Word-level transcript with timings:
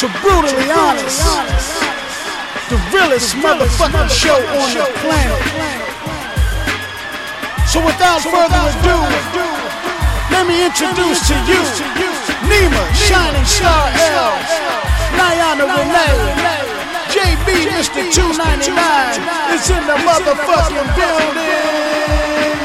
to 0.00 0.08
Brutally 0.24 0.72
Honest, 0.72 1.20
the 2.72 2.80
realest 2.88 3.36
motherfucking 3.36 4.08
show 4.08 4.32
on 4.32 4.72
the 4.72 4.88
planet. 5.04 5.44
So 7.68 7.84
without 7.84 8.24
further 8.24 8.64
ado, 8.64 8.96
let 10.32 10.48
me 10.48 10.64
introduce 10.64 11.20
to 11.28 11.36
you 11.44 11.60
Nima, 12.48 12.80
Shining 12.96 13.44
Star 13.44 13.92
L, 13.92 14.40
Niana 15.20 15.68
Renee, 15.68 16.16
JB, 17.12 17.68
Mr. 17.68 18.00
299 18.08 19.52
is 19.52 19.68
in 19.68 19.84
the 19.84 20.00
motherfucking 20.00 20.96
building. 20.96 22.56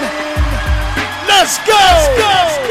Let's 1.27 1.57
go! 1.67 1.75
Let's 1.75 2.57
go! 2.59 2.64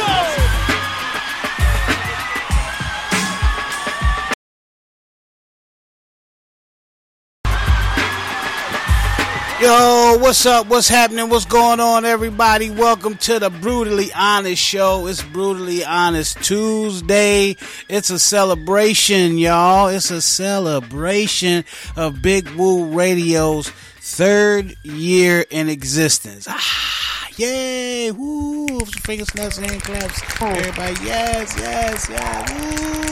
Yo, 9.65 10.19
what's 10.21 10.45
up? 10.45 10.67
What's 10.67 10.91
happening? 10.91 11.31
What's 11.31 11.47
going 11.47 11.81
on, 11.81 12.05
everybody? 12.05 12.69
Welcome 12.69 13.17
to 13.17 13.39
the 13.39 13.49
Brutally 13.49 14.13
Honest 14.13 14.63
Show. 14.63 15.07
It's 15.07 15.23
Brutally 15.23 15.83
Honest 15.83 16.37
Tuesday. 16.45 17.57
It's 17.89 18.11
a 18.11 18.19
celebration, 18.19 19.39
y'all. 19.39 19.89
It's 19.89 20.11
a 20.11 20.21
celebration 20.21 21.65
of 21.97 22.21
Big 22.21 22.51
Woo 22.51 22.91
Radio's 22.95 23.71
third 23.71 24.77
year 24.83 25.47
in 25.49 25.71
existence. 25.71 26.47
Ah, 26.47 27.29
yay! 27.39 28.11
Woo! 28.11 28.81
Finger 28.81 29.25
snaps, 29.25 29.57
hand 29.57 29.83
claps. 29.83 30.21
Everybody, 30.43 31.07
yes, 31.07 31.57
yes, 31.59 32.11
yes. 32.11 32.99
Woo! 32.99 33.04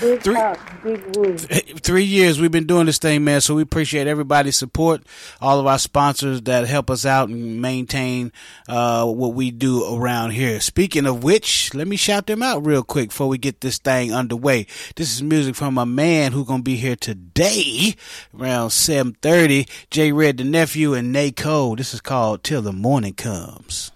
Big 0.00 0.20
Three- 0.22 0.36
up, 0.36 0.58
big 0.82 1.16
woo. 1.16 1.36
three 1.38 2.04
years 2.04 2.40
we've 2.40 2.50
been 2.50 2.66
doing 2.66 2.86
this 2.86 2.98
thing, 2.98 3.22
man. 3.24 3.40
So 3.40 3.54
we 3.54 3.62
appreciate 3.62 4.06
everybody's 4.06 4.56
support, 4.56 5.02
all 5.40 5.60
of 5.60 5.66
our 5.66 5.78
sponsors 5.78 6.42
that 6.42 6.66
help 6.66 6.90
us 6.90 7.06
out 7.06 7.28
and 7.28 7.62
maintain 7.62 8.32
uh, 8.68 9.06
what 9.06 9.34
we 9.34 9.50
do 9.50 9.96
around 9.96 10.30
here. 10.30 10.58
Speaking 10.60 11.06
of 11.06 11.22
which, 11.22 11.72
let 11.74 11.86
me 11.86 11.96
shout 11.96 12.26
them 12.26 12.42
out 12.42 12.66
real 12.66 12.82
quick 12.82 13.10
before 13.10 13.28
we 13.28 13.38
get 13.38 13.60
this 13.60 13.78
thing 13.78 14.12
underway. 14.12 14.66
This 14.96 15.12
is 15.14 15.22
music 15.22 15.54
from 15.54 15.78
a 15.78 15.86
man 15.86 16.32
who's 16.32 16.46
gonna 16.46 16.62
be 16.62 16.76
here 16.76 16.96
today 16.96 17.94
around 18.38 18.70
seven 18.70 19.16
thirty. 19.22 19.66
J 19.90 20.12
Red, 20.12 20.38
the 20.38 20.44
nephew, 20.44 20.94
and 20.94 21.12
Nate 21.12 21.36
Cole. 21.36 21.76
This 21.76 21.94
is 21.94 22.00
called 22.00 22.42
"Till 22.42 22.62
the 22.62 22.72
Morning 22.72 23.14
Comes." 23.14 23.92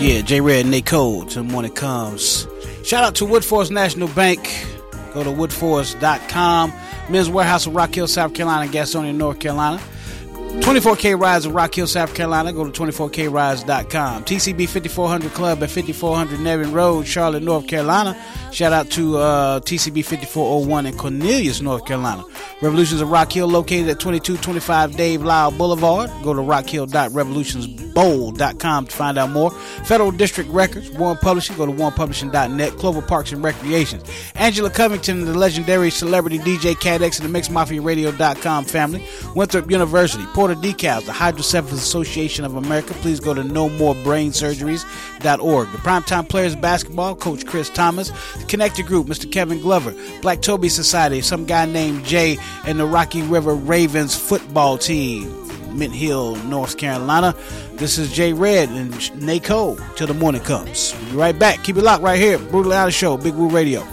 Yeah, 0.00 0.20
J 0.20 0.40
Red 0.40 0.60
and 0.60 0.70
Nate 0.70 0.86
Cole 0.86 1.24
till 1.24 1.42
morning 1.42 1.72
comes. 1.72 2.46
Shout 2.84 3.02
out 3.02 3.16
to 3.16 3.24
Woodforest 3.24 3.72
National 3.72 4.06
Bank. 4.08 4.44
Go 5.12 5.24
to 5.24 5.30
woodforest.com. 5.30 6.72
Men's 7.10 7.28
Wearhouse 7.28 7.66
in 7.66 7.72
Rock 7.74 7.94
Hill, 7.94 8.06
South 8.06 8.32
Carolina, 8.32 8.70
Gastonia, 8.70 9.12
North 9.12 9.40
Carolina. 9.40 9.82
24K 10.48 11.18
Rides 11.18 11.46
of 11.46 11.54
Rock 11.54 11.74
Hill, 11.74 11.86
South 11.86 12.14
Carolina. 12.14 12.52
Go 12.52 12.68
to 12.68 12.70
24krides.com. 12.70 14.24
TCB 14.24 14.68
5400 14.68 15.32
Club 15.32 15.62
at 15.62 15.70
5400 15.70 16.40
Nevin 16.40 16.72
Road, 16.72 17.06
Charlotte, 17.06 17.42
North 17.42 17.66
Carolina. 17.66 18.14
Shout 18.52 18.72
out 18.72 18.90
to 18.90 19.18
uh, 19.18 19.60
TCB 19.60 20.04
5401 20.04 20.86
in 20.86 20.96
Cornelius, 20.96 21.60
North 21.60 21.84
Carolina. 21.86 22.24
Revolutions 22.60 23.00
of 23.00 23.10
Rock 23.10 23.32
Hill 23.32 23.46
located 23.46 23.88
at 23.88 24.00
2225 24.00 24.96
Dave 24.96 25.22
Lyle 25.22 25.50
Boulevard. 25.50 26.10
Go 26.22 26.34
to 26.34 26.40
rockhill.revolutionsbowl.com 26.40 28.86
to 28.86 28.96
find 28.96 29.18
out 29.18 29.30
more. 29.30 29.50
Federal 29.84 30.10
District 30.10 30.50
Records, 30.50 30.90
Warren 30.90 31.18
Publishing. 31.18 31.56
Go 31.56 31.66
to 31.66 31.72
warrenpublishing.net. 31.72 32.72
Clover 32.72 33.02
Parks 33.02 33.32
and 33.32 33.44
Recreations. 33.44 34.02
Angela 34.34 34.70
Covington, 34.70 35.24
the 35.24 35.34
legendary 35.34 35.90
celebrity 35.90 36.38
DJ 36.38 36.74
Cadex, 36.74 37.20
and 37.20 37.32
the 37.32 37.38
MixMafiaRadio.com 37.38 38.64
family. 38.64 39.04
Winthrop 39.34 39.70
University. 39.70 40.24
Porter 40.38 40.54
Decals, 40.54 41.04
the 41.04 41.12
Hydrocephalus 41.12 41.82
Association 41.82 42.44
of 42.44 42.54
America. 42.54 42.94
Please 42.94 43.18
go 43.18 43.34
to 43.34 43.42
nomorebrainsurgeries.org. 43.42 45.72
The 45.72 45.78
Primetime 45.78 46.28
Players 46.28 46.54
Basketball, 46.54 47.16
Coach 47.16 47.44
Chris 47.44 47.68
Thomas. 47.68 48.12
The 48.36 48.44
Connected 48.44 48.86
Group, 48.86 49.08
Mr. 49.08 49.28
Kevin 49.28 49.60
Glover. 49.60 49.92
Black 50.22 50.40
Toby 50.40 50.68
Society, 50.68 51.22
some 51.22 51.44
guy 51.44 51.66
named 51.66 52.04
Jay, 52.04 52.38
and 52.64 52.78
the 52.78 52.86
Rocky 52.86 53.22
River 53.22 53.52
Ravens 53.52 54.14
football 54.14 54.78
team. 54.78 55.28
Mint 55.76 55.92
Hill, 55.92 56.36
North 56.44 56.78
Carolina. 56.78 57.34
This 57.72 57.98
is 57.98 58.12
Jay 58.12 58.32
Red 58.32 58.68
and 58.68 59.20
Nate 59.20 59.42
Cole 59.42 59.76
till 59.96 60.06
the 60.06 60.14
morning 60.14 60.42
comes. 60.42 60.94
We'll 61.00 61.10
be 61.10 61.16
right 61.16 61.36
back. 61.36 61.64
Keep 61.64 61.78
it 61.78 61.82
locked 61.82 62.04
right 62.04 62.16
here. 62.16 62.38
Brutally 62.38 62.76
Honest 62.76 62.96
Show, 62.96 63.16
Big 63.16 63.34
Woo 63.34 63.48
Radio. 63.48 63.84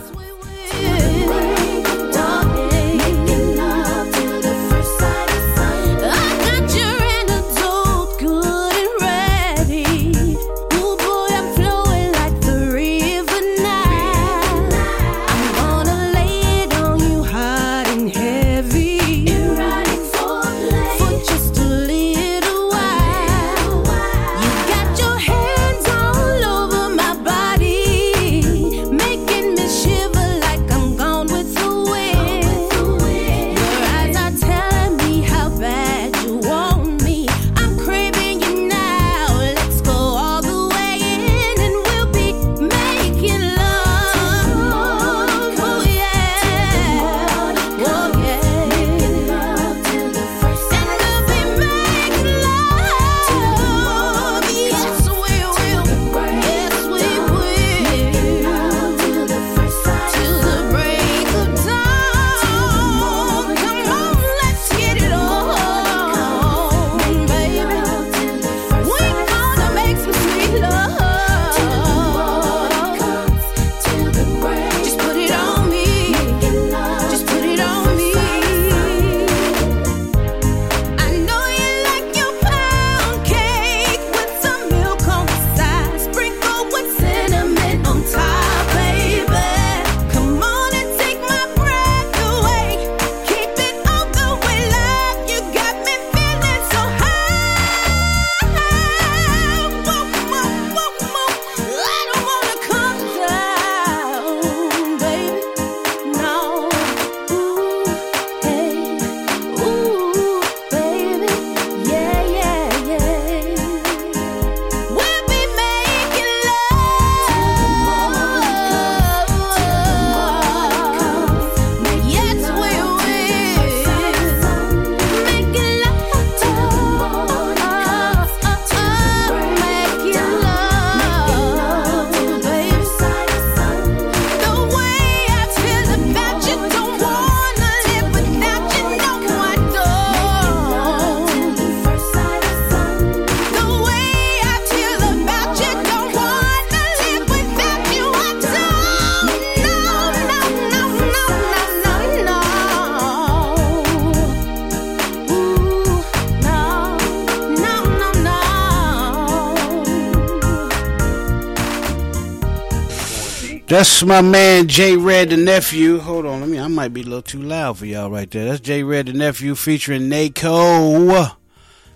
That's 163.75 164.03
my 164.03 164.21
man 164.21 164.69
J 164.69 164.95
Red 164.95 165.31
the 165.31 165.35
nephew. 165.35 165.99
Hold 165.99 166.25
on, 166.25 166.39
let 166.39 166.49
me. 166.49 166.57
I 166.57 166.69
might 166.69 166.93
be 166.93 167.01
a 167.01 167.03
little 167.03 167.21
too 167.21 167.41
loud 167.41 167.77
for 167.77 167.85
y'all 167.85 168.09
right 168.09 168.31
there. 168.31 168.45
That's 168.45 168.61
J 168.61 168.83
Red 168.83 169.07
the 169.07 169.11
nephew 169.11 169.53
featuring 169.53 170.03
Nako. 170.03 171.35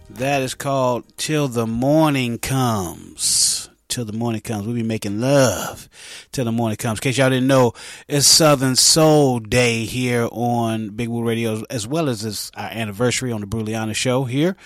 That 0.09 0.41
is 0.41 0.55
called 0.55 1.05
"Till 1.15 1.47
the 1.47 1.65
Morning 1.65 2.37
Comes." 2.37 3.69
Till 3.87 4.03
the 4.03 4.11
morning 4.11 4.41
comes, 4.41 4.65
we'll 4.65 4.75
be 4.75 4.83
making 4.83 5.21
love 5.21 5.87
till 6.33 6.43
the 6.43 6.51
morning 6.51 6.75
comes. 6.75 6.99
In 6.99 7.01
case 7.01 7.17
y'all 7.17 7.29
didn't 7.29 7.47
know, 7.47 7.71
it's 8.09 8.27
Southern 8.27 8.75
Soul 8.75 9.39
Day 9.39 9.85
here 9.85 10.27
on 10.33 10.89
Big 10.89 11.07
Woo 11.07 11.23
Radio, 11.23 11.63
as 11.69 11.87
well 11.87 12.09
as 12.09 12.25
it's 12.25 12.51
our 12.55 12.67
anniversary 12.67 13.31
on 13.31 13.39
the 13.39 13.47
Brutally 13.47 13.73
Honest 13.73 14.01
Show 14.01 14.25
here 14.25 14.57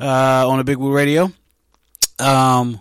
uh, 0.00 0.48
on 0.48 0.58
the 0.58 0.64
Big 0.64 0.78
Woo 0.78 0.92
Radio. 0.92 1.30
Um, 2.18 2.80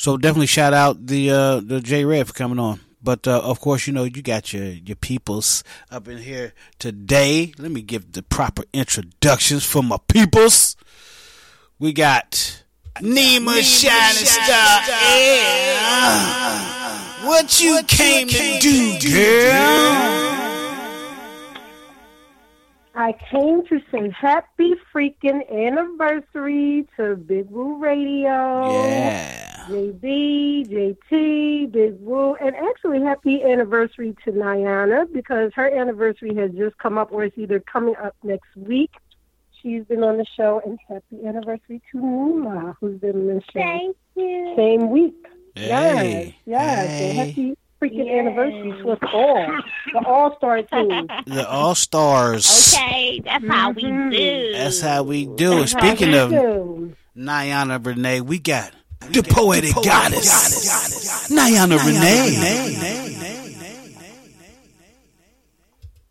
so 0.00 0.16
definitely 0.16 0.46
shout 0.46 0.72
out 0.72 1.06
the 1.06 1.30
uh, 1.30 1.60
the 1.60 1.82
J 1.82 2.06
Red 2.06 2.26
for 2.26 2.32
coming 2.32 2.58
on. 2.58 2.80
But 3.02 3.28
uh, 3.28 3.38
of 3.40 3.60
course, 3.60 3.86
you 3.86 3.92
know 3.92 4.04
you 4.04 4.22
got 4.22 4.50
your 4.50 4.64
your 4.64 4.96
peoples 4.96 5.62
up 5.90 6.08
in 6.08 6.16
here 6.16 6.54
today. 6.78 7.52
Let 7.58 7.70
me 7.70 7.82
give 7.82 8.12
the 8.12 8.22
proper 8.22 8.64
introductions 8.72 9.62
for 9.66 9.82
my 9.82 9.98
peoples. 10.08 10.74
We 11.78 11.92
got 11.92 12.62
Nima 12.96 13.60
Shining 13.60 14.24
Star. 14.24 14.80
Yeah. 15.18 16.06
What 17.26 17.60
you 17.60 17.82
came 17.86 18.28
to 18.28 18.58
do, 18.58 18.98
girl? 19.06 20.30
I 22.94 23.12
came 23.30 23.66
to 23.66 23.80
say 23.92 24.08
happy 24.18 24.72
freaking 24.94 25.42
anniversary 25.50 26.88
to 26.96 27.16
Big 27.16 27.50
Woo 27.50 27.78
Radio. 27.78 28.72
Yeah. 28.72 29.49
JB, 29.70 30.68
JT, 30.68 31.72
Big 31.72 31.94
Woo, 32.00 32.34
and 32.34 32.54
actually 32.56 33.00
happy 33.02 33.42
anniversary 33.42 34.16
to 34.24 34.32
Niana 34.32 35.10
because 35.12 35.52
her 35.54 35.68
anniversary 35.70 36.34
has 36.34 36.50
just 36.52 36.76
come 36.78 36.98
up 36.98 37.12
or 37.12 37.24
it's 37.24 37.38
either 37.38 37.60
coming 37.60 37.94
up 37.96 38.14
next 38.22 38.54
week. 38.56 38.90
She's 39.62 39.84
been 39.84 40.02
on 40.02 40.16
the 40.16 40.24
show 40.36 40.60
and 40.64 40.78
happy 40.88 41.24
anniversary 41.26 41.82
to 41.92 41.98
Nima, 41.98 42.74
who's 42.80 42.98
been 43.00 43.14
on 43.16 43.26
the 43.26 43.42
show. 43.52 43.60
Thank 43.60 43.96
you. 44.16 44.54
Same 44.56 44.90
week. 44.90 45.14
Hey. 45.54 46.34
Yes, 46.46 46.86
yes. 46.86 46.86
Hey. 46.88 47.12
Happy 47.14 47.56
freaking 47.80 48.18
anniversary 48.18 48.72
to 48.82 48.90
us 48.92 48.98
all. 49.12 49.46
The 49.92 50.06
All 50.06 50.36
Star 50.36 50.62
team. 50.62 51.08
The 51.26 51.48
All 51.48 51.74
Stars. 51.74 52.74
Okay, 52.74 53.20
that's 53.24 53.46
how 53.46 53.70
we 53.72 53.82
Mhm. 53.84 54.10
do. 54.12 54.52
That's 54.52 54.80
how 54.80 55.02
we 55.02 55.26
do 55.26 55.62
it. 55.62 55.68
Speaking 55.68 56.14
of 56.14 56.30
So, 56.30 56.90
Niana 57.16 57.84
Renee, 57.84 58.20
we 58.22 58.38
got 58.38 58.72
the 59.00 59.22
poetic 59.28 59.74
goddess, 59.74 61.30
Niana 61.30 61.78
Renee. 61.84 63.40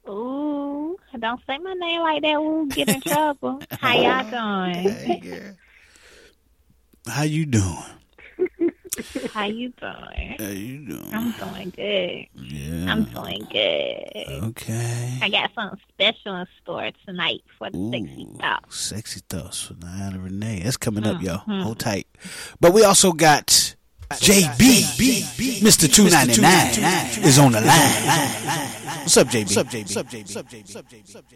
Ooh, 0.07 0.97
don't 1.19 1.41
say 1.45 1.57
my 1.59 1.73
name 1.73 2.01
like 2.01 2.21
that. 2.23 2.41
We'll 2.41 2.65
get 2.65 2.89
in 2.89 3.01
trouble. 3.01 3.61
How 3.71 3.93
y'all 3.93 4.71
doing? 4.73 5.55
How 7.07 7.23
you 7.23 7.45
doing? 7.45 7.77
How 9.33 9.45
you 9.45 9.69
doing? 9.79 10.35
How 10.39 10.47
you 10.49 10.85
doing? 10.85 11.09
I'm 11.13 11.31
doing 11.33 11.69
good. 11.75 12.27
Yeah. 12.35 12.91
I'm 12.91 13.03
doing 13.05 13.45
good. 13.51 14.43
Okay. 14.49 15.17
I 15.21 15.29
got 15.29 15.51
something 15.53 15.79
special 15.93 16.35
in 16.35 16.45
store 16.61 16.91
tonight 17.05 17.41
for 17.57 17.69
the 17.69 17.89
sexy 17.91 18.27
Ooh, 18.29 18.37
talk. 18.39 18.73
Sexy 18.73 19.21
thoughts 19.29 19.61
for 19.61 19.73
Niana 19.75 20.23
Renee. 20.23 20.61
That's 20.63 20.77
coming 20.77 21.05
up, 21.05 21.21
y'all. 21.21 21.39
Mhm. 21.47 21.63
Hold 21.63 21.79
tight. 21.79 22.07
But 22.59 22.73
we 22.73 22.83
also 22.83 23.11
got 23.13 23.75
JB, 24.11 25.61
Mr. 25.61 25.91
299 25.91 27.23
is 27.23 27.37
on 27.39 27.51
the 27.51 27.61
line. 27.61 27.69
What's 29.01 29.17
up, 29.17 29.27
JB? 29.27 29.43
What's 29.45 29.57
up, 29.57 29.67
JB? 29.67 29.81
What's 29.83 29.95
up, 29.97 30.07
JB? 30.07 30.21
What's 30.23 30.35
up, 30.35 30.49
JB? 30.49 30.99
What's 31.01 31.15
up, 31.15 31.25
JB? 31.29 31.35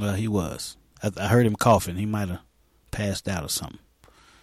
Well, 0.00 0.14
he 0.14 0.28
was. 0.28 0.76
I, 1.02 1.10
I 1.18 1.26
heard 1.28 1.46
him 1.46 1.56
coughing. 1.56 1.96
He 1.96 2.06
might 2.06 2.28
have 2.28 2.40
passed 2.90 3.28
out 3.28 3.44
or 3.44 3.48
something. 3.48 3.78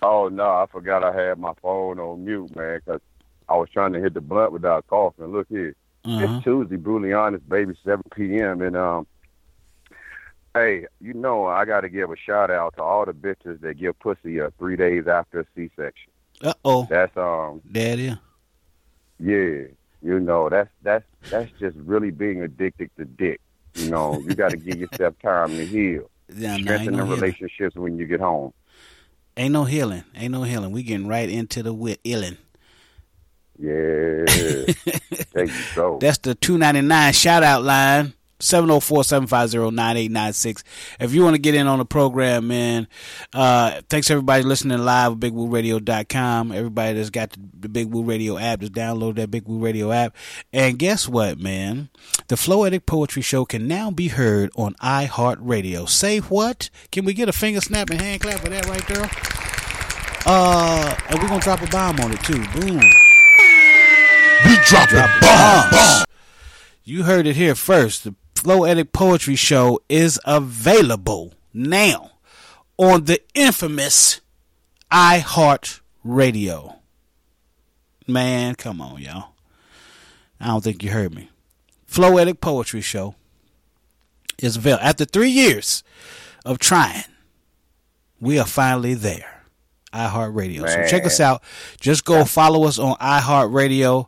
Oh 0.02 0.28
no, 0.30 0.44
I 0.44 0.66
forgot 0.72 1.04
I 1.04 1.14
had 1.14 1.40
my 1.40 1.54
phone 1.62 2.00
on 2.00 2.26
mute, 2.26 2.56
man, 2.56 2.80
'cause 2.86 3.02
I 3.50 3.56
was 3.58 3.70
trying 3.70 3.94
to 3.94 4.00
hit 4.02 4.14
the 4.14 4.22
blunt 4.22 4.52
without 4.52 4.86
coughing. 4.88 5.28
Look 5.28 5.48
here, 5.50 5.76
Uh-huh. 6.04 6.24
it's 6.36 6.44
Tuesday, 6.44 6.76
brutally 6.78 7.14
honest, 7.14 7.48
baby, 7.48 7.74
seven 7.84 8.04
p.m. 8.16 8.62
And 8.62 8.76
um, 8.76 9.08
hey, 10.54 10.86
you 11.02 11.14
know 11.14 11.46
I 11.46 11.66
got 11.66 11.82
to 11.82 11.90
give 11.90 12.12
a 12.12 12.16
shout 12.18 12.52
out 12.52 12.76
to 12.78 12.84
all 12.84 13.06
the 13.06 13.14
bitches 13.14 13.60
that 13.62 13.76
give 13.78 13.98
pussy 14.00 14.40
uh, 14.42 14.50
three 14.58 14.76
days 14.76 15.08
after 15.08 15.42
a 15.42 15.46
C-section. 15.56 16.12
Uh 16.42 16.54
oh. 16.64 16.88
That's 16.90 17.16
um, 17.18 17.62
is. 17.74 18.18
yeah, 19.20 19.68
you 20.02 20.20
know 20.20 20.50
that's 20.50 20.70
that's 20.82 21.06
that's 21.30 21.52
just 21.60 21.76
really 21.78 22.12
being 22.12 22.42
addicted 22.42 22.90
to 22.98 23.06
dick. 23.06 23.40
You 23.76 23.86
know, 23.86 24.24
you 24.26 24.36
got 24.36 24.50
to 24.50 24.58
give 24.58 24.80
yourself 24.80 25.16
time 25.24 25.58
to 25.58 25.66
heal, 25.66 26.10
Yeah, 26.36 26.58
strengthen 26.58 26.96
the 26.98 27.04
relationships 27.04 27.76
when 27.76 27.98
you 27.98 28.06
get 28.06 28.20
home. 28.20 28.54
Ain't 29.38 29.52
no 29.52 29.66
healing. 29.66 30.04
Ain't 30.16 30.32
no 30.32 30.44
healing. 30.44 30.72
We 30.72 30.84
getting 30.84 31.08
right 31.08 31.30
into 31.30 31.62
the 31.62 31.72
wi- 31.72 31.98
illing. 32.06 32.38
Yeah, 33.58 34.26
there 35.34 35.46
you 35.46 35.54
go. 35.76 35.98
That's 36.00 36.18
the 36.20 36.36
299 36.36 37.14
shout 37.14 37.44
out 37.44 37.64
line. 37.64 38.14
704-750-9896. 38.46 40.64
If 41.00 41.14
you 41.14 41.24
want 41.24 41.36
to 41.36 41.42
get 41.42 41.56
in 41.56 41.68
on 41.68 41.80
the 41.80 41.86
program, 41.86 42.48
man, 42.48 42.88
uh, 43.34 43.82
thanks 43.90 44.12
everybody 44.12 44.44
listening 44.44 44.80
live 44.80 45.14
at 45.14 45.20
BigWooRadio.com. 45.20 46.52
Everybody 46.52 46.94
that's 46.94 47.10
got 47.10 47.32
the, 47.32 47.40
the 47.60 47.70
Big 47.70 47.92
Woo 47.92 48.04
Radio 48.04 48.38
app, 48.38 48.60
just 48.60 48.74
download 48.74 49.16
that 49.16 49.32
Big 49.32 49.48
Woo 49.48 49.60
Radio 49.60 49.92
app. 49.92 50.16
And 50.54 50.78
guess 50.78 51.10
what, 51.10 51.40
man? 51.40 51.90
The 52.28 52.36
Floetic 52.36 52.86
Poetry 52.86 53.22
Show 53.22 53.46
can 53.46 53.68
now 53.68 53.92
be 53.92 54.10
heard 54.10 54.52
on 54.56 54.74
iHeartRadio. 54.76 55.90
Say 55.90 56.20
what? 56.20 56.70
Can 56.92 57.06
we 57.06 57.14
get 57.14 57.30
a 57.30 57.34
finger 57.34 57.62
snap 57.62 57.90
and 57.90 58.00
hand 58.00 58.22
clap 58.22 58.40
for 58.40 58.50
that 58.50 58.66
right 58.68 58.88
there? 58.88 59.10
Uh, 60.28 60.96
and 61.10 61.20
we're 61.20 61.28
gonna 61.28 61.42
drop 61.42 61.62
a 61.62 61.68
bomb 61.68 62.00
on 62.00 62.12
it 62.12 62.20
too. 62.24 62.44
Boom. 62.60 62.82
We 64.46 64.58
dropping 64.66 64.98
bombs. 65.22 66.06
You 66.84 67.04
heard 67.04 67.26
it 67.26 67.36
here 67.36 67.56
first. 67.56 68.04
The 68.04 68.16
Floetic 68.46 68.92
Poetry 68.92 69.36
Show 69.36 69.80
is 69.90 70.20
available 70.24 71.34
now 71.52 72.12
on 72.78 73.06
the 73.06 73.20
infamous 73.34 74.22
iHeart 74.92 75.80
Radio. 76.04 76.76
Man, 78.06 78.54
come 78.54 78.82
on, 78.82 79.02
y'all. 79.02 79.30
I 80.40 80.46
don't 80.46 80.64
think 80.64 80.84
you 80.84 80.92
heard 80.92 81.16
me. 81.16 81.32
Floetic 81.90 82.40
Poetry 82.40 82.82
Show 82.82 83.16
is 84.38 84.58
available. 84.58 84.84
After 84.84 85.06
three 85.06 85.32
years 85.32 85.84
of 86.46 86.60
trying, 86.60 87.06
we 88.22 88.38
are 88.38 88.46
finally 88.46 88.94
there. 88.94 89.42
iHeartRadio. 89.92 90.70
So 90.70 90.86
check 90.88 91.08
us 91.08 91.20
out. 91.20 91.42
Just 91.80 92.06
go 92.06 92.24
follow 92.26 92.66
us 92.66 92.78
on 92.78 92.96
iHeartRadio. 92.98 94.06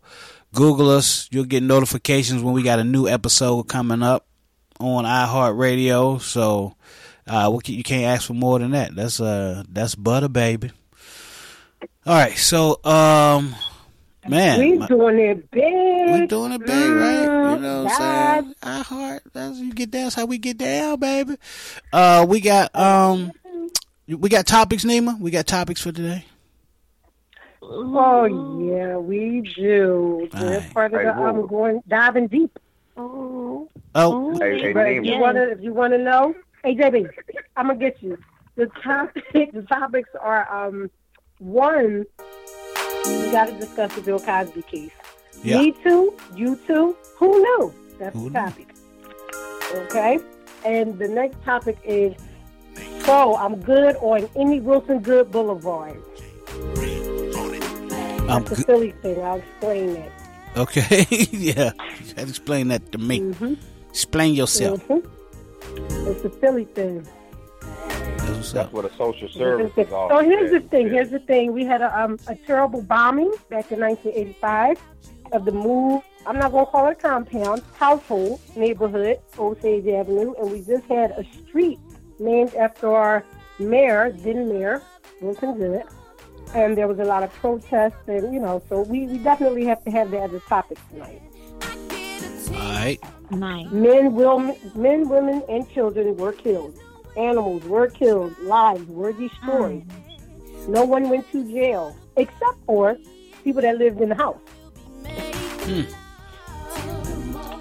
Google 0.54 0.92
us. 0.92 1.28
You'll 1.32 1.46
get 1.46 1.64
notifications 1.64 2.44
when 2.44 2.54
we 2.54 2.62
got 2.62 2.78
a 2.78 2.84
new 2.84 3.08
episode 3.08 3.64
coming 3.64 4.04
up 4.04 4.27
on 4.80 5.06
iHeartRadio. 5.06 6.22
So 6.22 6.76
uh, 7.28 7.50
what 7.50 7.64
can- 7.64 7.76
you 7.76 7.84
can't 7.84 8.06
ask 8.06 8.28
for 8.28 8.34
more 8.34 8.60
than 8.60 8.72
that. 8.72 8.96
That's 8.96 9.20
uh 9.20 9.64
that's 9.70 9.96
butter, 9.96 10.28
baby. 10.30 10.72
All 12.06 12.14
right, 12.16 12.38
so 12.38 12.80
um, 12.86 13.54
man, 14.28 14.60
we 14.60 14.78
my- 14.78 14.88
doing 14.88 15.20
it 15.20 15.52
big. 15.52 15.64
we 16.22 16.26
doing 16.28 16.54
it 16.54 16.66
big, 16.66 16.70
right? 16.92 17.22
You 17.54 17.60
know 17.60 17.84
what 17.84 18.00
I'm 18.00 18.44
saying? 18.44 18.56
I 18.64 18.82
heart. 18.82 19.24
That's 19.34 19.58
you 19.58 19.74
get. 19.74 19.92
That's 19.92 20.16
how 20.16 20.26
we 20.26 20.38
get 20.38 20.58
down, 20.58 21.00
baby. 21.00 21.36
Uh, 21.92 22.26
we 22.28 22.40
got 22.40 22.74
um, 22.76 23.32
we 24.08 24.30
got 24.30 24.48
topics, 24.48 24.86
Nima. 24.86 25.20
We 25.20 25.32
got 25.32 25.48
topics 25.48 25.82
for 25.82 25.92
today. 25.92 26.24
Oh 27.62 28.24
yeah, 28.70 28.96
we 28.98 29.42
do. 29.56 30.30
Right. 30.34 30.74
part 30.74 30.94
of 30.94 31.02
Hey, 31.02 31.08
the 31.08 31.14
whoa. 31.14 31.26
I'm 31.28 31.48
going 31.48 31.82
diving 31.88 32.28
deep. 32.28 32.58
Ooh, 33.96 34.00
Oh, 34.00 34.32
ooh, 34.32 34.40
Hey, 34.40 34.60
hey, 34.62 34.74
But 34.74 34.88
if 34.88 35.06
you 35.06 35.18
wanna 35.20 35.42
if 35.44 35.62
you 35.62 35.74
wanna 35.74 35.98
know, 35.98 36.36
hey 36.64 36.76
JB, 36.76 37.10
I'm 37.56 37.68
gonna 37.68 37.80
get 37.80 38.02
you. 38.02 38.18
The 38.56 38.68
topic 38.84 39.24
the 39.54 39.62
topics 39.64 40.10
are 40.20 40.48
um 40.54 40.90
one, 41.40 42.06
we 43.06 43.32
gotta 43.32 43.54
discuss 43.54 43.94
the 43.96 44.02
Bill 44.02 44.20
Cosby 44.20 44.62
case. 44.64 44.92
Yeah. 45.44 45.60
Me 45.60 45.72
too, 45.84 46.14
you 46.36 46.56
too, 46.68 46.96
who 47.18 47.30
knew? 47.40 47.74
That's 48.00 48.16
Who 48.16 48.30
the 48.30 48.40
knew? 48.40 48.46
topic. 48.46 48.68
Okay? 49.74 50.20
And 50.66 50.98
the 51.00 51.08
next 51.08 51.42
topic 51.44 51.78
is 51.84 52.14
so 53.06 53.36
I'm 53.36 53.62
good 53.62 53.96
on 53.98 54.28
any 54.36 54.60
Wilson 54.60 55.00
Goode 55.00 55.32
Boulevard. 55.32 56.02
I'm 58.30 58.44
That's 58.44 58.52
a 58.52 58.56
good. 58.56 58.66
Philly 58.66 58.92
thing. 59.02 59.24
I'll 59.24 59.38
explain 59.38 59.94
that. 59.94 60.12
Okay, 60.58 61.06
yeah. 61.32 61.72
You 62.00 62.08
had 62.08 62.16
to 62.18 62.30
explain 62.30 62.68
that 62.70 62.92
to 62.92 62.98
me. 62.98 63.20
Mm-hmm. 63.22 63.54
Explain 63.98 64.36
yourself. 64.36 64.80
hmm 64.84 65.00
It's 66.08 66.24
a 66.24 66.30
Philly 66.30 66.66
thing. 66.66 67.02
That's 67.62 68.30
what's 68.30 68.52
That's 68.52 68.72
what 68.72 68.86
a 68.86 68.94
social 68.94 69.28
service 69.28 69.72
is 69.76 69.92
all 69.92 70.08
So 70.10 70.20
here's 70.20 70.52
the 70.52 70.60
thing. 70.60 70.90
Here's 70.90 71.10
the 71.10 71.18
thing. 71.18 71.52
We 71.52 71.66
had 71.66 71.82
a, 71.82 71.90
um, 72.00 72.20
a 72.28 72.36
terrible 72.36 72.84
bombing 72.84 73.32
back 73.50 73.72
in 73.72 73.80
1985 73.80 74.80
of 75.32 75.46
the 75.46 75.52
MOVE. 75.52 76.04
I'm 76.28 76.38
not 76.38 76.52
going 76.52 76.66
to 76.68 76.72
call 76.72 76.88
it 76.90 76.92
a 76.92 76.96
compound, 76.96 77.64
household, 77.74 78.40
neighborhood, 78.56 79.18
Osage 79.40 79.88
Avenue, 79.88 80.36
and 80.40 80.52
we 80.52 80.62
just 80.62 80.86
had 80.86 81.10
a 81.18 81.24
street 81.24 81.80
named 82.20 82.54
after 82.54 82.94
our 82.94 83.26
mayor, 83.58 84.12
then 84.12 84.48
mayor, 84.48 84.80
Wilson 85.22 85.58
Goode. 85.58 85.82
And 86.54 86.78
there 86.78 86.88
was 86.88 87.00
a 87.00 87.04
lot 87.04 87.24
of 87.24 87.34
protests, 87.34 88.08
and 88.08 88.32
you 88.32 88.40
know, 88.40 88.62
so 88.70 88.82
we, 88.82 89.08
we 89.08 89.18
definitely 89.18 89.66
have 89.66 89.84
to 89.86 89.90
have 89.90 90.12
that 90.12 90.30
as 90.30 90.34
a 90.34 90.40
topic 90.42 90.78
tonight. 90.92 91.24
All 92.68 92.74
right. 92.74 93.00
Nice. 93.32 93.70
Men, 93.72 94.14
will, 94.14 94.40
men, 94.76 95.08
women, 95.08 95.42
and 95.48 95.70
children 95.72 96.16
were 96.18 96.34
killed. 96.34 96.78
Animals 97.16 97.64
were 97.64 97.88
killed. 97.88 98.38
Lives 98.40 98.86
were 98.90 99.14
destroyed. 99.14 99.88
Mm. 99.88 100.68
No 100.68 100.84
one 100.84 101.10
went 101.10 101.32
to 101.32 101.50
jail 101.50 101.96
except 102.18 102.58
for 102.66 102.98
people 103.46 103.62
that 103.62 103.78
lived 103.78 104.02
in 104.02 104.10
the 104.10 104.16
house. 104.16 104.38
Hmm. 105.64 105.82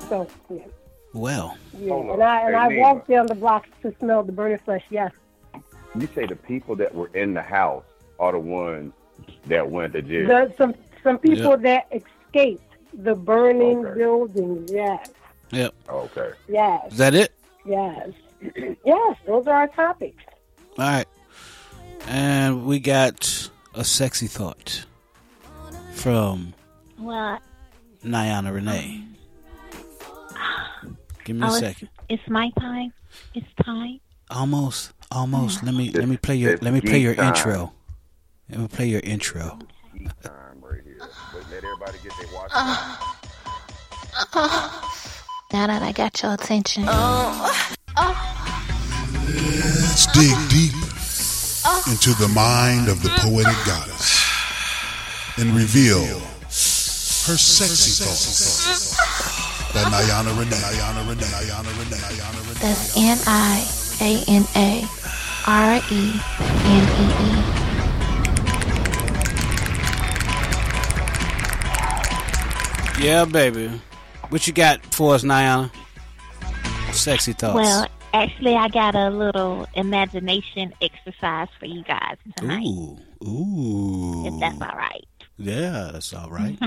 So 0.09 0.27
yeah, 0.51 0.59
Well, 1.13 1.57
yeah. 1.79 1.89
Hold 1.91 2.11
and 2.11 2.23
I 2.23 2.41
and 2.47 2.57
I 2.57 2.69
Nina. 2.69 2.81
walked 2.83 3.09
down 3.09 3.27
the 3.27 3.35
block 3.37 3.67
to 3.83 3.95
smell 4.01 4.23
the 4.25 4.33
burning 4.33 4.59
flesh. 4.59 4.83
Yes, 4.91 5.13
You 5.99 6.09
say 6.15 6.27
the 6.27 6.37
people 6.37 6.75
that 6.77 6.93
were 6.95 7.11
in 7.15 7.35
the 7.35 7.43
house 7.43 7.85
are 8.19 8.33
the 8.33 8.39
ones 8.41 8.93
that 9.47 9.69
went 9.71 9.93
to 9.95 10.03
jail. 10.03 10.27
the, 10.27 10.53
some 10.59 10.75
some 11.05 11.19
people 11.19 11.51
Yeah. 11.53 11.57
that 11.57 11.87
escaped 11.93 12.63
the 12.97 13.15
burning 13.15 13.85
Okay. 13.87 13.99
buildings. 13.99 14.71
Yes, 14.73 15.11
yep. 15.51 15.75
okay. 15.89 16.31
yes, 16.49 16.93
Is 16.93 16.99
that 16.99 17.15
it? 17.15 17.33
yes, 17.65 18.11
yes. 18.85 19.17
Those 19.27 19.47
are 19.47 19.55
our 19.55 19.69
topics. 19.69 20.23
All 20.79 20.85
right. 20.89 21.07
And 22.09 22.67
we 22.67 22.79
got 22.79 23.51
a 23.75 23.83
sexy 23.85 24.27
thought 24.29 24.85
from 25.95 26.55
Well, 26.99 27.39
Niana 28.05 28.53
Renee. 28.55 29.03
Give 31.25 31.35
me 31.37 31.43
a 31.43 31.47
oh, 31.47 31.49
it's, 31.51 31.59
second. 31.59 31.89
it's 32.09 32.23
my 32.29 32.51
time. 32.61 32.93
It's 33.35 33.47
time. 33.65 33.99
Almost, 34.31 34.93
almost. 35.11 35.65
Let 35.65 35.75
me 35.75 35.89
It's- 35.89 36.01
let 36.01 36.09
me 36.09 36.17
play 36.17 36.37
your 36.37 36.53
it's 36.55 36.63
let 36.63 36.73
me 36.73 36.81
play 36.81 36.99
your 36.99 37.15
geek 37.15 37.21
time. 37.21 37.35
intro. 37.35 37.73
Let 38.49 38.61
me 38.61 38.69
play 38.69 38.87
your 38.87 39.01
intro. 39.03 39.59
Eat 39.99 40.09
time 40.23 40.61
right 40.61 40.83
here. 40.85 40.99
But 41.33 41.51
let 41.51 41.65
everybody 41.65 41.99
get 42.05 42.13
their 42.21 42.29
Now 42.57 42.97
that 45.67 45.83
I 45.83 45.93
got 45.93 46.23
your 46.23 46.33
attention. 46.33 46.87
Let's 49.77 50.07
dig 50.07 50.33
deep 50.49 50.73
into 51.87 52.15
the 52.15 52.29
mind 52.35 52.89
of 52.89 53.03
the 53.03 53.11
poetic 53.19 53.57
goddess 53.67 54.25
and 55.37 55.55
reveal 55.55 56.03
her 56.09 57.37
sexy 57.37 58.03
thoughts. 58.03 58.97
By 59.75 59.83
Niana 59.83 60.33
Renee. 60.39 60.57
Niana 60.57 61.07
Renee. 61.07 61.27
Niana 61.27 61.73
Renee. 61.79 61.97
Niana 61.97 62.41
Renee. 62.41 62.61
That's 62.61 62.97
N 62.97 63.19
I 63.27 63.69
A 64.01 64.25
N 64.29 64.47
A 64.57 64.89
R 65.47 65.77
E 65.91 66.21
N 66.41 66.85
E 67.03 67.63
E. 67.63 67.66
Yeah, 73.01 73.25
baby. 73.27 73.69
What 74.31 74.47
you 74.47 74.53
got 74.53 74.83
for 74.95 75.15
us, 75.15 75.23
Niana? 75.23 75.71
Sexy 76.93 77.33
thoughts. 77.35 77.55
Well, 77.55 77.87
actually, 78.15 78.55
I 78.55 78.69
got 78.69 78.95
a 78.95 79.11
little 79.11 79.67
imagination 79.75 80.73
exercise 80.81 81.49
for 81.61 81.67
you 81.67 81.85
guys 81.85 82.17
tonight, 82.37 82.67
ooh, 82.67 82.99
ooh. 83.23 84.27
if 84.27 84.41
that's 84.41 84.61
all 84.61 84.77
right. 84.77 85.07
Yeah, 85.37 85.91
that's 85.93 86.13
all 86.15 86.31
right. 86.31 86.59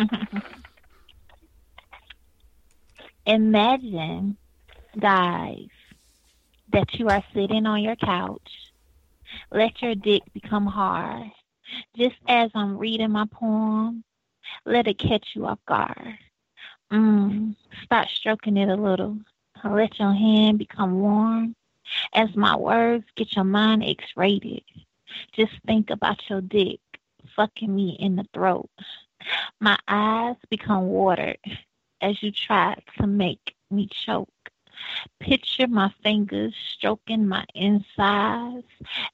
Imagine, 3.25 4.37
guys, 4.99 5.67
that 6.71 6.93
you 6.93 7.07
are 7.07 7.23
sitting 7.33 7.65
on 7.65 7.81
your 7.81 7.95
couch. 7.95 8.47
Let 9.51 9.81
your 9.81 9.95
dick 9.95 10.21
become 10.33 10.67
hard. 10.67 11.31
Just 11.97 12.15
as 12.27 12.51
I'm 12.53 12.77
reading 12.77 13.11
my 13.11 13.25
poem, 13.31 14.03
let 14.65 14.87
it 14.87 14.97
catch 14.97 15.35
you 15.35 15.45
off 15.45 15.59
guard. 15.65 16.17
Mm, 16.91 17.55
start 17.83 18.07
stroking 18.09 18.57
it 18.57 18.69
a 18.69 18.75
little. 18.75 19.17
Let 19.63 19.99
your 19.99 20.13
hand 20.13 20.57
become 20.57 20.99
warm. 20.99 21.55
As 22.13 22.35
my 22.35 22.55
words 22.55 23.05
get 23.15 23.35
your 23.35 23.45
mind 23.45 23.83
X-rated. 23.83 24.63
Just 25.33 25.53
think 25.65 25.89
about 25.89 26.29
your 26.29 26.41
dick 26.41 26.79
fucking 27.35 27.73
me 27.73 27.97
in 27.99 28.15
the 28.15 28.25
throat. 28.33 28.69
My 29.59 29.77
eyes 29.87 30.35
become 30.49 30.87
watered 30.87 31.39
as 32.01 32.21
you 32.23 32.31
try 32.31 32.75
to 32.97 33.07
make 33.07 33.55
me 33.69 33.87
choke. 33.91 34.29
Picture 35.19 35.67
my 35.67 35.91
fingers 36.03 36.55
stroking 36.73 37.27
my 37.27 37.45
insides 37.53 38.65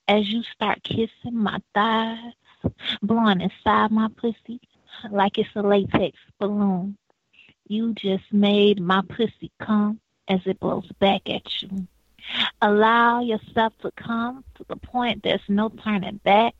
as 0.07 0.29
you 0.31 0.43
start 0.43 0.83
kissing 0.83 1.35
my 1.35 1.59
thighs, 1.73 2.33
blowing 3.01 3.41
inside 3.41 3.91
my 3.91 4.07
pussy 4.15 4.59
like 5.11 5.37
it's 5.37 5.49
a 5.55 5.61
latex 5.61 6.17
balloon. 6.39 6.97
You 7.67 7.93
just 7.93 8.31
made 8.31 8.79
my 8.79 9.01
pussy 9.07 9.51
come 9.59 9.99
as 10.27 10.39
it 10.45 10.59
blows 10.59 10.89
back 10.99 11.29
at 11.29 11.43
you. 11.61 11.87
Allow 12.61 13.21
yourself 13.21 13.73
to 13.81 13.91
come 13.91 14.43
to 14.55 14.65
the 14.67 14.75
point 14.75 15.23
there's 15.23 15.41
no 15.47 15.69
turning 15.69 16.19
back. 16.23 16.55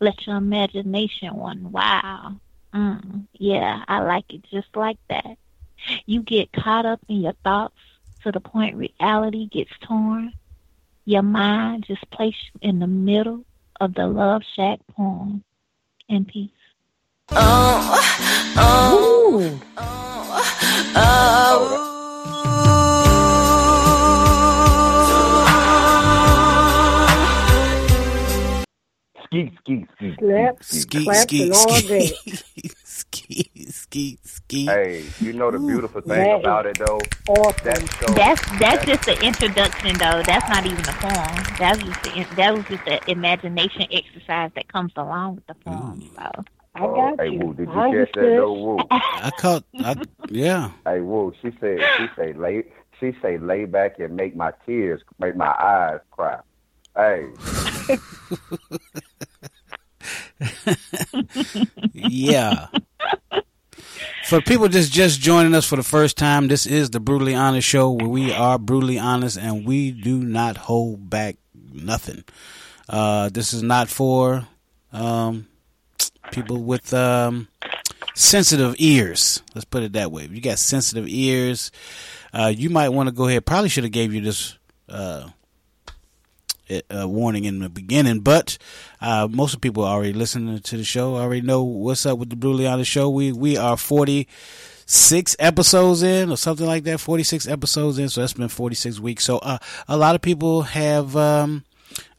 Let 0.00 0.26
your 0.26 0.36
imagination 0.36 1.36
run 1.36 1.72
wild. 1.72 2.40
Mm, 2.74 3.26
yeah, 3.34 3.84
I 3.88 4.00
like 4.00 4.32
it 4.32 4.44
just 4.50 4.68
like 4.74 4.98
that. 5.08 5.36
You 6.06 6.22
get 6.22 6.52
caught 6.52 6.86
up 6.86 7.00
in 7.08 7.22
your 7.22 7.34
thoughts 7.44 7.76
to 8.22 8.32
the 8.32 8.40
point 8.40 8.76
reality 8.76 9.46
gets 9.46 9.70
torn. 9.80 10.32
Your 11.04 11.22
mind 11.22 11.84
just 11.86 12.08
places 12.10 12.40
you 12.54 12.68
in 12.68 12.78
the 12.80 12.86
middle 12.86 13.44
of 13.80 13.94
the 13.94 14.06
Love 14.06 14.42
Shack 14.54 14.80
poem. 14.94 15.42
In 16.08 16.24
peace. 16.24 16.50
Ooh. 17.32 17.38
Skeet, 29.24 29.52
skeet, 29.58 29.86
skeet. 29.96 30.14
Snap, 30.18 30.56
Skeet, 30.62 31.04
clap, 31.04 31.16
skeet, 31.28 31.42
and 31.42 31.52
all 31.52 31.68
skeet, 31.68 31.88
that. 31.88 32.74
skeet, 32.86 33.72
skeet, 33.74 34.26
skeet. 34.26 34.68
Hey, 34.70 35.04
you 35.20 35.34
know 35.34 35.50
the 35.50 35.58
beautiful 35.58 36.00
thing 36.00 36.24
That 36.24 36.36
is- 36.38 36.40
about 36.40 36.64
it 36.66 36.78
though? 36.78 36.98
Awesome. 37.28 37.64
That 37.64 37.94
show. 38.00 38.14
That's 38.14 38.58
that's 38.58 38.86
just 38.86 39.02
the 39.04 39.20
introduction, 39.22 39.98
though. 39.98 40.22
That's 40.24 40.48
not 40.48 40.64
even 40.64 40.82
the 40.82 40.96
poem. 40.98 41.44
That's 41.58 41.78
just 41.82 42.02
the, 42.04 42.26
that 42.36 42.54
was 42.54 42.64
just 42.66 42.84
the 42.86 43.10
imagination 43.10 43.82
exercise 43.92 44.50
that 44.54 44.68
comes 44.72 44.92
along 44.96 45.34
with 45.36 45.46
the 45.46 45.54
poem. 45.56 46.10
So 46.16 46.44
I 46.78 46.86
got 46.86 47.20
hey, 47.20 47.30
you. 47.30 47.38
Woo, 47.40 47.54
did 47.54 47.68
you 47.68 47.72
I 47.72 47.90
catch 47.90 48.12
that 48.14 48.20
understood. 48.20 48.38
though, 48.38 48.52
Woo? 48.52 48.78
I 48.90 49.30
caught. 49.38 49.64
I, 49.80 49.96
yeah. 50.28 50.70
Hey, 50.86 51.00
Woo, 51.00 51.32
she 51.42 51.50
said, 51.60 51.78
she 51.96 52.06
say, 52.16 52.32
lay, 52.34 52.64
she 53.00 53.12
say, 53.20 53.38
lay 53.38 53.64
back 53.64 53.98
and 53.98 54.16
make 54.16 54.34
my 54.36 54.52
tears, 54.66 55.02
make 55.18 55.36
my 55.36 55.46
eyes 55.48 56.00
cry. 56.10 56.38
Hey, 56.96 57.28
Yeah. 61.92 62.66
For 64.26 64.40
people 64.42 64.68
just 64.68 64.92
just 64.92 65.20
joining 65.20 65.54
us 65.54 65.66
for 65.66 65.76
the 65.76 65.82
first 65.82 66.16
time, 66.18 66.48
this 66.48 66.66
is 66.66 66.90
the 66.90 67.00
Brutally 67.00 67.34
Honest 67.34 67.66
Show 67.66 67.90
where 67.90 68.08
we 68.08 68.32
are 68.32 68.58
brutally 68.58 68.98
honest 68.98 69.38
and 69.38 69.66
we 69.66 69.90
do 69.90 70.22
not 70.22 70.56
hold 70.56 71.08
back 71.08 71.36
nothing. 71.72 72.24
Uh, 72.88 73.30
this 73.30 73.52
is 73.54 73.62
not 73.62 73.88
for 73.88 74.46
um, 74.92 75.46
people 76.30 76.62
with 76.62 76.92
um, 76.94 77.48
sensitive 78.14 78.74
ears. 78.78 79.42
Let's 79.54 79.64
put 79.64 79.82
it 79.82 79.92
that 79.92 80.12
way. 80.12 80.24
If 80.24 80.32
you 80.32 80.40
got 80.40 80.58
sensitive 80.58 81.06
ears, 81.08 81.70
uh, 82.32 82.52
you 82.54 82.70
might 82.70 82.90
want 82.90 83.08
to 83.08 83.14
go 83.14 83.28
ahead. 83.28 83.46
Probably 83.46 83.68
should 83.68 83.84
have 83.84 83.92
gave 83.92 84.12
you 84.12 84.20
this 84.20 84.58
uh, 84.88 85.28
uh, 86.90 87.08
warning 87.08 87.44
in 87.44 87.60
the 87.60 87.68
beginning, 87.68 88.20
but 88.20 88.58
uh, 89.00 89.28
most 89.30 89.54
of 89.54 89.60
people 89.60 89.84
already 89.84 90.12
listening 90.12 90.58
to 90.58 90.76
the 90.76 90.84
show 90.84 91.16
already 91.16 91.40
know 91.40 91.62
what's 91.62 92.06
up 92.06 92.18
with 92.18 92.30
the 92.30 92.36
Brutally 92.36 92.66
Honest 92.66 92.90
Show. 92.90 93.08
We 93.08 93.32
we 93.32 93.56
are 93.56 93.76
forty 93.76 94.28
six 94.86 95.36
episodes 95.38 96.02
in 96.02 96.30
or 96.30 96.36
something 96.36 96.66
like 96.66 96.84
that. 96.84 96.98
Forty 96.98 97.22
six 97.22 97.46
episodes 97.48 97.98
in, 97.98 98.08
so 98.08 98.20
that's 98.20 98.34
been 98.34 98.48
forty 98.48 98.74
six 98.74 99.00
weeks. 99.00 99.24
So 99.24 99.38
uh, 99.38 99.58
a 99.86 99.96
lot 99.96 100.14
of 100.14 100.22
people 100.22 100.62
have 100.62 101.16
um, 101.16 101.64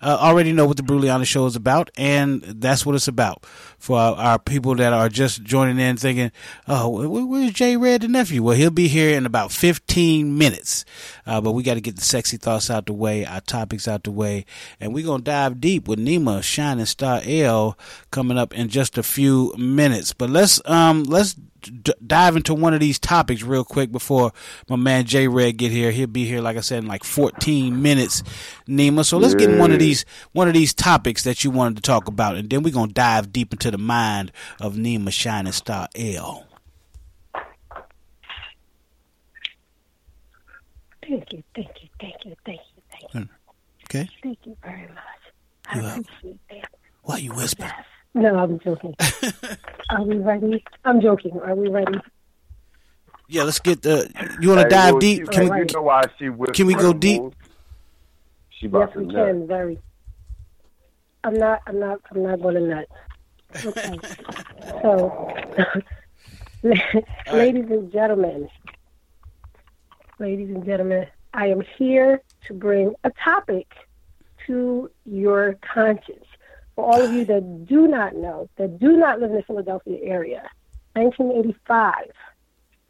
uh, 0.01 0.18
already 0.20 0.53
know 0.53 0.65
what 0.65 0.77
the 0.77 0.84
Brutally 0.84 1.10
Honest 1.10 1.32
show 1.32 1.46
is 1.46 1.56
about, 1.56 1.89
and 1.98 2.41
that's 2.41 2.86
what 2.86 2.96
it's 2.96 3.08
about 3.08 3.46
for 3.77 4.00
our, 4.00 4.15
our 4.15 4.39
people 4.39 4.75
that 4.75 4.94
are 4.94 5.10
just 5.10 5.44
joining 5.44 5.79
in, 5.79 5.98
thinking, 5.98 6.32
"Oh, 6.68 7.08
where's 7.25 7.51
Jay 7.51 7.75
Red, 7.75 8.01
the 8.01 8.08
nephew?" 8.08 8.41
Well, 8.41 8.56
he'll 8.56 8.72
be 8.72 8.88
here 8.88 9.18
in 9.18 9.25
about 9.25 9.51
15 9.51 10.38
minutes, 10.38 10.86
uh, 11.25 11.41
but 11.41 11.51
we 11.51 11.63
got 11.63 11.74
to 11.74 11.82
get 11.82 11.96
the 11.96 12.01
sexy 12.01 12.38
thoughts 12.38 12.70
out 12.70 12.86
the 12.86 12.94
way, 12.94 13.25
our 13.25 13.41
topics 13.41 13.88
out 13.88 14.03
the 14.03 14.12
way, 14.12 14.46
and 14.79 14.94
we're 14.94 15.06
gonna 15.06 15.24
dive 15.24 15.60
deep 15.60 15.88
with 15.88 16.00
Nima 16.00 16.41
Shining 16.44 16.86
Star 16.86 17.22
L 17.25 17.77
coming 18.12 18.38
up 18.38 18.53
in 18.53 18.70
just 18.70 18.98
a 18.98 19.03
few 19.03 19.53
minutes. 19.58 20.13
But 20.13 20.29
let's 20.29 20.62
um 20.65 21.03
let's 21.03 21.36
d- 21.62 21.94
dive 22.06 22.36
into 22.36 22.54
one 22.54 22.74
of 22.74 22.80
these 22.80 23.00
topics 23.00 23.44
real 23.44 23.63
quick 23.63 23.92
before 23.92 24.32
my 24.68 24.75
man 24.75 25.06
J 25.06 25.28
Red 25.28 25.58
get 25.58 25.72
here. 25.72 25.92
He'll 25.92 26.08
be 26.08 26.25
here, 26.25 26.42
like 26.42 26.58
I 26.58 26.62
said, 26.62 26.80
in 26.84 26.88
like 26.88 27.04
14 27.04 27.82
minutes, 27.82 28.24
Nima. 28.68 29.06
So 29.06 29.18
let's 29.18 29.36
get 29.36 29.50
in 29.50 29.58
one 29.60 29.72
of 29.72 29.80
these 29.80 30.06
one 30.32 30.48
of 30.48 30.54
these 30.54 30.74
topics 30.74 31.24
that 31.24 31.44
you 31.44 31.51
wanted 31.51 31.75
to 31.78 31.82
talk 31.82 32.08
about, 32.08 32.36
and 32.36 32.50
then 32.50 32.63
we're 32.63 32.74
gonna 32.74 32.92
dive 32.92 33.32
deep 33.32 33.54
into 33.54 33.72
the 33.72 33.78
mind 33.78 34.32
of 34.60 34.75
Nima 34.75 35.12
Shining 35.12 35.51
Star 35.54 35.88
L. 35.96 36.46
Thank 41.01 41.34
you, 41.34 41.44
thank 41.56 41.70
you, 41.82 41.89
thank 42.00 42.16
you, 42.25 42.36
thank 42.46 42.60
you, 42.75 42.82
thank 42.92 43.13
you, 43.13 43.20
hmm. 43.22 43.25
Okay, 43.86 44.08
thank 44.22 44.38
you 44.46 44.56
very 44.63 44.88
much. 44.88 44.98
I 45.68 45.78
You 45.80 45.86
appreciate 45.88 46.38
that. 46.51 46.70
why 47.03 47.18
you 47.18 47.33
whisper? 47.33 47.72
No, 48.20 48.36
I'm 48.38 48.60
joking. 48.60 48.94
Are 49.90 50.03
we 50.03 50.18
ready? 50.18 50.62
I'm 50.84 51.00
joking. 51.00 51.40
Are 51.40 51.55
we 51.55 51.70
ready? 51.70 51.98
Yeah, 53.29 53.44
let's 53.44 53.60
get 53.60 53.82
the. 53.82 54.12
You 54.42 54.50
want 54.50 54.60
to 54.60 54.64
Hey, 54.66 54.70
dive 54.70 54.94
well, 54.96 55.00
deep? 55.00 55.20
she- 55.22 55.27
Can 55.27 55.50
we? 55.50 55.60
you 55.60 55.66
know 55.74 55.82
why 55.84 56.01
she 56.18 56.29
can 56.53 56.68
we 56.68 56.74
go 56.74 56.92
deep? 56.92 57.22
She 58.50 58.68
Yes, 58.68 58.90
we 58.94 59.05
to 59.05 59.12
nut. 59.14 59.27
can. 59.27 59.48
Very. 59.48 59.79
I'm 61.24 61.36
not. 61.36 61.62
I'm 61.66 61.79
not. 61.79 62.01
I'm 62.12 62.24
not 62.24 62.42
going 62.42 62.55
to 62.55 62.62
nut. 62.62 62.88
Okay. 63.66 64.00
so, 64.82 65.34
ladies 67.32 67.66
and 67.70 67.90
gentlemen, 67.94 68.50
ladies 70.20 70.50
and 70.50 70.66
gentlemen, 70.66 71.08
I 71.34 71.48
am 71.48 71.62
here 71.77 72.22
to 72.48 72.53
bring 72.53 72.94
a 73.05 73.12
topic 73.24 73.68
to 74.48 74.92
your 75.05 75.58
conscience. 75.74 76.25
For 76.79 76.85
all 76.85 77.01
of 77.01 77.11
you 77.11 77.25
that 77.25 77.65
do 77.65 77.89
not 77.89 78.15
know, 78.15 78.48
that 78.55 78.79
do 78.79 78.96
not 78.96 79.20
live 79.20 79.31
in 79.31 79.35
the 79.35 79.44
Philadelphia 79.44 80.00
area, 80.01 80.50
1985 80.94 82.05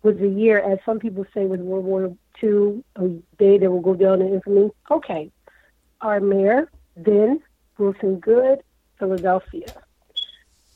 was 0.03 0.15
the 0.17 0.29
year, 0.29 0.59
as 0.59 0.77
some 0.85 0.99
people 0.99 1.25
say, 1.33 1.47
was 1.47 1.59
World 1.59 1.85
War 1.85 2.15
II, 2.43 2.83
a 2.97 3.07
day 3.39 3.57
that 3.57 3.71
will 3.71 3.81
go 3.81 3.95
down 3.95 4.21
in 4.21 4.31
infamy. 4.31 4.69
Okay, 4.91 5.31
our 6.01 6.19
mayor, 6.19 6.69
then 6.95 7.41
Wilson 7.79 8.19
Goode, 8.19 8.61
Philadelphia, 8.99 9.65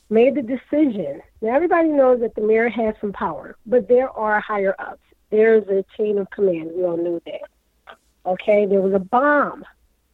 made 0.09 0.33
the 0.33 0.41
decision. 0.41 1.21
Now, 1.39 1.55
everybody 1.55 1.89
knows 1.89 2.19
that 2.21 2.33
the 2.33 2.41
mayor 2.41 2.67
has 2.67 2.95
some 2.99 3.13
power, 3.13 3.57
but 3.67 3.87
there 3.87 4.09
are 4.09 4.39
higher 4.39 4.75
ups. 4.79 5.03
There's 5.29 5.67
a 5.67 5.85
chain 5.95 6.17
of 6.17 6.31
command. 6.31 6.71
We 6.75 6.83
all 6.83 6.97
knew 6.97 7.21
that. 7.27 7.95
Okay, 8.25 8.65
there 8.65 8.81
was 8.81 8.93
a 8.93 8.97
bomb 8.97 9.63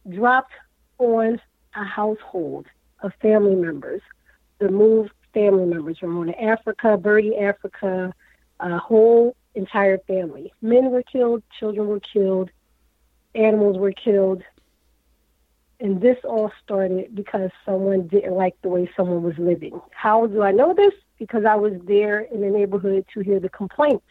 dropped 0.06 0.52
on 0.98 1.40
a 1.74 1.84
household 1.84 2.66
of 3.02 3.12
family 3.20 3.54
members, 3.54 4.02
the 4.58 4.68
moved 4.70 5.12
family 5.32 5.64
members 5.64 5.98
from 5.98 6.10
Ramona 6.10 6.32
Africa, 6.32 6.96
Birdie 6.96 7.36
Africa, 7.36 8.12
a 8.60 8.78
whole 8.78 9.36
entire 9.54 9.98
family. 9.98 10.52
Men 10.60 10.90
were 10.90 11.02
killed, 11.02 11.42
children 11.58 11.88
were 11.88 12.00
killed, 12.00 12.50
animals 13.34 13.78
were 13.78 13.92
killed. 13.92 14.42
And 15.78 16.00
this 16.00 16.18
all 16.24 16.52
started 16.62 17.14
because 17.14 17.50
someone 17.64 18.06
didn't 18.08 18.34
like 18.34 18.54
the 18.60 18.68
way 18.68 18.90
someone 18.96 19.22
was 19.22 19.38
living. 19.38 19.80
How 19.92 20.26
do 20.26 20.42
I 20.42 20.52
know 20.52 20.74
this? 20.74 20.92
Because 21.18 21.44
I 21.44 21.54
was 21.54 21.72
there 21.84 22.20
in 22.20 22.42
the 22.42 22.50
neighborhood 22.50 23.06
to 23.14 23.20
hear 23.20 23.40
the 23.40 23.48
complaints 23.48 24.04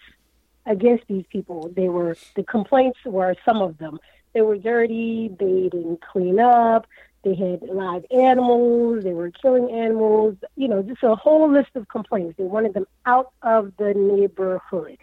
against 0.65 1.03
these 1.07 1.25
people. 1.29 1.71
They 1.75 1.89
were 1.89 2.17
the 2.35 2.43
complaints 2.43 2.99
were 3.05 3.35
some 3.45 3.61
of 3.61 3.77
them. 3.77 3.99
They 4.33 4.41
were 4.41 4.57
dirty, 4.57 5.29
they 5.39 5.69
didn't 5.69 6.01
clean 6.01 6.39
up, 6.39 6.87
they 7.23 7.35
had 7.35 7.61
live 7.63 8.05
animals, 8.11 9.03
they 9.03 9.13
were 9.13 9.31
killing 9.31 9.71
animals, 9.71 10.35
you 10.55 10.67
know, 10.67 10.81
just 10.81 11.03
a 11.03 11.15
whole 11.15 11.51
list 11.51 11.69
of 11.75 11.87
complaints. 11.89 12.35
They 12.37 12.45
wanted 12.45 12.73
them 12.73 12.87
out 13.05 13.31
of 13.41 13.73
the 13.77 13.93
neighborhood. 13.93 14.97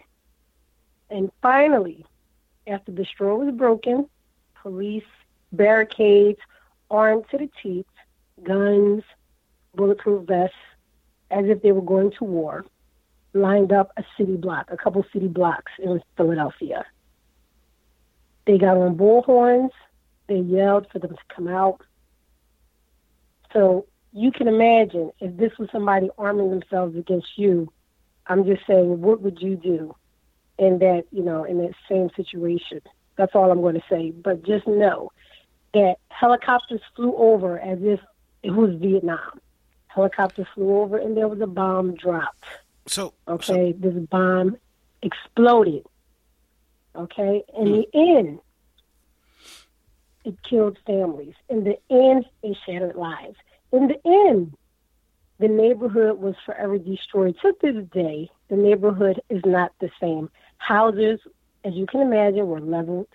And 1.09 1.31
finally, 1.41 2.05
after 2.65 2.91
the 2.91 3.05
straw 3.05 3.35
was 3.35 3.53
broken, 3.53 4.09
police, 4.61 5.03
barricades, 5.51 6.39
armed 6.89 7.25
to 7.31 7.37
the 7.37 7.49
teeth, 7.61 7.85
guns, 8.43 9.03
bulletproof 9.75 10.27
vests, 10.27 10.55
as 11.29 11.45
if 11.45 11.61
they 11.61 11.71
were 11.71 11.81
going 11.81 12.11
to 12.17 12.23
war, 12.23 12.65
lined 13.33 13.71
up 13.71 13.91
a 13.97 14.03
city 14.17 14.37
block, 14.37 14.67
a 14.71 14.77
couple 14.77 15.05
city 15.13 15.27
blocks 15.27 15.71
in 15.79 16.01
Philadelphia. 16.15 16.85
They 18.45 18.57
got 18.57 18.77
on 18.77 18.95
bullhorns. 18.95 19.71
They 20.27 20.39
yelled 20.39 20.87
for 20.91 20.99
them 20.99 21.11
to 21.11 21.35
come 21.35 21.47
out. 21.47 21.81
So 23.57 23.87
you 24.13 24.31
can 24.31 24.47
imagine 24.47 25.11
if 25.19 25.35
this 25.35 25.51
was 25.57 25.67
somebody 25.71 26.11
arming 26.19 26.51
themselves 26.51 26.95
against 26.95 27.29
you, 27.37 27.73
I'm 28.27 28.45
just 28.45 28.61
saying, 28.67 29.01
what 29.01 29.21
would 29.21 29.41
you 29.41 29.55
do 29.55 29.95
in 30.59 30.77
that, 30.79 31.05
you 31.11 31.23
know, 31.23 31.43
in 31.43 31.57
that 31.57 31.73
same 31.89 32.11
situation? 32.15 32.81
That's 33.15 33.33
all 33.33 33.49
I'm 33.49 33.61
going 33.61 33.73
to 33.73 33.83
say. 33.89 34.11
But 34.11 34.45
just 34.45 34.67
know 34.67 35.11
that 35.73 35.95
helicopters 36.09 36.81
flew 36.95 37.15
over 37.15 37.59
as 37.59 37.79
if 37.81 37.99
it 38.43 38.51
was 38.51 38.75
Vietnam. 38.75 39.41
Helicopters 39.87 40.45
flew 40.53 40.77
over 40.77 40.99
and 40.99 41.17
there 41.17 41.27
was 41.27 41.41
a 41.41 41.47
bomb 41.47 41.95
dropped. 41.95 42.45
So, 42.85 43.15
Okay, 43.27 43.71
this 43.71 43.95
bomb 43.95 44.55
exploded. 45.01 45.83
Okay, 46.95 47.43
in 47.57 47.71
the 47.71 47.87
hmm. 47.91 48.17
end, 48.17 48.39
it 50.25 50.43
killed 50.43 50.77
families. 50.85 51.33
In 51.49 51.63
the 51.63 51.77
end, 51.89 52.25
it 52.43 52.55
shattered 52.65 52.95
lives. 52.95 53.37
In 53.71 53.87
the 53.87 53.99
end, 54.05 54.55
the 55.39 55.47
neighborhood 55.47 56.19
was 56.19 56.35
forever 56.45 56.77
destroyed. 56.77 57.35
To 57.41 57.53
this 57.61 57.85
day, 57.91 58.29
the 58.49 58.55
neighborhood 58.55 59.21
is 59.29 59.41
not 59.45 59.71
the 59.79 59.89
same. 59.99 60.29
Houses, 60.57 61.19
as 61.63 61.73
you 61.73 61.85
can 61.85 62.01
imagine, 62.01 62.47
were 62.47 62.61
leveled. 62.61 63.07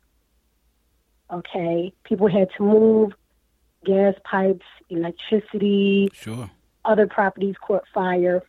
Okay, 1.32 1.92
people 2.04 2.28
had 2.28 2.48
to 2.56 2.62
move. 2.62 3.12
Gas 3.84 4.14
pipes, 4.22 4.66
electricity, 4.90 6.08
sure. 6.12 6.48
other 6.84 7.08
properties 7.08 7.56
caught 7.60 7.82
fire. 7.92 8.42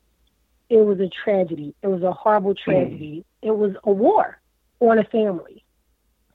It 0.69 0.77
was 0.77 0.99
a 0.99 1.09
tragedy. 1.09 1.73
It 1.81 1.87
was 1.87 2.03
a 2.03 2.11
horrible 2.11 2.53
tragedy. 2.53 3.25
It 3.41 3.51
was 3.51 3.75
a 3.83 3.91
war 3.91 4.39
on 4.79 4.99
a 4.99 5.03
family 5.03 5.63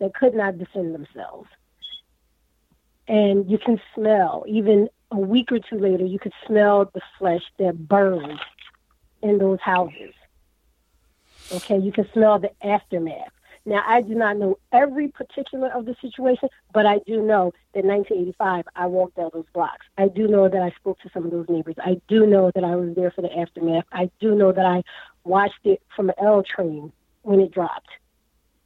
that 0.00 0.14
could 0.14 0.34
not 0.34 0.58
defend 0.58 0.94
themselves. 0.94 1.48
And 3.06 3.48
you 3.48 3.58
can 3.58 3.80
smell, 3.94 4.44
even 4.48 4.88
a 5.10 5.18
week 5.18 5.52
or 5.52 5.58
two 5.58 5.78
later, 5.78 6.04
you 6.04 6.18
could 6.18 6.32
smell 6.46 6.90
the 6.92 7.00
flesh 7.18 7.42
that 7.58 7.88
burned 7.88 8.40
in 9.22 9.38
those 9.38 9.60
houses. 9.60 10.14
Okay, 11.50 11.78
you 11.78 11.92
can 11.92 12.06
smell 12.12 12.38
the 12.38 12.50
aftermath. 12.64 13.32
Now, 13.64 13.82
I 13.86 14.00
do 14.00 14.14
not 14.14 14.38
know 14.38 14.58
every 14.72 15.08
particular 15.08 15.68
of 15.68 15.84
the 15.84 15.94
situation, 16.00 16.48
but 16.72 16.86
I 16.86 16.98
do 17.06 17.20
know 17.20 17.52
that 17.74 17.84
1985, 17.84 18.64
I 18.74 18.86
walked 18.86 19.16
down 19.16 19.30
those 19.34 19.44
blocks. 19.52 19.84
I 19.98 20.08
do 20.08 20.26
know 20.26 20.48
that 20.48 20.62
I 20.62 20.70
spoke 20.70 20.98
to 21.00 21.10
some 21.12 21.24
of 21.26 21.30
those 21.30 21.46
neighbors. 21.50 21.74
I 21.78 22.00
do 22.08 22.26
know 22.26 22.50
that 22.54 22.64
I 22.64 22.76
was 22.76 22.94
there 22.94 23.10
for 23.10 23.20
the 23.20 23.38
aftermath. 23.38 23.84
I 23.92 24.10
do 24.20 24.34
know 24.34 24.52
that 24.52 24.64
I 24.64 24.82
watched 25.24 25.64
it 25.64 25.82
from 25.94 26.08
an 26.08 26.14
L 26.22 26.42
train 26.42 26.92
when 27.22 27.40
it 27.40 27.50
dropped. 27.50 27.90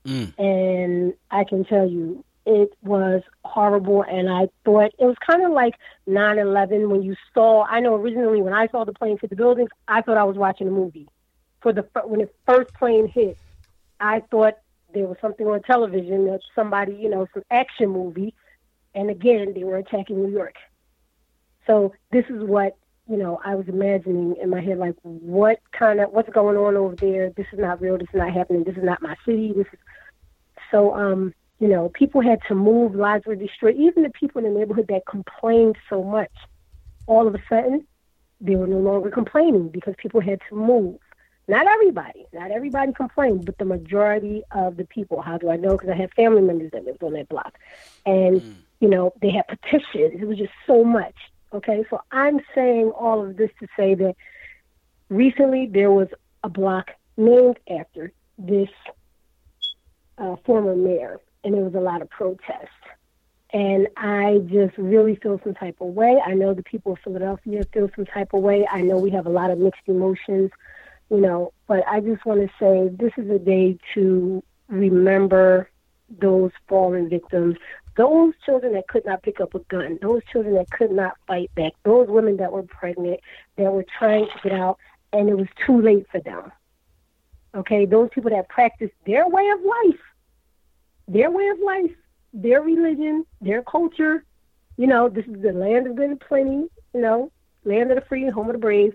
Mm. 0.05 0.39
And 0.39 1.15
I 1.31 1.45
can 1.45 1.65
tell 1.65 1.89
you, 1.89 2.25
it 2.47 2.71
was 2.83 3.23
horrible. 3.45 4.03
And 4.03 4.29
I 4.31 4.49
thought 4.65 4.93
it 4.99 5.05
was 5.05 5.17
kind 5.27 5.45
of 5.45 5.53
like 5.53 5.75
9 6.07 6.39
11 6.39 6.91
when 6.91 7.03
you 7.03 7.15
saw, 7.35 7.65
I 7.65 7.81
know 7.81 7.95
originally 7.95 8.43
when 8.43 8.53
I 8.53 8.69
saw 8.69 8.85
the 8.85 8.93
plane 8.93 9.19
hit 9.21 9.31
the 9.31 9.37
buildings, 9.37 9.71
I 9.89 10.03
thought 10.03 10.17
I 10.17 10.25
was 10.25 10.37
watching 10.37 10.69
a 10.69 10.71
movie. 10.71 11.09
For 11.61 11.73
the 11.73 11.87
When 12.05 12.21
the 12.21 12.29
first 12.47 12.75
plane 12.75 13.07
hit, 13.09 13.39
I 14.01 14.21
thought 14.31 14.55
there 14.93 15.07
was 15.07 15.17
something 15.21 15.47
on 15.47 15.63
television 15.63 16.27
that 16.27 16.41
somebody, 16.55 16.95
you 16.95 17.09
know, 17.09 17.27
some 17.33 17.45
action 17.51 17.89
movie, 17.89 18.35
and 18.95 19.11
again 19.11 19.53
they 19.55 19.65
were 19.65 19.77
attacking 19.77 20.23
New 20.23 20.33
York. 20.33 20.57
So 21.67 21.95
this 22.11 22.25
is 22.29 22.43
what 22.43 22.77
you 23.09 23.17
know 23.17 23.41
I 23.45 23.55
was 23.55 23.69
imagining 23.69 24.37
in 24.43 24.51
my 24.51 24.61
head, 24.61 24.79
like 24.79 24.97
what 25.03 25.61
kind 25.71 26.01
of 26.01 26.11
what's 26.11 26.31
going 26.31 26.57
on 26.57 26.77
over 26.77 26.97
there? 26.97 27.31
This 27.31 27.47
is 27.53 27.61
not 27.61 27.81
real. 27.81 27.97
This 27.97 28.09
is 28.13 28.19
not 28.19 28.33
happening. 28.33 28.65
This 28.65 28.77
is 28.77 28.85
not 28.85 29.01
my 29.01 29.15
city. 29.25 29.53
This 29.57 29.67
is 29.73 29.79
so 30.73 30.95
um 30.95 31.33
you 31.63 31.69
know 31.69 31.89
people 31.91 32.21
had 32.21 32.41
to 32.49 32.57
move. 32.57 32.97
Lives 32.97 33.25
were 33.25 33.37
destroyed. 33.37 33.77
Even 33.77 34.03
the 34.03 34.11
people 34.11 34.45
in 34.45 34.53
the 34.53 34.59
neighborhood 34.59 34.87
that 34.89 35.07
complained 35.07 35.77
so 35.89 36.03
much, 36.03 36.33
all 37.07 37.29
of 37.29 37.35
a 37.37 37.43
sudden 37.49 37.87
they 38.41 38.57
were 38.57 38.67
no 38.67 38.79
longer 38.79 39.11
complaining 39.11 39.69
because 39.69 39.95
people 39.97 40.21
had 40.21 40.41
to 40.49 40.57
move. 40.57 40.99
Not 41.47 41.69
everybody, 41.69 42.27
not 42.33 42.51
everybody 42.51 42.93
complained, 42.93 43.47
but 43.47 43.59
the 43.59 43.65
majority 43.65 44.43
of 44.51 44.77
the 44.77 44.85
people. 44.85 45.23
How 45.23 45.39
do 45.39 45.51
I 45.51 45.57
know? 45.57 45.77
Because 45.77 45.91
I 45.91 45.95
had 45.95 46.13
family 46.15 46.43
members 46.43 46.73
that 46.73 46.85
lived 46.85 47.03
on 47.05 47.13
that 47.13 47.29
block, 47.29 47.57
and 48.05 48.43
you 48.81 48.89
know, 48.89 49.13
they 49.23 49.31
had 49.31 49.47
petitions. 49.47 50.21
It 50.21 50.27
was 50.27 50.39
just 50.39 50.53
so 50.67 50.83
much. 50.83 51.15
Okay, 51.53 51.85
so 51.89 52.01
I'm 52.11 52.41
saying 52.57 52.91
all 52.91 53.25
of 53.25 53.37
this 53.37 53.51
to 53.61 53.69
say 53.77 53.95
that 53.95 54.17
recently 55.11 55.67
there 55.67 55.93
was 55.93 56.09
a 56.43 56.49
block 56.49 56.91
named 57.17 57.61
after 57.71 58.13
this 58.37 58.71
uh, 60.19 60.35
former 60.45 60.75
mayor, 60.75 61.21
and 61.45 61.55
there 61.55 61.63
was 61.63 61.75
a 61.75 61.81
lot 61.81 62.03
of 62.03 62.11
protest. 62.11 62.69
And 63.53 63.89
I 63.97 64.41
just 64.47 64.77
really 64.79 65.17
feel 65.17 65.39
some 65.45 65.55
type 65.55 65.77
of 65.81 65.89
way. 65.89 66.21
I 66.25 66.33
know 66.33 66.55
the 66.55 66.63
people 66.63 66.93
of 66.93 66.99
Philadelphia 67.05 67.63
feel 67.73 67.91
some 67.95 68.07
type 68.07 68.33
of 68.33 68.43
way. 68.43 68.67
I 68.71 68.81
know 68.81 68.99
we 68.99 69.11
have 69.11 69.27
a 69.27 69.31
lot 69.31 69.51
of 69.51 69.59
mixed 69.59 69.83
emotions, 69.87 70.51
you 71.11 71.21
know, 71.21 71.53
but 71.67 71.87
I 71.87 72.01
just 72.01 72.25
want 72.25 72.41
to 72.41 72.49
say 72.59 72.89
this 72.95 73.13
is 73.19 73.31
a 73.31 73.39
day 73.39 73.79
to 73.95 74.43
remember 74.69 75.69
those 76.21 76.51
fallen 76.67 77.11
victims, 77.11 77.57
those 77.97 78.33
children 78.45 78.73
that 78.73 78.89
could 78.89 79.05
not 79.05 79.23
pick 79.23 79.41
up 79.41 79.55
a 79.55 79.59
gun, 79.61 79.99
those 80.01 80.23
children 80.31 80.55
that 80.55 80.71
could 80.71 80.91
not 80.91 81.17
fight 81.27 81.55
back, 81.55 81.73
those 81.85 82.09
women 82.09 82.39
that 82.39 82.53
were 82.53 82.63
pregnant, 82.63 83.21
that 83.57 83.71
were 83.71 83.85
trying 83.99 84.27
to 84.27 84.41
get 84.43 84.53
out, 84.53 84.79
and 85.13 85.29
it 85.29 85.37
was 85.37 85.49
too 85.67 85.81
late 85.81 86.07
for 86.11 86.21
them. 86.21 86.51
Okay, 87.55 87.85
those 87.85 88.09
people 88.15 88.31
that 88.31 88.49
practiced 88.49 88.95
their 89.05 89.29
way 89.29 89.47
of 89.51 89.61
life, 89.61 90.01
their 91.09 91.31
way 91.31 91.49
of 91.49 91.59
life, 91.61 91.93
their 92.33 92.63
religion, 92.63 93.25
their 93.41 93.63
culture. 93.63 94.25
You 94.77 94.87
know, 94.87 95.09
this 95.09 95.27
is 95.27 95.43
the 95.43 95.53
land 95.53 95.87
of 95.87 95.97
good 95.97 96.11
and 96.11 96.21
plenty. 96.21 96.69
You 96.95 97.01
know, 97.01 97.33
land 97.65 97.91
of 97.91 97.97
the 97.97 98.05
free, 98.05 98.29
home 98.29 98.49
of 98.49 98.55
the 98.55 98.59
brave. 98.59 98.95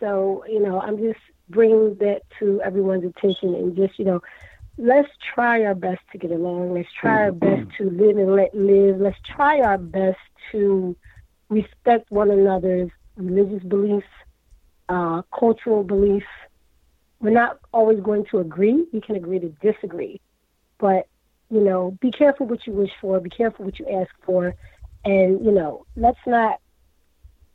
So, 0.00 0.44
you 0.48 0.60
know, 0.60 0.80
I'm 0.80 0.98
just 0.98 1.20
bringing 1.48 1.94
that 1.96 2.22
to 2.38 2.60
everyone's 2.62 3.04
attention 3.04 3.54
and 3.54 3.76
just, 3.76 3.98
you 3.98 4.04
know, 4.04 4.22
let's 4.76 5.08
try 5.34 5.64
our 5.64 5.74
best 5.74 6.00
to 6.12 6.18
get 6.18 6.30
along. 6.30 6.74
Let's 6.74 6.92
try 6.92 7.22
our 7.22 7.32
best 7.32 7.70
to 7.78 7.90
live 7.90 8.16
and 8.16 8.34
let 8.34 8.54
live. 8.54 9.00
Let's 9.00 9.18
try 9.24 9.60
our 9.60 9.78
best 9.78 10.18
to 10.52 10.96
respect 11.48 12.10
one 12.10 12.30
another's 12.30 12.90
religious 13.16 13.62
beliefs, 13.62 14.06
uh, 14.88 15.22
cultural 15.38 15.84
beliefs. 15.84 16.26
We're 17.20 17.30
not 17.30 17.58
always 17.72 18.00
going 18.00 18.26
to 18.32 18.40
agree. 18.40 18.86
We 18.92 19.00
can 19.00 19.16
agree 19.16 19.38
to 19.38 19.48
disagree. 19.48 20.20
But, 20.78 21.06
you 21.54 21.60
know, 21.60 21.96
be 22.00 22.10
careful 22.10 22.46
what 22.46 22.66
you 22.66 22.72
wish 22.72 22.90
for, 23.00 23.20
be 23.20 23.30
careful 23.30 23.64
what 23.64 23.78
you 23.78 23.86
ask 23.88 24.10
for. 24.26 24.56
And, 25.04 25.44
you 25.44 25.52
know, 25.52 25.86
let's 25.94 26.18
not 26.26 26.58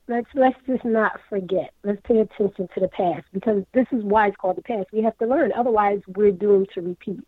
let's 0.07 0.27
let's 0.33 0.57
just 0.65 0.85
not 0.85 1.19
forget. 1.29 1.73
Let's 1.83 1.99
pay 2.05 2.19
attention 2.19 2.69
to 2.73 2.79
the 2.79 2.87
past 2.87 3.25
because 3.33 3.65
this 3.73 3.87
is 3.91 4.01
why 4.03 4.27
it's 4.27 4.37
called 4.37 4.55
the 4.55 4.61
past. 4.61 4.87
We 4.93 5.01
have 5.03 5.17
to 5.17 5.27
learn. 5.27 5.51
Otherwise, 5.51 5.99
we're 6.07 6.31
doomed 6.31 6.69
to 6.75 6.81
repeat. 6.81 7.19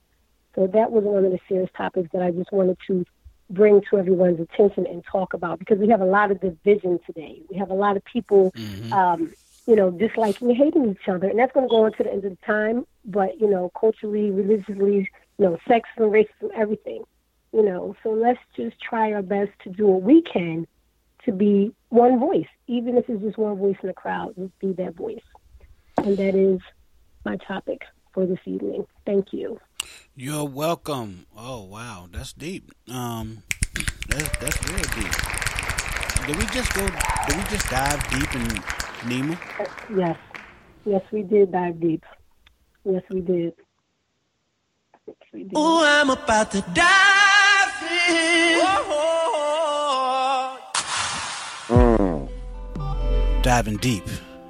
So 0.55 0.67
that 0.67 0.91
was 0.91 1.03
one 1.03 1.25
of 1.25 1.31
the 1.31 1.39
serious 1.49 1.69
topics 1.75 2.09
that 2.13 2.21
I 2.21 2.31
just 2.31 2.53
wanted 2.53 2.77
to 2.87 3.05
bring 3.49 3.81
to 3.89 3.97
everyone's 3.97 4.39
attention 4.39 4.87
and 4.87 5.03
talk 5.11 5.33
about 5.33 5.59
because 5.59 5.77
we 5.77 5.89
have 5.89 5.99
a 5.99 6.05
lot 6.05 6.31
of 6.31 6.39
division 6.39 6.99
today. 7.05 7.41
We 7.49 7.57
have 7.57 7.69
a 7.69 7.73
lot 7.73 7.97
of 7.97 8.03
people, 8.05 8.53
um, 8.93 9.33
you 9.67 9.75
know, 9.75 9.91
disliking 9.91 10.49
and 10.49 10.57
hating 10.57 10.89
each 10.89 11.09
other, 11.09 11.27
and 11.27 11.37
that's 11.37 11.51
going 11.51 11.67
to 11.67 11.69
go 11.69 11.83
on 11.83 11.91
to 11.93 12.03
the 12.03 12.11
end 12.11 12.23
of 12.23 12.31
the 12.31 12.45
time. 12.45 12.85
But 13.03 13.41
you 13.41 13.49
know, 13.49 13.71
culturally, 13.77 14.31
religiously, 14.31 15.09
you 15.41 15.47
know, 15.47 15.57
sexism, 15.67 16.11
racism, 16.11 16.51
everything. 16.55 17.03
You 17.51 17.63
know, 17.63 17.95
so 18.03 18.11
let's 18.11 18.39
just 18.55 18.79
try 18.79 19.11
our 19.11 19.23
best 19.23 19.49
to 19.63 19.69
do 19.71 19.87
what 19.87 20.03
we 20.03 20.21
can 20.21 20.67
to 21.25 21.31
be 21.31 21.73
one 21.89 22.19
voice, 22.19 22.47
even 22.67 22.95
if 22.95 23.09
it's 23.09 23.21
just 23.23 23.37
one 23.39 23.57
voice 23.57 23.75
in 23.81 23.87
the 23.87 23.93
crowd, 23.93 24.35
just 24.37 24.57
be 24.59 24.71
that 24.73 24.95
voice. 24.95 25.23
And 25.97 26.15
that 26.17 26.35
is 26.35 26.59
my 27.25 27.37
topic 27.37 27.81
for 28.13 28.27
this 28.27 28.37
evening. 28.45 28.85
Thank 29.05 29.33
you. 29.33 29.59
You're 30.15 30.45
welcome. 30.45 31.25
Oh 31.35 31.63
wow, 31.63 32.07
that's 32.11 32.33
deep. 32.33 32.71
Um, 32.89 33.41
that's 34.07 34.37
that's 34.37 34.69
real 34.69 34.83
deep. 34.95 36.27
Did 36.27 36.35
we 36.35 36.45
just 36.53 36.73
go? 36.75 36.85
Did 37.27 37.37
we 37.37 37.43
just 37.49 37.67
dive 37.69 38.09
deep 38.11 38.35
in 38.35 38.47
Nima? 39.09 39.37
Yes. 39.97 40.17
Yes, 40.85 41.01
we 41.11 41.23
did 41.23 41.51
dive 41.51 41.79
deep. 41.79 42.05
Yes, 42.85 43.01
we 43.09 43.21
did. 43.21 43.53
Yes, 45.33 45.33
we 45.33 45.43
did. 45.43 45.51
Oh, 45.55 45.83
I'm 45.85 46.09
about 46.09 46.51
to 46.51 46.61
dive 46.73 47.81
in. 48.09 48.61
Mm. 51.67 52.29
Diving 53.43 53.77
deep 53.77 54.03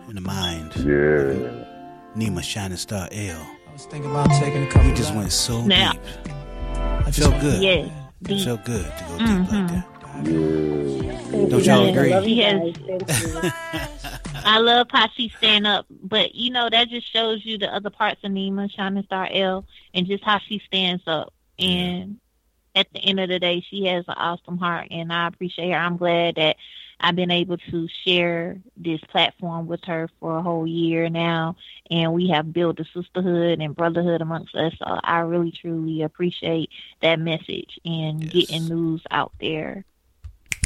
in 0.09 0.15
the 0.15 0.21
mind. 0.21 0.71
Yeah. 0.77 1.65
Nima 2.15 2.41
Shining 2.43 2.77
Star 2.77 3.07
L. 3.11 3.39
I 3.69 3.73
was 3.73 3.85
thinking 3.85 4.09
about 4.11 4.29
taking 4.39 4.63
a 4.63 4.67
couple. 4.67 4.89
He 4.89 4.95
just 4.95 5.13
went 5.15 5.31
so 5.31 5.61
Now. 5.65 5.93
deep. 5.93 6.01
I 6.75 7.11
felt 7.11 7.39
good. 7.41 7.61
Yes. 7.61 7.87
It 8.21 8.27
Deep. 8.27 8.45
felt 8.45 8.65
good 8.65 8.85
to 8.85 9.03
go 9.07 9.17
deep 9.17 9.51
like 9.51 9.67
that. 9.69 9.87
Thank 10.13 11.49
Don't 11.49 11.59
you, 11.65 11.71
y'all 11.71 11.87
agree? 11.89 12.13
I 12.13 12.15
love 12.19 12.27
you 12.27 12.41
guys. 12.41 12.75
has- 12.75 13.07
Thank 13.07 13.43
you. 13.43 13.51
I 14.43 14.57
love 14.59 14.87
how 14.89 15.07
she 15.15 15.29
stand 15.37 15.67
up, 15.67 15.85
but 15.89 16.33
you 16.35 16.49
know 16.51 16.67
that 16.69 16.89
just 16.89 17.11
shows 17.11 17.45
you 17.45 17.57
the 17.57 17.73
other 17.73 17.89
parts 17.91 18.21
of 18.23 18.31
Nima, 18.31 18.71
Shining 18.71 19.03
Star 19.03 19.29
L, 19.31 19.65
and 19.93 20.07
just 20.07 20.23
how 20.23 20.39
she 20.39 20.59
stands 20.65 21.03
up. 21.05 21.31
And 21.59 22.17
at 22.75 22.87
the 22.91 22.99
end 22.99 23.19
of 23.19 23.29
the 23.29 23.39
day, 23.39 23.63
she 23.69 23.85
has 23.85 24.03
an 24.07 24.15
awesome 24.17 24.57
heart, 24.57 24.87
and 24.91 25.13
I 25.13 25.27
appreciate 25.27 25.69
her. 25.71 25.77
I'm 25.77 25.97
glad 25.97 26.35
that 26.35 26.57
I've 26.99 27.15
been 27.15 27.29
able 27.31 27.57
to 27.57 27.87
share 28.03 28.57
this 28.75 28.99
platform 29.09 29.67
with 29.67 29.83
her 29.85 30.09
for 30.19 30.37
a 30.37 30.41
whole 30.41 30.65
year 30.67 31.07
now, 31.09 31.55
and 31.91 32.13
we 32.13 32.29
have 32.29 32.51
built 32.51 32.79
a 32.79 32.85
sisterhood 32.85 33.61
and 33.61 33.75
brotherhood 33.75 34.21
amongst 34.21 34.55
us. 34.55 34.73
So 34.79 34.85
I 35.03 35.19
really, 35.19 35.51
truly 35.51 36.01
appreciate 36.01 36.69
that 37.01 37.19
message 37.19 37.79
and 37.85 38.23
Yes. 38.23 38.33
getting 38.33 38.69
news 38.69 39.03
out 39.11 39.33
there 39.39 39.85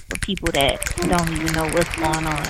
for 0.09 0.19
people 0.19 0.51
that 0.53 0.83
don't 1.07 1.29
even 1.33 1.51
know 1.53 1.65
what's 1.69 1.95
going 1.95 2.25
on. 2.25 2.45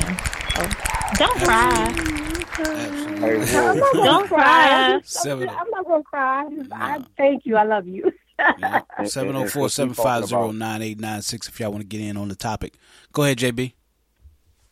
So 0.55 1.15
don't 1.15 1.37
cry. 1.39 2.11
Absolutely. 2.57 3.57
I'm 3.57 3.79
not 3.79 3.93
gonna 3.93 4.05
Don't 4.05 4.27
cry. 4.27 4.37
cry. 4.43 4.93
I'm, 4.93 5.03
Seven- 5.03 5.49
I'm 5.49 5.69
not 5.71 5.85
gonna 5.85 6.03
cry. 6.03 6.47
I 6.71 7.03
thank 7.17 7.45
you. 7.45 7.55
I 7.57 7.63
love 7.63 7.87
you. 7.87 8.11
Yeah. 8.39 8.81
704 9.05 9.69
750 9.69 10.57
9896 10.57 11.47
if 11.49 11.59
y'all 11.59 11.71
want 11.71 11.81
to 11.81 11.87
get 11.87 12.01
in 12.01 12.17
on 12.17 12.27
the 12.29 12.35
topic. 12.35 12.73
Go 13.13 13.23
ahead, 13.23 13.37
JB. 13.37 13.73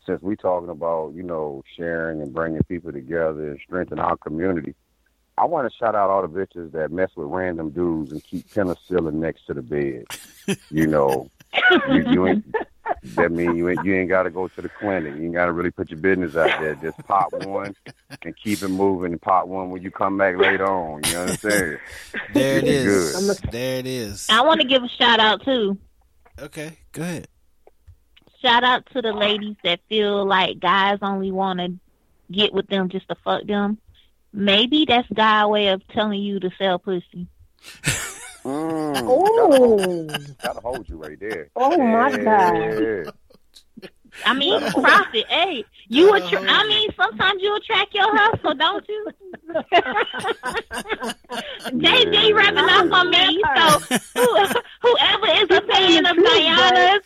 since 0.06 0.22
we're 0.22 0.36
talking 0.36 0.70
about 0.70 1.14
you 1.14 1.24
know 1.24 1.64
sharing 1.78 2.22
and 2.22 2.34
bringing 2.34 2.62
people 2.64 2.92
together 2.92 3.52
and 3.52 3.60
strengthening 3.66 4.04
our 4.04 4.18
community, 4.18 4.76
I 5.38 5.46
want 5.46 5.70
to 5.72 5.78
shout 5.78 5.96
out 5.96 6.10
all 6.10 6.22
the 6.22 6.28
bitches 6.28 6.72
that 6.74 6.92
mess 6.92 7.10
with 7.16 7.28
random 7.30 7.70
dudes 7.70 8.12
and 8.12 8.24
keep 8.24 8.48
penicillin 8.50 9.14
next 9.14 9.46
to 9.48 9.54
the 9.54 9.62
bed. 9.62 10.06
You 10.70 10.88
know, 10.88 11.30
you, 11.90 12.12
you 12.12 12.28
ain't. 12.28 12.56
That 13.16 13.32
mean 13.32 13.56
you 13.56 13.70
ain't 13.70 13.84
you 13.86 13.96
ain't 13.96 14.10
got 14.10 14.24
to 14.24 14.30
go 14.30 14.50
to 14.50 14.62
the 14.62 14.68
clinic. 14.68 15.16
You 15.16 15.24
ain't 15.24 15.34
got 15.34 15.46
to 15.46 15.54
really 15.54 15.72
put 15.72 15.90
your 15.90 16.00
business 16.00 16.36
out 16.36 16.60
there. 16.60 16.76
Just 16.76 16.98
pop 17.08 17.32
one 17.46 17.74
and 18.24 18.36
keep 18.36 18.62
it 18.62 18.68
moving. 18.68 19.14
And 19.14 19.22
pop 19.22 19.48
one 19.48 19.72
when 19.72 19.82
you 19.82 19.90
come 19.90 20.18
back 20.18 20.38
later 20.38 20.68
on. 20.68 21.02
You 21.06 21.18
understand? 21.18 21.80
There 22.34 22.58
it 22.58 22.66
You're 22.66 22.74
is. 22.74 23.40
good. 23.42 23.52
There 23.52 23.80
it 23.80 23.88
is. 23.88 24.28
I 24.30 24.42
want 24.42 24.60
to 24.62 24.68
give 24.68 24.84
a 24.84 24.90
shout 24.90 25.22
out 25.22 25.44
too. 25.46 25.78
Okay, 26.40 26.78
go 26.92 27.04
ahead. 27.04 27.28
Shout 28.42 28.66
out 28.66 28.86
to 28.94 29.02
the 29.02 29.14
ladies 29.14 29.56
that 29.64 29.80
feel 29.88 30.26
like 30.26 30.60
guys 30.60 31.00
only 31.02 31.32
want 31.32 31.60
to 31.60 31.74
get 32.32 32.54
with 32.54 32.68
them 32.68 32.90
just 32.90 33.08
to 33.08 33.16
fuck 33.24 33.46
them. 33.48 33.78
Maybe 34.34 34.86
that's 34.86 35.08
guy 35.14 35.46
way 35.46 35.68
of 35.68 35.88
telling 35.90 36.22
you 36.22 36.40
to 36.42 36.52
sell 36.58 36.80
pussy. 36.80 37.28
Mm, 38.46 39.08
Oh, 39.10 40.10
Gotta 40.44 40.60
hold 40.62 40.88
you 40.90 40.98
right 40.98 41.20
there. 41.20 41.50
oh 41.56 41.78
my 41.78 42.12
God. 42.18 43.14
I 44.26 44.34
mean, 44.34 44.72
profit. 44.72 45.26
Hey, 45.28 45.66
you 45.88 46.14
attra- 46.14 46.44
I 46.48 46.68
mean, 46.68 46.90
sometimes 46.96 47.42
you 47.42 47.56
attract 47.56 47.94
your 47.96 48.06
hustle, 48.16 48.54
don't 48.54 48.88
you? 48.88 49.08
JJ 51.74 52.34
rubbing 52.34 52.58
off 52.70 52.92
on 52.92 53.10
me. 53.10 53.42
So 53.56 53.98
who, 54.16 54.46
whoever 54.82 55.28
is 55.28 55.50
a 55.50 55.62
fan 55.68 56.06
of 56.06 56.16
Diana's, 56.18 57.02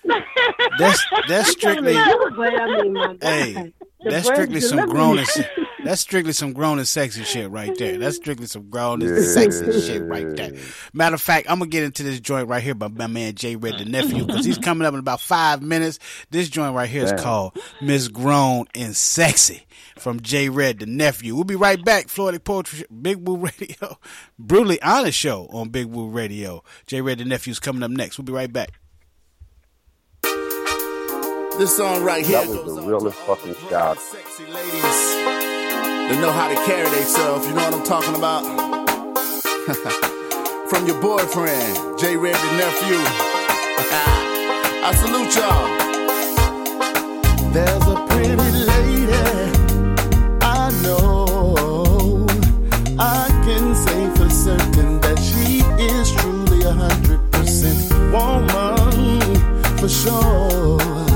That's 0.79 1.05
that's 1.27 1.51
strictly 1.57 1.93
but 2.35 2.53
I 2.53 2.81
mean. 2.83 3.17
Hey, 3.21 3.53
The 3.53 3.96
that's 4.03 4.27
strictly 4.27 4.61
some 4.61 4.87
grown 4.89 5.17
and 5.19 5.27
se- 5.27 5.49
that's 5.83 6.01
strictly 6.01 6.33
some 6.33 6.53
grown 6.53 6.79
and 6.79 6.87
sexy 6.87 7.23
shit 7.23 7.49
right 7.49 7.71
there. 7.77 7.97
That's 7.97 8.17
strictly 8.17 8.45
some 8.47 8.69
grown 8.69 9.01
and 9.01 9.15
Yeah. 9.15 9.31
sexy 9.31 9.79
shit 9.81 10.03
right 10.03 10.35
there. 10.35 10.51
Matter 10.93 11.15
of 11.15 11.21
fact, 11.21 11.47
I'm 11.49 11.59
gonna 11.59 11.69
get 11.69 11.83
into 11.83 12.03
this 12.03 12.19
joint 12.19 12.47
right 12.49 12.61
here 12.61 12.75
by 12.75 12.87
my 12.89 13.07
man 13.07 13.35
Jay 13.35 13.55
Red 13.55 13.79
the 13.79 13.85
nephew 13.85 14.25
because 14.25 14.45
he's 14.45 14.57
coming 14.57 14.85
up 14.85 14.93
in 14.93 14.99
about 14.99 15.21
five 15.21 15.61
minutes. 15.61 15.99
This 16.29 16.49
joint 16.49 16.75
right 16.75 16.89
here 16.89 17.03
is 17.05 17.11
Damn. 17.11 17.19
called 17.23 17.57
Miss 17.81 18.07
Grown 18.07 18.65
and 18.75 18.95
Sexy 18.95 19.65
from 19.97 20.19
Jay 20.19 20.49
Red 20.49 20.79
the 20.79 20.85
nephew. 20.85 21.35
We'll 21.35 21.43
be 21.45 21.55
right 21.55 21.83
back. 21.83 22.07
Floetic 22.07 22.43
Poetry 22.43 22.83
Big 23.01 23.17
Woo 23.27 23.37
Radio, 23.37 23.97
brutally 24.37 24.81
honest 24.81 25.17
show 25.17 25.47
on 25.51 25.69
Big 25.69 25.85
Woo 25.87 26.09
Radio. 26.09 26.63
Jay 26.85 27.01
Red 27.01 27.19
the 27.19 27.25
nephew's 27.25 27.59
coming 27.59 27.83
up 27.83 27.91
next. 27.91 28.17
We'll 28.17 28.25
be 28.25 28.33
right 28.33 28.51
back. 28.51 28.71
This 31.57 31.75
song 31.75 32.03
right 32.03 32.23
here. 32.23 32.45
That 32.45 32.49
was 32.49 32.75
the 32.75 32.83
realest 32.83 33.17
fucking 33.17 33.55
shot. 33.67 33.97
Sexy 33.97 34.45
ladies 34.45 34.83
that 34.83 36.17
know 36.21 36.31
how 36.31 36.49
to 36.49 36.55
carry 36.67 36.87
themselves. 36.87 37.47
You 37.47 37.55
know 37.55 37.63
what 37.63 37.73
I'm 37.73 37.83
talking 37.83 38.13
about? 38.13 38.43
From 40.69 40.85
your 40.85 41.01
boyfriend, 41.01 41.97
J. 41.97 42.15
Red, 42.15 42.35
nephew. 42.61 42.97
I 44.85 44.93
salute 45.01 45.35
y'all. 45.35 45.67
There's 47.51 47.87
a 47.87 48.05
pretty 48.05 48.35
lady 48.35 49.07
I 50.41 50.69
know. 50.83 52.27
I 52.99 53.27
can 53.45 53.73
say 53.73 54.11
for 54.15 54.29
certain 54.29 55.01
that 55.01 55.17
she 55.17 55.63
is 55.83 56.11
truly 56.11 56.61
a 56.61 56.71
hundred 56.71 57.19
percent 57.31 57.91
woman 58.13 59.39
for 59.79 59.89
sure 59.89 61.06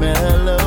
mellow. 0.00 0.59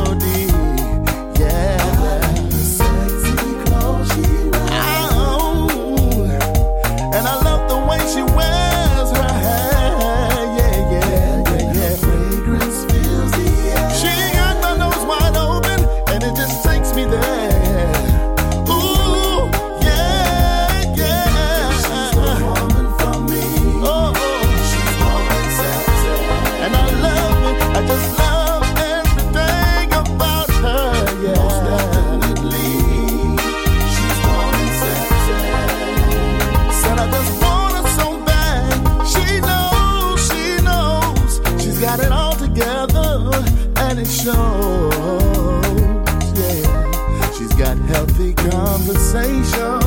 Yeah, 46.36 47.32
she's 47.32 47.54
got 47.54 47.78
healthy 47.78 48.34
conversation. 48.34 49.83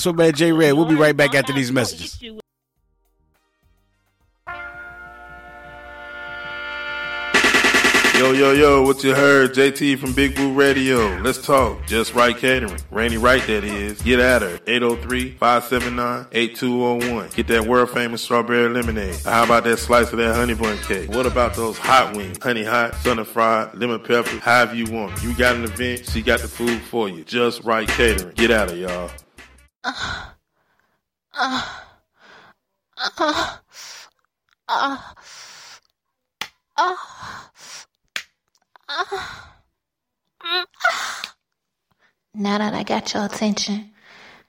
That's 0.00 0.06
what 0.06 0.16
man 0.16 0.32
J 0.32 0.50
Red. 0.50 0.72
We'll 0.72 0.86
be 0.86 0.94
right 0.94 1.14
back 1.14 1.34
after 1.34 1.52
these 1.52 1.70
messages. 1.70 2.18
Yo, 2.22 2.40
yo, 8.32 8.52
yo, 8.52 8.82
what 8.82 9.04
you 9.04 9.14
heard? 9.14 9.52
JT 9.52 9.98
from 9.98 10.14
Big 10.14 10.38
Woo 10.38 10.54
Radio. 10.54 11.18
Let's 11.18 11.44
talk. 11.44 11.86
Just 11.86 12.14
Right 12.14 12.34
Catering. 12.34 12.80
rainy 12.90 13.18
Wright, 13.18 13.46
that 13.46 13.62
is. 13.62 14.00
Get 14.00 14.20
at 14.20 14.40
her. 14.40 14.56
803-579-8201. 14.66 17.34
Get 17.34 17.48
that 17.48 17.66
world 17.66 17.90
famous 17.90 18.22
strawberry 18.22 18.70
lemonade. 18.70 19.16
How 19.24 19.44
about 19.44 19.64
that 19.64 19.80
slice 19.80 20.10
of 20.12 20.18
that 20.18 20.34
honey 20.34 20.54
bun 20.54 20.78
cake? 20.78 21.10
What 21.10 21.26
about 21.26 21.52
those 21.52 21.76
hot 21.76 22.16
wings? 22.16 22.38
Honey 22.42 22.64
hot, 22.64 22.94
sun 22.96 23.18
and 23.18 23.28
fried, 23.28 23.74
lemon 23.74 24.00
pepper, 24.00 24.38
however 24.38 24.74
you 24.74 24.90
want. 24.90 25.22
You 25.22 25.36
got 25.36 25.56
an 25.56 25.64
event, 25.64 26.06
she 26.06 26.22
got 26.22 26.40
the 26.40 26.48
food 26.48 26.80
for 26.80 27.10
you. 27.10 27.22
Just 27.24 27.64
Right 27.64 27.86
Catering. 27.86 28.32
Get 28.34 28.50
at 28.50 28.70
her, 28.70 28.76
y'all. 28.76 29.10
Got 42.90 43.14
your 43.14 43.24
attention, 43.24 43.88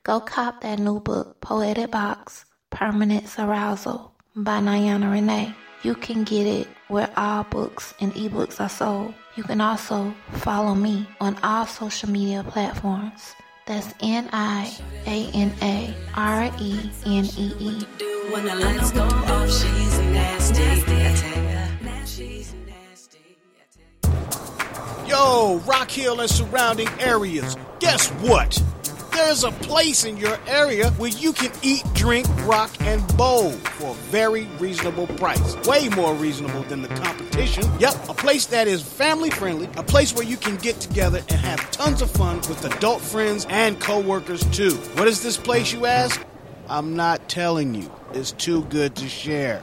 go 0.04 0.20
cop 0.20 0.62
that 0.62 0.80
new 0.80 1.00
book, 1.00 1.40
Poetic 1.42 1.92
Box 1.92 2.44
Permanence 2.72 3.38
Arousal 3.38 4.12
by 4.36 4.60
Niana 4.60 5.12
Renee. 5.12 5.54
You 5.84 5.94
can 5.94 6.24
get 6.24 6.48
it 6.48 6.68
where 6.88 7.12
all 7.16 7.44
books 7.44 7.94
and 8.02 8.12
ebooks 8.16 8.60
are 8.60 8.68
sold. 8.68 9.14
You 9.36 9.44
can 9.44 9.62
also 9.62 10.12
follow 10.32 10.74
me 10.74 11.08
on 11.20 11.38
all 11.44 11.68
social 11.68 12.10
media 12.10 12.44
platforms. 12.44 13.36
That's 13.68 13.94
N 14.02 14.28
I 14.34 14.76
A 15.06 15.30
N 15.36 15.54
A 15.62 15.94
R 16.16 16.52
E 16.60 16.90
N 17.06 17.26
E 17.38 17.54
E. 17.60 17.86
Yo, 25.12 25.58
Rock 25.66 25.92
Hill 25.92 26.22
and 26.22 26.30
surrounding 26.30 26.88
areas. 27.02 27.58
Guess 27.80 28.08
what? 28.22 28.64
There's 29.12 29.44
a 29.44 29.52
place 29.52 30.06
in 30.06 30.16
your 30.16 30.40
area 30.48 30.92
where 30.92 31.10
you 31.10 31.34
can 31.34 31.52
eat, 31.62 31.84
drink, 31.94 32.26
rock, 32.46 32.72
and 32.80 33.06
bowl 33.18 33.52
for 33.52 33.92
a 33.92 33.94
very 34.10 34.46
reasonable 34.58 35.08
price. 35.08 35.58
Way 35.68 35.90
more 35.90 36.16
reasonable 36.16 36.64
than 36.64 36.82
the 36.82 36.88
competition. 36.88 37.66
Yep, 37.78 38.08
a 38.08 38.14
place 38.14 38.46
that 38.46 38.70
is 38.70 38.82
family 38.82 39.30
friendly, 39.32 39.68
a 39.76 39.84
place 39.84 40.16
where 40.16 40.24
you 40.24 40.38
can 40.38 40.56
get 40.56 40.80
together 40.80 41.20
and 41.28 41.42
have 41.42 41.70
tons 41.72 42.02
of 42.02 42.10
fun 42.10 42.38
with 42.38 42.64
adult 42.64 43.02
friends 43.02 43.46
and 43.50 43.78
coworkers 43.82 44.46
too. 44.52 44.76
What 44.96 45.10
is 45.10 45.22
this 45.22 45.36
place, 45.36 45.74
you 45.74 45.88
ask? 45.88 46.26
I'm 46.70 46.96
not 46.96 47.28
telling 47.28 47.76
you. 47.76 47.92
It's 48.14 48.32
too 48.32 48.64
good 48.64 48.96
to 48.96 49.10
share. 49.10 49.62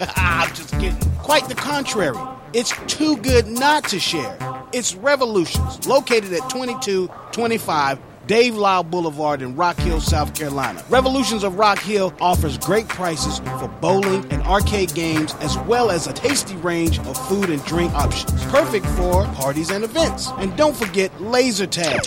Ah, 0.00 0.46
I'm 0.46 0.54
just 0.54 0.70
kidding. 0.72 0.98
Quite 1.18 1.48
the 1.48 1.54
contrary. 1.54 2.18
It's 2.52 2.72
too 2.86 3.16
good 3.18 3.46
not 3.46 3.84
to 3.88 4.00
share. 4.00 4.36
It's 4.72 4.94
Revolutions, 4.94 5.86
located 5.86 6.32
at 6.32 6.48
2225 6.50 7.98
Dave 8.26 8.54
Lyle 8.54 8.84
Boulevard 8.84 9.42
in 9.42 9.56
Rock 9.56 9.76
Hill, 9.78 10.00
South 10.00 10.34
Carolina. 10.34 10.84
Revolutions 10.88 11.42
of 11.42 11.56
Rock 11.58 11.80
Hill 11.80 12.14
offers 12.20 12.56
great 12.56 12.88
prices 12.88 13.40
for 13.58 13.68
bowling 13.80 14.24
and 14.32 14.42
arcade 14.44 14.94
games, 14.94 15.34
as 15.40 15.58
well 15.58 15.90
as 15.90 16.06
a 16.06 16.12
tasty 16.12 16.56
range 16.56 16.98
of 17.00 17.28
food 17.28 17.50
and 17.50 17.62
drink 17.64 17.92
options. 17.94 18.42
Perfect 18.44 18.86
for 18.86 19.24
parties 19.34 19.70
and 19.70 19.82
events. 19.82 20.28
And 20.38 20.56
don't 20.56 20.76
forget 20.76 21.20
laser 21.20 21.66
tag. 21.66 22.00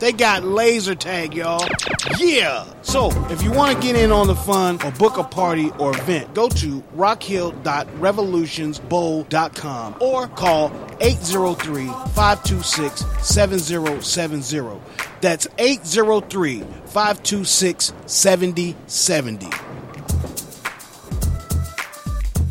They 0.00 0.12
got 0.12 0.44
laser 0.44 0.94
tag, 0.94 1.34
y'all. 1.34 1.66
Yeah! 2.18 2.64
So, 2.80 3.10
if 3.28 3.42
you 3.42 3.52
want 3.52 3.76
to 3.76 3.82
get 3.82 3.96
in 3.96 4.10
on 4.10 4.28
the 4.28 4.34
fun 4.34 4.80
or 4.82 4.90
book 4.92 5.18
a 5.18 5.24
party 5.24 5.70
or 5.78 5.90
event, 5.90 6.32
go 6.32 6.48
to 6.48 6.80
rockhill.revolutionsbowl.com 6.96 9.96
or 10.00 10.26
call 10.28 10.72
803 11.00 11.86
526 11.86 13.04
7070. 13.20 14.80
That's 15.20 15.46
803 15.58 16.60
526 16.60 17.92
7070. 18.06 19.50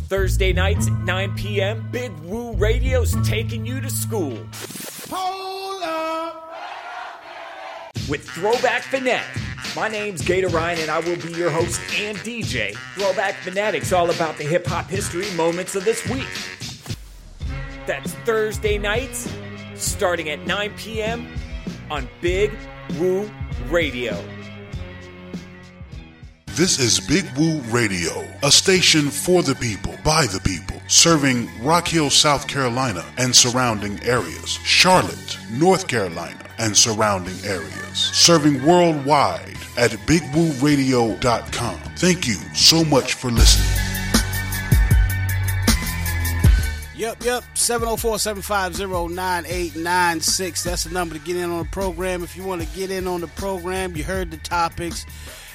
Thursday 0.06 0.52
nights 0.52 0.86
at 0.86 0.92
9 1.00 1.34
p.m., 1.34 1.88
Big 1.90 2.12
Woo 2.20 2.52
Radio's 2.52 3.16
taking 3.26 3.66
you 3.66 3.80
to 3.80 3.90
school. 3.90 4.38
With 8.10 8.28
Throwback 8.28 8.82
Fanatic. 8.82 9.40
My 9.76 9.86
name's 9.86 10.20
Gator 10.22 10.48
Ryan, 10.48 10.80
and 10.80 10.90
I 10.90 10.98
will 10.98 11.16
be 11.16 11.32
your 11.32 11.48
host 11.48 11.80
and 12.00 12.18
DJ. 12.18 12.74
Throwback 12.96 13.36
Fanatic's 13.36 13.92
all 13.92 14.10
about 14.10 14.36
the 14.36 14.42
hip 14.42 14.66
hop 14.66 14.90
history 14.90 15.32
moments 15.36 15.76
of 15.76 15.84
this 15.84 16.04
week. 16.08 16.26
That's 17.86 18.12
Thursday 18.26 18.78
nights, 18.78 19.32
starting 19.76 20.28
at 20.28 20.40
9 20.44 20.74
p.m. 20.76 21.32
on 21.88 22.08
Big 22.20 22.50
Woo 22.98 23.30
Radio. 23.68 24.20
This 26.48 26.80
is 26.80 26.98
Big 26.98 27.24
Woo 27.38 27.60
Radio, 27.72 28.26
a 28.42 28.50
station 28.50 29.02
for 29.08 29.44
the 29.44 29.54
people, 29.54 29.94
by 30.04 30.26
the 30.26 30.40
people, 30.40 30.82
serving 30.88 31.48
Rock 31.62 31.86
Hill, 31.86 32.10
South 32.10 32.48
Carolina 32.48 33.04
and 33.18 33.34
surrounding 33.34 34.02
areas, 34.02 34.58
Charlotte, 34.64 35.38
North 35.52 35.86
Carolina 35.86 36.49
and 36.60 36.76
surrounding 36.76 37.36
areas, 37.44 37.98
serving 37.98 38.62
worldwide 38.64 39.56
at 39.76 39.90
bigwooradio.com. 40.06 41.80
Thank 41.96 42.28
you 42.28 42.36
so 42.54 42.84
much 42.84 43.14
for 43.14 43.30
listening. 43.30 43.66
Yep, 46.94 47.24
yep. 47.24 47.44
704 47.54 48.18
750 48.18 49.14
9896. 49.14 50.62
That's 50.62 50.84
the 50.84 50.90
number 50.90 51.14
to 51.14 51.20
get 51.22 51.34
in 51.36 51.50
on 51.50 51.60
the 51.60 51.70
program. 51.70 52.22
If 52.22 52.36
you 52.36 52.44
want 52.44 52.60
to 52.60 52.68
get 52.76 52.90
in 52.90 53.06
on 53.06 53.22
the 53.22 53.26
program, 53.26 53.96
you 53.96 54.04
heard 54.04 54.30
the 54.30 54.36
topics 54.36 55.06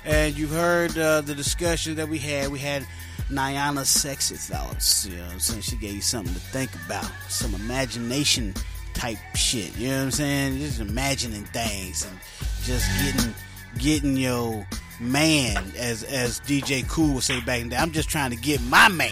and 0.06 0.36
you 0.36 0.48
heard 0.48 0.98
uh, 0.98 1.22
the 1.22 1.36
discussion 1.36 1.96
that 1.98 2.10
we 2.10 2.18
had. 2.18 2.50
We 2.50 2.58
had 2.58 2.88
Niana's 3.30 3.90
sexy 3.90 4.36
thoughts. 4.36 5.06
You 5.06 5.18
know 5.18 5.24
what 5.26 5.34
I'm 5.34 5.40
saying? 5.40 5.62
She 5.62 5.76
gave 5.76 5.94
you 5.94 6.02
something 6.02 6.34
to 6.34 6.40
think 6.40 6.72
about, 6.88 7.12
some 7.30 7.54
imagination 7.54 8.56
type 8.96 9.18
shit. 9.36 9.78
You 9.78 9.90
know 9.90 9.98
what 9.98 10.04
I'm 10.06 10.12
saying? 10.12 10.58
Just 10.60 10.80
imagining 10.80 11.44
things 11.46 12.06
and 12.06 12.20
just 12.64 12.90
getting 13.04 13.34
getting 13.78 14.18
your 14.18 14.66
man, 15.00 15.72
as 15.78 16.04
as 16.04 16.40
DJ 16.42 16.88
Cool 16.88 17.16
would 17.16 17.24
say 17.24 17.40
back 17.42 17.62
in 17.62 17.70
the 17.70 17.76
day. 17.76 17.82
I'm 17.82 17.92
just 17.92 18.10
trying 18.10 18.32
to 18.32 18.38
get 18.38 18.62
my 18.64 18.88
man. 18.90 19.12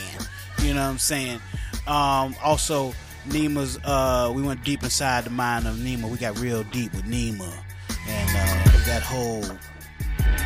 You 0.62 0.74
know 0.74 0.82
what 0.82 0.89
I'm 0.89 0.97
saying? 0.97 1.39
Um, 1.86 2.36
also, 2.43 2.93
Nima's. 3.28 3.78
Uh, 3.84 4.32
we 4.34 4.41
went 4.41 4.64
deep 4.64 4.84
inside 4.84 5.26
the 5.26 5.30
mind 5.30 5.68
of 5.68 5.76
Nima. 5.76 6.10
We 6.10 6.18
got 6.18 6.39
real 6.39 6.64
deep 6.64 6.93
with 6.93 7.05
Nima 7.05 7.53
and 8.07 8.30
uh, 8.30 8.86
that 8.86 9.03
whole 9.03 9.43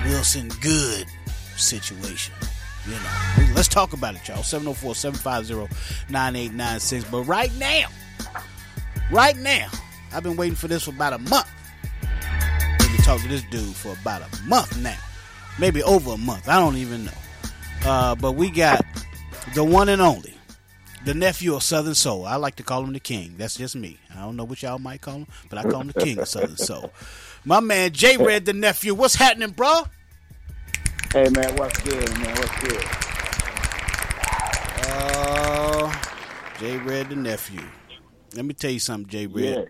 Wilson 0.05 0.49
Goode 0.61 1.07
situation. 1.55 2.33
You 2.85 2.93
know, 2.93 3.53
let's 3.53 3.67
talk 3.67 3.93
about 3.93 4.15
it, 4.15 4.27
y'all. 4.27 4.43
704 4.43 4.95
750 4.95 5.75
9896. 6.09 7.11
But 7.11 7.23
right 7.23 7.53
now, 7.57 7.87
right 9.11 9.37
now, 9.37 9.69
I've 10.13 10.23
been 10.23 10.37
waiting 10.37 10.55
for 10.55 10.67
this 10.67 10.83
for 10.83 10.91
about 10.91 11.13
a 11.13 11.19
month. 11.19 11.49
Let 12.79 12.91
me 12.91 12.97
talk 12.97 13.21
to 13.21 13.27
this 13.27 13.43
dude 13.43 13.75
for 13.75 13.93
about 14.01 14.21
a 14.21 14.43
month 14.43 14.77
now. 14.77 14.97
Maybe 15.59 15.81
over 15.83 16.11
a 16.11 16.17
month. 16.17 16.47
I 16.47 16.59
don't 16.59 16.77
even 16.77 17.05
know. 17.05 17.11
Uh, 17.85 18.15
but 18.15 18.33
we 18.33 18.49
got 18.49 18.85
the 19.53 19.63
one 19.63 19.89
and 19.89 20.01
only, 20.01 20.33
the 21.05 21.13
nephew 21.13 21.55
of 21.55 21.63
Southern 21.63 21.95
Soul. 21.95 22.25
I 22.25 22.35
like 22.35 22.55
to 22.55 22.63
call 22.63 22.83
him 22.83 22.93
the 22.93 22.99
king. 22.99 23.35
That's 23.37 23.57
just 23.57 23.75
me. 23.75 23.97
I 24.15 24.21
don't 24.21 24.35
know 24.35 24.43
what 24.43 24.61
y'all 24.61 24.79
might 24.79 25.01
call 25.01 25.15
him, 25.15 25.27
but 25.49 25.57
I 25.57 25.63
call 25.63 25.81
him 25.81 25.87
the 25.87 26.03
king 26.03 26.19
of 26.19 26.27
Southern 26.27 26.57
Soul. 26.57 26.91
My 27.45 27.59
man 27.59 27.91
J 27.91 28.17
Red, 28.17 28.45
the 28.45 28.53
nephew. 28.53 28.93
What's 28.93 29.15
happening, 29.15 29.51
bro? 29.51 29.83
Hey 31.13 31.29
man, 31.29 31.55
what's 31.55 31.79
good, 31.81 32.09
man? 32.19 32.35
What's 32.35 32.59
good? 32.61 32.83
Uh, 34.83 36.01
J 36.59 36.77
Red, 36.77 37.09
the 37.09 37.15
nephew. 37.15 37.61
Let 38.35 38.45
me 38.45 38.53
tell 38.53 38.71
you 38.71 38.79
something, 38.79 39.09
J 39.09 39.27
Red. 39.27 39.43
Yeah. 39.43 39.65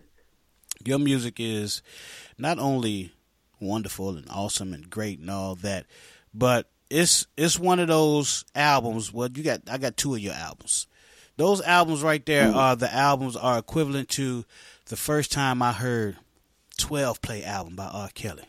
Your 0.85 0.99
music 0.99 1.35
is 1.39 1.81
not 2.37 2.59
only 2.59 3.11
wonderful 3.59 4.09
and 4.15 4.27
awesome 4.29 4.73
and 4.73 4.89
great 4.89 5.19
and 5.19 5.29
all 5.29 5.55
that, 5.55 5.85
but 6.33 6.69
it's 6.89 7.25
it's 7.35 7.59
one 7.59 7.79
of 7.79 7.87
those 7.87 8.45
albums. 8.55 9.11
Well, 9.11 9.29
you 9.33 9.43
got 9.43 9.61
I 9.69 9.77
got 9.77 9.97
two 9.97 10.13
of 10.15 10.19
your 10.21 10.33
albums. 10.33 10.87
Those 11.37 11.61
albums 11.61 12.01
right 12.01 12.25
there 12.25 12.51
are 12.53 12.75
the 12.75 12.93
albums 12.93 13.35
are 13.35 13.57
equivalent 13.59 14.09
to 14.09 14.45
the 14.85 14.95
first 14.95 15.31
time 15.31 15.61
I 15.61 15.71
heard 15.71 16.17
Twelve 16.77 17.21
Play 17.21 17.43
album 17.43 17.75
by 17.75 17.85
R. 17.87 18.09
Kelly. 18.13 18.43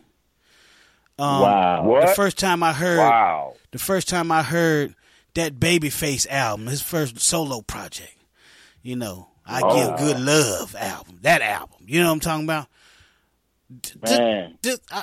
Um, 1.19 1.41
Wow. 1.43 2.01
The 2.07 2.15
first 2.15 2.39
time 2.39 2.63
I 2.63 2.73
heard 2.73 2.99
Wow. 2.99 3.55
the 3.73 3.79
first 3.79 4.09
time 4.09 4.31
I 4.31 4.43
heard 4.43 4.95
that 5.35 5.59
Babyface 5.59 6.27
album, 6.29 6.67
his 6.67 6.83
first 6.83 7.19
solo 7.21 7.61
project. 7.61 8.15
You 8.83 8.97
know, 8.97 9.29
I 9.49 9.61
Oh. 9.65 9.75
Give 9.75 9.99
Good 9.99 10.21
Love 10.21 10.77
album. 10.77 11.19
That 11.23 11.43
album. 11.43 11.79
You 11.87 12.01
know 12.01 12.07
what 12.09 12.13
I'm 12.15 12.21
talking 12.21 12.45
about? 12.45 12.67
Man. 14.03 14.59
Just, 14.63 14.83
I, 14.91 15.03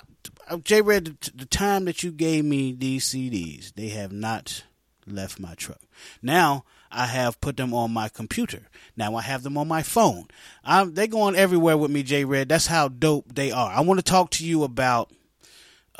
I, 0.50 0.58
J 0.58 0.82
Red, 0.82 1.06
the, 1.06 1.32
the 1.36 1.46
time 1.46 1.86
that 1.86 2.04
you 2.04 2.12
gave 2.12 2.46
me 2.46 2.72
these 2.72 3.06
CDs, 3.06 3.74
they 3.74 3.90
have 3.90 4.12
not 4.12 4.64
left 5.06 5.40
my 5.40 5.54
truck. 5.56 5.82
Now 6.22 6.64
I 6.92 7.06
have 7.08 7.40
put 7.42 7.58
them 7.58 7.74
on 7.74 7.92
my 7.92 8.10
computer. 8.10 8.68
Now 8.96 9.16
I 9.16 9.22
have 9.22 9.44
them 9.44 9.58
on 9.58 9.68
my 9.68 9.84
phone. 9.84 10.28
I'm, 10.64 10.94
they 10.94 11.08
going 11.08 11.36
everywhere 11.36 11.78
with 11.78 11.92
me, 11.92 12.04
J 12.04 12.26
Red. 12.26 12.50
That's 12.50 12.68
how 12.68 12.88
dope 12.88 13.34
they 13.36 13.52
are. 13.52 13.72
I 13.72 13.82
want 13.82 14.00
to 14.00 14.04
talk 14.04 14.32
to 14.32 14.46
you 14.46 14.64
about 14.64 15.12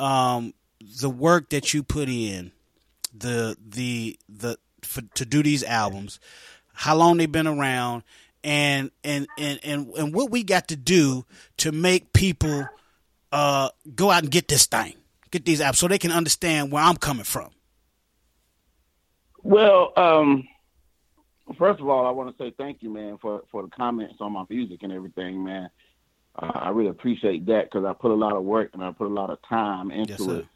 um, 0.00 0.54
the 1.00 1.10
work 1.10 1.50
that 1.50 1.72
you 1.72 1.82
put 1.82 2.08
in, 2.08 2.52
the 3.14 3.56
the 3.64 4.18
the 4.28 4.58
for, 4.82 5.02
to 5.14 5.24
do 5.24 5.42
these 5.42 5.62
albums, 5.64 6.18
how 6.72 6.96
long 6.96 7.16
they've 7.16 7.30
been 7.30 7.46
around, 7.46 8.02
and 8.46 8.90
and 9.04 9.26
and 9.36 9.60
and 9.64 9.88
and 9.98 10.14
what 10.14 10.30
we 10.30 10.44
got 10.44 10.68
to 10.68 10.76
do 10.76 11.26
to 11.58 11.72
make 11.72 12.12
people 12.12 12.66
uh 13.32 13.68
go 13.94 14.10
out 14.10 14.22
and 14.22 14.30
get 14.30 14.48
this 14.48 14.66
thing, 14.66 14.94
get 15.30 15.44
these 15.44 15.60
apps, 15.60 15.76
so 15.76 15.88
they 15.88 15.98
can 15.98 16.12
understand 16.12 16.72
where 16.72 16.82
I'm 16.82 16.96
coming 16.96 17.24
from. 17.24 17.50
Well, 19.42 19.92
um, 19.96 20.48
First 21.58 21.80
of 21.80 21.88
all, 21.88 22.06
I 22.06 22.10
want 22.10 22.36
to 22.36 22.44
say 22.44 22.52
thank 22.58 22.82
you, 22.82 22.90
man, 22.90 23.18
for 23.18 23.42
for 23.52 23.62
the 23.62 23.68
comments 23.68 24.16
on 24.20 24.32
my 24.32 24.44
music 24.50 24.82
and 24.82 24.92
everything, 24.92 25.44
man. 25.44 25.70
Uh, 26.36 26.50
I 26.54 26.70
really 26.70 26.90
appreciate 26.90 27.46
that 27.46 27.70
because 27.70 27.84
I 27.84 27.92
put 27.92 28.10
a 28.10 28.14
lot 28.14 28.34
of 28.34 28.42
work 28.42 28.70
and 28.74 28.82
I 28.82 28.90
put 28.90 29.06
a 29.06 29.14
lot 29.14 29.30
of 29.30 29.38
time 29.48 29.92
into 29.92 30.12
Yes, 30.12 30.20
it 30.20 30.46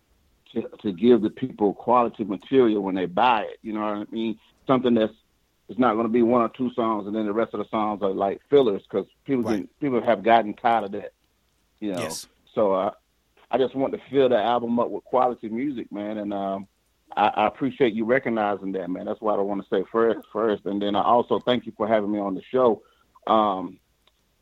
to, 0.52 0.68
to 0.82 0.92
give 0.92 1.22
the 1.22 1.30
people 1.30 1.74
quality 1.74 2.24
material 2.24 2.82
when 2.82 2.96
they 2.96 3.06
buy 3.06 3.42
it. 3.42 3.58
You 3.62 3.72
know 3.72 3.80
what 3.80 4.08
I 4.08 4.10
mean? 4.10 4.38
Something 4.66 4.94
that's 4.94 5.12
it's 5.70 5.78
not 5.78 5.94
going 5.94 6.04
to 6.06 6.12
be 6.12 6.20
one 6.22 6.42
or 6.42 6.48
two 6.50 6.70
songs 6.74 7.06
and 7.06 7.14
then 7.16 7.24
the 7.24 7.32
rest 7.32 7.54
of 7.54 7.58
the 7.60 7.68
songs 7.70 8.02
are 8.02 8.10
like 8.10 8.40
fillers 8.50 8.82
because 8.82 9.06
people 9.24 9.44
Right. 9.44 9.66
people 9.80 10.02
have 10.02 10.22
gotten 10.22 10.52
tired 10.52 10.84
of 10.84 10.92
that. 10.92 11.12
You 11.78 11.92
know, 11.92 12.00
Yes. 12.02 12.26
so 12.54 12.74
uh, 12.74 12.90
I 13.50 13.56
just 13.56 13.74
want 13.74 13.94
to 13.94 14.00
fill 14.10 14.28
the 14.28 14.36
album 14.38 14.78
up 14.78 14.90
with 14.90 15.04
quality 15.04 15.48
music, 15.48 15.90
man, 15.90 16.18
and 16.18 16.34
um, 16.34 16.66
I, 17.16 17.28
I 17.28 17.46
appreciate 17.46 17.94
you 17.94 18.04
recognizing 18.04 18.72
that, 18.72 18.90
man. 18.90 19.06
That's 19.06 19.20
what 19.20 19.38
I 19.38 19.42
want 19.42 19.62
to 19.62 19.68
say 19.74 19.84
first, 19.90 20.18
first, 20.32 20.66
and 20.66 20.82
then 20.82 20.94
I 20.94 21.02
also 21.02 21.38
thank 21.40 21.64
you 21.66 21.72
for 21.76 21.86
having 21.88 22.12
me 22.12 22.18
on 22.18 22.34
the 22.34 22.42
show. 22.52 22.82
Um, 23.26 23.78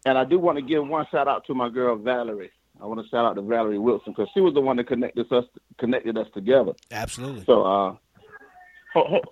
and 0.06 0.16
I 0.18 0.24
do 0.24 0.38
want 0.38 0.56
to 0.58 0.62
give 0.62 0.86
one 0.86 1.06
shout 1.10 1.28
out 1.28 1.44
to 1.46 1.54
my 1.54 1.68
girl 1.68 1.94
Valerie. 1.96 2.50
I 2.80 2.86
want 2.86 3.00
to 3.02 3.08
shout 3.08 3.24
out 3.24 3.34
to 3.34 3.42
Valerie 3.42 3.78
Wilson 3.78 4.12
because 4.16 4.30
she 4.34 4.40
was 4.40 4.54
the 4.54 4.60
one 4.60 4.76
that 4.76 4.86
connected 4.86 5.30
us 5.32 5.44
connected 5.78 6.16
us 6.16 6.28
together. 6.34 6.72
Absolutely. 6.90 7.44
So, 7.44 7.62
uh, 7.62 7.94
ho- 8.94 9.06
ho- 9.08 9.22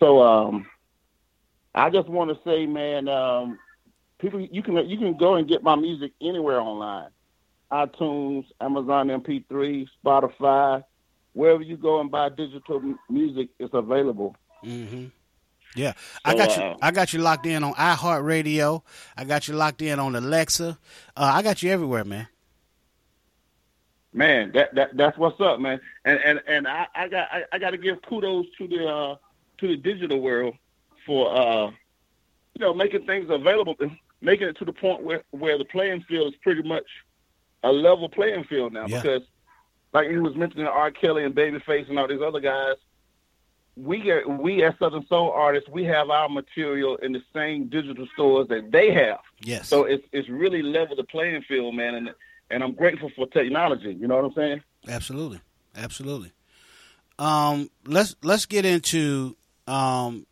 so 0.00 0.22
um, 0.22 0.66
I 1.74 1.90
just 1.90 2.08
want 2.08 2.30
to 2.30 2.38
say, 2.48 2.66
man, 2.66 3.08
um, 3.08 3.58
people, 4.20 4.40
you 4.40 4.62
can 4.62 4.76
you 4.88 4.98
can 4.98 5.16
go 5.16 5.34
and 5.34 5.48
get 5.48 5.62
my 5.62 5.76
music 5.76 6.12
anywhere 6.20 6.60
online, 6.60 7.10
iTunes, 7.72 8.44
Amazon 8.60 9.08
MP3, 9.08 9.86
Spotify, 10.04 10.82
wherever 11.32 11.62
you 11.62 11.76
go 11.76 12.00
and 12.00 12.10
buy 12.10 12.28
digital 12.28 12.76
m- 12.78 12.98
music, 13.10 13.48
it's 13.58 13.74
available. 13.74 14.36
hmm 14.62 15.06
Yeah, 15.74 15.92
I 16.24 16.32
So, 16.32 16.38
got 16.38 16.56
you. 16.56 16.62
uh, 16.62 16.76
I 16.80 16.90
got 16.90 17.12
you 17.12 17.20
locked 17.20 17.46
in 17.46 17.64
on 17.64 17.74
iHeartRadio. 17.74 18.82
I 19.16 19.24
got 19.24 19.48
you 19.48 19.54
locked 19.54 19.82
in 19.82 19.98
on 19.98 20.14
Alexa. 20.14 20.78
Uh, 21.16 21.30
I 21.34 21.42
got 21.42 21.62
you 21.62 21.70
everywhere, 21.70 22.04
man. 22.04 22.28
Man, 24.12 24.52
that, 24.54 24.72
that 24.76 24.96
that's 24.96 25.18
what's 25.18 25.40
up, 25.40 25.58
man. 25.58 25.80
And 26.04 26.20
and 26.20 26.40
and 26.46 26.68
I, 26.68 26.86
I 26.94 27.08
got 27.08 27.28
I, 27.32 27.42
I 27.52 27.58
got 27.58 27.70
to 27.70 27.78
give 27.78 28.00
kudos 28.08 28.46
to 28.58 28.68
the 28.68 28.86
uh, 28.86 29.16
to 29.58 29.68
the 29.68 29.76
digital 29.76 30.20
world 30.20 30.54
for 31.06 31.36
uh, 31.36 31.66
you 31.66 32.60
know 32.60 32.74
making 32.74 33.06
things 33.06 33.28
available, 33.30 33.74
making 34.20 34.48
it 34.48 34.56
to 34.58 34.64
the 34.64 34.72
point 34.72 35.02
where 35.02 35.22
where 35.30 35.58
the 35.58 35.64
playing 35.64 36.02
field 36.08 36.32
is 36.32 36.38
pretty 36.42 36.62
much 36.62 36.84
a 37.62 37.72
level 37.72 38.08
playing 38.08 38.44
field 38.44 38.72
now. 38.72 38.86
Yeah. 38.86 39.00
Because 39.00 39.22
like 39.92 40.10
you 40.10 40.22
was 40.22 40.34
mentioning 40.34 40.66
R. 40.66 40.90
Kelly 40.90 41.24
and 41.24 41.34
Babyface 41.34 41.88
and 41.88 41.98
all 41.98 42.08
these 42.08 42.20
other 42.20 42.40
guys, 42.40 42.74
we 43.76 44.00
get 44.00 44.28
we 44.28 44.62
as 44.62 44.74
Southern 44.78 45.06
Soul 45.06 45.30
artists, 45.30 45.68
we 45.68 45.84
have 45.84 46.10
our 46.10 46.28
material 46.28 46.96
in 46.96 47.12
the 47.12 47.22
same 47.32 47.68
digital 47.68 48.06
stores 48.12 48.48
that 48.48 48.70
they 48.70 48.92
have. 48.92 49.20
Yes. 49.40 49.68
So 49.68 49.84
it's 49.84 50.06
it's 50.12 50.28
really 50.28 50.62
level 50.62 50.96
the 50.96 51.04
playing 51.04 51.42
field, 51.42 51.74
man, 51.74 51.94
and 51.94 52.10
and 52.50 52.62
I'm 52.62 52.72
grateful 52.72 53.10
for 53.16 53.26
technology. 53.28 53.96
You 53.98 54.06
know 54.06 54.16
what 54.16 54.24
I'm 54.26 54.34
saying? 54.34 54.62
Absolutely, 54.86 55.40
absolutely. 55.76 56.32
Um, 57.18 57.70
let's 57.86 58.16
let's 58.22 58.46
get 58.46 58.64
into 58.64 59.36
um, 59.66 60.26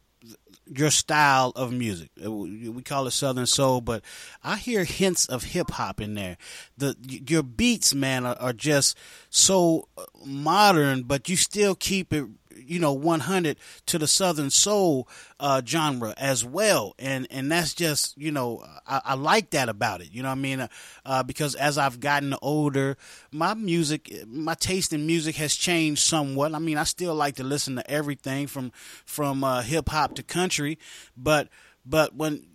your 0.66 0.91
style 0.91 1.53
of 1.57 1.72
music. 1.72 2.11
Uh, 2.24 2.30
We 2.30 2.83
call 2.83 3.07
it 3.07 3.11
Southern 3.12 3.47
Soul, 3.47 3.80
but 3.80 4.03
I 4.43 4.57
hear 4.57 4.85
hints 4.85 5.26
of 5.26 5.45
hip 5.45 5.70
hop 5.72 6.01
in 6.01 6.14
there. 6.14 6.37
The 6.78 6.97
your 7.03 7.43
beats, 7.43 7.95
man, 7.95 8.24
are, 8.26 8.37
are 8.39 8.53
just 8.53 8.97
so 9.30 9.89
uh, 9.99 10.05
modern, 10.24 11.03
but 11.03 11.28
you 11.28 11.37
still 11.37 11.74
keep 11.74 12.12
it, 12.12 12.26
you 12.66 12.78
know, 12.78 12.92
100 12.92 13.56
to 13.86 13.98
the 13.98 14.06
Southern 14.06 14.50
Soul 14.50 15.08
uh, 15.40 15.62
genre 15.64 16.14
as 16.16 16.44
well, 16.44 16.94
and 16.98 17.26
and 17.30 17.50
that's 17.50 17.74
just 17.74 18.16
you 18.16 18.30
know 18.30 18.64
I, 18.86 19.00
I 19.04 19.14
like 19.14 19.50
that 19.50 19.68
about 19.68 20.00
it. 20.00 20.12
You 20.12 20.22
know 20.22 20.30
I 20.30 20.34
mean? 20.34 20.60
Uh, 20.60 20.68
uh, 21.04 21.22
because 21.22 21.54
as 21.54 21.78
I've 21.78 22.00
gotten 22.00 22.34
older, 22.42 22.96
my 23.30 23.54
music, 23.54 24.12
my 24.26 24.54
taste 24.54 24.92
in 24.92 25.06
music 25.06 25.36
has 25.36 25.54
changed 25.54 26.02
somewhat. 26.02 26.54
I 26.54 26.58
mean, 26.58 26.78
I 26.78 26.84
still 26.84 27.14
like 27.14 27.36
to 27.36 27.44
listen 27.44 27.76
to 27.76 27.90
everything 27.90 28.46
from 28.46 28.72
from 29.04 29.44
uh, 29.44 29.62
hip 29.62 29.88
hop 29.88 30.14
to 30.16 30.22
country, 30.22 30.78
but 31.16 31.48
but 31.84 32.14
when 32.14 32.46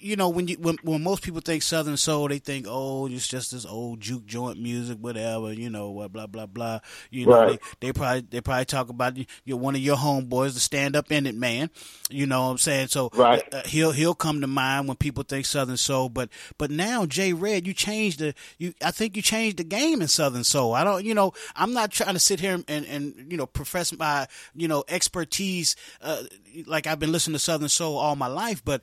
you 0.00 0.16
know 0.16 0.28
when 0.28 0.48
you 0.48 0.56
when, 0.56 0.78
when 0.82 1.02
most 1.02 1.22
people 1.22 1.40
think 1.40 1.62
Southern 1.62 1.96
Soul, 1.96 2.28
they 2.28 2.38
think 2.38 2.66
oh 2.68 3.06
it's 3.06 3.28
just 3.28 3.52
this 3.52 3.64
old 3.66 4.00
juke 4.00 4.26
joint 4.26 4.60
music, 4.60 4.98
whatever. 4.98 5.52
You 5.52 5.70
know 5.70 5.90
what, 5.90 6.12
blah 6.12 6.26
blah 6.26 6.46
blah. 6.46 6.80
You 7.10 7.26
know 7.26 7.36
Right. 7.36 7.60
they, 7.80 7.88
they 7.88 7.92
probably 7.92 8.20
they 8.22 8.40
probably 8.40 8.64
talk 8.64 8.88
about 8.88 9.16
you 9.16 9.26
you're 9.44 9.56
one 9.58 9.74
of 9.74 9.80
your 9.80 9.96
homeboys, 9.96 10.54
the 10.54 10.60
stand 10.60 10.96
up 10.96 11.12
in 11.12 11.26
it 11.26 11.34
man. 11.34 11.70
You 12.10 12.26
know 12.26 12.44
what 12.46 12.50
I'm 12.52 12.58
saying? 12.58 12.88
So 12.88 13.10
Right. 13.14 13.42
uh, 13.52 13.62
he'll 13.66 13.92
he'll 13.92 14.14
come 14.14 14.40
to 14.40 14.46
mind 14.46 14.88
when 14.88 14.96
people 14.96 15.22
think 15.22 15.46
Southern 15.46 15.76
Soul. 15.76 16.08
But 16.08 16.30
but 16.58 16.70
now 16.70 17.06
Jay 17.06 17.32
Red, 17.32 17.66
you 17.66 17.72
changed 17.74 18.18
the 18.20 18.34
you. 18.58 18.74
I 18.82 18.90
think 18.90 19.16
you 19.16 19.22
changed 19.22 19.58
the 19.58 19.64
game 19.64 20.00
in 20.02 20.08
Southern 20.08 20.44
Soul. 20.44 20.74
I 20.74 20.84
don't 20.84 21.04
you 21.04 21.14
know 21.14 21.32
I'm 21.54 21.72
not 21.72 21.90
trying 21.90 22.14
to 22.14 22.20
sit 22.20 22.40
here 22.40 22.62
and 22.66 22.86
and 22.86 23.26
you 23.30 23.36
know 23.36 23.46
profess 23.46 23.96
my 23.96 24.26
you 24.54 24.68
know 24.68 24.84
expertise 24.88 25.76
uh, 26.02 26.22
like 26.66 26.86
I've 26.86 26.98
been 26.98 27.12
listening 27.12 27.34
to 27.34 27.38
Southern 27.38 27.68
Soul 27.68 27.96
all 27.96 28.16
my 28.16 28.26
life. 28.26 28.64
But 28.64 28.82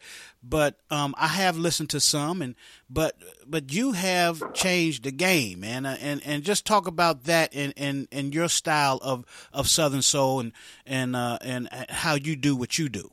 but 0.49 0.79
um 0.89 1.15
I 1.17 1.27
have 1.27 1.57
listened 1.57 1.89
to 1.91 1.99
some 1.99 2.41
and 2.41 2.55
but 2.89 3.15
but 3.45 3.73
you 3.73 3.93
have 3.93 4.53
changed 4.53 5.03
the 5.03 5.11
game 5.11 5.61
man 5.61 5.85
Uh, 5.85 5.97
and 6.01 6.21
and 6.25 6.43
just 6.43 6.65
talk 6.65 6.87
about 6.87 7.23
that 7.23 7.53
and 7.53 7.73
and 7.77 8.07
and 8.11 8.33
your 8.33 8.49
style 8.49 8.99
of 9.01 9.25
of 9.53 9.67
Southern 9.67 10.01
Soul 10.01 10.39
and 10.39 10.51
and 10.85 11.15
uh, 11.15 11.37
and 11.41 11.69
how 11.89 12.15
you 12.15 12.35
do 12.35 12.55
what 12.55 12.77
you 12.77 12.89
do. 12.89 13.11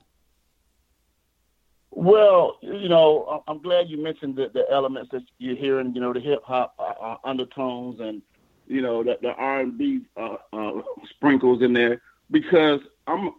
Well, 1.91 2.59
you 2.61 2.89
know, 2.89 3.45
I'm 3.47 3.63
glad 3.63 3.89
you 3.89 4.03
mentioned 4.03 4.35
the, 4.37 4.51
the 4.53 4.65
elements 4.71 5.11
that 5.13 5.23
you're 5.39 5.57
hearing. 5.57 5.95
You 5.95 6.01
know, 6.01 6.13
the 6.13 6.21
hip 6.21 6.43
hop 6.45 6.75
uh, 6.79 6.83
uh, 7.01 7.17
undertones 7.25 8.01
and 8.01 8.21
you 8.67 8.83
know 8.83 9.05
the, 9.05 9.19
the 9.23 9.31
R&B 9.31 10.01
uh, 10.17 10.37
uh, 10.53 10.83
sprinkles 11.11 11.63
in 11.63 11.73
there 11.73 12.03
because 12.31 12.81
I'm 13.07 13.33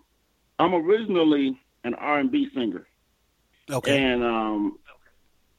I'm 0.58 0.74
originally 0.74 1.60
an 1.84 1.96
R&B 1.96 2.50
singer. 2.56 2.88
Okay. 3.70 4.04
And 4.04 4.24
um, 4.24 4.80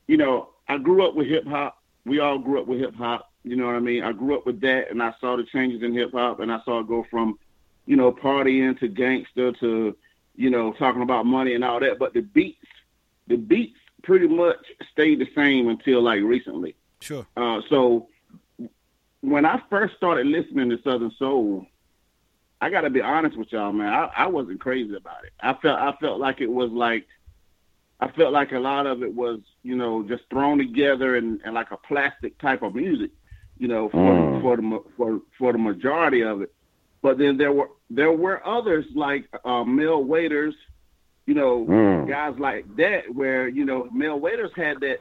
you 0.07 0.17
know, 0.17 0.51
I 0.69 0.79
grew 0.79 1.07
up 1.07 1.15
with 1.15 1.27
hip 1.27 1.47
hop. 1.47 1.83
We 2.05 2.21
all 2.21 2.39
grew 2.39 2.61
up 2.61 2.67
with 2.67 2.81
hip 2.81 2.95
hop. 2.95 3.31
You 3.45 3.57
know 3.57 3.67
what 3.67 3.77
I 3.77 3.81
mean? 3.81 4.03
I 4.03 4.13
grew 4.13 4.37
up 4.37 4.47
with 4.47 4.61
that, 4.63 4.91
and 4.91 5.03
I 5.03 5.15
saw 5.21 5.37
the 5.37 5.45
changes 5.45 5.83
in 5.83 5.95
hip 5.95 6.13
hop, 6.13 6.41
and 6.41 6.53
I 6.53 6.61
saw 6.65 6.81
it 6.81 6.89
go 6.89 7.07
from, 7.11 7.39
you 7.87 7.97
know, 7.97 8.13
partying 8.13 8.79
to 8.81 8.89
gangster 8.89 9.53
to, 9.53 9.97
you 10.35 10.51
know, 10.51 10.73
talking 10.73 11.03
about 11.03 11.27
money 11.27 11.55
and 11.55 11.65
all 11.65 11.79
that. 11.81 11.99
But 11.99 12.13
the 12.13 12.23
beats, 12.23 12.67
the 13.29 13.37
beats, 13.37 13.79
pretty 14.03 14.29
much 14.29 14.59
stayed 14.93 15.21
the 15.21 15.29
same 15.35 15.69
until 15.69 16.03
like 16.03 16.23
recently. 16.23 16.75
Sure. 17.01 17.27
Uh, 17.37 17.61
so 17.69 18.09
when 19.21 19.45
I 19.45 19.61
first 19.69 19.97
started 19.97 20.27
listening 20.27 20.71
to 20.71 20.81
Southern 20.83 21.13
Soul, 21.19 21.67
I 22.61 22.71
got 22.71 22.83
to 22.83 22.91
be 22.91 23.01
honest 23.01 23.37
with 23.37 23.53
y'all, 23.53 23.73
man. 23.73 23.93
I, 23.93 24.11
I 24.17 24.27
wasn't 24.29 24.61
crazy 24.61 24.95
about 24.95 25.25
it. 25.25 25.33
I 25.41 25.55
felt 25.55 25.79
I 25.79 25.93
felt 26.01 26.21
like 26.21 26.41
it 26.41 26.51
was 26.51 26.71
like 26.71 27.07
I 28.01 28.09
felt 28.11 28.33
like 28.33 28.53
a 28.53 28.59
lot 28.59 28.87
of 28.87 29.03
it 29.03 29.15
was, 29.15 29.41
you 29.63 29.75
know, 29.77 30.03
just 30.03 30.25
thrown 30.29 30.59
together 30.59 31.17
and, 31.17 31.41
and 31.45 31.55
like 31.55 31.71
a 31.71 31.79
plastic 31.79 32.39
type 32.39 32.63
of 32.63 32.75
music, 32.75 33.11
you 33.59 33.69
know, 33.69 33.89
for 33.89 33.99
Mm. 34.15 34.43
for 34.43 34.57
the 34.57 34.83
for 34.97 35.21
for 35.39 35.53
the 35.53 35.59
majority 35.59 36.23
of 36.23 36.43
it. 36.43 36.53
But 37.03 37.19
then 37.19 37.37
there 37.39 37.53
were 37.53 37.71
there 37.89 38.13
were 38.13 38.47
others 38.47 38.85
like 38.95 39.25
uh, 39.45 39.65
Mel 39.65 40.05
Waiters, 40.05 40.55
you 41.27 41.35
know, 41.35 41.65
Mm. 41.65 42.09
guys 42.09 42.39
like 42.39 42.65
that, 42.77 43.03
where 43.15 43.49
you 43.49 43.65
know 43.65 43.89
Mel 43.93 44.21
Waiters 44.21 44.53
had 44.55 44.81
that 44.81 44.99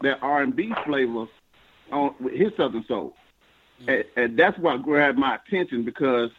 that 0.00 0.18
R 0.22 0.42
and 0.42 0.56
B 0.56 0.72
flavor 0.86 1.26
on 1.92 2.14
with 2.20 2.34
his 2.34 2.52
Southern 2.56 2.84
Soul, 2.84 3.14
and, 3.86 4.04
and 4.16 4.38
that's 4.38 4.58
what 4.58 4.82
grabbed 4.82 5.18
my 5.18 5.34
attention 5.36 5.82
because 5.82 6.30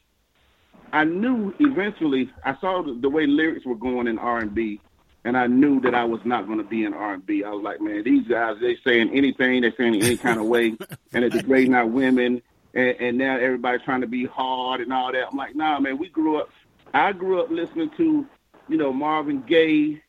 I 0.93 1.03
knew 1.03 1.53
eventually 1.59 2.29
I 2.43 2.55
saw 2.59 2.81
the, 2.81 2.93
the 2.99 3.09
way 3.09 3.25
lyrics 3.27 3.65
were 3.65 3.75
going 3.75 4.07
in 4.07 4.17
R 4.17 4.39
and 4.39 4.53
B, 4.53 4.81
and 5.23 5.37
I 5.37 5.47
knew 5.47 5.79
that 5.81 5.93
I 5.93 6.03
was 6.03 6.21
not 6.25 6.47
going 6.47 6.57
to 6.57 6.63
be 6.63 6.83
in 6.83 6.93
R 6.93 7.13
and 7.13 7.25
B. 7.25 7.43
I 7.43 7.49
was 7.49 7.63
like, 7.63 7.79
man, 7.79 8.03
these 8.03 8.27
guys 8.27 8.57
they 8.59 8.77
saying 8.83 9.11
anything, 9.15 9.61
they're 9.61 9.73
saying 9.77 9.95
any 9.95 10.17
kind 10.17 10.39
of 10.39 10.45
way, 10.45 10.75
and 11.13 11.23
they're 11.23 11.29
degrading 11.29 11.75
our 11.75 11.85
women, 11.85 12.41
and, 12.73 12.95
and 12.99 13.17
now 13.17 13.37
everybody's 13.37 13.83
trying 13.83 14.01
to 14.01 14.07
be 14.07 14.25
hard 14.25 14.81
and 14.81 14.91
all 14.91 15.11
that. 15.11 15.27
I'm 15.31 15.37
like, 15.37 15.55
nah, 15.55 15.79
man, 15.79 15.97
we 15.97 16.09
grew 16.09 16.37
up. 16.37 16.49
I 16.93 17.11
grew 17.13 17.41
up 17.41 17.49
listening 17.49 17.91
to, 17.97 18.25
you 18.67 18.77
know, 18.77 18.91
Marvin 18.91 19.43
Gaye, 19.43 20.01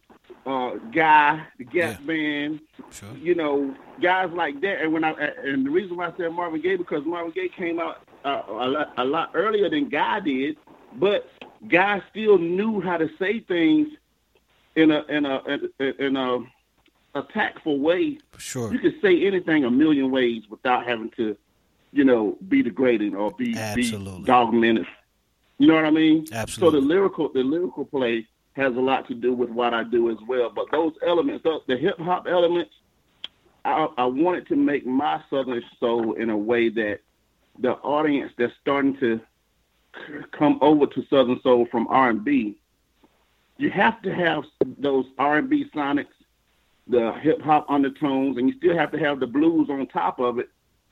uh, 0.46 0.74
Guy, 0.92 1.46
the 1.58 1.64
Gap 1.64 2.04
Band, 2.06 2.60
you 3.20 3.34
know, 3.34 3.74
guys 4.00 4.30
like 4.32 4.60
that. 4.62 4.80
And 4.80 4.92
when 4.92 5.04
I 5.04 5.12
and 5.12 5.66
the 5.66 5.70
reason 5.70 5.96
why 5.96 6.08
I 6.08 6.16
said 6.16 6.32
Marvin 6.32 6.60
Gaye 6.60 6.76
because 6.76 7.04
Marvin 7.04 7.32
Gaye 7.32 7.48
came 7.48 7.78
out 7.78 8.02
uh, 8.24 8.42
a, 8.48 8.68
lot, 8.68 8.92
a 8.96 9.04
lot 9.04 9.30
earlier 9.34 9.68
than 9.68 9.88
Guy 9.88 10.20
did, 10.20 10.56
but 10.94 11.28
Guy 11.68 12.02
still 12.10 12.38
knew 12.38 12.80
how 12.80 12.96
to 12.96 13.08
say 13.18 13.40
things 13.40 13.88
in 14.76 14.90
a 14.90 15.04
in 15.08 15.26
a 15.26 15.42
in, 15.46 15.94
in 15.98 16.16
a, 16.16 16.38
a 17.14 17.22
tactful 17.32 17.78
way. 17.78 18.18
Sure. 18.38 18.72
You 18.72 18.78
can 18.78 18.94
say 19.00 19.26
anything 19.26 19.64
a 19.64 19.70
million 19.70 20.10
ways 20.10 20.42
without 20.48 20.86
having 20.86 21.10
to, 21.16 21.36
you 21.92 22.04
know, 22.04 22.36
be 22.48 22.62
degrading 22.62 23.14
or 23.14 23.30
be 23.32 23.56
Absolutely. 23.56 24.20
be 24.20 24.26
dogmatic. 24.26 24.86
You 25.58 25.68
know 25.68 25.74
what 25.74 25.84
I 25.84 25.90
mean? 25.90 26.26
Absolutely. 26.32 26.80
So 26.80 26.80
the 26.80 26.86
lyrical 26.86 27.32
the 27.32 27.42
lyrical 27.42 27.84
play 27.84 28.26
has 28.54 28.74
a 28.76 28.80
lot 28.80 29.08
to 29.08 29.14
do 29.14 29.32
with 29.32 29.50
what 29.50 29.72
I 29.72 29.84
do 29.84 30.10
as 30.10 30.18
well. 30.26 30.50
But 30.50 30.66
those 30.70 30.92
elements, 31.06 31.44
those, 31.44 31.62
the 31.66 31.76
hip 31.76 31.98
hop 31.98 32.26
elements, 32.26 32.74
I, 33.64 33.88
I 33.96 34.04
wanted 34.04 34.46
to 34.48 34.56
make 34.56 34.86
my 34.86 35.22
Southern 35.30 35.62
soul 35.80 36.14
in 36.14 36.30
a 36.30 36.36
way 36.36 36.68
that 36.68 37.00
the 37.58 37.72
audience 37.72 38.32
that's 38.36 38.52
starting 38.60 38.96
to 38.98 39.20
come 40.32 40.58
over 40.60 40.86
to 40.86 41.06
Southern 41.08 41.40
soul 41.42 41.66
from 41.70 41.86
R 41.88 42.10
and 42.10 42.24
B, 42.24 42.58
you 43.62 43.70
have 43.70 44.02
to 44.02 44.12
have 44.12 44.42
those 44.78 45.06
R 45.18 45.38
and 45.38 45.48
B 45.48 45.66
sonics, 45.74 46.06
the 46.88 47.12
hip 47.12 47.40
hop 47.40 47.64
undertones, 47.68 48.36
and 48.36 48.48
you 48.48 48.56
still 48.56 48.76
have 48.76 48.90
to 48.90 48.98
have 48.98 49.20
the 49.20 49.26
blues 49.26 49.68
on 49.70 49.86
top 49.86 50.18
of 50.18 50.40
it, 50.40 50.48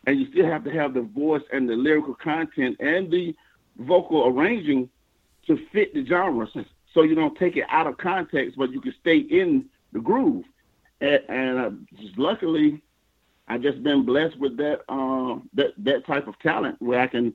and 0.07 0.21
you 0.21 0.31
still 0.31 0.47
have 0.47 0.63
to 0.65 0.71
have 0.71 0.95
the 0.95 1.03
voice 1.03 1.43
and 1.53 1.69
the 1.69 1.75
lyrical 1.75 2.15
content 2.15 2.77
and 2.79 3.11
the 3.11 3.35
vocal 3.79 4.29
arranging 4.29 4.89
to 5.49 5.59
fit 5.73 5.93
the 5.95 6.07
genre, 6.07 6.47
so- 6.53 7.03
you 7.03 7.15
don't 7.15 7.37
take 7.39 7.57
it 7.57 7.65
out 7.71 7.87
of 7.87 7.97
context, 7.99 8.57
but 8.59 8.71
you 8.73 8.81
can 8.81 8.95
stay 9.01 9.19
in 9.19 9.65
the 9.93 10.01
groove. 10.01 10.45
And, 11.01 11.23
and 11.29 11.59
uh, 11.59 11.71
just 12.01 12.19
luckily, 12.19 12.83
I've 13.49 13.63
just 13.63 13.83
been 13.83 14.05
blessed 14.05 14.39
with 14.39 14.57
that 14.59 14.83
um, 14.89 15.49
that 15.55 15.73
that 15.79 16.07
type 16.07 16.29
of 16.29 16.39
talent 16.41 16.77
where 16.81 17.01
I 17.01 17.07
can 17.07 17.35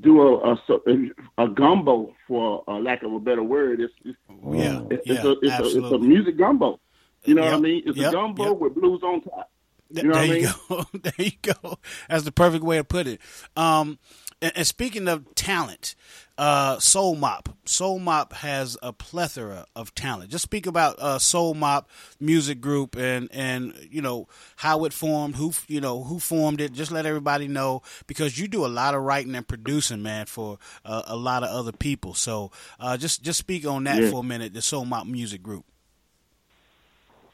do 0.00 0.22
a 0.22 0.52
a, 0.52 1.44
a 1.44 1.48
gumbo, 1.48 2.14
for 2.26 2.64
uh, 2.68 2.78
lack 2.78 3.02
of 3.02 3.12
a 3.12 3.20
better 3.20 3.42
word. 3.42 3.80
It's, 3.80 3.92
it's 4.04 4.18
Yeah, 4.28 4.82
it's, 4.90 5.06
yeah, 5.06 5.14
it's, 5.14 5.24
a, 5.24 5.30
it's, 5.42 5.74
a, 5.74 5.78
it's 5.78 5.92
a 5.92 5.98
music 5.98 6.36
gumbo. 6.38 6.80
You 7.24 7.34
know 7.34 7.42
what 7.42 7.54
I 7.54 7.58
mean? 7.58 7.82
It's 7.84 7.96
yep, 7.96 8.10
a 8.10 8.12
gumbo 8.12 8.44
yep. 8.44 8.58
with 8.58 8.74
blues 8.74 9.02
on 9.02 9.22
top. 9.22 9.50
You 9.90 10.02
know 10.04 10.14
there 10.14 10.24
you 10.24 10.32
mean? 10.32 10.52
go. 10.68 10.84
there 11.02 11.12
you 11.18 11.32
go. 11.42 11.78
That's 12.08 12.24
the 12.24 12.32
perfect 12.32 12.64
way 12.64 12.76
to 12.76 12.84
put 12.84 13.06
it. 13.06 13.20
Um, 13.56 13.98
and, 14.40 14.52
and 14.54 14.66
speaking 14.66 15.08
of 15.08 15.34
talent, 15.34 15.94
uh, 16.38 16.78
Soul 16.78 17.16
Mop. 17.16 17.48
Soul 17.66 17.98
Mop 17.98 18.32
has 18.32 18.78
a 18.82 18.92
plethora 18.92 19.66
of 19.76 19.94
talent. 19.94 20.30
Just 20.30 20.44
speak 20.44 20.66
about 20.66 20.98
uh, 20.98 21.18
Soul 21.18 21.52
Mop 21.54 21.90
music 22.20 22.60
group 22.60 22.96
and 22.96 23.28
and 23.32 23.74
you 23.90 24.00
know 24.00 24.28
how 24.56 24.84
it 24.84 24.92
formed, 24.92 25.36
who 25.36 25.52
you 25.66 25.80
know 25.80 26.04
who 26.04 26.18
formed 26.18 26.60
it. 26.60 26.72
Just 26.72 26.90
let 26.92 27.04
everybody 27.04 27.48
know 27.48 27.82
because 28.06 28.38
you 28.38 28.48
do 28.48 28.64
a 28.64 28.68
lot 28.68 28.94
of 28.94 29.02
writing 29.02 29.34
and 29.34 29.46
producing, 29.46 30.02
man, 30.02 30.26
for 30.26 30.58
uh, 30.84 31.02
a 31.06 31.16
lot 31.16 31.42
of 31.42 31.50
other 31.50 31.72
people. 31.72 32.14
So 32.14 32.52
uh, 32.80 32.96
just 32.96 33.22
just 33.22 33.38
speak 33.38 33.66
on 33.66 33.84
that 33.84 34.00
Yeah. 34.02 34.10
for 34.10 34.20
a 34.20 34.24
minute. 34.24 34.54
The 34.54 34.62
Soul 34.62 34.84
Mop 34.84 35.06
music 35.06 35.42
group. 35.42 35.64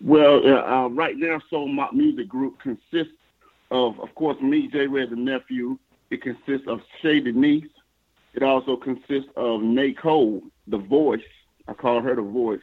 Well, 0.00 0.42
uh, 0.44 0.84
uh, 0.84 0.88
right 0.88 1.16
now, 1.16 1.40
Soul 1.48 1.68
Mop 1.68 1.92
Music 1.94 2.28
Group 2.28 2.58
consists 2.60 3.14
of, 3.70 3.98
of 4.00 4.14
course, 4.14 4.40
me, 4.40 4.68
J. 4.70 4.86
Red, 4.86 5.10
the 5.10 5.16
nephew. 5.16 5.78
It 6.10 6.22
consists 6.22 6.68
of 6.68 6.80
Shay 7.00 7.20
Denise. 7.20 7.64
It 8.34 8.42
also 8.42 8.76
consists 8.76 9.30
of 9.36 9.62
Nicole, 9.62 10.42
the 10.66 10.78
voice. 10.78 11.20
I 11.68 11.72
call 11.72 12.00
her 12.00 12.14
the 12.14 12.22
voice. 12.22 12.60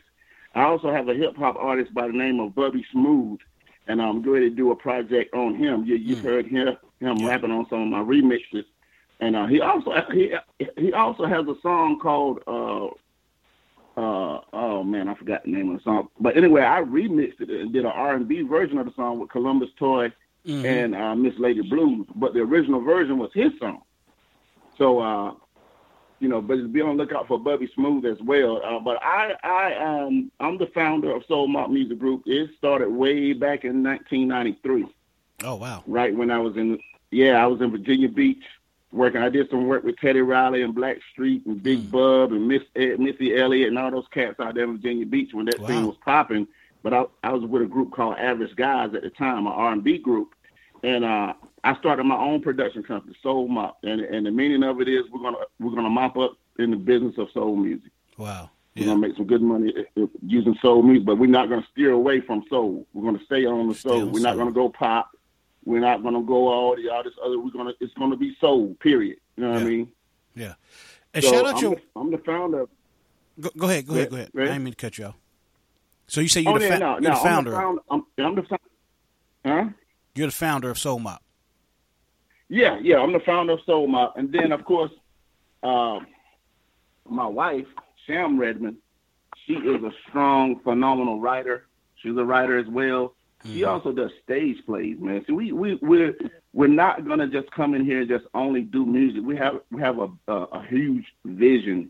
I 0.53 0.63
also 0.63 0.91
have 0.91 1.07
a 1.07 1.13
hip 1.13 1.35
hop 1.37 1.55
artist 1.55 1.93
by 1.93 2.07
the 2.07 2.13
name 2.13 2.39
of 2.39 2.53
Bubby 2.53 2.85
Smooth, 2.91 3.39
and 3.87 4.01
I'm 4.01 4.21
going 4.21 4.41
to 4.41 4.49
do 4.49 4.71
a 4.71 4.75
project 4.75 5.33
on 5.33 5.55
him. 5.55 5.85
You, 5.85 5.95
you've 5.95 6.19
heard 6.19 6.45
him, 6.45 6.75
him 6.99 7.25
rapping 7.25 7.51
on 7.51 7.65
some 7.69 7.81
of 7.81 7.87
my 7.87 7.99
remixes, 7.99 8.65
and 9.21 9.35
uh, 9.35 9.45
he 9.47 9.61
also 9.61 9.91
he 10.11 10.33
he 10.77 10.91
also 10.93 11.25
has 11.25 11.47
a 11.47 11.55
song 11.61 11.99
called 11.99 12.39
uh, 12.47 12.87
uh 13.97 14.41
oh 14.51 14.83
man, 14.83 15.07
I 15.07 15.15
forgot 15.15 15.43
the 15.45 15.51
name 15.51 15.71
of 15.71 15.77
the 15.77 15.83
song. 15.83 16.09
But 16.19 16.35
anyway, 16.35 16.63
I 16.63 16.81
remixed 16.81 17.39
it 17.39 17.49
and 17.49 17.71
did 17.71 17.85
an 17.85 17.91
R 17.91 18.15
and 18.15 18.27
B 18.27 18.41
version 18.41 18.77
of 18.77 18.85
the 18.85 18.93
song 18.95 19.19
with 19.19 19.29
Columbus 19.29 19.69
Toy 19.77 20.11
Mhm. 20.47 20.65
and 20.65 20.95
uh, 20.95 21.15
Miss 21.15 21.37
Lady 21.37 21.61
Blues. 21.61 22.07
But 22.15 22.33
the 22.33 22.39
original 22.39 22.81
version 22.81 23.17
was 23.19 23.29
his 23.33 23.51
song. 23.59 23.83
So 24.77 24.99
uh, 24.99 25.33
you 26.21 26.29
know, 26.29 26.41
but 26.41 26.71
be 26.71 26.81
on 26.81 26.95
the 26.95 27.03
lookout 27.03 27.27
for 27.27 27.39
Bubby 27.39 27.69
Smooth 27.75 28.05
as 28.05 28.21
well. 28.21 28.61
Uh, 28.63 28.79
but 28.79 29.01
I 29.03 29.33
I 29.43 29.75
um 29.75 30.31
I'm 30.39 30.57
the 30.57 30.67
founder 30.67 31.11
of 31.15 31.25
Soul 31.25 31.47
Mop 31.47 31.69
Music 31.69 31.97
Group. 31.99 32.23
It 32.25 32.51
started 32.57 32.89
way 32.89 33.33
back 33.33 33.65
in 33.65 33.83
1993 33.83 34.85
Oh 35.43 35.55
wow. 35.55 35.83
right 35.87 36.15
when 36.15 36.29
I 36.31 36.37
was 36.39 36.55
in 36.55 36.79
yeah, 37.09 37.43
I 37.43 37.47
was 37.47 37.59
in 37.59 37.71
Virginia 37.71 38.07
Beach 38.07 38.43
working. 38.93 39.21
I 39.21 39.29
did 39.29 39.49
some 39.49 39.67
work 39.67 39.83
with 39.83 39.97
Teddy 39.97 40.21
Riley 40.21 40.61
and 40.61 40.73
Black 40.75 40.97
Street 41.11 41.45
and 41.45 41.61
Big 41.61 41.79
Mm. 41.79 41.91
Bub 41.91 42.31
and 42.31 42.47
Miss 42.47 42.61
Ed, 42.75 42.99
Missy 42.99 43.35
Elliott 43.35 43.69
and 43.69 43.77
all 43.79 43.91
those 43.91 44.07
cats 44.13 44.39
out 44.39 44.53
there 44.55 44.63
in 44.65 44.77
Virginia 44.77 45.05
Beach 45.05 45.33
when 45.33 45.45
that 45.45 45.59
Wow. 45.59 45.67
thing 45.67 45.87
was 45.87 45.97
popping. 46.05 46.47
But 46.83 46.93
I 46.93 47.05
I 47.23 47.33
was 47.33 47.43
with 47.43 47.63
a 47.63 47.65
group 47.65 47.91
called 47.91 48.17
Average 48.17 48.55
Guys 48.55 48.93
at 48.93 49.01
the 49.01 49.09
time, 49.09 49.47
an 49.47 49.53
R 49.53 49.71
and 49.73 49.83
B 49.83 49.97
group, 49.97 50.35
and 50.83 51.03
uh, 51.03 51.33
I 51.63 51.75
started 51.77 52.03
my 52.05 52.15
own 52.17 52.41
production 52.41 52.83
company, 52.83 53.15
Soul 53.21 53.47
Mop, 53.47 53.77
and 53.83 54.01
and 54.01 54.25
the 54.25 54.31
meaning 54.31 54.63
of 54.63 54.81
it 54.81 54.87
is 54.87 55.03
we're 55.11 55.21
gonna 55.21 55.37
we're 55.59 55.75
gonna 55.75 55.89
mop 55.89 56.17
up 56.17 56.37
in 56.59 56.71
the 56.71 56.77
business 56.77 57.15
of 57.17 57.29
soul 57.33 57.55
music. 57.55 57.91
Wow. 58.17 58.49
We're 58.75 58.85
gonna 58.85 58.99
make 58.99 59.15
some 59.17 59.27
good 59.27 59.41
money 59.41 59.73
using 60.25 60.57
soul 60.61 60.81
music, 60.81 61.05
but 61.05 61.17
we're 61.17 61.27
not 61.29 61.49
gonna 61.49 61.67
steer 61.71 61.91
away 61.91 62.21
from 62.21 62.43
soul. 62.49 62.87
We're 62.93 63.11
gonna 63.11 63.23
stay 63.25 63.45
on 63.45 63.67
the 63.67 63.75
soul. 63.75 64.05
we're 64.07 64.21
not 64.21 64.37
gonna 64.37 64.51
go 64.51 64.69
pop. 64.69 65.11
We're 65.65 65.81
not 65.81 66.01
gonna 66.01 66.23
go 66.23 66.47
all 66.47 66.75
the 66.75 66.89
all 66.89 67.03
this 67.03 67.13
other. 67.23 67.37
We're 67.39 67.51
gonna 67.51 67.73
it's 67.79 67.93
gonna 67.93 68.15
be 68.17 68.35
soul. 68.39 68.75
Period. 68.79 69.17
You 69.35 69.43
know 69.43 69.51
what 69.51 69.61
I 69.61 69.65
mean? 69.65 69.91
Yeah. 70.35 70.53
And 71.13 71.23
So 71.23 71.31
shout 71.31 71.45
out 71.45 71.55
I'm 71.55 71.61
your. 71.61 71.75
the, 71.75 71.81
I'm 71.95 72.11
the 72.11 72.17
founder. 72.19 72.65
Go, 73.39 73.49
go 73.57 73.69
ahead. 73.69 73.85
Go 73.85 73.93
ahead. 73.93 74.09
Go 74.09 74.15
ahead. 74.15 74.29
Right. 74.33 74.43
I 74.47 74.51
didn't 74.53 74.63
mean 74.63 74.73
to 74.73 74.77
cut 74.77 74.97
you 74.97 75.05
off. 75.05 75.15
So 76.07 76.21
you 76.21 76.27
say 76.27 76.41
you're 76.41 76.53
oh 76.53 76.57
the, 76.57 76.65
yeah, 76.65 76.73
fa- 76.73 76.79
no, 76.79 76.91
you're 76.93 77.01
no, 77.01 77.09
the 77.09 77.15
founder. 77.15 77.55
I'm 77.55 77.75
the 77.75 77.81
founder. 77.89 78.05
I'm, 78.17 78.25
I'm 78.25 78.35
the 78.35 78.43
founder. 78.43 78.63
Huh? 79.45 79.69
You're 80.15 80.27
the 80.27 80.33
founder 80.33 80.69
of 80.69 80.77
Soul 80.79 80.99
Mop. 80.99 81.21
Yeah, 82.51 82.79
yeah, 82.81 82.97
I'm 82.97 83.13
the 83.13 83.21
founder 83.21 83.53
of 83.53 83.61
Soul 83.65 83.87
Mop, 83.87 84.17
and 84.17 84.29
then 84.29 84.51
of 84.51 84.65
course, 84.65 84.91
um, 85.63 86.05
my 87.07 87.25
wife 87.25 87.65
Sham 88.05 88.37
Redmond. 88.37 88.75
She 89.47 89.53
is 89.53 89.81
a 89.81 89.91
strong, 90.09 90.59
phenomenal 90.59 91.21
writer. 91.21 91.67
She's 91.95 92.17
a 92.17 92.25
writer 92.25 92.57
as 92.57 92.67
well. 92.67 93.15
She 93.45 93.63
also 93.63 93.93
does 93.93 94.11
stage 94.21 94.57
plays, 94.65 94.97
man. 94.99 95.23
See, 95.25 95.31
we 95.31 95.53
we 95.53 95.75
we're 95.75 96.13
we're 96.51 96.67
not 96.67 97.07
gonna 97.07 97.27
just 97.27 97.49
come 97.51 97.73
in 97.73 97.85
here 97.85 98.01
and 98.01 98.09
just 98.09 98.25
only 98.33 98.63
do 98.63 98.85
music. 98.85 99.23
We 99.23 99.37
have 99.37 99.61
we 99.71 99.81
have 99.81 99.99
a 99.99 100.09
a, 100.27 100.33
a 100.33 100.65
huge 100.67 101.05
vision. 101.23 101.89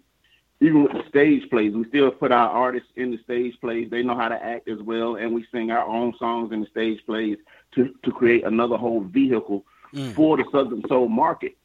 Even 0.60 0.84
with 0.84 0.92
the 0.92 1.04
stage 1.10 1.50
plays, 1.50 1.74
we 1.74 1.88
still 1.88 2.12
put 2.12 2.32
our 2.32 2.50
artists 2.50 2.90
in 2.96 3.10
the 3.10 3.18
stage 3.24 3.60
plays. 3.62 3.90
They 3.90 4.04
know 4.04 4.16
how 4.16 4.30
to 4.30 4.42
act 4.42 4.70
as 4.70 4.80
well, 4.84 5.16
and 5.16 5.34
we 5.34 5.44
sing 5.52 5.72
our 5.72 5.88
own 5.88 6.14
songs 6.20 6.54
in 6.54 6.62
the 6.62 6.68
stage 6.68 7.04
plays 7.08 7.38
to 7.74 7.96
to 8.04 8.12
create 8.12 8.46
another 8.46 8.78
whole 8.78 9.02
vehicle 9.02 9.66
Mm. 9.94 10.16
for 10.16 10.38
the 10.38 10.46
Southern 10.52 10.84
Soul 10.88 11.10
market. 11.10 11.58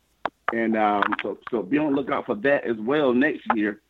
And 0.53 0.77
um, 0.77 1.03
so 1.23 1.39
so 1.51 1.63
be 1.63 1.79
on 1.79 1.93
the 1.93 1.97
lookout 2.01 2.27
for 2.27 2.35
that 2.37 2.65
as 2.65 2.77
well 2.79 3.13
next 3.13 3.43
year. 3.55 3.81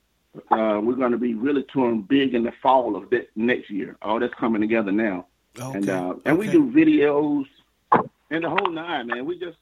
Uh, 0.51 0.79
we're 0.83 0.95
going 0.95 1.13
to 1.13 1.19
be 1.19 1.35
really 1.35 1.65
touring 1.73 2.03
big 2.03 2.35
in 2.35 2.43
the 2.43 2.53
fall 2.63 2.97
of 2.97 3.09
that 3.11 3.29
next 3.35 3.71
year. 3.71 3.97
All 4.03 4.21
that's 4.21 4.35
coming 4.35 4.61
together 4.61 4.93
now. 4.93 5.27
Okay. 5.59 5.79
And 5.79 5.89
uh, 5.89 6.15
and 6.25 6.39
we 6.39 6.49
do 6.49 6.71
videos 6.71 7.45
and 8.31 8.45
the 8.45 8.51
whole 8.51 8.71
nine, 8.71 9.07
man. 9.07 9.25
We 9.25 9.39
just 9.39 9.57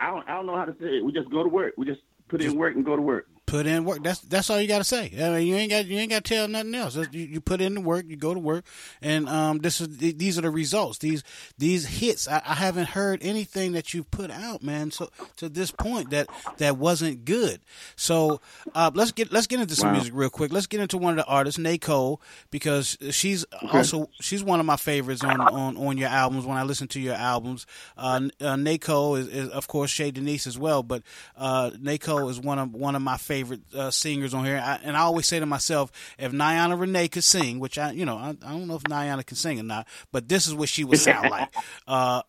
I 0.00 0.10
don't 0.10 0.28
I 0.28 0.34
don't 0.34 0.46
know 0.46 0.56
how 0.56 0.64
to 0.64 0.76
say 0.80 0.98
it. 0.98 1.04
We 1.04 1.12
just 1.12 1.30
go 1.30 1.42
to 1.42 1.48
work. 1.48 1.74
We 1.76 1.86
just 1.86 2.00
put 2.28 2.42
in 2.42 2.56
work 2.56 2.74
and 2.74 2.84
go 2.84 2.96
to 2.96 3.02
work. 3.02 3.28
Put 3.46 3.66
in 3.66 3.84
work. 3.84 4.02
That's 4.02 4.18
that's 4.22 4.50
all 4.50 4.60
you 4.60 4.66
got 4.66 4.78
to 4.78 4.84
say. 4.84 5.12
I 5.22 5.30
mean, 5.30 5.46
you 5.46 5.54
ain't 5.54 5.70
got 5.70 5.86
you 5.86 5.96
ain't 5.98 6.10
got 6.10 6.24
to 6.24 6.34
tell 6.34 6.48
nothing 6.48 6.74
else. 6.74 6.96
You, 6.96 7.06
you 7.12 7.40
put 7.40 7.60
in 7.60 7.74
the 7.76 7.80
work. 7.80 8.04
You 8.08 8.16
go 8.16 8.34
to 8.34 8.40
work, 8.40 8.64
and 9.00 9.28
um, 9.28 9.58
this 9.58 9.80
is 9.80 9.96
these 9.98 10.36
are 10.36 10.40
the 10.42 10.50
results. 10.50 10.98
These 10.98 11.22
these 11.56 11.86
hits. 11.86 12.26
I, 12.26 12.42
I 12.44 12.54
haven't 12.54 12.88
heard 12.88 13.20
anything 13.22 13.70
that 13.72 13.94
you've 13.94 14.10
put 14.10 14.32
out, 14.32 14.64
man. 14.64 14.90
So 14.90 15.10
to 15.36 15.48
this 15.48 15.70
point, 15.70 16.10
that 16.10 16.28
that 16.56 16.76
wasn't 16.76 17.24
good. 17.24 17.60
So 17.94 18.40
uh, 18.74 18.90
let's 18.94 19.12
get 19.12 19.30
let's 19.30 19.46
get 19.46 19.60
into 19.60 19.76
some 19.76 19.90
Wow. 19.90 19.94
music 19.94 20.12
real 20.16 20.28
quick. 20.30 20.52
Let's 20.52 20.66
get 20.66 20.80
into 20.80 20.98
one 20.98 21.12
of 21.16 21.24
the 21.24 21.30
artists, 21.30 21.56
Nicole, 21.58 22.20
because 22.50 22.98
she's 23.12 23.44
also 23.70 24.10
she's 24.20 24.42
one 24.42 24.58
of 24.58 24.66
my 24.66 24.76
favorites 24.76 25.22
on, 25.22 25.38
on 25.40 25.76
on 25.76 25.96
your 25.98 26.08
albums. 26.08 26.46
When 26.46 26.56
I 26.56 26.64
listen 26.64 26.88
to 26.88 27.00
your 27.00 27.14
albums, 27.14 27.64
uh, 27.96 28.22
uh, 28.40 28.56
Nicole 28.56 29.14
is, 29.14 29.28
is 29.28 29.48
of 29.50 29.68
course 29.68 29.92
Shay 29.92 30.10
Denise 30.10 30.48
as 30.48 30.58
well, 30.58 30.82
but 30.82 31.04
uh, 31.36 31.70
Nicole 31.78 32.28
is 32.28 32.40
one 32.40 32.58
of 32.58 32.74
one 32.74 32.96
of 32.96 33.02
my 33.02 33.16
favorite 33.36 33.60
uh, 33.74 33.90
singers 33.90 34.32
on 34.34 34.44
here. 34.44 34.56
I, 34.64 34.78
and 34.82 34.96
I 34.96 35.00
always 35.00 35.26
say 35.26 35.38
to 35.40 35.46
myself, 35.46 35.90
if 36.18 36.32
Niana 36.32 36.78
Renee 36.78 37.08
could 37.08 37.24
sing, 37.24 37.58
which 37.60 37.76
I 37.78 37.90
you 37.92 38.04
know 38.04 38.16
I, 38.16 38.30
I 38.30 38.50
don't 38.52 38.66
know 38.66 38.76
if 38.76 38.82
Niana 38.84 39.24
can 39.24 39.36
sing 39.36 39.60
or 39.60 39.62
not, 39.62 39.86
but 40.12 40.28
this 40.28 40.46
is 40.46 40.54
what 40.54 40.68
she 40.68 40.84
would 40.84 40.98
sound 40.98 41.30
like. 41.36 41.48
Uh, 41.86 42.22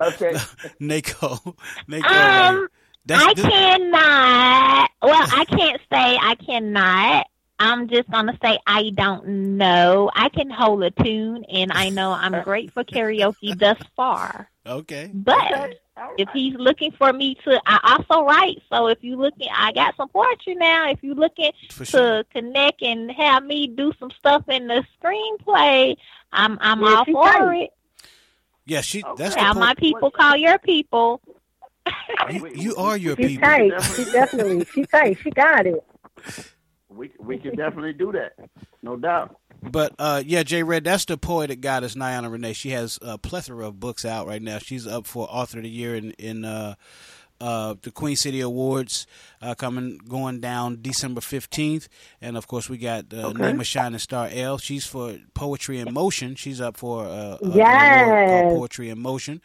Okay. 0.00 0.34
Nicole, 0.80 1.56
Nicole. 1.88 2.12
Um, 2.12 2.68
That's 3.04 3.24
I 3.24 3.34
this- 3.34 3.44
cannot. 3.46 4.90
Well, 5.02 5.26
I 5.40 5.44
can't 5.44 5.80
say 5.92 6.18
I 6.20 6.34
cannot. 6.44 7.26
I'm 7.58 7.88
just 7.88 8.10
gonna 8.10 8.36
say 8.42 8.58
I 8.66 8.90
don't 8.94 9.56
know. 9.56 10.10
I 10.14 10.28
can 10.28 10.50
hold 10.50 10.82
a 10.82 10.90
tune, 10.90 11.44
and 11.44 11.72
I 11.72 11.88
know 11.88 12.10
I'm 12.12 12.42
great 12.42 12.72
for 12.72 12.84
karaoke 12.84 13.58
thus 13.58 13.78
far. 13.96 14.50
Okay. 14.66 15.08
But 15.14 15.78
if 16.18 16.28
he's 16.32 16.54
looking 16.54 16.92
for 16.92 17.12
me 17.12 17.36
to, 17.44 17.60
I 17.66 17.96
also 18.10 18.24
write. 18.24 18.62
So 18.70 18.88
if 18.88 18.98
you 19.02 19.16
looking, 19.16 19.48
I 19.54 19.72
got 19.72 19.96
some 19.96 20.08
poetry 20.08 20.54
now. 20.54 20.90
If 20.90 21.02
you 21.02 21.14
looking 21.14 21.52
For 21.70 21.84
to 21.84 21.90
sure. 21.90 22.24
connect 22.32 22.82
and 22.82 23.10
have 23.12 23.44
me 23.44 23.66
do 23.68 23.92
some 23.98 24.10
stuff 24.18 24.48
in 24.48 24.66
the 24.66 24.84
screenplay, 25.02 25.96
I'm 26.32 26.58
I'm 26.60 26.82
Yeah, 26.82 26.96
all 26.98 27.04
for 27.04 27.32
can. 27.32 27.54
it. 27.62 27.70
Yeah, 28.66 28.80
she. 28.80 29.02
That's 29.16 29.34
the 29.34 29.40
Have 29.40 29.54
po- 29.54 29.60
my 29.60 29.74
people 29.74 30.10
call 30.10 30.36
your 30.36 30.58
people. 30.58 31.20
You, 32.30 32.48
you 32.54 32.76
are 32.76 32.96
your 32.96 33.16
She's 33.16 33.28
people. 33.28 33.44
tight. 33.44 33.72
She 33.94 34.04
definitely. 34.06 34.66
She 34.74 34.84
tight. 34.86 35.18
She 35.22 35.30
got 35.30 35.66
it. 35.66 35.84
We 36.96 37.12
we 37.18 37.38
can 37.38 37.56
definitely 37.56 37.92
do 37.92 38.12
that, 38.12 38.36
no 38.82 38.96
doubt. 38.96 39.36
But 39.62 39.94
uh, 39.98 40.22
yeah, 40.24 40.42
Jay 40.42 40.62
Red, 40.62 40.84
that's 40.84 41.04
the 41.04 41.16
poetic 41.16 41.60
goddess 41.60 41.94
Niana 41.94 42.30
Renee. 42.30 42.52
She 42.52 42.70
has 42.70 42.98
a 43.02 43.18
plethora 43.18 43.66
of 43.66 43.80
books 43.80 44.04
out 44.04 44.26
right 44.26 44.42
now. 44.42 44.58
She's 44.58 44.86
up 44.86 45.06
for 45.06 45.26
Author 45.30 45.58
of 45.58 45.64
the 45.64 45.70
Year 45.70 45.94
in 45.96 46.12
in 46.12 46.44
uh, 46.44 46.74
uh, 47.40 47.74
the 47.82 47.90
Queen 47.90 48.16
City 48.16 48.40
Awards 48.40 49.06
uh, 49.42 49.54
coming 49.54 49.98
going 50.08 50.40
down 50.40 50.78
December 50.80 51.20
fifteenth, 51.20 51.88
and 52.20 52.36
of 52.36 52.46
course 52.46 52.68
we 52.68 52.78
got 52.78 53.12
uh, 53.12 53.28
Okay. 53.28 53.42
Nima 53.52 53.64
Shining 53.64 53.98
Star 53.98 54.28
L. 54.32 54.58
She's 54.58 54.86
for 54.86 55.16
Poetry 55.34 55.78
in 55.80 55.92
Motion. 55.92 56.34
She's 56.34 56.60
up 56.60 56.76
for 56.76 57.04
uh, 57.04 57.08
uh, 57.10 57.38
an 57.42 57.42
award 57.42 57.56
Yes. 57.56 58.52
Poetry 58.52 58.90
in 58.90 58.98
Motion, 59.00 59.40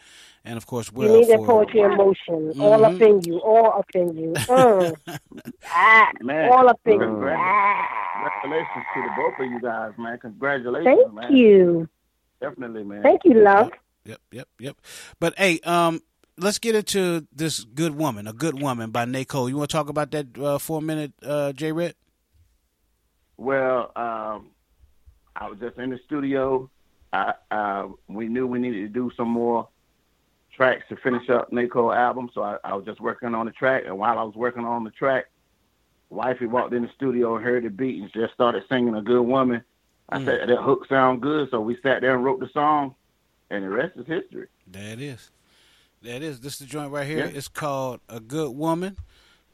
and 0.45 0.57
of 0.57 0.65
course 0.65 0.91
we're 0.91 1.07
need 1.09 1.23
up 1.23 1.27
that 1.29 1.37
for 1.37 1.45
poetry 1.47 1.81
in 1.81 1.95
motion. 1.97 2.61
All 2.61 2.85
up 2.85 3.01
in 3.01 3.21
you. 3.23 3.39
All 3.39 3.73
up 3.79 3.89
in 3.93 4.15
you. 4.17 4.33
Mm. 4.47 4.95
ah, 5.69 6.09
Man, 6.21 6.51
all 6.51 6.67
up 6.69 6.79
in 6.85 6.93
you. 6.93 7.29
Ah. 7.35 7.87
Congratulations 8.43 8.85
to 8.93 9.01
the 9.01 9.09
both 9.17 9.45
of 9.45 9.51
you 9.51 9.61
guys, 9.61 9.91
man. 9.97 10.17
Congratulations, 10.19 10.85
Thank 11.03 11.13
man. 11.13 11.35
you. 11.35 11.89
Definitely, 12.39 12.83
man. 12.83 13.01
Thank 13.03 13.21
you, 13.25 13.33
love. 13.35 13.71
Yep, 14.05 14.19
yep, 14.31 14.47
yep. 14.59 14.77
But 15.19 15.37
hey, 15.37 15.59
um, 15.61 16.01
let's 16.37 16.59
get 16.59 16.75
into 16.75 17.27
this 17.33 17.63
good 17.63 17.95
woman, 17.95 18.27
a 18.27 18.33
good 18.33 18.61
woman 18.61 18.91
by 18.91 19.05
Cole. 19.23 19.49
You 19.49 19.57
want 19.57 19.69
to 19.69 19.75
talk 19.77 19.89
about 19.89 20.11
that 20.11 20.37
uh, 20.37 20.57
for 20.57 20.79
a 20.79 20.81
minute, 20.81 21.13
uh, 21.23 21.51
J 21.53 21.71
Red? 21.71 21.95
Well, 23.37 23.91
um, 23.95 24.49
I 25.35 25.49
was 25.49 25.57
just 25.59 25.77
in 25.77 25.89
the 25.89 25.99
studio. 26.05 26.69
I, 27.13 27.33
uh, 27.49 27.87
we 28.07 28.27
knew 28.27 28.47
we 28.47 28.59
needed 28.59 28.81
to 28.81 28.87
do 28.87 29.11
some 29.17 29.29
more 29.29 29.67
tracks 30.55 30.83
to 30.89 30.95
finish 30.97 31.29
up 31.29 31.51
Nico 31.51 31.91
album, 31.91 32.29
so 32.33 32.43
I, 32.43 32.57
I 32.63 32.75
was 32.75 32.85
just 32.85 33.01
working 33.01 33.33
on 33.33 33.45
the 33.45 33.51
track. 33.51 33.83
And 33.85 33.97
while 33.97 34.17
I 34.19 34.23
was 34.23 34.35
working 34.35 34.63
on 34.63 34.83
the 34.83 34.91
track, 34.91 35.25
wifey 36.09 36.45
walked 36.45 36.73
in 36.73 36.83
the 36.83 36.89
studio 36.95 37.35
and 37.35 37.43
heard 37.43 37.63
the 37.63 37.69
beat 37.69 38.01
and 38.01 38.11
just 38.13 38.33
started 38.33 38.63
singing 38.69 38.95
"A 38.95 39.01
Good 39.01 39.21
Woman." 39.21 39.63
I 40.09 40.19
Mm. 40.19 40.25
said 40.25 40.49
that 40.49 40.57
hook 40.61 40.85
sound 40.87 41.21
good, 41.21 41.49
so 41.51 41.61
we 41.61 41.77
sat 41.81 42.01
there 42.01 42.13
and 42.13 42.23
wrote 42.23 42.41
the 42.41 42.49
song, 42.49 42.95
and 43.49 43.63
the 43.63 43.69
rest 43.69 43.97
is 43.97 44.05
history. 44.05 44.47
There 44.67 44.91
it 44.93 45.01
is. 45.01 45.31
There 46.01 46.15
it 46.15 46.23
is. 46.23 46.39
This 46.39 46.53
is 46.53 46.59
the 46.59 46.65
joint 46.65 46.91
right 46.91 47.05
here. 47.05 47.19
Yeah. 47.19 47.31
It's 47.37 47.47
called 47.47 47.99
A 48.09 48.19
Good 48.19 48.51
Woman 48.55 48.97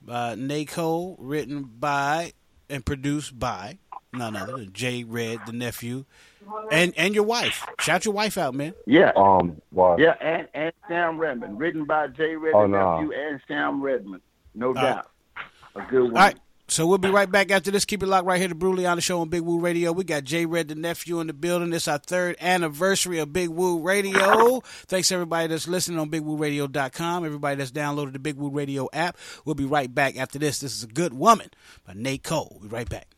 by 0.01 0.35
Nicole, 0.35 1.17
written 1.19 1.63
by 1.63 2.31
and 2.69 2.85
produced 2.85 3.37
by 3.37 3.79
none 4.13 4.35
other 4.35 4.57
than 4.57 4.71
J 4.71 5.03
Red, 5.03 5.39
the 5.45 5.51
nephew, 5.51 6.05
and 6.71 6.93
and 6.97 7.13
your 7.13 7.25
wife. 7.25 7.65
Shout 7.81 8.05
your 8.05 8.13
wife 8.13 8.37
out, 8.37 8.53
man. 8.53 8.73
Yeah. 8.85 9.11
Um, 9.17 9.61
well, 9.73 9.99
Yeah, 9.99 10.15
and, 10.21 10.47
and 10.53 10.71
Sam 10.87 11.17
Redmond, 11.17 11.59
written 11.59 11.83
by 11.85 12.07
Jay 12.07 12.35
Redmond, 12.35 12.55
Oh, 12.55 12.67
no. 12.79 12.99
nephew, 13.01 13.13
and 13.13 13.41
Sam 13.47 13.81
Redmond, 13.81 14.21
no 14.55 14.71
right. 14.73 14.81
doubt. 14.81 15.07
A 15.75 15.81
good 15.89 16.03
one. 16.03 16.11
All 16.15 16.21
right. 16.21 16.37
So 16.69 16.85
we'll 16.85 16.97
be 16.97 17.09
right 17.09 17.31
back 17.31 17.49
after 17.49 17.71
this. 17.71 17.85
Keep 17.85 18.03
it 18.03 18.07
locked 18.07 18.25
right 18.25 18.39
here 18.39 18.49
to 18.49 18.55
Brutally 18.55 18.85
Honest 18.85 19.07
show 19.07 19.21
on 19.21 19.29
Big 19.29 19.41
Woo 19.41 19.59
Radio. 19.59 19.93
We 19.93 20.03
got 20.03 20.25
J 20.25 20.45
Red 20.45 20.67
the 20.67 20.75
nephew 20.75 21.21
in 21.21 21.27
the 21.27 21.33
building. 21.33 21.71
It's 21.71 21.87
our 21.87 21.97
third 21.97 22.35
anniversary 22.41 23.19
of 23.19 23.31
Big 23.31 23.49
Woo 23.49 23.79
Radio. 23.79 24.59
Thanks 24.87 25.11
everybody 25.11 25.47
that's 25.47 25.67
listening 25.67 25.97
on 25.97 26.09
BigWooRadio.com. 26.09 27.25
Everybody 27.25 27.55
that's 27.55 27.71
downloaded 27.71 28.13
the 28.13 28.19
Big 28.19 28.35
Woo 28.35 28.49
Radio 28.49 28.89
app. 28.91 29.17
We'll 29.45 29.55
be 29.55 29.65
right 29.65 29.93
back 29.93 30.17
after 30.17 30.39
this. 30.39 30.59
This 30.59 30.75
is 30.75 30.83
a 30.83 30.87
good 30.87 31.13
woman 31.13 31.49
by 31.85 31.93
Nicole. 31.95 32.49
We'll 32.59 32.69
be 32.69 32.75
right 32.75 32.89
back. 32.89 33.16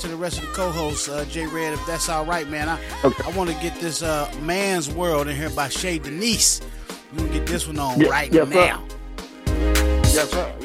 to 0.00 0.08
the 0.08 0.16
rest 0.16 0.38
of 0.38 0.46
the 0.46 0.52
co-hosts, 0.54 1.08
uh, 1.08 1.24
Jay 1.26 1.46
Red, 1.46 1.72
if 1.72 1.86
that's 1.86 2.08
all 2.08 2.24
right, 2.24 2.48
man. 2.48 2.68
I 2.68 2.78
okay. 3.04 3.24
I 3.24 3.36
want 3.36 3.50
to 3.50 3.56
get 3.60 3.78
this 3.80 4.02
uh, 4.02 4.32
"Man's 4.42 4.90
World" 4.90 5.28
in 5.28 5.36
here 5.36 5.50
by 5.50 5.68
Shay 5.68 5.98
Denise. 5.98 6.60
You 7.12 7.18
can 7.18 7.32
get 7.32 7.46
this 7.46 7.66
one 7.66 7.78
on 7.78 8.00
yeah, 8.00 8.08
right 8.08 8.32
yes, 8.32 8.48
now. 8.48 8.84
Sir. 9.46 9.54
Yes, 10.14 10.30
sir. 10.30 10.57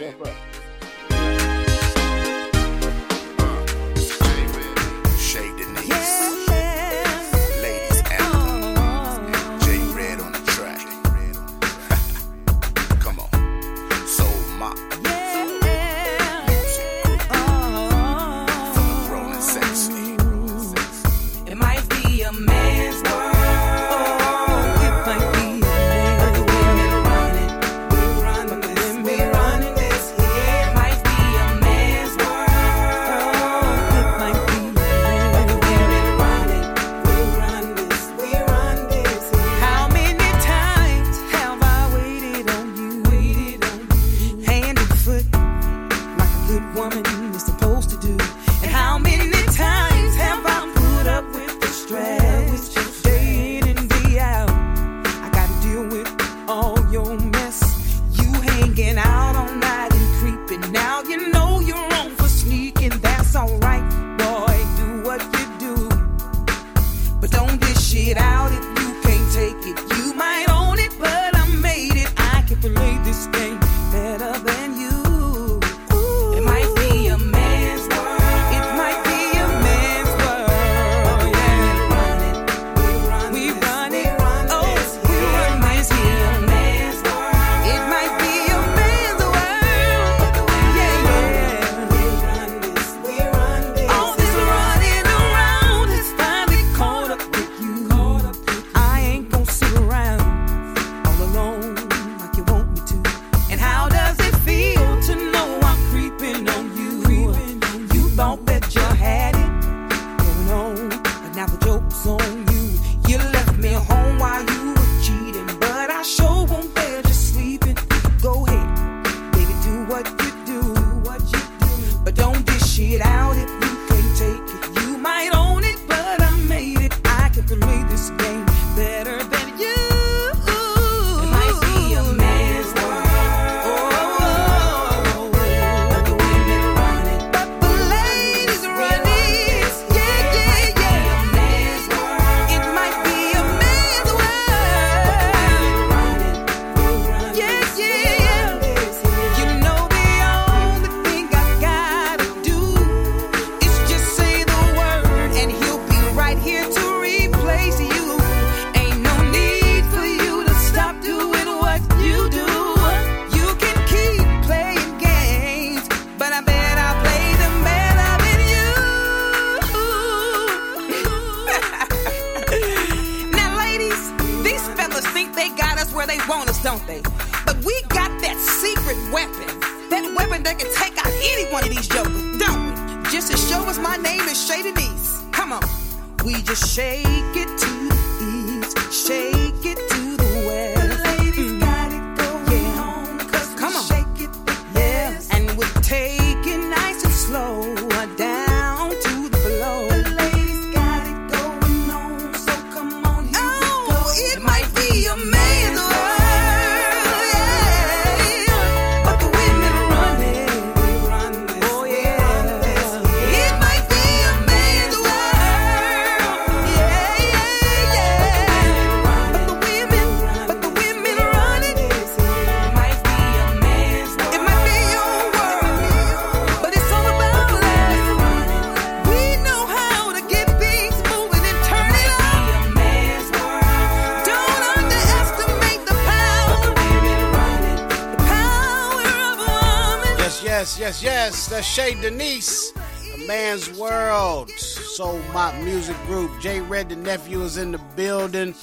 That's 241.53 241.67
Shay 241.67 241.93
Denise, 241.93 242.73
A 243.13 243.27
Man's 243.27 243.77
World, 243.77 244.49
Soul 244.49 245.19
Mop 245.33 245.53
Music 245.61 245.95
Group. 246.07 246.31
J 246.41 246.61
Red, 246.61 246.89
the 246.89 246.95
nephew, 246.95 247.43
is 247.43 247.57
in 247.57 247.73
the 247.73 247.77
building. 247.95 248.55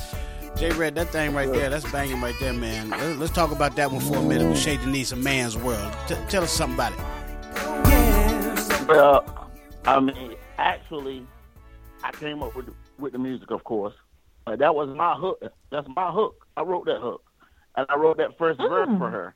J 0.56 0.72
Red, 0.72 0.96
that 0.96 1.10
thing 1.10 1.32
right 1.32 1.48
there, 1.52 1.70
that's 1.70 1.88
banging 1.92 2.20
right 2.20 2.34
there, 2.40 2.52
man. 2.52 2.90
Let's 3.20 3.30
talk 3.30 3.52
about 3.52 3.76
that 3.76 3.92
one 3.92 4.00
for 4.00 4.16
a 4.16 4.22
minute 4.22 4.48
with 4.48 4.58
Shay 4.58 4.76
Denise, 4.76 5.12
A 5.12 5.16
Man's 5.16 5.56
World. 5.56 5.94
T- 6.08 6.16
tell 6.28 6.42
us 6.42 6.50
something 6.50 6.74
about 6.74 6.92
it. 6.92 6.98
Well, 8.88 9.48
I 9.84 10.00
mean, 10.00 10.34
actually, 10.58 11.24
I 12.02 12.10
came 12.10 12.42
up 12.42 12.56
with 12.56 12.66
the, 12.66 12.72
with 12.98 13.12
the 13.12 13.20
music, 13.20 13.52
of 13.52 13.62
course. 13.62 13.94
Uh, 14.48 14.56
that 14.56 14.74
was 14.74 14.88
my 14.96 15.14
hook. 15.14 15.40
That's 15.70 15.86
my 15.94 16.10
hook. 16.10 16.44
I 16.56 16.62
wrote 16.62 16.86
that 16.86 17.00
hook. 17.00 17.22
And 17.76 17.86
I 17.88 17.94
wrote 17.94 18.16
that 18.16 18.36
first 18.36 18.58
mm. 18.58 18.68
verse 18.68 18.88
for 18.98 19.06
oh. 19.06 19.10
her. 19.10 19.34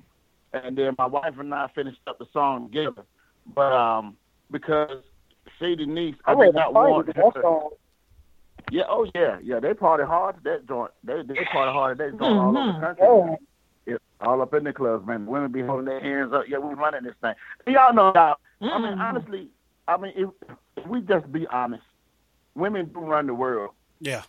And 0.55 0.77
then 0.77 0.97
my 0.99 1.07
wife 1.07 1.39
and 1.39 1.55
I 1.55 1.69
finished 1.73 2.01
up 2.09 2.19
the 2.19 2.27
song 2.33 2.69
together 2.73 3.05
but 3.53 3.73
um, 3.73 4.17
because 4.51 5.03
Shay 5.59 5.77
Denise, 5.77 6.17
I, 6.25 6.33
I 6.33 6.47
did 6.47 6.55
not 6.55 6.75
want 6.75 7.07
to. 7.15 7.71
Yeah, 8.71 8.85
oh 8.89 9.07
yeah, 9.15 9.39
yeah. 9.43 9.61
They 9.61 9.75
party 9.75 10.05
hard 10.05 10.37
at 10.37 10.45
that 10.45 10.67
joint. 10.67 10.91
They 11.03 11.23
they 11.23 11.45
party 11.45 11.73
hard 11.73 11.99
to 11.99 12.05
that 12.05 12.11
joint 12.11 12.23
mm-hmm. 12.23 12.39
all 12.39 12.57
over 12.57 12.67
the 12.67 12.73
mm-hmm. 12.73 12.85
country. 12.85 13.07
Yeah. 13.07 13.37
Yeah, 13.87 13.97
all 14.23 14.41
up 14.41 14.55
in 14.55 14.65
the 14.65 14.73
clubs, 14.73 15.07
man. 15.07 15.27
Women 15.27 15.53
be 15.53 15.61
holding 15.61 15.85
their 15.85 16.01
hands 16.01 16.33
up. 16.33 16.45
Yeah, 16.49 16.57
we 16.57 16.73
running 16.73 17.03
this 17.03 17.15
thing. 17.21 17.35
Y'all 17.67 17.93
know 17.93 18.13
that. 18.15 18.39
Mm-hmm. 18.63 18.65
I 18.65 18.79
mean, 18.79 18.93
mm-hmm. 18.93 19.01
honestly, 19.03 19.49
I 19.87 19.99
mean, 19.99 20.13
if, 20.17 20.31
if 20.79 20.87
we 20.87 21.03
just 21.03 21.31
be 21.31 21.47
honest, 21.49 21.83
women 22.55 22.87
do 22.87 23.01
run 23.01 23.27
the 23.27 23.35
world. 23.35 23.73
Yeah. 24.01 24.23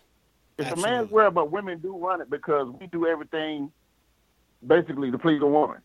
It's 0.58 0.68
Absolutely. 0.68 0.90
a 0.90 0.96
man's 0.96 1.10
world, 1.10 1.34
but 1.34 1.50
women 1.50 1.78
do 1.78 1.96
run 1.96 2.20
it 2.20 2.30
because 2.30 2.68
we 2.80 2.86
do 2.86 3.06
everything 3.06 3.70
basically 4.66 5.10
to 5.10 5.18
please 5.18 5.40
a 5.42 5.46
woman. 5.46 5.78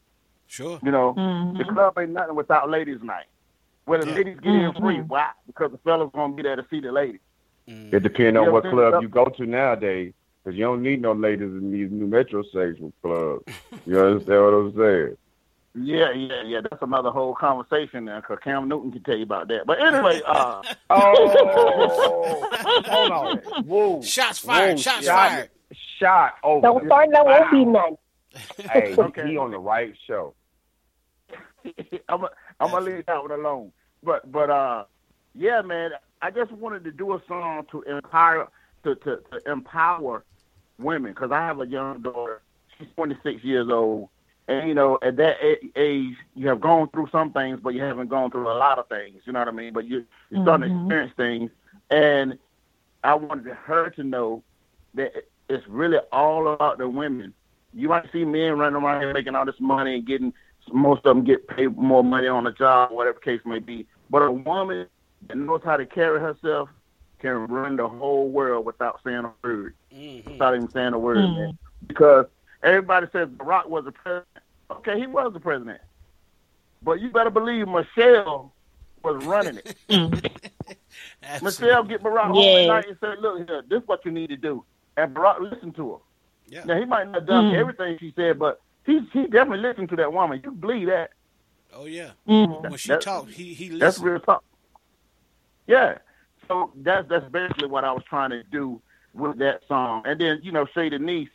Sure. 0.52 0.80
You 0.84 0.91
know, 0.91 1.14
Mhm. 1.14 1.58
the 1.60 1.64
club 1.64 1.97
ain't 1.97 2.10
nothing 2.12 2.36
without 2.36 2.70
ladies' 2.70 3.02
night. 3.02 3.24
Where 3.86 3.99
the 4.04 4.12
ladies 4.12 4.38
get 4.41 4.54
in 4.54 4.74
free. 4.74 4.99
Why? 4.99 5.30
Because 5.47 5.72
the 5.72 5.78
fellas 5.78 6.12
gonna 6.14 6.34
be 6.34 6.43
there 6.43 6.58
to 6.58 6.66
see 6.70 6.82
the 6.82 6.91
ladies. 6.91 7.22
It 7.68 8.04
depends 8.04 8.38
on 8.38 8.52
what 8.52 8.66
club 8.66 9.02
you 9.02 9.08
go 9.08 9.26
to 9.26 9.45
nowadays, 9.45 10.14
because 10.43 10.58
you 10.58 10.66
don't 10.66 10.84
need 10.84 11.02
no 11.02 11.14
ladies 11.14 11.47
in 11.54 11.72
these 11.72 11.89
new 11.89 12.06
metrosexual 12.06 12.91
clubs. 13.02 13.45
You 13.86 13.97
understand 14.02 14.43
what 14.43 14.54
I'm 14.54 14.76
saying? 14.76 15.18
Yeah, 15.74 16.12
yeah, 16.12 16.41
yeah. 16.43 16.60
That's 16.70 16.82
another 16.82 17.12
whole 17.12 17.34
conversation 17.34 18.04
there, 18.04 18.20
because 18.20 18.39
Cam 18.43 18.68
Newton 18.68 18.91
can 18.91 19.04
tell 19.04 19.16
you 19.16 19.24
about 19.24 19.47
that. 19.47 19.66
But 19.66 19.80
anyway, 19.82 20.22
uh, 20.28 20.62
oh, 20.89 22.84
hold 22.88 23.12
on. 23.12 23.38
Whoa. 23.64 24.02
Shots 24.02 24.39
fired. 24.39 24.72
Whoa, 24.72 24.82
shots 24.82 25.06
shot- 25.06 25.30
fired. 25.30 25.49
Shot 25.97 26.34
over. 26.43 26.62
Don't 26.68 26.86
start, 26.88 27.10
there 27.14 27.24
won't 27.24 27.52
be 27.52 27.64
none. 27.64 27.95
Hey, 28.70 28.95
he 29.28 29.38
on 29.38 29.52
the 29.52 29.60
right 29.60 29.93
show. 30.08 30.34
I'm 32.09 32.22
gonna 32.22 32.30
I'm 32.59 32.72
gonna 32.72 32.86
leave 32.86 33.05
that 33.07 33.22
one 33.22 33.32
alone. 33.32 33.72
But 34.03 34.32
but 34.32 34.49
uh, 34.49 34.86
yeah, 35.34 35.62
man. 35.62 35.91
I 36.22 36.30
just 36.32 36.51
wanted 36.51 36.84
to 36.86 36.91
do 36.91 37.14
a 37.14 37.22
song 37.28 37.66
to 37.72 37.82
empower 37.84 38.49
to 38.84 38.95
to, 38.95 39.20
to 39.32 39.51
empower 39.51 40.24
women 40.80 41.14
because 41.14 41.32
I 41.32 41.39
have 41.39 41.59
a 41.62 41.68
young 41.68 42.01
daughter. 42.01 42.41
She's 42.78 42.88
26 42.95 43.43
years 43.43 43.68
old, 43.70 44.09
and 44.47 44.68
you 44.68 44.74
know 44.74 44.97
at 45.01 45.16
that 45.18 45.38
age 45.76 46.16
you 46.36 46.47
have 46.47 46.62
gone 46.62 46.89
through 46.89 47.07
some 47.12 47.32
things, 47.32 47.59
but 47.62 47.74
you 47.74 47.82
haven't 47.82 48.09
gone 48.09 48.32
through 48.32 48.49
a 48.49 48.57
lot 48.57 48.80
of 48.80 48.88
things. 48.88 49.22
You 49.26 49.34
know 49.34 49.39
what 49.39 49.47
I 49.47 49.51
mean? 49.51 49.74
But 49.74 49.86
you 49.86 50.05
you're 50.30 50.39
starting 50.41 50.70
to 50.70 50.74
Mhm. 50.74 50.76
experience 50.76 51.14
things, 51.18 51.51
and 51.89 52.38
I 53.03 53.16
wanted 53.16 53.53
her 53.53 53.89
to 53.91 54.03
know 54.03 54.43
that 54.95 55.12
it's 55.49 55.68
really 55.68 55.99
all 56.12 56.47
about 56.53 56.78
the 56.78 56.88
women. 56.88 57.34
You 57.74 57.89
might 57.89 58.12
see 58.12 58.26
men 58.26 58.57
running 58.57 58.82
around 58.82 59.01
here 59.01 59.14
making 59.14 59.36
all 59.36 59.45
this 59.45 59.59
money 59.59 59.95
and 59.95 60.05
getting 60.05 60.34
most 60.74 60.99
of 61.05 61.15
them 61.15 61.24
get 61.24 61.47
paid 61.47 61.78
more 61.78 62.03
money 62.03 62.28
on 62.28 62.43
the 62.43 62.51
job, 62.51 62.91
whatever 62.91 63.19
case 63.19 63.41
may 63.45 63.59
be. 63.59 63.86
But 64.09 64.22
a 64.24 64.32
woman 64.32 64.88
that 65.28 65.38
knows 65.38 65.61
how 65.63 65.78
to 65.78 65.86
carry 65.86 66.19
herself 66.19 66.69
can 67.19 67.45
run 67.47 67.76
the 67.76 67.88
whole 67.88 68.30
world 68.30 68.65
without 68.65 68.99
saying 69.03 69.26
a 69.26 69.32
word, 69.43 69.76
without 70.26 70.55
even 70.55 70.69
saying 70.69 70.93
a 70.93 70.99
word, 70.99 71.17
Mhm. 71.17 71.36
man. 71.38 71.57
Because 71.88 72.26
everybody 72.63 73.07
says 73.11 73.28
Barack 73.30 73.67
was 73.67 73.86
the 73.86 73.91
president. 73.91 74.28
Okay, 74.72 74.99
he 74.99 75.05
was 75.07 75.34
the 75.34 75.39
president, 75.39 75.82
but 76.82 76.99
you 76.99 77.09
better 77.11 77.30
believe 77.30 77.67
Michelle 77.67 78.53
was 79.03 79.24
running 79.26 79.57
it. 79.57 79.76
Michelle 81.41 81.84
get 81.84 82.01
Barack 82.03 82.28
home 82.28 82.36
Yeah. 82.43 82.57
at 82.61 82.67
night 82.67 82.88
and 82.88 82.97
said, 82.99 83.19
"Look 83.19 83.47
here, 83.47 83.61
this 83.67 83.82
is 83.82 83.88
what 83.88 84.03
you 84.05 84.11
need 84.11 84.30
to 84.30 84.38
do," 84.38 84.63
and 84.97 85.13
Barack 85.15 85.39
listened 85.39 85.76
to 85.76 85.91
her. 85.93 85.97
Yeah. 86.47 86.63
Now 86.65 86.78
he 86.80 86.86
might 86.86 87.05
not 87.05 87.15
have 87.15 87.26
done 87.28 87.51
Mm. 87.51 87.55
everything 87.55 87.97
she 87.99 88.11
said, 88.15 88.38
but 88.39 88.61
he 88.86 89.00
he 89.14 89.24
definitely 89.28 89.60
listened 89.60 89.90
to 89.90 89.96
that 89.98 90.12
woman. 90.12 90.42
You 90.44 90.52
believe 90.52 90.88
that? 90.88 91.12
Oh 91.74 91.86
yeah. 91.86 92.12
Mhm. 92.28 92.62
When 92.64 92.78
she 92.78 92.90
That- 92.90 93.02
talked, 93.02 93.30
he 93.32 93.54
he 93.54 93.66
listened. 93.66 93.82
That's 93.82 94.00
real 94.00 94.20
talk. 94.20 94.44
Yeah. 95.68 95.98
So 96.48 96.72
that's 96.76 97.08
that's 97.08 97.26
basically 97.32 97.68
what 97.68 97.84
I 97.86 97.92
was 97.92 98.04
trying 98.10 98.32
to 98.32 98.44
do 98.44 98.82
with 99.14 99.38
that 99.40 99.62
song. 99.68 100.04
And 100.06 100.20
then 100.20 100.40
you 100.44 100.52
know, 100.52 100.66
Shay 100.74 100.90
Denise, 100.90 101.30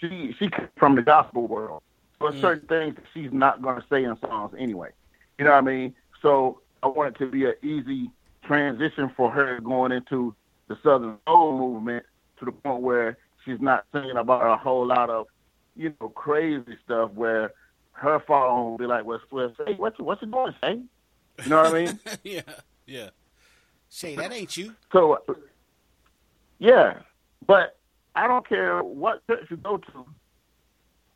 she 0.00 0.34
she 0.38 0.50
from 0.76 0.94
the 0.94 1.02
gospel 1.02 1.46
world. 1.46 1.82
So 2.18 2.26
there's 2.30 2.38
Mm. 2.38 2.40
certain 2.40 2.68
things 2.68 2.98
she's 3.14 3.32
not 3.32 3.62
going 3.62 3.80
to 3.80 3.86
say 3.88 4.04
in 4.04 4.18
songs 4.20 4.54
anyway. 4.58 4.90
You 5.38 5.44
know 5.44 5.52
what 5.52 5.58
I 5.58 5.60
mean? 5.62 5.94
So 6.22 6.60
I 6.82 6.88
want 6.88 7.14
it 7.14 7.18
to 7.24 7.30
be 7.30 7.44
an 7.44 7.54
easy 7.62 8.10
transition 8.42 9.10
for 9.16 9.30
her 9.30 9.60
going 9.60 9.92
into 9.92 10.34
the 10.68 10.76
Southern 10.82 11.18
Soul 11.28 11.56
movement 11.58 12.04
to 12.38 12.44
the 12.44 12.52
point 12.52 12.82
where 12.82 13.18
she's 13.44 13.60
not 13.60 13.84
singing 13.92 14.16
about 14.16 14.46
a 14.50 14.56
whole 14.56 14.86
lot 14.86 15.10
of, 15.10 15.26
you 15.78 15.94
know, 16.00 16.08
crazy 16.10 16.76
stuff 16.84 17.12
where 17.12 17.52
her 17.92 18.20
phone 18.26 18.70
will 18.70 18.78
be 18.78 18.86
like, 18.86 19.04
well, 19.04 19.20
well 19.30 19.52
say, 19.56 19.74
what 19.74 19.98
you, 19.98 20.04
what 20.04 20.20
you 20.20 20.28
doing, 20.28 20.54
Shay? 20.62 20.80
You 21.44 21.48
know 21.48 21.62
what 21.62 21.74
I 21.74 21.84
mean? 21.84 22.00
yeah. 22.24 22.42
Yeah. 22.86 23.10
Shay, 23.90 24.16
that 24.16 24.32
ain't 24.32 24.56
you. 24.56 24.74
So, 24.92 25.18
yeah, 26.58 26.98
but 27.46 27.78
I 28.14 28.26
don't 28.26 28.46
care 28.46 28.82
what 28.82 29.26
church 29.26 29.46
you 29.50 29.56
go 29.56 29.78
to. 29.78 30.06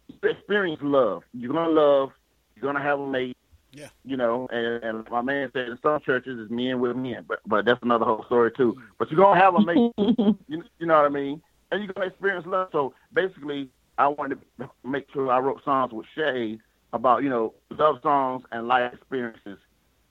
You 0.09 0.31
experience 0.31 0.81
love. 0.83 1.25
You're 1.35 1.53
gonna 1.53 1.71
love. 1.71 2.11
You're 2.55 2.73
gonna 2.73 2.85
have 2.85 3.01
a 3.01 3.07
mate. 3.07 3.37
Yeah. 3.73 3.89
You 4.05 4.17
know, 4.17 4.49
and, 4.51 4.85
and 4.85 5.11
my 5.11 5.23
man 5.23 5.51
said 5.53 5.69
in 5.69 5.79
some 5.83 6.01
churches 6.01 6.39
it's 6.41 6.51
men 6.51 6.81
with 6.81 6.97
men, 6.97 7.25
but 7.27 7.41
but 7.47 7.65
that's 7.65 7.83
another 7.83 8.05
whole 8.05 8.25
story 8.27 8.53
too. 8.57 8.81
But 8.99 9.11
you're 9.11 9.19
gonna 9.19 9.41
have 9.41 9.55
a 9.55 9.61
mate. 9.61 9.93
you, 10.49 10.63
you 10.79 10.87
know 10.87 10.95
what 10.95 11.07
I 11.07 11.09
mean? 11.09 11.43
And 11.71 11.83
you're 11.83 11.93
gonna 11.93 12.07
experience 12.07 12.47
love. 12.47 12.69
So 12.73 12.95
basically, 13.13 13.69
I 14.03 14.09
wanted 14.09 14.41
to 14.59 14.71
make 14.85 15.07
sure 15.13 15.31
I 15.31 15.39
wrote 15.39 15.63
songs 15.65 15.93
with 15.93 16.07
Shay 16.17 16.59
about 16.93 17.23
you 17.23 17.31
know 17.31 17.55
love 17.71 17.97
songs 18.03 18.43
and 18.51 18.67
life 18.67 18.93
experiences, 18.93 19.59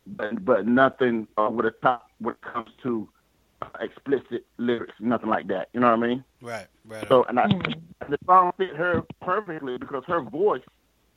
but 0.07 0.45
but 0.45 0.65
nothing 0.65 1.27
uh, 1.37 1.49
with 1.51 1.65
a 1.65 1.71
top 1.83 2.09
when 2.19 2.35
it 2.35 2.41
comes 2.41 2.69
to 2.83 3.09
uh, 3.61 3.67
explicit 3.81 4.45
lyrics, 4.57 4.93
nothing 5.01 5.29
like 5.29 5.47
that. 5.47 5.69
You 5.73 5.81
know 5.81 5.87
what 5.91 6.03
I 6.03 6.07
mean? 6.07 6.23
Right. 6.41 6.67
Right. 6.85 7.05
So 7.09 7.25
and 7.25 7.37
I, 7.37 7.47
the 8.09 8.17
song 8.25 8.53
fit 8.57 8.75
her 8.77 9.03
perfectly 9.21 9.77
because 9.77 10.03
her 10.07 10.21
voice, 10.21 10.61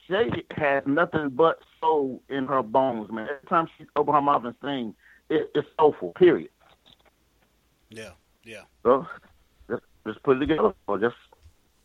Shay 0.08 0.30
has 0.56 0.82
nothing 0.84 1.30
but 1.30 1.60
soul 1.80 2.22
in 2.28 2.46
her 2.46 2.62
bones, 2.62 3.10
man. 3.10 3.28
Every 3.30 3.48
time 3.48 3.68
she 3.78 3.86
open 3.94 4.14
her 4.14 4.20
mouth 4.20 4.44
and 4.44 4.54
sing, 4.62 4.94
it, 5.30 5.48
it's 5.54 5.68
soulful. 5.78 6.12
Period. 6.14 6.50
Yeah. 7.88 8.10
Yeah. 8.44 8.62
So 8.82 9.06
just, 9.70 9.82
just 10.06 10.22
put 10.24 10.36
it 10.38 10.40
together. 10.40 10.74
Or 10.88 10.98
just 10.98 11.16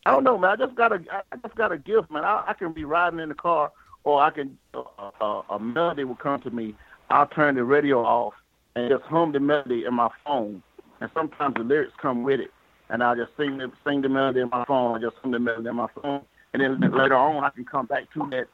I 0.06 0.12
don't 0.12 0.24
know, 0.24 0.38
man. 0.38 0.50
I 0.50 0.56
just 0.56 0.74
got 0.76 0.92
a 0.92 1.00
I 1.10 1.36
just 1.36 1.54
got 1.56 1.72
a 1.72 1.78
gift, 1.78 2.10
man. 2.10 2.24
I, 2.24 2.44
I 2.48 2.54
can 2.54 2.72
be 2.72 2.84
riding 2.84 3.20
in 3.20 3.28
the 3.28 3.34
car, 3.34 3.70
or 4.04 4.22
I 4.22 4.30
can 4.30 4.56
uh, 4.72 4.82
uh, 5.20 5.42
a 5.50 5.58
melody 5.58 6.04
will 6.04 6.16
come 6.16 6.40
to 6.42 6.50
me. 6.50 6.74
I'll 7.10 7.26
turn 7.26 7.56
the 7.56 7.64
radio 7.64 8.00
off 8.00 8.34
and 8.76 8.90
just 8.90 9.02
hum 9.04 9.32
the 9.32 9.40
melody 9.40 9.84
in 9.84 9.94
my 9.94 10.08
phone, 10.24 10.62
and 11.00 11.10
sometimes 11.12 11.54
the 11.54 11.64
lyrics 11.64 11.92
come 12.00 12.22
with 12.22 12.40
it, 12.40 12.50
and 12.88 13.02
I'll 13.02 13.16
just 13.16 13.32
sing 13.36 13.58
the 13.58 13.70
sing 13.86 14.00
the 14.00 14.08
melody 14.08 14.40
in 14.40 14.48
my 14.50 14.64
phone, 14.64 14.94
and 14.94 15.04
just 15.04 15.16
hum 15.22 15.32
the 15.32 15.38
melody 15.38 15.68
in 15.68 15.76
my 15.76 15.88
phone, 16.00 16.22
and 16.54 16.62
then 16.62 16.80
later 16.80 17.16
on 17.16 17.44
I 17.44 17.50
can 17.50 17.64
come 17.64 17.86
back 17.86 18.10
to 18.14 18.30
that 18.30 18.46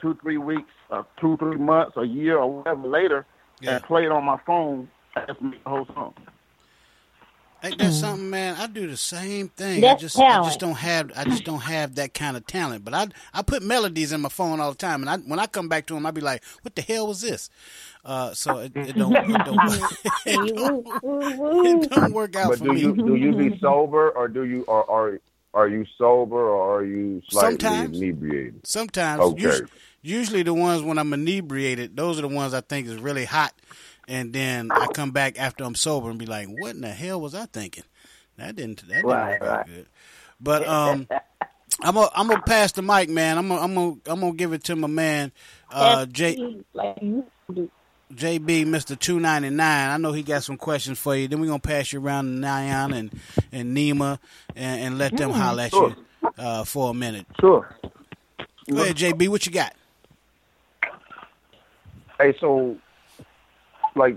two 0.00 0.16
three 0.22 0.38
weeks, 0.38 0.72
or 0.90 1.06
two 1.20 1.36
three 1.36 1.56
months, 1.56 1.96
a 1.96 2.04
year, 2.04 2.38
or 2.38 2.58
whatever 2.58 2.88
later, 2.88 3.26
and 3.62 3.82
play 3.84 4.04
it 4.04 4.12
on 4.12 4.24
my 4.24 4.38
phone 4.44 4.88
and 5.14 5.26
just 5.28 5.40
make 5.40 5.62
the 5.62 5.70
whole 5.70 5.86
song. 5.94 6.14
Ain't 7.64 7.78
that 7.78 7.94
something, 7.94 8.30
man? 8.30 8.56
I 8.56 8.68
do 8.68 8.86
the 8.88 8.98
same 8.98 9.48
thing. 9.48 9.88
I 9.88 9.94
That's 9.94 10.02
just, 10.02 10.24
I 10.28 10.38
just 10.38 10.60
don't 10.60 10.76
have, 10.76 11.12
I 11.16 11.24
just 11.26 11.44
don't 11.44 11.62
have 11.62 11.96
that 11.96 12.14
kind 12.14 12.36
of 12.36 12.46
talent. 12.46 12.84
But 12.84 12.94
I, 12.94 13.08
I 13.34 13.42
put 13.42 13.62
melodies 13.64 14.12
in 14.12 14.22
my 14.22 14.30
phone 14.30 14.60
all 14.60 14.72
the 14.72 14.78
time, 14.78 15.02
and 15.02 15.10
I, 15.10 15.18
when 15.18 15.40
I 15.40 15.46
come 15.46 15.68
back 15.68 15.86
to 15.88 15.94
them, 15.94 16.06
I 16.06 16.12
be 16.12 16.22
like, 16.22 16.44
"What 16.62 16.76
the 16.76 16.82
hell 16.82 17.08
was 17.08 17.22
this?" 17.22 17.50
Uh, 18.04 18.34
so 18.34 18.58
it, 18.58 18.72
it 18.76 18.96
don't, 18.98 19.18
it 19.24 19.44
don't, 19.44 19.64
it 20.26 20.54
don't, 20.56 20.86
it 21.62 21.88
don't 21.90 22.12
work 22.12 22.36
out 22.36 22.50
But 22.50 22.56
for 22.56 22.64
do 22.64 22.72
me. 22.74 22.80
you 22.80 22.96
do 22.96 23.16
you 23.16 23.32
be 23.34 23.58
sober 23.60 24.10
or 24.10 24.28
do 24.28 24.44
you 24.44 24.64
or 24.64 24.90
are 24.90 25.20
are 25.54 25.68
you 25.68 25.86
sober 25.98 26.36
or 26.50 26.78
are 26.80 26.84
you 26.84 27.22
slightly 27.30 27.58
Sometimes. 27.58 27.98
inebriated? 27.98 28.62
Sometimes, 28.64 29.32
Okay. 29.32 29.46
us- 29.46 29.62
usually 30.02 30.42
the 30.42 30.54
ones 30.54 30.82
when 30.82 30.98
I'm 30.98 31.12
inebriated, 31.12 31.96
those 31.96 32.18
are 32.18 32.22
the 32.22 32.28
ones 32.28 32.54
I 32.54 32.60
think 32.62 32.86
is 32.88 32.96
really 32.96 33.24
hot, 33.24 33.54
and 34.08 34.32
then 34.32 34.72
I 34.76 34.88
come 34.88 35.10
back 35.12 35.38
after 35.38 35.64
I'm 35.64 35.74
sober 35.74 36.10
and 36.10 36.18
be 36.18 36.26
like, 36.26 36.48
"What 36.48 36.74
in 36.74 36.82
the 36.82 36.90
hell 36.90 37.20
was 37.20 37.34
I 37.34 37.46
thinking?" 37.46 37.84
That 38.38 38.56
didn't, 38.56 38.86
that 38.88 39.06
didn't 39.06 39.08
Right, 39.10 39.26
work 39.26 39.44
out 39.44 39.58
right. 39.58 39.66
good. 39.66 39.86
But 40.40 40.66
um, 40.66 41.08
I'm 41.82 41.94
gonna 41.94 42.10
I'm 42.14 42.28
gonna 42.28 42.42
pass 42.42 42.72
the 42.72 42.82
mic, 42.82 43.08
man. 43.08 43.38
I'm 43.38 43.48
gonna 43.48 43.60
I'm 43.62 43.74
gonna 43.74 43.96
I'm 44.06 44.20
gonna 44.20 44.34
give 44.34 44.52
it 44.52 44.64
to 44.64 44.76
my 44.76 44.88
man, 44.88 45.32
uh, 45.70 46.06
J. 46.06 46.64
Like. 46.74 46.98
JB, 48.12 48.66
Mr. 48.66 48.98
Two 48.98 49.18
Ninety 49.20 49.50
Nine. 49.50 49.90
I 49.90 49.96
know 49.96 50.12
he 50.12 50.22
got 50.22 50.44
some 50.44 50.56
questions 50.56 50.98
for 50.98 51.16
you. 51.16 51.26
Then 51.28 51.40
we're 51.40 51.46
gonna 51.48 51.58
pass 51.58 51.92
you 51.92 52.00
around 52.00 52.26
to 52.40 52.46
Nyan 52.46 52.96
and 52.96 53.12
and 53.52 53.76
Nima 53.76 54.18
and, 54.54 54.80
and 54.82 54.98
let 54.98 55.16
them 55.16 55.30
Mm, 55.30 55.36
holler 55.38 55.64
at 55.64 55.72
sure. 55.72 55.80
you 55.80 55.96
uh, 56.38 56.64
for 56.64 56.90
a 56.90 56.94
minute. 56.94 57.26
Sure. 57.40 57.68
Go 58.70 58.82
ahead, 58.82 58.96
JB. 58.96 59.28
What 59.28 59.46
you 59.46 59.52
got? 59.52 59.74
Hey, 62.18 62.34
so 62.40 62.76
like 63.96 64.16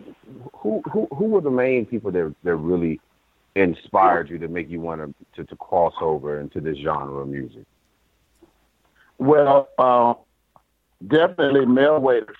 who 0.53 0.81
who 0.91 1.07
who 1.15 1.25
were 1.25 1.41
the 1.41 1.51
main 1.51 1.85
people 1.85 2.11
that 2.11 2.33
that 2.43 2.55
really 2.55 2.99
inspired 3.55 4.29
you 4.29 4.37
to 4.37 4.47
make 4.47 4.69
you 4.69 4.79
want 4.79 5.01
to, 5.01 5.13
to 5.35 5.47
to 5.47 5.55
cross 5.55 5.93
over 6.01 6.39
into 6.39 6.61
this 6.61 6.77
genre 6.77 7.21
of 7.21 7.27
music? 7.27 7.63
Well, 9.17 9.69
uh, 9.77 10.13
definitely 11.07 11.65
Mel 11.65 11.99
Waiters. 11.99 12.35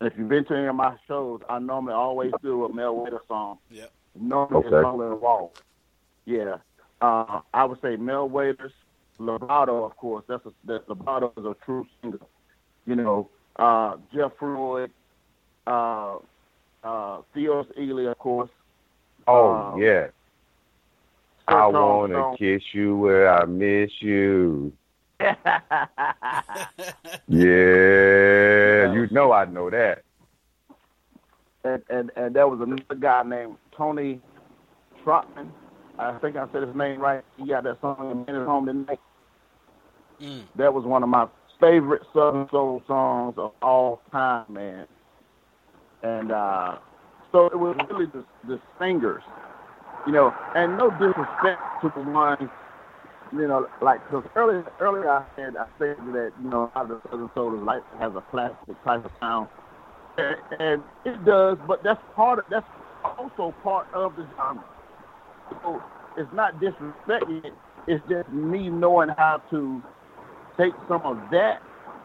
If 0.00 0.14
you've 0.16 0.28
been 0.28 0.44
to 0.46 0.56
any 0.56 0.66
of 0.66 0.74
my 0.74 0.96
shows, 1.06 1.40
I 1.48 1.58
normally 1.58 1.94
always 1.94 2.32
do 2.42 2.64
a 2.64 2.72
Mel 2.72 2.96
Waiters 2.96 3.20
song. 3.28 3.58
Yep. 3.70 3.92
Normally 4.18 4.66
Okay. 4.66 4.76
it's 4.76 4.84
all 4.84 5.12
involved. 5.12 5.62
Yeah. 6.24 6.56
Uh, 7.00 7.40
I 7.52 7.64
would 7.64 7.80
say 7.80 7.96
Mel 7.96 8.28
Waiters, 8.28 8.72
Lovato, 9.20 9.84
of 9.84 9.96
course. 9.96 10.24
That's 10.26 10.44
a, 10.46 10.52
that 10.64 10.88
Lovato 10.88 11.30
is 11.38 11.44
a 11.44 11.54
true 11.64 11.86
singer. 12.00 12.18
You 12.86 12.96
know, 12.96 13.28
uh, 13.56 13.96
Jeff 14.12 14.32
Floyd, 14.38 14.90
uh, 15.66 16.16
uh, 16.84 17.20
Theodis 17.34 17.66
Ealey, 17.78 18.10
of 18.10 18.18
course. 18.18 18.50
Oh 19.26 19.52
Um, 19.74 19.80
yeah. 19.82 20.08
I 21.48 21.66
wanna 21.66 22.14
Stone. 22.14 22.36
kiss 22.36 22.62
you 22.72 22.96
where 22.96 23.32
I 23.32 23.44
miss 23.44 23.90
you. 24.00 24.72
Yeah, 27.28 28.92
you 28.92 29.08
know 29.10 29.32
I 29.32 29.44
know 29.44 29.70
that. 29.70 30.02
and, 31.64 31.82
and 31.88 32.10
and 32.16 32.34
there 32.34 32.48
was 32.48 32.60
another 32.60 32.94
guy 32.98 33.22
named 33.22 33.56
Tony 33.76 34.20
Trotman. 35.04 35.50
I 35.98 36.18
think 36.18 36.36
I 36.36 36.46
said 36.52 36.62
his 36.66 36.74
name 36.74 37.00
right. 37.00 37.22
He 37.36 37.46
got 37.46 37.64
that 37.64 37.80
song 37.80 38.10
"A 38.10 38.14
Minute 38.30 38.46
Home 38.46 38.66
Tonight." 38.66 39.00
That 40.56 40.72
was 40.72 40.84
one 40.84 41.02
of 41.02 41.08
my 41.08 41.26
favorite 41.60 42.02
Southern 42.12 42.48
Soul 42.50 42.82
songs 42.86 43.34
of 43.38 43.52
all 43.62 44.00
time, 44.10 44.44
man. 44.48 44.86
And 46.02 46.32
uh, 46.32 46.78
so 47.30 47.46
it 47.46 47.58
was 47.58 47.76
really 47.90 48.06
the, 48.06 48.24
the 48.46 48.60
singers, 48.80 49.22
you 50.06 50.12
know, 50.12 50.32
and 50.54 50.76
no 50.76 50.90
disrespect 50.90 51.60
to 51.82 51.92
the 51.94 52.02
ones, 52.10 52.48
you 53.32 53.46
know, 53.46 53.68
like 53.80 54.04
because 54.10 54.24
earlier 54.36 54.64
earlier 54.80 55.08
I 55.08 55.24
said 55.36 55.56
I 55.56 55.66
said 55.78 55.96
that 56.12 56.32
you 56.42 56.50
know 56.50 56.70
how 56.74 56.84
the 56.84 57.00
Southern 57.10 57.30
Soul 57.34 57.54
is 57.56 57.62
like 57.62 57.82
has 58.00 58.12
a 58.16 58.22
classic 58.30 58.58
type 58.84 59.04
of 59.04 59.10
sound, 59.20 59.48
and, 60.18 60.36
and 60.58 60.82
it 61.04 61.24
does, 61.24 61.56
but 61.66 61.82
that's 61.84 62.00
part 62.16 62.40
of 62.40 62.44
that's 62.50 62.66
also 63.18 63.54
part 63.62 63.86
of 63.94 64.16
the 64.16 64.26
genre. 64.36 64.64
So 65.62 65.80
it's 66.16 66.32
not 66.34 66.60
disrespecting 66.60 67.44
it. 67.44 67.54
It's 67.86 68.02
just 68.08 68.28
me 68.30 68.68
knowing 68.68 69.08
how 69.16 69.42
to 69.50 69.82
take 70.58 70.72
some 70.88 71.02
of 71.04 71.16
that 71.30 71.62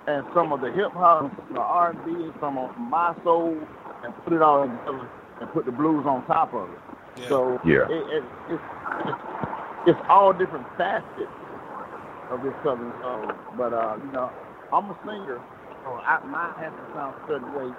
and 0.08 0.26
some 0.34 0.51
of 0.53 0.62
the 0.62 0.72
hip 0.72 0.91
hop, 0.93 1.32
the 1.53 1.60
R 1.60 1.91
and 1.91 2.05
B, 2.05 2.12
and 2.24 2.34
some 2.39 2.58
of 2.58 2.72
my 2.78 3.14
soul, 3.24 3.58
and 4.03 4.14
put 4.24 4.34
it 4.34 4.41
all 4.41 4.64
together 4.64 5.10
and 5.41 5.51
put 5.53 5.66
the 5.66 5.72
blues 5.72 6.05
on 6.08 6.26
top 6.28 6.53
of 6.53 6.70
it. 6.72 6.80
So 7.30 7.60
Yeah. 7.66 7.86
it, 7.89 7.91
it, 7.91 8.24
it's, 8.49 8.64
it's 9.05 9.20
it's 9.88 9.99
all 10.10 10.34
different 10.34 10.66
facets 10.78 11.32
of 12.32 12.41
this 12.43 12.53
southern 12.64 12.93
soul. 13.01 13.32
But 13.58 13.74
uh, 13.74 13.97
you 14.05 14.12
know, 14.12 14.32
I'm 14.74 14.86
a 14.89 14.97
singer, 15.05 15.41
so 15.84 15.89
I, 15.91 16.20
mine 16.26 16.53
has 16.58 16.74
to 16.74 16.93
sound 16.93 17.16
a 17.16 17.28
certain 17.28 17.53
way 17.53 17.74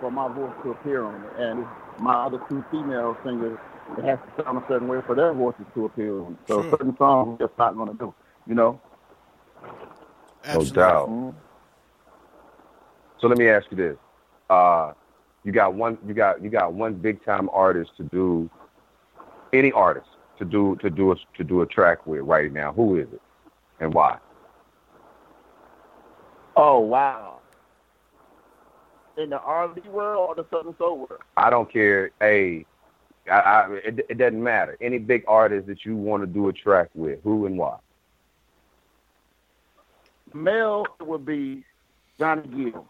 for 0.00 0.10
my 0.10 0.28
voice 0.32 0.52
to 0.64 0.70
appear 0.72 1.04
on 1.04 1.14
it, 1.24 1.32
and 1.38 1.66
my 2.00 2.26
other 2.26 2.38
two 2.48 2.64
female 2.70 3.16
singers, 3.24 3.58
it 3.98 4.04
has 4.04 4.18
to 4.36 4.44
sound 4.44 4.58
a 4.58 4.64
certain 4.68 4.88
way 4.88 5.00
for 5.06 5.14
their 5.14 5.32
voices 5.34 5.66
to 5.74 5.84
appear 5.86 6.20
on 6.20 6.32
it. 6.32 6.38
So 6.48 6.62
Sure. 6.62 6.70
certain 6.70 6.96
songs 6.96 7.38
we're 7.40 7.46
just 7.46 7.58
not 7.58 7.76
going 7.76 7.90
to 7.90 7.94
do, 7.98 8.14
you 8.46 8.54
know. 8.54 8.80
No 10.52 10.64
doubt. 10.64 11.43
So 13.20 13.28
let 13.28 13.38
me 13.38 13.48
ask 13.48 13.66
you 13.70 13.76
this: 13.76 13.96
uh, 14.50 14.92
you 15.44 15.52
got 15.52 15.74
one, 15.74 15.98
you 16.06 16.14
got 16.14 16.42
you 16.42 16.50
got 16.50 16.72
one 16.72 16.94
big 16.94 17.24
time 17.24 17.48
artist 17.52 17.92
to 17.98 18.02
do 18.04 18.50
any 19.52 19.72
artist 19.72 20.08
to 20.38 20.44
do 20.44 20.76
to 20.80 20.90
do 20.90 21.12
a 21.12 21.16
to 21.36 21.44
do 21.44 21.62
a 21.62 21.66
track 21.66 22.06
with 22.06 22.22
right 22.22 22.52
now. 22.52 22.72
Who 22.72 22.98
is 22.98 23.06
it, 23.12 23.22
and 23.80 23.92
why? 23.92 24.18
Oh 26.56 26.80
wow! 26.80 27.40
In 29.16 29.30
the 29.30 29.40
R&B 29.40 29.82
world 29.88 30.30
or 30.30 30.34
the 30.34 30.46
Southern 30.50 30.76
Soul 30.78 30.98
world? 30.98 31.22
I 31.36 31.50
don't 31.50 31.72
care. 31.72 32.10
Hey, 32.20 32.64
I, 33.30 33.34
I, 33.34 33.72
it, 33.84 34.06
it 34.08 34.18
doesn't 34.18 34.42
matter. 34.42 34.76
Any 34.80 34.98
big 34.98 35.24
artist 35.26 35.66
that 35.66 35.84
you 35.84 35.96
want 35.96 36.22
to 36.22 36.26
do 36.26 36.48
a 36.48 36.52
track 36.52 36.90
with, 36.94 37.20
who 37.22 37.46
and 37.46 37.58
why? 37.58 37.78
Male 40.32 40.86
would 41.00 41.24
be 41.24 41.64
Johnny 42.18 42.48
Gill 42.48 42.86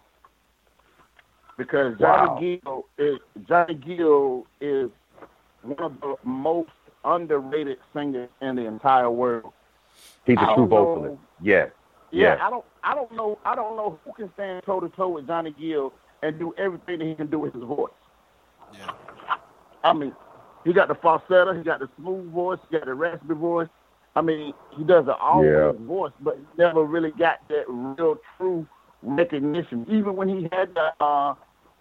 because 1.56 1.98
Johnny 1.98 2.60
Wow. 2.64 2.84
Gill 2.98 3.06
is 3.06 3.18
Johnny 3.48 3.74
Gill 3.74 4.46
is 4.60 4.90
one 5.62 5.78
of 5.78 6.00
the 6.00 6.16
most 6.24 6.70
underrated 7.04 7.78
singers 7.92 8.28
in 8.40 8.56
the 8.56 8.66
entire 8.66 9.10
world. 9.10 9.52
He's 10.24 10.38
a 10.40 10.54
true 10.54 10.66
vocalist. 10.66 11.20
Yes. 11.42 11.70
Yeah, 12.10 12.22
Yes. 12.34 12.38
I 12.42 12.50
don't, 12.50 12.64
I 12.82 12.94
don't 12.94 13.12
know, 13.12 13.38
I 13.44 13.54
don't 13.54 13.76
know 13.76 13.98
who 14.04 14.12
can 14.12 14.32
stand 14.34 14.62
toe 14.64 14.80
to 14.80 14.88
toe 14.90 15.08
with 15.10 15.26
Johnny 15.26 15.54
Gill 15.58 15.92
and 16.22 16.38
do 16.38 16.54
everything 16.56 16.98
that 17.00 17.06
he 17.06 17.14
can 17.14 17.26
do 17.28 17.38
with 17.40 17.52
his 17.54 17.62
voice. 17.62 17.92
Yeah. 18.72 18.90
I 19.82 19.92
mean, 19.92 20.14
he 20.64 20.72
got 20.72 20.88
the 20.88 20.94
falsetto, 20.94 21.52
he 21.54 21.62
got 21.62 21.80
the 21.80 21.88
smooth 21.98 22.30
voice, 22.32 22.58
he 22.70 22.78
got 22.78 22.86
the 22.86 22.94
raspy 22.94 23.34
voice. 23.34 23.68
I 24.16 24.22
mean, 24.22 24.54
he 24.76 24.84
does 24.84 25.06
it 25.08 25.14
all 25.20 25.44
Yeah. 25.44 25.66
with 25.68 25.78
his 25.78 25.86
voice, 25.86 26.12
but 26.20 26.36
he 26.36 26.42
never 26.56 26.84
really 26.84 27.10
got 27.12 27.40
that 27.48 27.64
real 27.68 28.16
true 28.38 28.66
recognition. 29.04 29.86
Even 29.90 30.16
when 30.16 30.28
he 30.28 30.48
had 30.52 30.74
the 30.74 31.04
uh, 31.04 31.34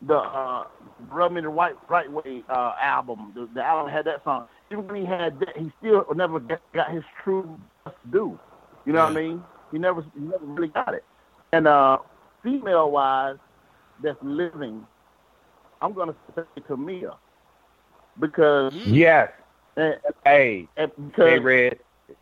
the 0.07 0.15
uh, 0.15 0.65
Rub 1.09 1.31
Me 1.31 1.41
the 1.41 1.49
Right 1.49 1.75
Right 1.89 2.11
Way 2.11 2.43
uh, 2.49 2.73
album, 2.81 3.31
the, 3.35 3.49
the 3.53 3.63
album 3.63 3.91
had 3.91 4.05
that 4.05 4.23
song. 4.23 4.47
Even 4.71 4.87
when 4.87 4.95
he 5.01 5.05
had 5.05 5.39
that, 5.39 5.57
he 5.57 5.71
still 5.79 6.05
never 6.15 6.39
got, 6.39 6.61
got 6.73 6.91
his 6.91 7.03
true 7.23 7.59
due. 8.11 8.39
You 8.85 8.93
know 8.93 8.99
what 8.99 9.11
I 9.11 9.15
mean? 9.15 9.43
He 9.71 9.79
never 9.79 10.01
he 10.01 10.21
never 10.21 10.45
really 10.45 10.67
got 10.69 10.93
it. 10.93 11.05
And 11.53 11.67
uh, 11.67 11.99
female 12.43 12.91
wise, 12.91 13.37
that's 14.01 14.17
living, 14.21 14.85
I'm 15.81 15.93
gonna 15.93 16.15
say 16.35 16.43
Tamia 16.69 17.15
because 18.19 18.73
Yes. 18.85 19.29
and, 19.77 19.95
Hey, 20.25 20.67
and 20.77 20.91
because 20.97 21.25
hey, 21.25 21.39
Red. 21.39 21.79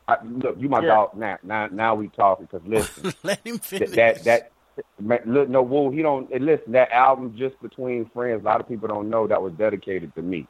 I, 0.08 0.18
look, 0.24 0.56
you 0.60 0.70
my 0.70 0.82
Yeah. 0.82 0.88
dog. 0.89 1.16
Now, 1.16 1.38
now, 1.43 1.68
now 1.68 1.95
we 1.95 2.10
talking. 2.10 2.47
Cause 2.47 2.62
listen, 2.66 3.12
Let 3.24 3.45
him 3.45 3.58
finish. 3.60 3.95
that 3.95 4.24
that 4.26 4.52
man, 4.52 4.52
look, 5.00 5.50
no, 5.50 5.62
Woo, 5.62 5.90
he 5.92 6.02
don't. 6.02 6.32
and 6.32 6.46
Listen, 6.46 6.72
that 6.74 6.92
album, 6.92 7.36
just 7.38 7.60
between 7.62 8.10
friends. 8.14 8.42
A 8.42 8.46
lot 8.46 8.60
of 8.62 8.68
people 8.68 8.88
don't 8.88 9.10
know 9.10 9.28
that 9.28 9.42
was 9.42 9.54
dedicated 9.54 10.14
to 10.16 10.22
me. 10.22 10.48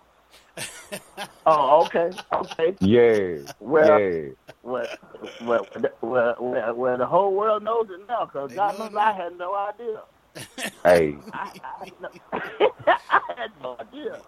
oh 1.45 1.85
okay 1.85 2.09
okay 2.31 2.75
Yeah, 2.79 3.51
Well- 3.59 3.99
yeah. 3.99 4.29
well 4.63 4.87
well 5.41 5.67
well 6.01 6.35
well, 6.39 6.73
well 6.75 6.97
the 6.97 7.05
whole 7.05 7.33
world 7.33 7.63
knows 7.63 7.87
it 7.89 8.07
now 8.07 8.25
because 8.25 8.53
God 8.53 8.79
knows 8.79 8.93
I 8.95 9.11
had 9.11 9.37
no 9.37 9.55
idea. 9.55 10.01
Hey, 10.83 11.17
I, 11.33 11.51
I, 11.63 11.85
had 11.85 11.93
no, 12.01 12.09
I 12.87 13.19
had 13.37 13.51
no 13.61 13.77
idea. 13.79 14.21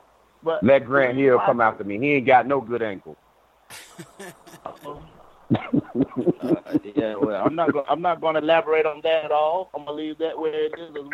But 0.43 0.62
let 0.64 0.86
Grant 0.86 1.18
Hill 1.18 1.39
come 1.45 1.62
after 1.62 1.86
me. 1.86 1.97
He 1.97 2.14
ain't 2.16 2.26
got 2.26 2.45
no 2.45 2.60
good 2.60 2.82
ankle. 2.82 3.16
Yeah, 6.95 7.16
well, 7.16 7.43
I'm 7.45 7.56
not. 7.56 7.72
Go- 7.74 7.86
I'm 7.89 8.01
not 8.01 8.22
going 8.22 8.36
to 8.36 8.41
elaborate 8.41 8.86
on 8.86 9.01
that 9.04 9.26
at 9.26 9.32
all. 9.32 9.70
I'm 9.74 9.86
going 9.86 9.97
to 9.97 10.04
leave 10.04 10.18
that 10.20 10.38
where 10.38 10.66
it 10.66 10.74
is 10.78 10.95
as 10.95 11.06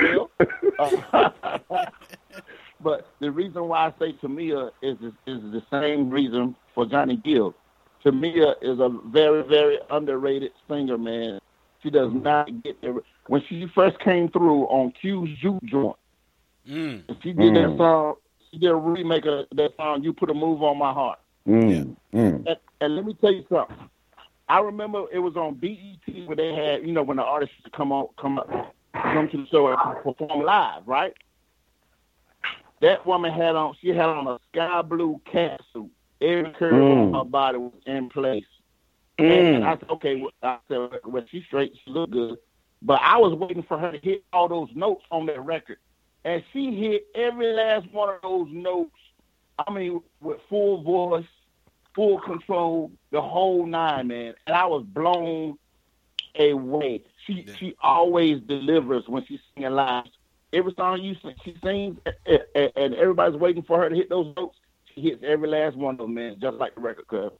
well. 0.80 1.02
Uh, 1.14 1.86
but 2.82 3.08
the 3.20 3.32
reason 3.32 3.68
why 3.68 3.88
I 3.88 3.94
say 4.00 4.14
Tamia 4.14 4.72
is 4.82 4.98
is, 5.02 5.14
is 5.28 5.42
the 5.52 5.62
same 5.72 6.10
reason 6.10 6.56
for 6.74 6.86
Johnny 6.86 7.18
Gill. 7.18 7.54
Tamia 8.04 8.56
is 8.62 8.80
a 8.80 8.90
very, 9.08 9.44
very 9.44 9.78
underrated 9.90 10.52
singer, 10.70 10.98
man. 10.98 11.40
She 11.84 11.90
does 11.90 12.12
not 12.14 12.48
get 12.64 12.82
there. 12.82 12.96
When 13.28 13.42
she 13.48 13.68
first 13.76 14.00
came 14.00 14.30
through 14.30 14.64
on 14.66 14.92
Q's 15.02 15.38
Jook 15.40 15.62
Joint, 15.64 15.96
Mm. 16.68 17.04
she 17.24 17.34
did 17.34 17.56
that 17.56 17.70
Mm. 17.70 17.78
song. 17.78 18.16
She 18.52 18.58
did 18.60 18.70
a 18.70 18.76
remake 18.76 19.26
of 19.26 19.46
that 19.54 19.76
song. 19.78 20.04
You 20.04 20.14
put 20.14 20.30
a 20.30 20.34
move 20.34 20.62
on 20.62 20.78
my 20.78 20.92
heart. 20.94 21.20
Mm, 21.48 21.96
mm. 22.14 22.46
And, 22.46 22.58
and 22.82 22.96
let 22.96 23.06
me 23.06 23.14
tell 23.16 23.32
you 23.32 23.44
something. 23.50 23.89
I 24.50 24.60
remember 24.60 25.06
it 25.12 25.20
was 25.20 25.36
on 25.36 25.56
BET 25.56 26.26
where 26.26 26.36
they 26.36 26.54
had, 26.54 26.82
you 26.86 26.91
know, 26.91 27.04
when 27.04 27.18
the 27.18 27.24
artists 27.24 27.56
come 27.72 27.91
on, 27.91 28.08
come 28.20 28.39
up, 28.39 28.50
come 28.93 29.30
to 29.30 29.38
the 29.38 29.47
show 29.47 29.68
and 29.68 29.78
perform 30.04 30.43
live, 30.43 30.82
right? 30.88 31.14
That 32.82 33.06
woman 33.06 33.32
had 33.32 33.56
on, 33.56 33.76
she 33.80 33.89
had 33.89 34.08
on 34.08 34.28
a 34.28 34.39
sky 34.52 34.82
blue 34.82 35.22
cat 35.32 35.62
suit. 35.72 35.91
Every 36.22 36.52
curve 36.54 36.74
on 36.74 37.12
Mm. 37.12 37.18
her 37.18 37.24
body 37.26 37.58
was 37.60 37.74
in 37.86 38.10
place. 38.10 38.45
Mm. 39.20 39.56
And 39.56 39.66
I 39.66 39.78
said, 39.78 39.89
okay, 39.91 40.16
well, 40.22 40.32
I 40.41 40.58
said, 40.68 40.89
well, 41.06 41.24
she's 41.30 41.43
straight, 41.45 41.74
she 41.84 41.91
look 41.91 42.10
good. 42.10 42.38
But 42.82 43.02
I 43.02 43.18
was 43.18 43.34
waiting 43.34 43.64
for 43.64 43.78
her 43.78 43.91
to 43.91 44.00
hit 44.00 44.24
all 44.34 44.47
those 44.47 44.70
notes 44.74 45.04
on 45.12 45.26
that 45.28 45.43
record. 45.45 45.78
And 46.26 46.43
she 46.52 46.76
hit 46.76 47.08
every 47.16 47.54
last 47.54 47.91
one 47.91 48.10
of 48.10 48.22
those 48.22 48.47
notes, 48.52 48.95
I 49.58 49.72
mean, 49.72 50.02
with 50.22 50.39
full 50.50 50.82
voice, 50.82 51.26
full 52.00 52.20
control, 52.22 52.91
the 53.12 53.22
whole 53.22 53.66
nine, 53.66 54.08
man. 54.08 54.34
And 54.47 54.56
I 54.56 54.66
was 54.68 54.84
blown 54.86 55.58
away. 56.39 57.04
She 57.26 57.45
she 57.60 57.76
always 57.84 58.39
delivers 58.41 59.04
when 59.10 59.26
she's 59.26 59.41
singing 59.54 59.72
live. 59.72 60.06
Every 60.54 60.74
song 60.78 61.02
you 61.02 61.16
sing, 61.22 61.36
she 61.43 61.56
sings, 61.62 61.97
and, 62.26 62.39
and- 62.56 62.72
and 62.78 62.95
everybody's 62.95 63.38
waiting 63.38 63.64
for 63.64 63.80
her 63.82 63.89
to 63.89 63.95
hit 63.95 64.10
those 64.10 64.34
notes. 64.38 64.58
She 64.95 65.02
hits 65.02 65.22
every 65.28 65.50
last 65.50 65.76
one 65.76 65.95
of 65.95 66.00
them, 66.00 66.14
man, 66.14 66.38
just 66.41 66.56
like 66.56 66.74
the 66.76 66.82
record 66.82 67.08
cover. 67.10 67.32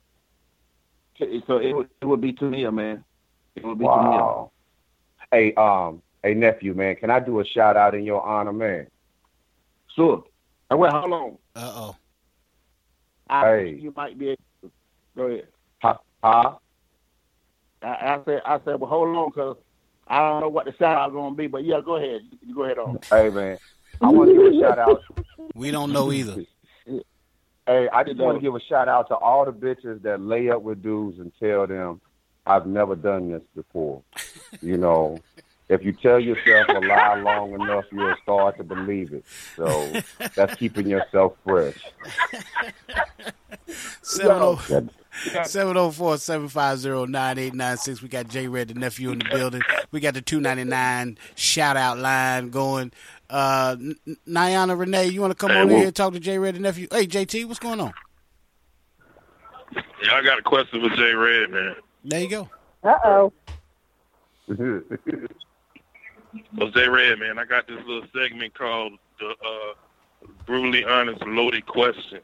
So 1.46 1.56
it 1.56 1.74
would, 1.74 1.88
it 2.02 2.04
would 2.04 2.20
be 2.20 2.34
Tamia, 2.34 2.72
man. 2.72 3.02
It 3.56 3.64
would 3.64 3.78
be 3.78 3.86
Tamia. 3.86 4.20
Wow. 4.20 4.52
Hey, 5.30 5.54
um, 5.54 6.02
hey 6.22 6.34
nephew, 6.34 6.74
man, 6.74 6.96
can 6.96 7.10
I 7.10 7.18
do 7.20 7.40
a 7.40 7.44
shout 7.46 7.78
out 7.78 7.94
in 7.94 8.04
your 8.04 8.22
honor, 8.22 8.52
man? 8.52 8.88
Sure. 9.96 10.22
Uh, 10.70 10.76
Well, 10.76 10.92
how 10.92 11.06
long? 11.06 11.38
Uh 11.56 11.72
oh. 11.74 11.96
I 13.28 13.46
Hey. 13.46 13.64
think 13.72 13.82
you 13.82 13.92
might 13.96 14.18
be 14.18 14.26
able 14.28 14.36
to. 14.36 14.49
Go 15.20 15.26
ahead. 15.26 15.48
Huh? 15.82 15.96
huh? 16.24 16.54
I, 17.82 17.86
I 17.86 18.20
said, 18.24 18.40
I 18.46 18.58
said, 18.64 18.80
well, 18.80 18.88
hold 18.88 19.14
on, 19.14 19.30
cause 19.32 19.56
I 20.08 20.18
don't 20.20 20.40
know 20.40 20.48
what 20.48 20.64
the 20.64 20.72
shout 20.78 20.96
out 20.96 21.12
gonna 21.12 21.34
be, 21.34 21.46
but 21.46 21.62
yeah, 21.62 21.82
go 21.84 21.96
ahead, 21.96 22.22
you 22.40 22.54
go 22.54 22.64
ahead 22.64 22.78
on. 22.78 22.98
Hey 23.10 23.28
man, 23.28 23.58
I 24.00 24.08
want 24.08 24.30
to 24.30 24.34
give 24.34 24.54
a 24.54 24.60
shout 24.60 24.78
out. 24.78 25.02
We 25.54 25.70
don't 25.70 25.92
know 25.92 26.10
either. 26.10 26.42
Hey, 27.66 27.88
I 27.92 28.02
just 28.02 28.16
want 28.16 28.38
to 28.38 28.40
give 28.40 28.54
a 28.54 28.60
shout 28.60 28.88
out 28.88 29.08
to 29.08 29.14
all 29.14 29.44
the 29.44 29.52
bitches 29.52 30.00
that 30.04 30.22
lay 30.22 30.48
up 30.48 30.62
with 30.62 30.82
dudes 30.82 31.18
and 31.18 31.30
tell 31.38 31.66
them, 31.66 32.00
I've 32.46 32.66
never 32.66 32.96
done 32.96 33.30
this 33.30 33.42
before. 33.54 34.02
you 34.62 34.78
know, 34.78 35.18
if 35.70 35.84
you 35.84 35.92
tell 35.92 36.18
yourself 36.20 36.68
a 36.68 36.80
lie 36.86 37.20
long 37.20 37.52
enough, 37.54 37.84
you'll 37.92 38.14
start 38.22 38.56
to 38.58 38.64
believe 38.64 39.12
it. 39.12 39.24
So 39.56 39.92
that's 40.34 40.54
keeping 40.56 40.86
yourself 40.88 41.34
fresh. 41.46 41.78
704 44.02 44.90
750 46.18 47.12
9896. 47.12 48.02
We 48.02 48.08
got 48.08 48.28
J 48.28 48.48
Red, 48.48 48.68
the 48.68 48.74
nephew 48.74 49.12
in 49.12 49.20
the 49.20 49.26
building. 49.30 49.62
We 49.92 50.00
got 50.00 50.14
the 50.14 50.22
299 50.22 51.18
shout 51.36 51.76
out 51.76 51.98
line 51.98 52.50
going. 52.50 52.92
Uh, 53.28 53.76
N- 53.78 53.94
N- 54.08 54.16
Niana 54.28 54.76
Renee, 54.76 55.06
you 55.06 55.20
want 55.20 55.30
to 55.30 55.36
come 55.36 55.50
Hey, 55.50 55.58
over 55.60 55.68
well- 55.68 55.76
here 55.78 55.86
and 55.86 55.94
talk 55.96 56.12
to 56.14 56.20
J 56.20 56.38
Red, 56.38 56.56
the 56.56 56.60
nephew? 56.60 56.88
Hey, 56.90 57.06
JT, 57.06 57.46
what's 57.46 57.60
going 57.60 57.80
on? 57.80 57.92
Yeah, 60.02 60.14
I 60.14 60.22
got 60.24 60.38
a 60.38 60.42
question 60.42 60.80
for 60.80 60.96
Jay 60.96 61.12
Red, 61.14 61.50
man. 61.50 61.76
There 62.04 62.20
you 62.20 62.28
go. 62.28 62.48
Uh 62.82 62.98
oh. 63.04 63.32
So 66.58 66.70
Jay 66.70 66.88
Red, 66.88 67.18
man, 67.18 67.38
I 67.38 67.44
got 67.44 67.66
this 67.66 67.78
little 67.86 68.06
segment 68.14 68.54
called 68.54 68.92
the 69.18 69.30
uh, 69.30 70.26
brutally 70.46 70.84
honest 70.84 71.22
loaded 71.26 71.66
question. 71.66 72.20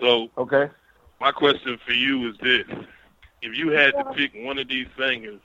So 0.00 0.28
okay, 0.36 0.70
my 1.20 1.32
question 1.32 1.78
for 1.84 1.92
you 1.92 2.30
is 2.30 2.36
this: 2.42 2.66
If 3.42 3.56
you 3.56 3.70
had 3.70 3.94
to 3.94 4.04
pick 4.14 4.32
one 4.34 4.58
of 4.58 4.68
these 4.68 4.88
singers 4.98 5.40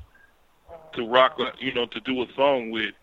to 0.94 1.08
rock, 1.08 1.40
you 1.60 1.74
know, 1.74 1.86
to 1.86 2.00
do 2.02 2.22
a 2.22 2.26
song 2.36 2.72
with, 2.72 2.94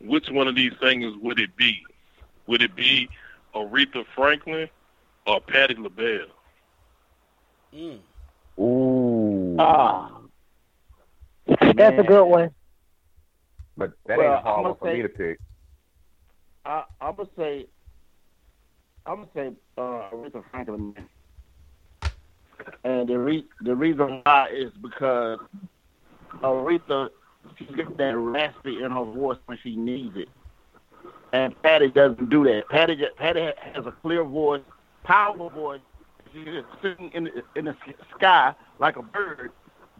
which 0.00 0.28
one 0.30 0.48
of 0.48 0.56
these 0.56 0.72
singers 0.80 1.14
would 1.20 1.38
it 1.38 1.56
be? 1.56 1.82
Would 2.46 2.62
it 2.62 2.74
be 2.74 3.08
Aretha 3.54 4.04
Franklin 4.14 4.68
or 5.26 5.40
Patti 5.40 5.74
LaBelle? 5.74 6.26
Ooh. 8.58 9.56
Ah. 9.58 10.10
That's 11.46 11.98
a 11.98 12.02
good 12.02 12.24
one. 12.24 12.50
But 13.76 13.92
that 14.06 14.18
Well, 14.18 14.36
ain't 14.36 14.62
one 14.64 14.74
for 14.76 14.88
say- 14.88 14.94
me 14.94 15.02
to 15.02 15.08
pick. 15.08 15.38
I, 16.64 16.84
I'm 17.00 17.14
gonna 17.14 17.28
say, 17.36 17.66
I'm 19.06 19.16
gonna 19.16 19.28
say 19.34 19.52
uh, 19.78 20.10
Aretha 20.12 20.42
Franklin, 20.50 20.94
and 22.82 23.08
the 23.08 23.16
re- 23.18 23.46
the 23.60 23.74
reason 23.76 24.20
why 24.24 24.48
is 24.52 24.72
because 24.82 25.38
Aretha 26.42 27.10
she 27.56 27.66
gets 27.66 27.90
that 27.98 28.16
raspy 28.16 28.82
in 28.82 28.90
her 28.90 29.04
voice 29.04 29.38
when 29.46 29.58
she 29.62 29.76
needs 29.76 30.16
it, 30.16 30.28
and 31.32 31.54
Patti 31.62 31.88
doesn't 31.88 32.30
do 32.30 32.42
that. 32.44 32.68
Patti 32.68 33.00
Patti 33.16 33.50
has 33.74 33.86
a 33.86 33.92
clear 34.02 34.24
voice, 34.24 34.62
powerful 35.04 35.50
voice. 35.50 35.80
She's 36.32 36.46
just 36.46 36.66
sitting 36.82 37.12
in 37.14 37.24
the, 37.24 37.42
in 37.54 37.66
the 37.66 37.76
sky 38.16 38.54
like 38.80 38.96
a 38.96 39.02
bird, 39.02 39.52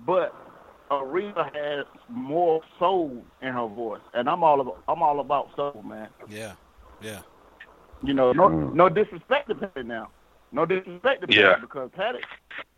but 0.04 0.34
Aretha 0.90 1.52
has 1.54 1.86
more 2.08 2.60
soul 2.78 3.24
in 3.42 3.48
her 3.52 3.66
voice, 3.66 4.00
and 4.14 4.28
I'm 4.28 4.44
all 4.44 4.60
about 4.60 4.82
I'm 4.88 5.02
all 5.02 5.20
about 5.20 5.54
soul, 5.56 5.82
man. 5.84 6.08
Yeah, 6.28 6.52
yeah. 7.00 7.20
You 8.02 8.14
know, 8.14 8.32
no 8.32 8.48
no 8.48 8.88
disrespect 8.88 9.48
to 9.48 9.54
Patti 9.54 9.82
now, 9.82 10.10
no 10.52 10.64
disrespect 10.64 11.22
to 11.22 11.26
Patti 11.26 11.40
Yeah. 11.40 11.56
because 11.60 11.90
Patti 11.96 12.20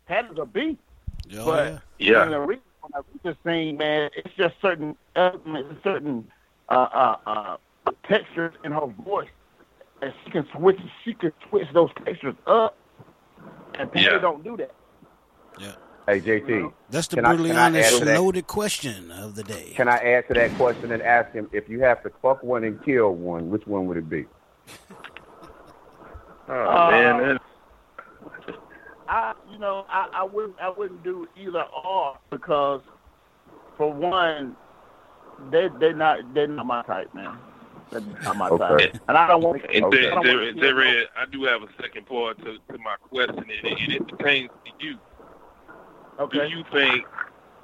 Patti's 0.07 0.37
a 0.39 0.45
beast, 0.45 0.79
Oh, 1.37 1.45
but 1.45 1.83
Yeah. 1.99 2.19
when 2.21 2.29
Aretha, 2.29 2.61
when 2.81 2.91
Aretha 2.93 3.37
sing, 3.45 3.77
man, 3.77 4.09
it's 4.15 4.33
just 4.35 4.55
certain 4.61 4.95
elements, 5.15 5.83
certain 5.83 6.31
uh, 6.69 6.87
uh, 6.91 7.15
uh, 7.27 7.57
textures 8.07 8.53
in 8.63 8.71
her 8.71 8.87
voice, 8.87 9.29
and 10.01 10.13
she 10.23 10.31
can 10.31 10.47
switch 10.55 10.79
she 11.03 11.13
can 11.13 11.31
switch 11.49 11.67
those 11.73 11.91
textures 12.05 12.35
up, 12.47 12.75
and 13.77 13.91
Patti 13.91 14.05
Yeah. 14.05 14.17
don't 14.17 14.43
do 14.43 14.57
that. 14.57 14.71
Hey 16.09 16.21
JT, 16.21 16.73
That's 16.89 17.07
the 17.07 17.17
brutally 17.17 17.51
I 17.51 17.67
honest 17.67 18.03
loaded 18.03 18.47
question 18.47 19.11
of 19.11 19.35
the 19.35 19.43
day. 19.43 19.73
Can 19.75 19.87
I 19.87 19.97
add 19.97 20.27
to 20.29 20.33
that 20.33 20.55
question 20.55 20.91
and 20.91 21.03
ask 21.03 21.31
him 21.33 21.47
if 21.53 21.69
you 21.69 21.81
have 21.81 22.01
to 22.01 22.11
fuck 22.23 22.41
one 22.41 22.63
and 22.63 22.83
kill 22.83 23.13
one, 23.13 23.51
which 23.51 23.67
one 23.67 23.85
would 23.85 23.97
it 23.97 24.09
be? 24.09 24.25
Oh 26.47 26.53
Uh, 26.53 26.89
man, 26.89 27.39
I, 29.07 29.33
you 29.51 29.59
know, 29.59 29.85
I, 29.87 30.07
I 30.11 30.23
wouldn't, 30.23 30.55
I 30.59 30.69
wouldn't 30.69 31.03
do 31.03 31.27
either 31.37 31.63
or 31.85 32.17
because, 32.31 32.81
for 33.77 33.93
one, 33.93 34.55
they 35.51 35.67
they're 35.79 35.93
not 35.93 36.33
they're 36.33 36.47
not 36.47 36.65
my 36.65 36.81
type, 36.83 37.13
man. 37.13 37.37
They're 37.91 38.01
not 38.23 38.35
my 38.35 38.49
Okay. 38.49 38.87
type, 38.87 39.01
and 39.07 39.15
I 39.15 39.27
don't 39.27 39.43
want 39.43 39.61
to. 39.61 39.69
And 39.69 39.93
Jay, 39.93 40.09
Jay, 40.23 40.59
Jay 40.59 40.73
Red, 40.73 41.05
I 41.15 41.25
do 41.31 41.43
have 41.43 41.61
a 41.61 41.67
second 41.79 42.07
part 42.07 42.39
to, 42.39 42.57
to 42.71 42.77
my 42.79 42.95
question, 43.09 43.37
and 43.37 43.51
it, 43.51 43.79
and 43.79 43.91
it 43.93 44.07
pertains 44.07 44.49
to 44.65 44.71
you. 44.85 44.97
Okay. 46.19 46.49
Do 46.49 46.55
you 46.55 46.63
think? 46.71 47.05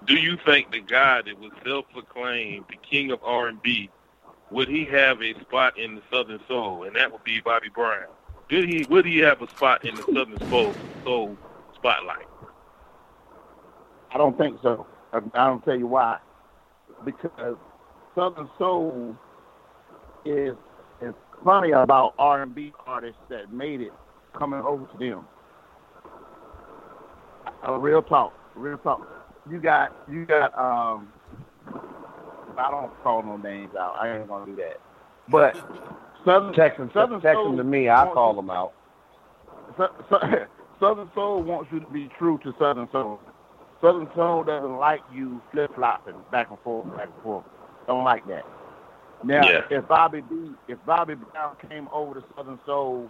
Do 0.06 0.15
you 0.15 0.38
think 0.45 0.72
the 0.72 0.82
guy 0.82 1.22
that 1.22 1.40
was 1.40 1.52
self-proclaimed 1.65 2.65
the 2.69 2.77
king 2.77 3.11
of 3.11 3.19
R&B 3.23 3.90
would 4.52 4.68
he 4.68 4.86
have 4.86 5.22
a 5.22 5.34
spot 5.41 5.77
in 5.77 5.95
the 5.95 6.02
Southern 6.11 6.40
Soul, 6.48 6.84
and 6.84 6.95
that 6.95 7.11
would 7.11 7.23
be 7.23 7.41
Bobby 7.41 7.69
Brown? 7.73 8.06
Did 8.48 8.69
he? 8.69 8.86
Would 8.90 9.06
he 9.06 9.18
have 9.19 9.41
a 9.41 9.48
spot 9.49 9.84
in 9.84 9.95
the 9.95 10.03
Southern 10.03 10.40
Soul, 10.49 10.73
soul 11.03 11.38
spotlight? 11.73 12.27
I 14.11 14.18
don't 14.18 14.38
think 14.38 14.60
so. 14.61 14.86
I, 15.11 15.18
I 15.34 15.48
don't 15.48 15.65
tell 15.65 15.77
you 15.77 15.88
why. 15.88 16.19
Because 17.03 17.57
Southern 18.14 18.49
Soul 18.57 19.18
is 20.26 20.56
is 21.02 21.14
funny 21.44 21.72
about 21.72 22.14
R 22.19 22.44
and 22.44 22.53
B 22.53 22.72
artists 22.86 23.19
that 23.30 23.52
made 23.52 23.82
it 23.82 23.91
coming 24.38 24.61
over 24.61 24.86
to 24.86 24.98
them. 24.98 25.26
A 27.64 27.80
real 27.80 28.03
talk, 28.03 28.34
real 28.56 28.77
talk. 28.77 29.07
You 29.49 29.60
got 29.60 29.95
you 30.10 30.26
got 30.26 30.57
um. 30.57 31.11
I 32.57 32.72
don't 32.72 32.91
call 33.03 33.22
no 33.22 33.38
names 33.38 33.76
out. 33.76 33.95
I 33.99 34.18
ain't 34.18 34.27
gonna 34.27 34.45
do 34.45 34.56
that. 34.56 34.80
But 35.30 35.56
Southern 36.23 36.53
Text 36.53 36.77
them, 36.77 36.90
Southern 36.94 37.22
text 37.22 37.36
Soul 37.38 37.49
them 37.49 37.57
to 37.57 37.64
me. 37.64 37.90
I'll 37.90 38.14
call 38.14 38.34
them 38.34 38.49
out. 38.49 38.73
Sou- 39.77 39.88
Sou- 40.10 40.45
Southern 40.80 41.10
Soul 41.14 41.44
wants 41.44 41.69
you 41.72 41.80
to 41.80 41.88
be 41.88 42.10
true 42.18 42.40
to 42.44 42.53
Southern 42.60 42.88
Soul. 42.91 43.19
Southern 43.82 44.07
Soul 44.15 44.44
doesn't 44.44 44.77
like 44.77 45.02
you 45.14 45.41
flip 45.52 45.73
flopping 45.76 46.15
back 46.32 46.49
and 46.49 46.60
forth, 46.60 46.88
back 46.95 47.10
and 47.14 47.23
forth. 47.23 47.45
Don't 47.88 48.03
like 48.03 48.26
that. 48.27 48.45
Now, 49.23 49.48
Yeah. 49.48 49.61
if 49.69 49.88
Bobby 49.88 50.22
B, 50.22 50.52
if 50.68 50.77
Bobby 50.86 51.15
Brown 51.15 51.56
came 51.69 51.88
over 51.91 52.15
to 52.15 52.23
Southern 52.36 52.60
Soul 52.65 53.10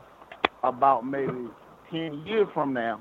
about 0.64 1.06
maybe 1.06 1.50
ten 1.92 2.26
years 2.26 2.48
from 2.54 2.74
now, 2.74 3.00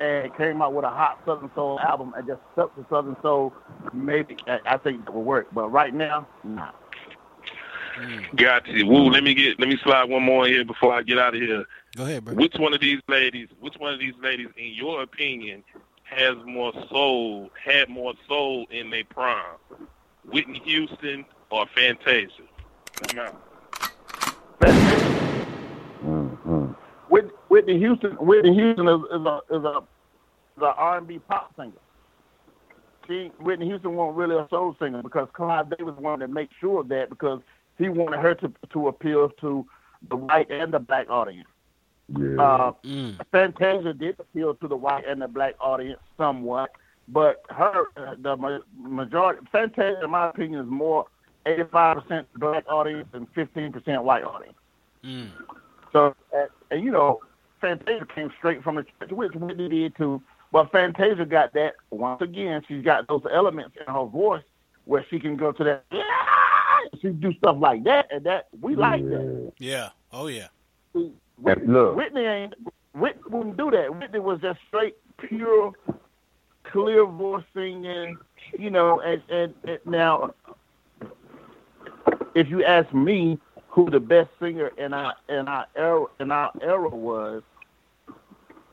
and 0.00 0.34
came 0.36 0.62
out 0.62 0.72
with 0.72 0.84
a 0.84 0.90
hot 0.90 1.20
Southern 1.24 1.50
Soul 1.54 1.80
album 1.80 2.14
and 2.16 2.26
just 2.26 2.40
stuck 2.52 2.74
to 2.76 2.86
Southern 2.88 3.16
Soul, 3.22 3.52
maybe 3.92 4.36
I 4.46 4.60
I 4.66 4.76
think 4.78 5.04
that 5.04 5.14
would 5.14 5.24
work. 5.24 5.48
But 5.52 5.70
right 5.70 5.94
now, 5.94 6.26
nah. 6.44 6.70
Mm. 7.98 8.36
Got 8.36 8.66
you. 8.66 8.86
Woo, 8.86 9.08
let 9.08 9.24
me 9.24 9.34
get 9.34 9.58
let 9.58 9.68
me 9.68 9.78
slide 9.82 10.04
one 10.04 10.22
more 10.22 10.46
in 10.46 10.52
here 10.52 10.64
before 10.64 10.92
I 10.92 11.02
get 11.02 11.18
out 11.18 11.34
of 11.34 11.40
here. 11.40 11.64
Go 11.96 12.04
ahead, 12.04 12.24
bro. 12.24 12.34
Which 12.34 12.54
one 12.58 12.74
of 12.74 12.80
these 12.80 13.00
ladies, 13.08 13.48
which 13.58 13.74
one 13.78 13.94
of 13.94 14.00
these 14.00 14.14
ladies, 14.22 14.48
in 14.56 14.74
your 14.74 15.02
opinion, 15.02 15.64
has 16.02 16.36
more 16.44 16.72
soul, 16.90 17.50
had 17.62 17.88
more 17.88 18.12
soul 18.28 18.66
in 18.70 18.90
their 18.90 19.04
prime? 19.04 19.56
Whitney 20.30 20.60
Houston 20.64 21.24
or 21.50 21.66
Fantasia? 21.74 22.42
Come 23.08 23.18
out. 23.20 24.92
Whit- 27.66 27.74
Whitney 27.74 27.78
Houston, 27.80 28.10
Whitney 28.12 28.54
Houston 28.54 28.88
is, 28.88 29.00
is 29.12 29.26
a 29.26 29.40
is 29.50 29.64
a 29.64 29.78
is 30.56 30.62
a 30.62 30.74
R 30.76 30.98
and 30.98 31.06
B 31.06 31.18
pop 31.18 31.54
singer. 31.56 31.72
She 33.06 33.30
Whitney 33.40 33.66
Houston 33.66 33.94
wasn't 33.94 34.16
really 34.16 34.36
a 34.36 34.46
soul 34.50 34.76
singer 34.78 35.02
because 35.02 35.28
Clive 35.32 35.70
Davis 35.76 35.94
wanted 35.98 36.26
to 36.28 36.32
make 36.32 36.50
sure 36.60 36.80
of 36.80 36.88
that 36.88 37.10
because 37.10 37.40
he 37.78 37.88
wanted 37.88 38.20
her 38.20 38.34
to 38.36 38.52
to 38.72 38.88
appeal 38.88 39.30
to 39.40 39.66
the 40.08 40.16
white 40.16 40.50
and 40.50 40.72
the 40.72 40.78
black 40.78 41.08
audience. 41.10 41.48
Uh, 42.38 42.70
Fantasia 43.32 43.92
did 43.92 44.20
appeal 44.20 44.54
to 44.54 44.68
the 44.68 44.76
white 44.76 45.04
and 45.08 45.20
the 45.20 45.26
black 45.26 45.54
audience 45.60 45.98
somewhat, 46.16 46.70
but 47.08 47.42
her 47.50 47.86
uh, 47.96 48.14
the 48.20 48.62
majority 48.78 49.40
Fantasia, 49.50 50.04
in 50.04 50.10
my 50.10 50.28
opinion, 50.28 50.60
is 50.64 50.70
more 50.70 51.06
eighty 51.46 51.64
five 51.72 51.98
percent 51.98 52.28
black 52.34 52.64
audience 52.68 53.08
and 53.12 53.26
fifteen 53.34 53.72
percent 53.72 54.04
white 54.04 54.22
audience. 54.22 54.56
So, 55.92 56.14
uh, 56.32 56.46
and 56.70 56.84
you 56.84 56.90
know, 56.92 57.20
Fantasia 57.60 58.06
came 58.14 58.30
straight 58.38 58.62
from 58.62 58.76
the 58.76 58.84
church, 58.84 59.10
which 59.10 59.32
Whitney 59.34 59.68
did 59.68 59.96
too. 59.96 60.22
But 60.52 60.70
Fantasia 60.70 61.24
got 61.24 61.52
that 61.54 61.74
once 61.90 62.22
again. 62.22 62.62
She's 62.68 62.84
got 62.84 63.08
those 63.08 63.22
elements 63.32 63.76
in 63.78 63.92
her 63.92 64.04
voice 64.04 64.44
where 64.84 65.04
she 65.10 65.18
can 65.18 65.36
go 65.36 65.52
to 65.52 65.64
that. 65.64 65.84
Yeah, 65.90 66.02
she 67.00 67.08
do 67.08 67.32
stuff 67.34 67.56
like 67.58 67.84
that, 67.84 68.06
and 68.10 68.24
that 68.24 68.48
we 68.60 68.76
like 68.76 69.04
that. 69.04 69.52
Yeah. 69.58 69.90
Oh 70.12 70.28
yeah. 70.28 70.48
And 70.94 71.12
look, 71.66 71.96
Whitney 71.96 72.24
ain't. 72.24 72.54
Whitney 72.94 73.22
wouldn't 73.28 73.56
do 73.56 73.70
that. 73.72 73.94
Whitney 73.94 74.20
was 74.20 74.40
just 74.40 74.58
straight, 74.68 74.96
pure 75.18 75.72
clear 76.70 77.06
voice 77.06 77.44
singing, 77.54 78.16
you 78.58 78.70
know, 78.70 79.00
and, 79.00 79.22
and, 79.28 79.54
and 79.64 79.78
now 79.86 80.34
if 82.34 82.48
you 82.48 82.64
ask 82.64 82.92
me 82.92 83.38
who 83.76 83.90
the 83.90 84.00
best 84.00 84.30
singer 84.40 84.68
in 84.78 84.94
our 84.94 85.14
in 85.28 85.46
our 85.48 85.66
era 85.76 86.06
in 86.18 86.30
our 86.30 86.50
era 86.62 86.88
was, 86.88 87.42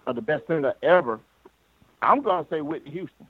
or 0.07 0.13
the 0.13 0.21
best 0.21 0.47
singer 0.47 0.73
ever, 0.81 1.19
I'm 2.01 2.21
gonna 2.21 2.47
say 2.49 2.61
Whitney 2.61 2.91
Houston 2.91 3.27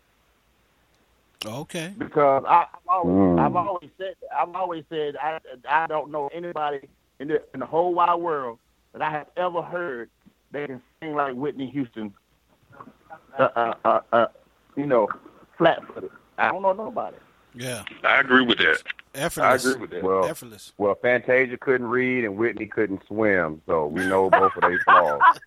Okay. 1.45 1.94
because 1.98 2.44
I, 2.48 2.68
I've, 2.72 2.88
always, 2.88 3.16
Mm. 3.16 3.40
I've 3.40 3.56
always 3.56 3.90
said 3.98 4.16
I've 4.38 4.56
always 4.56 4.84
said 4.88 5.16
I 5.18 5.40
I 5.68 5.88
don't 5.88 6.12
know 6.12 6.30
anybody 6.32 6.88
in 7.20 7.28
the 7.28 7.41
in 7.56 7.60
the 7.60 7.66
whole 7.66 7.94
wide 7.95 8.16
world 8.22 8.60
that 8.94 9.02
I 9.02 9.10
have 9.10 9.28
ever 9.36 9.64
heard 9.64 10.12
that 10.52 10.68
can 10.68 10.80
sing 11.02 11.16
like 11.16 11.34
Whitney 11.34 11.72
Houston. 11.72 12.14
Uh, 13.40 13.50
uh, 13.56 13.74
uh, 13.84 14.00
uh, 14.12 14.28
you 14.76 14.86
know, 14.86 15.08
flat 15.58 15.80
footed. 15.88 16.12
I 16.38 16.52
don't 16.52 16.62
know 16.62 16.74
nobody. 16.74 17.18
Yeah. 17.56 17.84
I 18.04 18.20
agree 18.20 18.44
with 18.45 18.60
that. 18.60 18.84
Effortless. 19.15 19.65
I 19.65 19.69
agree 19.69 19.81
with 19.81 19.91
that. 19.91 20.03
Well, 20.03 20.26
Effortless. 20.26 20.73
well, 20.77 20.95
Fantasia 20.95 21.57
couldn't 21.57 21.88
read 21.88 22.26
and 22.26 22.35
Whitney 22.38 22.65
couldn't 22.65 23.06
swim, 23.07 23.61
so 23.68 23.88
we 23.88 24.06
know 24.06 24.30
both 24.30 24.56
of 24.56 24.61
their 24.61 24.80
flaws. 24.80 25.22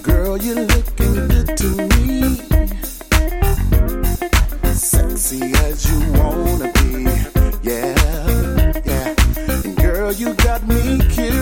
Girl, 0.03 0.37
you're 0.37 0.55
looking 0.67 1.15
good 1.29 1.57
to 1.57 1.69
me. 1.97 2.37
Sexy 4.75 5.41
as 5.65 5.89
you 5.91 5.99
wanna 6.13 6.71
be. 6.75 7.05
Yeah, 7.63 8.73
yeah. 8.85 9.15
And 9.65 9.77
girl, 9.77 10.13
you 10.13 10.35
got 10.35 10.67
me 10.69 10.99
curious 11.09 11.40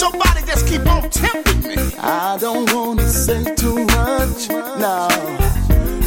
your 0.00 0.12
body 0.12 0.40
just 0.46 0.66
keep 0.66 0.86
on 0.86 1.08
tempting 1.10 1.62
me. 1.62 1.76
I 1.98 2.38
don't 2.40 2.72
wanna 2.72 3.06
say 3.08 3.54
too 3.54 3.84
much, 3.84 4.48
no. 4.48 5.08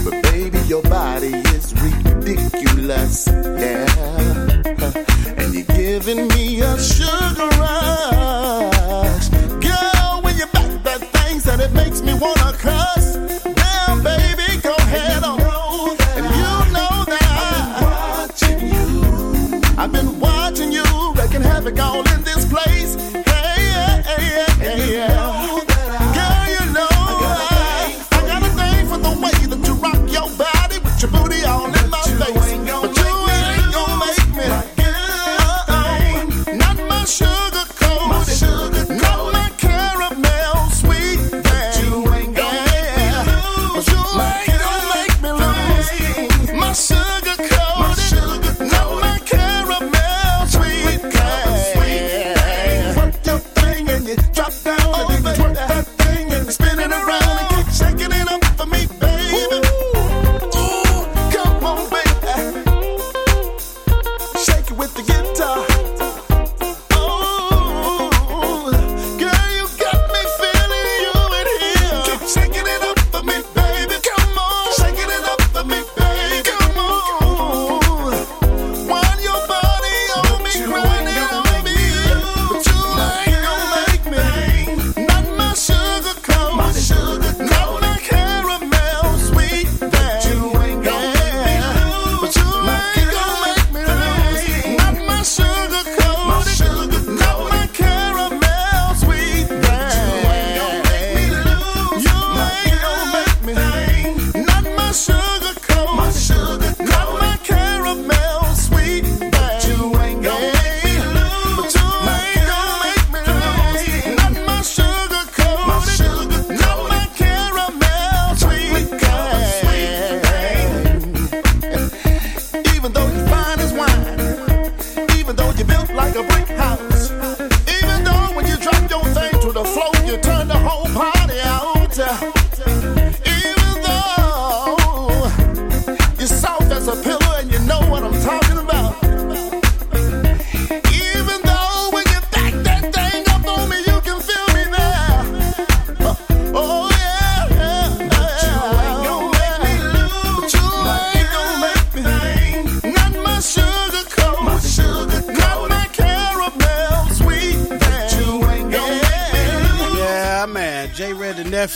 But 0.03 0.23
baby, 0.23 0.57
your 0.67 0.81
body 0.83 1.33
is 1.55 1.73
ridiculous, 1.81 3.27
yeah. 3.27 3.85
And 5.37 5.53
you're 5.53 5.63
giving 5.77 6.27
me 6.29 6.61
a 6.61 6.79
sugar 6.79 7.52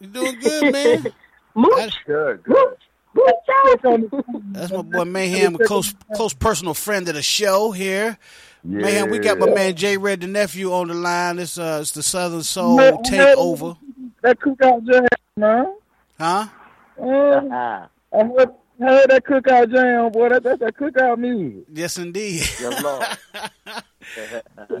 You 0.00 0.06
doing 0.08 0.38
good, 0.40 0.72
man? 0.72 1.12
Mooch. 1.54 1.94
Good, 2.06 2.42
good. 2.44 2.56
Mooch. 2.56 2.74
That's 4.52 4.70
my 4.72 4.82
boy 4.82 5.04
Mayhem, 5.04 5.56
a 5.56 5.58
close 5.58 5.94
close 6.14 6.32
personal 6.34 6.74
friend 6.74 7.08
of 7.08 7.14
the 7.14 7.22
show 7.22 7.72
here. 7.72 8.18
Mayhem, 8.62 9.10
we 9.10 9.18
got 9.18 9.38
my 9.38 9.46
man 9.52 9.74
Jay 9.74 9.96
Red, 9.96 10.20
the 10.20 10.26
nephew, 10.26 10.72
on 10.72 10.88
the 10.88 10.94
line. 10.94 11.38
It's 11.38 11.58
uh, 11.58 11.78
it's 11.80 11.92
the 11.92 12.02
Southern 12.02 12.42
Soul 12.42 12.76
Man, 12.76 12.98
takeover, 12.98 13.76
That 14.22 14.38
cookout 14.38 14.84
jam, 14.86 15.06
man. 15.36 15.74
huh? 16.18 16.46
Uh, 17.00 17.04
I 17.04 18.24
heard, 18.24 18.50
I 18.80 18.84
heard 18.84 19.10
that 19.10 19.24
cookout 19.24 19.72
jam, 19.72 20.12
boy. 20.12 20.28
That, 20.28 20.42
that's 20.42 20.60
that 20.60 20.76
cookout 20.76 21.18
music. 21.18 21.64
Yes, 21.72 21.98
indeed. 21.98 22.42
Yes, 22.60 22.82
Lord. 22.82 23.06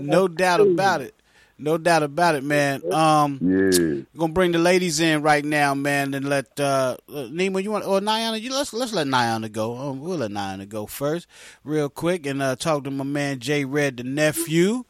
no 0.00 0.28
doubt 0.28 0.60
about 0.60 1.00
it. 1.00 1.14
No 1.58 1.76
doubt 1.76 2.02
about 2.04 2.36
it, 2.36 2.44
man. 2.44 2.82
Um, 2.92 3.38
Yeah. 3.42 4.04
we're 4.14 4.18
gonna 4.18 4.32
bring 4.32 4.52
the 4.52 4.58
ladies 4.58 5.00
in 5.00 5.22
right 5.22 5.44
now, 5.44 5.74
man, 5.74 6.14
and 6.14 6.28
let 6.28 6.58
uh, 6.60 6.96
uh 7.08 7.26
Nima, 7.30 7.62
you 7.62 7.72
want 7.72 7.84
or 7.84 8.00
Niana, 8.00 8.40
you 8.40 8.52
let's 8.52 8.72
let's 8.72 8.92
let 8.92 9.06
Niana 9.08 9.50
go. 9.50 9.76
Um, 9.76 10.00
we'll 10.00 10.18
let 10.18 10.30
Niana 10.30 10.68
go 10.68 10.86
first, 10.86 11.26
real 11.64 11.88
quick, 11.88 12.26
and 12.26 12.40
uh, 12.40 12.54
talk 12.56 12.84
to 12.84 12.90
my 12.90 13.04
man 13.04 13.40
Jay 13.40 13.64
Red, 13.64 13.96
the 13.96 14.04
nephew, 14.04 14.84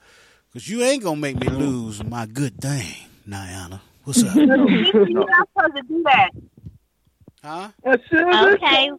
because 0.52 0.68
you 0.68 0.82
ain't 0.82 1.02
gonna 1.02 1.20
make 1.20 1.40
me 1.40 1.48
lose 1.48 2.04
my 2.04 2.26
good 2.26 2.60
thing, 2.60 2.94
Niana. 3.26 3.80
What's 4.04 4.22
up? 4.22 4.36
You're 4.36 4.46
not 4.46 5.48
supposed 5.56 5.76
to 5.76 5.82
do 5.88 6.02
that. 6.04 6.30
huh? 7.42 7.68
Okay. 8.54 8.90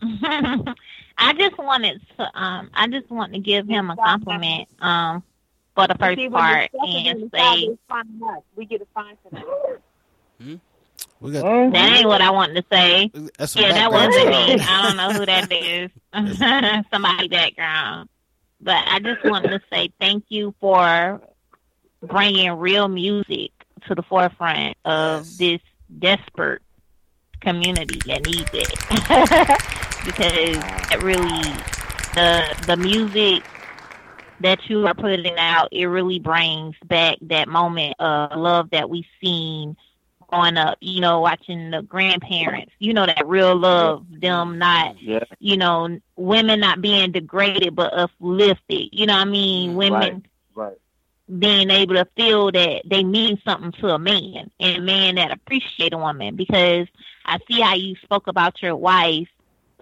I 1.18 1.32
just 1.34 1.58
wanted 1.58 2.00
to 2.16 2.38
um 2.40 2.70
I 2.74 2.88
just 2.88 3.10
want 3.10 3.32
to 3.34 3.38
give 3.38 3.68
him 3.68 3.90
a 3.90 3.96
compliment 3.96 4.68
um 4.80 5.22
for 5.74 5.86
the 5.86 5.94
first 5.98 6.18
See, 6.18 6.28
part 6.28 6.70
and 6.72 7.06
and 7.06 7.30
say 7.32 7.66
third 7.66 7.72
is 7.72 7.78
fine 7.88 8.08
enough. 8.16 8.42
we 8.56 8.64
get 8.66 8.82
a 8.82 8.86
fine 8.94 9.16
for 9.22 9.30
that. 9.30 9.80
Hmm? 10.40 10.54
We 11.20 11.32
got 11.32 11.72
that 11.72 11.92
ain't 11.92 12.06
what 12.06 12.20
I 12.20 12.30
wanted 12.30 12.54
to 12.54 12.64
say. 12.70 13.10
that's 13.38 13.56
Yeah, 13.56 13.72
that 13.72 13.90
wasn't 13.90 14.28
me. 14.28 14.58
I 14.60 14.82
don't 14.82 14.96
know 14.96 15.12
who 15.18 15.26
that 15.26 15.52
is. 15.52 15.90
Somebody 16.92 17.28
background. 17.28 18.08
But 18.60 18.84
I 18.86 18.98
just 18.98 19.24
wanted 19.24 19.50
to 19.50 19.60
say 19.70 19.90
thank 20.00 20.24
you 20.28 20.54
for 20.60 21.20
bringing 22.02 22.50
real 22.52 22.88
music 22.88 23.50
to 23.86 23.94
the 23.94 24.02
forefront 24.02 24.76
of 24.84 25.36
this 25.38 25.60
desperate 25.98 26.62
community 27.40 28.00
that 28.06 28.24
needs 28.26 28.50
it. 28.52 28.70
because 30.04 30.32
it 30.92 31.02
really 31.02 31.42
the 32.14 32.64
the 32.66 32.76
music 32.76 33.42
that 34.44 34.70
you 34.70 34.86
are 34.86 34.94
putting 34.94 35.38
out, 35.38 35.68
it 35.72 35.86
really 35.86 36.20
brings 36.20 36.76
back 36.86 37.18
that 37.22 37.48
moment 37.48 37.96
of 38.00 38.38
love 38.38 38.70
that 38.72 38.90
we've 38.90 39.06
seen 39.22 39.76
growing 40.30 40.56
up, 40.58 40.78
you 40.80 41.00
know, 41.00 41.20
watching 41.20 41.70
the 41.70 41.82
grandparents, 41.82 42.72
you 42.78 42.94
know, 42.94 43.06
that 43.06 43.26
real 43.26 43.56
love, 43.56 44.06
them 44.20 44.58
not, 44.58 44.96
Yeah. 45.00 45.24
you 45.40 45.56
know, 45.56 45.98
women 46.16 46.60
not 46.60 46.82
being 46.82 47.12
degraded 47.12 47.74
but 47.76 47.92
uplifted. 47.94 48.88
You 48.92 49.06
know 49.06 49.14
what 49.14 49.22
I 49.28 49.30
mean? 49.30 49.70
Mm-hmm. 49.70 49.76
Women 49.76 50.24
Right. 50.54 50.78
being 51.38 51.70
able 51.70 51.94
to 51.94 52.06
feel 52.16 52.50
that 52.52 52.82
they 52.88 53.04
mean 53.04 53.40
something 53.44 53.72
to 53.80 53.88
a 53.88 53.98
man 53.98 54.50
and 54.60 54.76
a 54.78 54.80
man 54.80 55.16
that 55.16 55.32
appreciate 55.32 55.92
a 55.94 55.98
woman 55.98 56.36
because 56.36 56.86
I 57.24 57.38
see 57.48 57.60
how 57.60 57.74
you 57.74 57.96
spoke 58.02 58.26
about 58.28 58.62
your 58.62 58.76
wife 58.76 59.28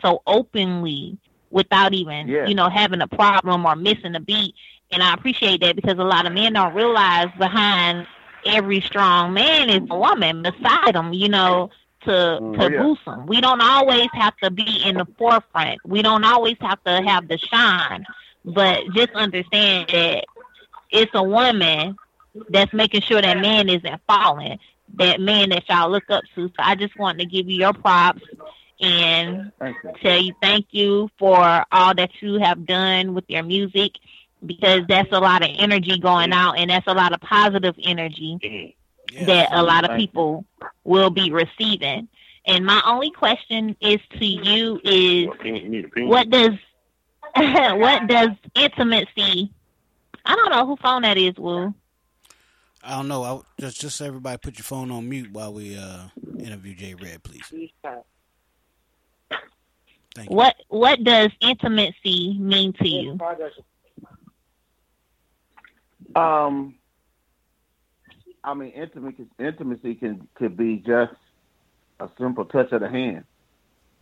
so 0.03 0.23
openly 0.27 1.19
without 1.53 1.95
even 1.95 2.29
Yeah. 2.29 2.45
you 2.45 2.55
know 2.55 2.69
having 2.71 3.03
a 3.03 3.09
problem 3.09 3.67
or 3.67 3.77
missing 3.77 4.17
a 4.17 4.21
beat 4.21 4.55
and 4.93 5.03
I 5.03 5.15
appreciate 5.15 5.61
that 5.63 5.77
because 5.77 5.99
a 5.99 6.05
lot 6.05 6.27
of 6.27 6.33
men 6.33 6.55
don't 6.55 6.75
realize 6.75 7.29
behind 7.39 8.07
every 8.47 8.81
strong 8.81 9.35
man 9.35 9.71
is 9.71 9.83
a 9.91 9.97
woman 9.99 10.43
beside 10.43 10.97
him 10.97 11.13
you 11.13 11.29
know 11.29 11.71
to 12.07 12.41
Mm, 12.41 12.59
to 12.59 12.65
oh, 12.65 12.69
yeah. 12.71 12.83
boost 12.83 13.05
them 13.07 13.27
we 13.27 13.41
don't 13.41 13.63
always 13.63 14.09
have 14.15 14.37
to 14.43 14.51
be 14.51 14.83
in 14.85 14.97
the 14.97 15.07
forefront 15.19 15.81
we 15.85 16.03
don't 16.03 16.25
always 16.25 16.57
have 16.61 16.83
to 16.85 17.03
have 17.03 17.29
the 17.29 17.39
shine 17.39 18.05
but 18.45 18.81
just 18.95 19.11
understand 19.15 19.89
that 19.93 20.25
it's 20.91 21.13
a 21.15 21.23
woman 21.23 21.97
that's 22.49 22.73
making 22.73 23.03
sure 23.03 23.21
that 23.21 23.39
man 23.39 23.69
isn't 23.69 24.01
falling, 24.07 24.59
that 24.99 25.21
man 25.21 25.51
that 25.51 25.65
y'all 25.69 25.91
look 25.91 26.11
up 26.11 26.25
to. 26.35 26.49
So 26.49 26.55
I 26.59 26.75
just 26.75 26.99
want 26.99 27.19
to 27.19 27.27
give 27.27 27.49
you 27.49 27.57
your 27.59 27.73
props 27.73 28.23
and 28.83 29.53
Thank 29.59 29.77
tell 30.03 30.21
you 30.21 30.35
thank 30.43 30.67
you 30.71 31.09
for 31.19 31.65
all 31.73 31.95
that 31.95 32.11
you 32.21 32.39
have 32.41 32.67
done 32.67 33.15
with 33.15 33.25
your 33.29 33.43
music 33.43 33.93
because 34.45 34.83
that's 34.89 35.11
a 35.13 35.21
lot 35.21 35.43
of 35.43 35.51
energy 35.57 35.99
going 35.99 36.33
out 36.33 36.59
and 36.59 36.71
that's 36.71 36.87
a 36.87 36.95
lot 36.95 37.13
of 37.13 37.21
positive 37.21 37.77
energy 37.83 38.75
that 39.27 39.49
a 39.53 39.63
lot 39.63 39.89
of 39.89 39.97
people 39.97 40.45
will 40.85 41.11
be 41.11 41.31
receiving. 41.31 42.09
And 42.45 42.67
my 42.67 42.83
only 42.85 43.11
question 43.13 43.77
is 43.81 44.01
to 44.19 44.25
you 44.27 44.81
is 44.83 45.29
what 45.97 46.29
does 46.29 46.51
what 47.37 48.09
does 48.09 48.31
intimacy 48.57 49.53
I 50.25 50.37
don't 50.37 50.51
know 50.51 50.67
who 50.67 50.77
phone 50.77 51.03
that 51.03 51.19
is, 51.19 51.37
Woo. 51.37 51.75
I 52.85 52.97
don't 52.97 53.09
know. 53.09 53.23
I, 53.23 53.41
just 53.61 53.81
just 53.81 54.01
everybody 54.01 54.39
put 54.39 54.59
your 54.59 54.65
phone 54.65 54.91
on 54.91 55.09
mute 55.09 55.33
while 55.33 55.53
we 55.53 55.77
uh, 55.77 56.09
interview 56.39 56.75
J 56.75 56.95
Red, 56.95 57.23
please. 57.23 57.45
Thank 60.15 60.31
you. 60.31 60.37
What 60.37 60.57
what 60.69 61.03
does 61.03 61.31
intimacy 61.41 62.37
mean 62.39 62.73
to 62.75 62.89
you? 62.89 63.19
Um, 66.15 66.75
I 68.45 68.55
mean, 68.55 68.71
intimacy 68.71 69.27
intimacy 69.39 69.95
can 69.95 70.29
could 70.35 70.57
be 70.57 70.77
just 70.77 71.15
a 72.01 72.09
simple 72.19 72.45
touch 72.45 72.73
of 72.73 72.81
the 72.81 72.89
hand. 72.89 73.25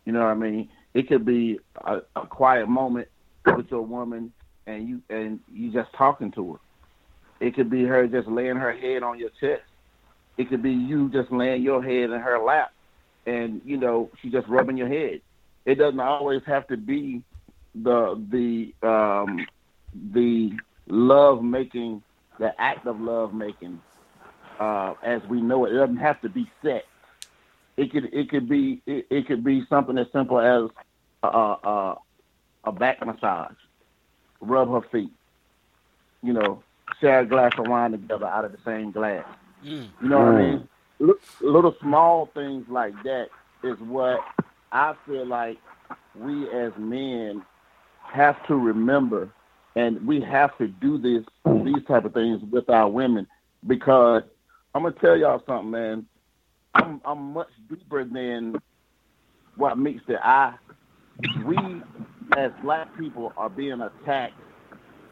You 0.05 0.13
know 0.13 0.21
what 0.21 0.31
I 0.31 0.35
mean? 0.35 0.69
It 0.95 1.09
could 1.09 1.25
be 1.25 1.61
a, 1.85 1.99
a 2.17 2.27
quiet 2.27 2.69
moment 2.69 3.09
with 3.47 3.71
your 3.71 3.83
woman, 3.83 4.33
and 4.67 4.89
you 4.89 5.03
and 5.09 5.41
you 5.53 5.71
just 5.71 5.93
talking 5.93 6.33
to 6.33 6.55
her. 6.55 6.59
It 7.47 7.55
could 7.55 7.71
be 7.71 7.85
her 7.85 8.07
just 8.07 8.29
laying 8.29 8.57
her 8.57 8.73
head 8.73 9.03
on 9.03 9.19
your 9.19 9.31
chest. 9.41 9.63
It 10.37 10.49
could 10.49 10.63
be 10.63 10.73
you 10.73 11.11
just 11.11 11.31
laying 11.31 11.63
your 11.63 11.83
head 11.83 12.11
in 12.11 12.21
her 12.21 12.39
lap, 12.39 12.73
and 13.27 13.61
you 13.65 13.77
know 13.77 14.11
she 14.21 14.31
just 14.31 14.49
rubbing 14.49 14.77
your 14.77 14.89
head. 14.89 15.21
It 15.65 15.77
doesn't 15.77 16.01
always 16.01 16.43
have 16.47 16.67
to 16.69 16.77
be 16.77 17.23
the 17.75 18.23
the 18.31 18.87
um, 18.87 19.47
the 20.13 20.53
love 20.89 21.43
making, 21.43 22.03
the 22.39 22.59
act 22.61 22.87
of 22.87 23.01
love 23.01 23.35
making, 23.35 23.81
uh, 24.59 24.95
as 25.03 25.23
we 25.29 25.41
know 25.41 25.65
it. 25.65 25.73
It 25.73 25.79
doesn't 25.79 25.99
have 25.99 26.21
to 26.23 26.29
be 26.29 26.51
sex. 26.63 26.87
It 27.77 27.93
could 27.93 28.13
it 28.13 28.31
could 28.31 28.49
be 28.49 28.83
it, 28.87 29.07
it 29.11 29.27
could 29.27 29.45
be 29.45 29.65
something 29.69 29.97
as 29.99 30.07
simple 30.13 30.41
as 30.41 30.71
a, 31.23 31.29
a, 31.29 31.97
a 32.65 32.73
back 32.73 33.05
massage, 33.05 33.57
rub 34.41 34.71
her 34.71 34.83
feet, 34.91 35.13
you 36.23 36.33
know, 36.33 36.63
share 37.01 37.21
a 37.21 37.27
glass 37.27 37.53
of 37.59 37.67
wine 37.69 37.93
together 37.93 38.27
out 38.27 38.45
of 38.45 38.53
the 38.53 38.59
same 38.65 38.91
glass. 38.91 39.25
Mm. 39.65 39.89
You 40.03 40.09
know 40.09 40.19
what 40.19 40.29
I 40.29 40.39
mean? 40.39 40.69
L- 41.01 41.15
little 41.41 41.75
small 41.81 42.27
things 42.35 42.67
like 42.69 42.95
that 43.05 43.29
is 43.63 43.79
what 43.81 44.21
I 44.73 44.95
feel 45.07 45.27
like 45.27 45.59
we 46.15 46.49
as 46.51 46.73
men 46.79 47.43
have 48.03 48.37
to 48.47 48.55
remember, 48.55 49.31
and 49.77 50.07
we 50.07 50.21
have 50.21 50.57
to 50.59 50.69
do 50.69 50.99
this 50.99 51.25
these 51.65 51.85
type 51.87 52.05
of 52.05 52.15
things 52.15 52.41
with 52.51 52.69
our 52.69 52.89
women 52.89 53.27
because 53.67 54.23
I'm 54.75 54.83
gonna 54.83 54.95
tell 55.01 55.17
y'all 55.17 55.43
something, 55.47 55.71
man. 55.71 56.07
I'm 56.75 57.01
I'm 57.05 57.33
much 57.33 57.49
deeper 57.69 58.05
than 58.05 58.57
what 59.57 59.79
meets 59.79 60.03
the 60.07 60.25
eye. 60.25 60.55
We 61.45 61.57
as 62.37 62.53
black 62.63 62.97
people 62.99 63.33
are 63.37 63.51
being 63.51 63.81
attacked 63.81 64.35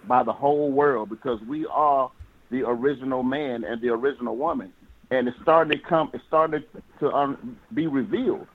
by 0.06 0.22
the 0.22 0.32
whole 0.32 0.70
world 0.70 1.10
because 1.10 1.40
we 1.48 1.66
are 1.66 2.10
the 2.50 2.62
original 2.66 3.22
man 3.22 3.64
and 3.64 3.80
the 3.82 3.88
original 3.88 4.36
woman, 4.36 4.72
and 5.10 5.26
it's 5.26 5.36
starting 5.42 5.76
to 5.76 5.84
come. 5.88 6.10
It's 6.14 6.24
starting 6.28 6.62
to 7.00 7.10
um, 7.10 7.56
be 7.74 7.86
revealed. 7.88 8.46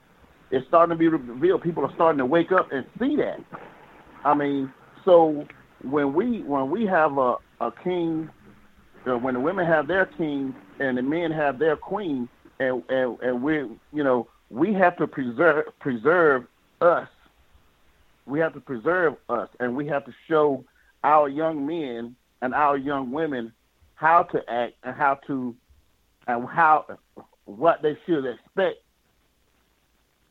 It's 0.54 0.66
starting 0.68 0.90
to 0.90 0.98
be 0.98 1.08
revealed. 1.08 1.62
People 1.62 1.84
are 1.84 1.92
starting 1.96 2.18
to 2.18 2.26
wake 2.26 2.52
up 2.52 2.70
and 2.70 2.86
see 3.00 3.16
that. 3.16 3.40
I 4.24 4.34
mean, 4.34 4.72
so 5.04 5.44
when 5.82 6.14
we 6.14 6.42
when 6.42 6.70
we 6.70 6.86
have 6.86 7.18
a 7.18 7.34
a 7.60 7.72
king, 7.82 8.30
uh, 9.04 9.18
when 9.18 9.34
the 9.34 9.40
women 9.40 9.66
have 9.66 9.88
their 9.88 10.06
king 10.06 10.54
and 10.78 10.96
the 10.96 11.02
men 11.02 11.32
have 11.32 11.58
their 11.58 11.76
queen, 11.76 12.28
and 12.60 12.84
and 12.88 13.18
and 13.20 13.42
we 13.42 13.54
you 13.92 14.04
know 14.04 14.28
we 14.48 14.72
have 14.74 14.96
to 14.98 15.08
preserve 15.08 15.64
preserve 15.80 16.46
us. 16.80 17.08
We 18.24 18.38
have 18.38 18.54
to 18.54 18.60
preserve 18.60 19.16
us, 19.28 19.48
and 19.58 19.74
we 19.74 19.88
have 19.88 20.04
to 20.04 20.14
show 20.28 20.64
our 21.02 21.28
young 21.28 21.66
men 21.66 22.14
and 22.42 22.54
our 22.54 22.76
young 22.76 23.10
women 23.10 23.52
how 23.96 24.22
to 24.22 24.38
act 24.48 24.74
and 24.84 24.94
how 24.94 25.14
to 25.26 25.52
and 26.28 26.48
how 26.48 26.86
what 27.46 27.82
they 27.82 27.98
should 28.06 28.24
expect 28.24 28.83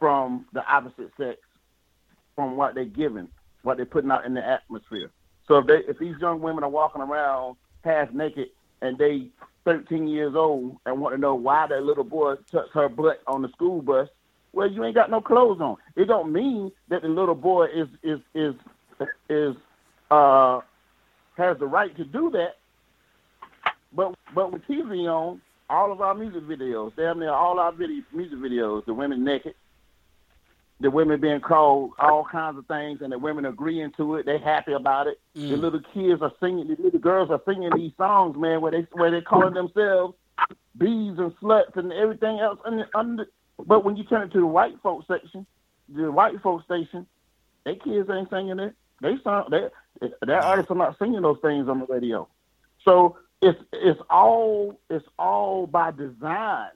from 0.04 0.46
the 0.52 0.62
opposite 0.70 1.10
sex, 1.18 1.38
from 2.36 2.58
what 2.58 2.76
they're 2.76 2.84
giving, 2.84 3.30
what 3.62 3.78
they're 3.78 3.86
putting 3.86 4.12
out 4.12 4.26
in 4.26 4.34
the 4.34 4.46
atmosphere. 4.46 5.10
So 5.48 5.60
if 5.60 5.66
they 5.66 5.78
if 5.88 5.98
these 5.98 6.16
young 6.20 6.42
women 6.42 6.66
are 6.66 6.70
walking 6.70 7.02
around 7.02 7.56
half 7.86 8.12
naked 8.12 8.50
and 8.82 8.98
they 8.98 9.30
13 9.64 10.10
years 10.10 10.36
old 10.36 10.76
and 10.86 11.00
want 11.00 11.16
to 11.16 11.22
know 11.22 11.36
why 11.36 11.68
that 11.68 11.84
little 11.84 12.04
boy 12.04 12.36
touched 12.52 12.74
her 12.74 12.90
butt 12.90 13.22
on 13.28 13.44
the 13.44 13.48
school 13.52 13.82
bus, 13.82 14.10
well, 14.52 14.70
you 14.70 14.84
ain't 14.84 14.94
got 14.94 15.10
no 15.10 15.22
clothes 15.22 15.62
on. 15.62 15.78
It 15.96 16.10
don't 16.10 16.34
mean 16.34 16.74
that 16.90 17.02
the 17.02 17.08
little 17.08 17.34
boy 17.34 17.68
is 17.74 17.88
is 18.04 18.20
is 18.36 18.56
is 19.30 19.56
uh 20.12 20.60
has 21.38 21.58
the 21.60 21.66
right 21.66 21.96
to 21.96 22.04
do 22.04 22.30
that. 22.32 22.58
But 23.96 24.16
but 24.36 24.52
with 24.52 24.68
TV 24.68 25.06
on, 25.06 25.40
all 25.70 25.94
of 25.94 26.02
our 26.02 26.14
music 26.14 26.44
videos, 26.44 26.92
damn 26.98 27.20
near 27.20 27.32
all 27.32 27.58
our 27.58 27.72
video 27.72 28.04
music 28.12 28.40
videos, 28.40 28.84
the 28.86 28.94
women 28.94 29.24
naked, 29.24 29.56
the 30.84 30.92
women 30.92 31.20
being 31.22 31.40
called 31.40 31.92
all 31.98 32.26
kinds 32.30 32.58
of 32.58 32.68
things, 32.68 33.00
and 33.02 33.12
the 33.12 33.18
women 33.18 33.46
agreeing 33.46 33.94
to 33.98 34.16
it. 34.16 34.26
They 34.26 34.38
happy 34.38 34.74
about 34.74 35.08
it. 35.08 35.18
The 35.34 35.42
Mm. 35.56 35.62
little 35.62 35.80
kids 35.94 36.22
are 36.22 36.34
singing. 36.42 36.68
The 36.68 36.76
little 36.76 37.00
girls 37.00 37.32
are 37.32 37.42
singing 37.46 37.72
these 37.74 37.96
songs, 37.96 38.38
man, 38.38 38.62
where 38.62 38.72
they 38.72 38.82
where 38.92 39.10
they 39.10 39.22
calling 39.22 39.54
themselves 39.54 40.16
bees 40.78 41.18
and 41.18 41.36
sluts 41.40 41.78
and 41.78 41.94
everything 41.94 42.40
else. 42.40 42.60
And 42.66 42.86
under, 42.94 43.26
but 43.66 43.86
when 43.86 43.96
you 43.96 44.04
turn 44.04 44.24
it 44.24 44.32
to 44.34 44.42
the 44.42 44.46
white 44.46 44.80
folks 44.84 45.08
section, 45.08 45.48
the 45.88 46.12
white 46.12 46.42
folks 46.42 46.66
station, 46.66 47.08
they 47.64 47.76
kids 47.76 48.10
ain't 48.10 48.30
singing 48.30 48.60
it. 48.60 48.76
They 49.02 49.18
song 49.24 49.48
they 49.52 49.70
their 50.26 50.42
artists 50.42 50.70
are 50.70 50.76
not 50.76 51.00
singing 51.00 51.22
those 51.22 51.40
things 51.42 51.70
on 51.70 51.80
the 51.80 51.86
radio. 51.86 52.28
So 52.84 53.18
it's 53.42 53.60
it's 53.72 54.02
all 54.10 54.82
it's 54.90 55.08
all 55.18 55.66
by 55.66 55.92
design. 55.92 56.72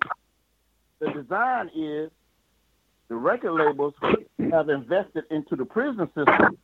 The 1.02 1.12
design 1.12 1.70
is 1.76 2.10
the 3.10 3.16
record 3.16 3.54
labels 3.54 3.94
have 4.52 4.70
invested 4.70 5.24
into 5.32 5.56
the 5.56 5.66
prison 5.66 6.08
system 6.16 6.58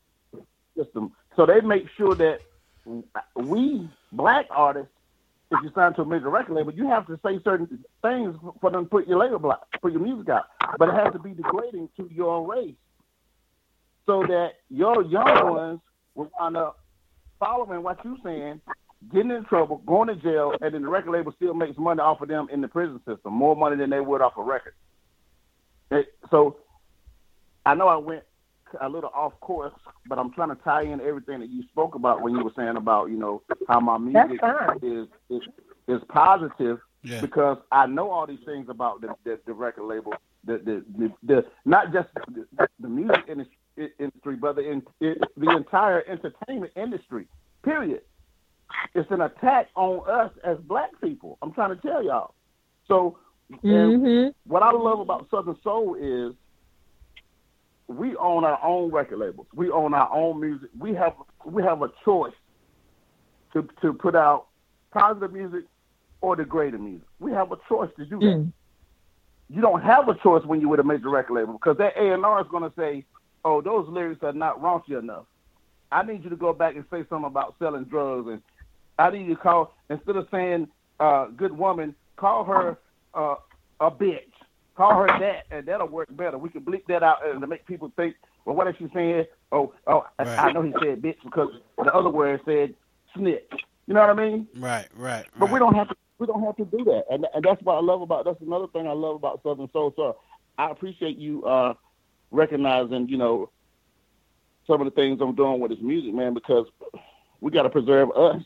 system. 0.77 1.11
So 1.35 1.45
they 1.45 1.61
make 1.61 1.85
sure 1.97 2.15
that 2.15 2.39
we 3.35 3.89
black 4.11 4.45
artists, 4.49 4.91
if 5.51 5.59
you 5.63 5.71
sign 5.75 5.93
to 5.93 6.01
a 6.01 6.05
major 6.05 6.29
record 6.29 6.53
label, 6.53 6.73
you 6.73 6.87
have 6.87 7.05
to 7.07 7.19
say 7.23 7.39
certain 7.43 7.67
things 8.01 8.35
for 8.59 8.71
them 8.71 8.85
to 8.85 8.89
put 8.89 9.07
your 9.07 9.19
label 9.19 9.51
out, 9.51 9.67
put 9.81 9.91
your 9.91 10.01
music 10.01 10.29
out. 10.29 10.45
But 10.77 10.89
it 10.89 10.95
has 10.95 11.13
to 11.13 11.19
be 11.19 11.31
degrading 11.31 11.89
to 11.97 12.09
your 12.11 12.45
race. 12.45 12.75
So 14.05 14.23
that 14.23 14.53
your 14.69 15.03
young 15.03 15.53
ones 15.53 15.79
will 16.15 16.31
wind 16.39 16.57
up 16.57 16.79
following 17.39 17.83
what 17.83 17.99
you're 18.03 18.17
saying, 18.23 18.61
getting 19.13 19.31
in 19.31 19.45
trouble, 19.45 19.77
going 19.85 20.07
to 20.07 20.15
jail, 20.15 20.53
and 20.61 20.73
then 20.73 20.81
the 20.81 20.89
record 20.89 21.11
label 21.11 21.33
still 21.35 21.53
makes 21.53 21.77
money 21.77 22.01
off 22.01 22.21
of 22.21 22.27
them 22.27 22.47
in 22.51 22.61
the 22.61 22.67
prison 22.67 22.99
system, 23.07 23.33
more 23.33 23.55
money 23.55 23.75
than 23.77 23.89
they 23.89 23.99
would 23.99 24.21
off 24.21 24.33
a 24.37 24.43
record. 24.43 24.73
It- 25.95 26.13
so 26.31 26.57
I 27.65 27.75
know 27.75 27.87
I 27.87 27.97
went 27.97 28.23
a 28.81 28.89
little 28.89 29.11
off 29.13 29.39
course, 29.39 29.73
but 30.07 30.17
I'm 30.17 30.31
trying 30.33 30.49
to 30.49 30.55
tie 30.63 30.81
in 30.81 30.99
everything 30.99 31.39
that 31.41 31.49
you 31.49 31.63
spoke 31.63 31.95
about 31.95 32.21
when 32.21 32.35
you 32.35 32.43
were 32.43 32.51
saying 32.55 32.75
about 32.75 33.09
you 33.11 33.17
know 33.17 33.41
how 33.67 33.79
my 33.79 33.97
music 33.97 34.39
is 34.81 35.07
is 35.29 35.41
is 35.87 36.01
positive 36.09 36.79
Yeah. 37.03 37.21
because 37.21 37.57
I 37.71 37.85
know 37.85 38.09
all 38.09 38.25
these 38.25 38.43
things 38.45 38.69
about 38.69 39.01
the 39.01 39.15
the, 39.23 39.39
the 39.45 39.53
record 39.53 39.83
label, 39.83 40.13
the 40.43 40.57
the, 40.57 40.85
the 40.97 41.13
the 41.23 41.45
not 41.65 41.93
just 41.93 42.09
the, 42.33 42.67
the 42.79 42.89
music 42.89 43.25
industry, 43.27 43.57
industry, 43.99 44.35
but 44.37 44.55
the 44.55 44.69
in, 44.71 44.83
it, 44.99 45.21
the 45.37 45.49
entire 45.55 46.03
entertainment 46.07 46.73
industry. 46.75 47.27
Period. 47.63 48.01
It's 48.95 49.09
an 49.11 49.21
attack 49.21 49.69
on 49.75 50.01
us 50.09 50.31
as 50.43 50.57
black 50.59 50.89
people. 51.01 51.37
I'm 51.43 51.53
trying 51.53 51.75
to 51.75 51.81
tell 51.81 52.03
y'all. 52.03 52.33
So 52.87 53.19
and 53.63 54.33
what 54.45 54.63
I 54.63 54.71
love 54.71 54.99
about 54.99 55.27
Southern 55.29 55.57
Soul 55.63 55.95
is 55.95 56.33
we 57.87 58.15
own 58.15 58.43
our 58.43 58.59
own 58.63 58.91
record 58.91 59.19
labels. 59.19 59.47
We 59.53 59.69
own 59.69 59.93
our 59.93 60.11
own 60.11 60.39
music. 60.39 60.69
We 60.77 60.93
have 60.95 61.13
we 61.45 61.63
have 61.63 61.81
a 61.81 61.91
choice 62.05 62.33
to 63.53 63.67
to 63.81 63.93
put 63.93 64.15
out 64.15 64.47
positive 64.91 65.33
music 65.33 65.65
or 66.21 66.35
degrading 66.35 66.83
music. 66.83 67.07
We 67.19 67.31
have 67.33 67.51
a 67.51 67.57
choice 67.67 67.89
to 67.97 68.05
do 68.05 68.19
that. 68.19 68.51
You 69.49 69.61
don't 69.61 69.83
have 69.83 70.07
a 70.07 70.15
choice 70.15 70.43
when 70.45 70.61
you're 70.61 70.69
with 70.69 70.79
a 70.79 70.83
major 70.83 71.09
record 71.09 71.33
label 71.33 71.53
because 71.53 71.77
that 71.77 71.93
A 71.97 72.13
and 72.13 72.25
R 72.25 72.41
is 72.41 72.47
going 72.49 72.63
to 72.63 72.73
say, 72.77 73.05
"Oh, 73.43 73.61
those 73.61 73.87
lyrics 73.89 74.23
are 74.23 74.33
not 74.33 74.61
raunchy 74.61 74.97
enough." 74.97 75.25
I 75.91 76.01
need 76.03 76.23
you 76.23 76.29
to 76.31 76.35
go 76.35 76.53
back 76.53 76.75
and 76.75 76.85
say 76.89 77.03
something 77.09 77.27
about 77.27 77.55
selling 77.59 77.83
drugs, 77.83 78.27
and 78.27 78.41
I 78.97 79.11
need 79.11 79.27
you 79.27 79.35
to 79.35 79.41
call 79.41 79.75
instead 79.89 80.15
of 80.15 80.27
saying 80.31 80.69
uh, 80.99 81.25
"good 81.27 81.55
woman," 81.55 81.93
call 82.15 82.45
her 82.45 82.77
uh, 83.13 83.35
a 83.79 83.91
bitch. 83.91 84.19
Call 84.75 84.95
her 84.95 85.07
that, 85.19 85.43
and 85.51 85.67
that'll 85.67 85.87
work 85.87 86.07
better. 86.15 86.37
We 86.37 86.49
can 86.49 86.61
bleep 86.61 86.85
that 86.87 87.03
out 87.03 87.25
and 87.27 87.39
to 87.41 87.47
make 87.47 87.65
people 87.67 87.91
think, 87.95 88.15
well, 88.45 88.55
what 88.55 88.67
is 88.67 88.75
she 88.79 88.87
saying? 88.93 89.25
Oh, 89.51 89.73
oh, 89.87 90.05
I- 90.17 90.23
I 90.47 90.51
know 90.51 90.63
he 90.63 90.71
said 90.81 91.01
bitch 91.01 91.17
because 91.23 91.49
the 91.77 91.93
other 91.93 92.09
word 92.09 92.41
said 92.45 92.73
snitch. 93.15 93.51
You 93.85 93.93
know 93.93 93.99
what 94.01 94.09
I 94.09 94.13
mean? 94.13 94.47
Right, 94.55 94.87
right. 94.95 95.25
But 95.37 95.51
we 95.51 95.59
don't 95.59 95.75
have 95.75 95.89
to. 95.89 95.95
We 96.19 96.27
don't 96.27 96.43
have 96.43 96.55
to 96.57 96.65
do 96.65 96.83
that, 96.85 97.03
and 97.11 97.27
and 97.33 97.43
that's 97.43 97.61
what 97.63 97.75
I 97.75 97.81
love 97.81 98.01
about. 98.01 98.23
That's 98.25 98.39
another 98.41 98.67
thing 98.67 98.87
I 98.87 98.93
love 98.93 99.15
about 99.15 99.41
Southern 99.43 99.69
Soul. 99.73 99.93
So 99.95 100.17
I 100.57 100.69
appreciate 100.71 101.17
you 101.17 101.43
uh, 101.43 101.73
recognizing, 102.31 103.09
you 103.09 103.17
know, 103.17 103.49
some 104.65 104.79
of 104.81 104.85
the 104.85 104.91
things 104.91 105.19
I'm 105.21 105.35
doing 105.35 105.59
with 105.59 105.71
this 105.71 105.81
music, 105.81 106.13
man, 106.13 106.33
because 106.33 106.65
we 107.41 107.51
got 107.51 107.63
to 107.63 107.69
preserve 107.69 108.09
us. 108.11 108.41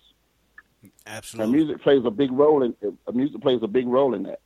Absolutely. 1.05 1.43
And 1.43 1.65
music 1.67 1.83
plays 1.83 2.01
a 2.05 2.09
big 2.11 2.31
role 2.31 2.63
in. 2.63 2.73
Uh, 2.83 3.11
music 3.11 3.41
plays 3.41 3.59
a 3.61 3.67
big 3.67 3.87
role 3.87 4.13
in 4.13 4.23
that. 4.23 4.39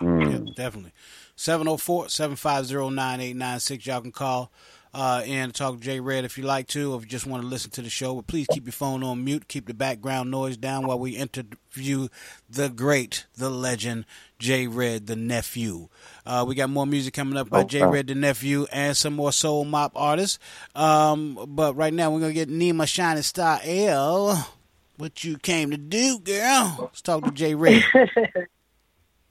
Yeah, 0.00 0.38
definitely. 0.54 0.92
704 1.36 2.08
750 2.08 2.74
9896. 2.94 3.86
Y'all 3.86 4.00
can 4.00 4.12
call 4.12 4.52
uh, 4.94 5.22
and 5.26 5.52
talk 5.52 5.74
to 5.74 5.80
Jay 5.80 5.98
Red 5.98 6.24
if 6.24 6.38
you 6.38 6.44
like 6.44 6.68
to, 6.68 6.92
or 6.92 6.98
if 6.98 7.02
you 7.02 7.08
just 7.08 7.26
want 7.26 7.42
to 7.42 7.48
listen 7.48 7.70
to 7.72 7.82
the 7.82 7.90
show. 7.90 8.14
But 8.14 8.28
please 8.28 8.46
keep 8.48 8.64
your 8.64 8.72
phone 8.72 9.02
on 9.02 9.24
mute. 9.24 9.48
Keep 9.48 9.66
the 9.66 9.74
background 9.74 10.30
noise 10.30 10.56
down 10.56 10.86
while 10.86 10.98
we 10.98 11.16
interview 11.16 12.06
the 12.48 12.68
great, 12.68 13.26
the 13.36 13.50
legend, 13.50 14.06
Jay 14.38 14.68
Red, 14.68 15.08
the 15.08 15.16
nephew. 15.16 15.88
Uh, 16.24 16.44
we 16.46 16.54
got 16.54 16.70
more 16.70 16.86
music 16.86 17.12
coming 17.14 17.36
up 17.36 17.50
by 17.50 17.60
Okay. 17.60 17.80
Jay 17.80 17.84
Red, 17.84 18.06
the 18.06 18.14
nephew, 18.14 18.66
and 18.72 18.96
some 18.96 19.14
more 19.14 19.32
soul 19.32 19.64
mop 19.64 19.92
artists. 19.96 20.38
Um, 20.76 21.44
but 21.48 21.74
right 21.74 21.92
now, 21.92 22.12
we're 22.12 22.20
going 22.20 22.34
to 22.34 22.46
get 22.46 22.48
Nima 22.48 22.86
Shining 22.86 23.24
Star 23.24 23.58
L. 23.64 24.48
What 24.96 25.24
you 25.24 25.38
came 25.38 25.72
to 25.72 25.76
do, 25.76 26.20
girl? 26.20 26.76
Let's 26.82 27.02
talk 27.02 27.24
to 27.24 27.32
Jay 27.32 27.56
Red. 27.56 27.82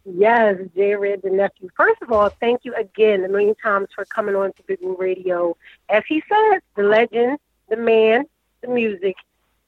Yes, 0.05 0.57
Jay 0.75 0.95
Red, 0.95 1.21
the 1.21 1.29
nephew. 1.29 1.69
First 1.77 2.01
of 2.01 2.11
all, 2.11 2.29
thank 2.29 2.65
you 2.65 2.73
again 2.75 3.23
a 3.23 3.29
million 3.29 3.55
times 3.55 3.87
for 3.95 4.03
coming 4.05 4.35
on 4.35 4.51
to 4.53 4.63
Big 4.67 4.79
Woo 4.81 4.97
Radio. 4.99 5.55
As 5.87 6.03
he 6.07 6.21
said, 6.27 6.59
the 6.75 6.83
legend, 6.83 7.39
the 7.69 7.77
man, 7.77 8.25
the 8.61 8.67
music. 8.67 9.15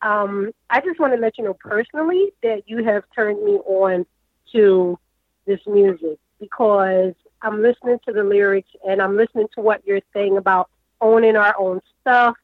Um, 0.01 0.51
I 0.69 0.81
just 0.81 0.99
want 0.99 1.13
to 1.13 1.19
let 1.19 1.37
you 1.37 1.45
know 1.45 1.53
personally 1.53 2.31
that 2.43 2.67
you 2.67 2.83
have 2.83 3.03
turned 3.15 3.43
me 3.43 3.53
on 3.53 4.05
to 4.51 4.99
this 5.45 5.61
music 5.65 6.19
because 6.39 7.13
I'm 7.41 7.61
listening 7.61 7.99
to 8.05 8.11
the 8.11 8.23
lyrics 8.23 8.69
and 8.87 9.01
I'm 9.01 9.15
listening 9.15 9.47
to 9.55 9.61
what 9.61 9.85
you're 9.85 10.01
saying 10.13 10.37
about 10.37 10.69
owning 10.99 11.35
our 11.37 11.55
own 11.57 11.81
stuff, 12.01 12.35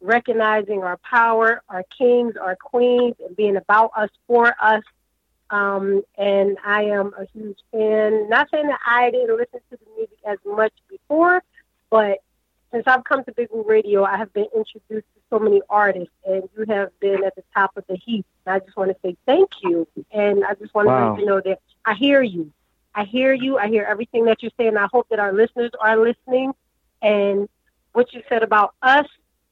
recognizing 0.00 0.82
our 0.82 0.96
power, 0.98 1.62
our 1.68 1.84
kings, 1.96 2.36
our 2.36 2.56
queens, 2.56 3.14
and 3.24 3.36
being 3.36 3.56
about 3.56 3.92
us 3.96 4.10
for 4.26 4.54
us. 4.60 4.82
Um, 5.50 6.02
and 6.16 6.58
I 6.64 6.84
am 6.84 7.14
a 7.18 7.26
huge 7.32 7.58
fan. 7.72 8.28
Not 8.28 8.48
saying 8.50 8.66
that 8.66 8.80
I 8.86 9.10
didn't 9.10 9.36
listen 9.36 9.60
to 9.70 9.78
the 9.78 9.90
music 9.96 10.18
as 10.26 10.38
much 10.44 10.72
before, 10.88 11.42
but 11.90 12.18
since 12.70 12.84
I've 12.86 13.04
come 13.04 13.24
to 13.24 13.32
Big 13.32 13.48
Woo 13.50 13.64
Radio, 13.66 14.04
I 14.04 14.16
have 14.18 14.32
been 14.32 14.46
introduced 14.54 15.06
to 15.14 15.20
so 15.30 15.38
many 15.38 15.62
artists, 15.70 16.12
and 16.26 16.48
you 16.56 16.66
have 16.68 16.90
been 17.00 17.24
at 17.24 17.34
the 17.34 17.42
top 17.54 17.76
of 17.76 17.84
the 17.88 17.96
heap. 17.96 18.26
And 18.44 18.56
I 18.56 18.58
just 18.58 18.76
want 18.76 18.90
to 18.90 18.96
say 19.02 19.16
thank 19.24 19.50
you, 19.62 19.88
and 20.12 20.44
I 20.44 20.54
just 20.54 20.74
want 20.74 20.88
to 20.88 21.10
let 21.10 21.20
you 21.20 21.26
know 21.26 21.40
that 21.40 21.60
I 21.84 21.94
hear 21.94 22.22
you. 22.22 22.52
I 22.94 23.04
hear 23.04 23.32
you. 23.32 23.58
I 23.58 23.68
hear 23.68 23.84
everything 23.84 24.24
that 24.26 24.42
you're 24.42 24.52
saying. 24.58 24.76
I 24.76 24.88
hope 24.92 25.08
that 25.08 25.18
our 25.18 25.32
listeners 25.32 25.70
are 25.80 25.96
listening. 25.96 26.52
And 27.00 27.48
what 27.92 28.12
you 28.12 28.22
said 28.28 28.42
about 28.42 28.74
us 28.82 29.06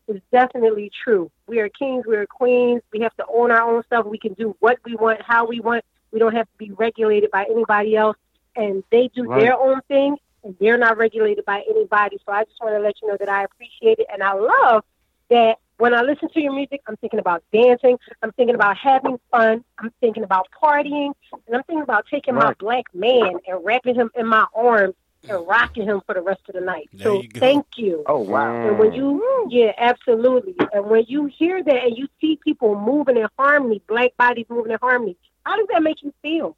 is 0.09 0.21
definitely 0.33 0.91
true. 1.05 1.31
We 1.47 1.61
are 1.61 1.69
kings, 1.69 2.05
we 2.07 2.17
are 2.17 2.27
queens. 2.27 2.83
We 2.93 3.01
have 3.01 3.15
to 3.17 3.25
own 3.33 3.51
our 3.51 3.63
own 3.63 3.83
stuff. 3.85 4.07
We 4.07 4.19
can 4.19 4.35
do 4.35 4.57
what 4.61 4.79
we 4.85 4.97
want, 4.97 5.21
how 5.23 5.47
we 5.47 5.61
want. 5.61 5.85
We 6.13 6.19
don't 6.19 6.35
have 6.35 6.47
to 6.47 6.59
be 6.59 6.71
regulated 6.73 7.31
by 7.31 7.45
anybody 7.45 7.97
else. 7.97 8.17
And 8.55 8.83
they 8.91 9.09
do 9.09 9.25
Right. 9.25 9.43
their 9.43 9.59
own 9.59 9.81
thing, 9.83 10.17
and 10.43 10.57
they're 10.59 10.79
not 10.79 10.97
regulated 10.97 11.45
by 11.45 11.63
anybody. 11.69 12.19
So 12.25 12.33
I 12.33 12.45
just 12.45 12.57
want 12.63 12.75
to 12.75 12.81
let 12.81 12.95
you 13.03 13.09
know 13.09 13.17
that 13.19 13.29
I 13.29 13.45
appreciate 13.45 13.99
it, 13.99 14.07
and 14.13 14.23
I 14.23 14.33
love 14.33 14.85
that 15.29 15.59
when 15.79 15.93
I 15.93 16.01
listen 16.01 16.31
to 16.31 16.41
your 16.41 16.55
music, 16.55 16.81
I'm 16.87 16.97
thinking 16.97 17.19
about 17.19 17.43
dancing. 17.53 17.99
I'm 18.23 18.33
thinking 18.33 18.55
about 18.55 18.79
having 18.79 19.19
fun. 19.31 19.63
I'm 19.79 19.93
thinking 20.01 20.23
about 20.23 20.47
partying, 20.63 21.13
and 21.33 21.55
I'm 21.55 21.63
thinking 21.65 21.83
about 21.83 22.07
taking 22.11 22.35
my 22.35 22.55
black 22.55 22.85
man 22.95 23.35
and 23.47 23.63
wrapping 23.63 23.95
him 23.95 24.11
in 24.15 24.27
my 24.27 24.47
arms 24.55 24.95
and 25.29 25.47
rocking 25.47 25.85
him 25.85 26.01
for 26.07 26.15
the 26.15 26.21
rest 26.23 26.41
of 26.49 26.55
the 26.55 26.61
night. 26.61 26.89
There 26.93 27.09
so 27.09 27.23
you 27.23 27.29
thank 27.35 27.67
you. 27.77 28.03
Oh 28.07 28.19
wow! 28.21 28.67
And 28.69 28.79
when 28.79 28.93
you, 28.93 29.47
yeah, 29.51 29.73
absolutely. 29.79 30.55
And 30.73 30.87
when 30.87 31.05
you 31.09 31.27
hear 31.27 31.63
that 31.63 31.85
and 31.85 31.97
you 31.97 32.09
see 32.21 32.39
people 32.43 32.79
moving 32.79 33.17
in 33.17 33.27
harmony, 33.39 33.83
black 33.89 34.17
bodies 34.17 34.47
moving 34.49 34.73
in 34.73 34.79
harmony, 34.81 35.17
how 35.45 35.57
does 35.57 35.67
that 35.73 35.83
make 35.83 36.03
you 36.03 36.13
feel? 36.23 36.57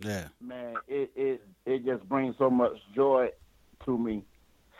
Yeah. 0.00 0.28
man, 0.40 0.74
it 0.88 1.10
it 1.14 1.46
it 1.66 1.84
just 1.84 2.06
brings 2.08 2.36
so 2.38 2.50
much 2.50 2.72
joy 2.94 3.28
to 3.84 3.98
me, 3.98 4.22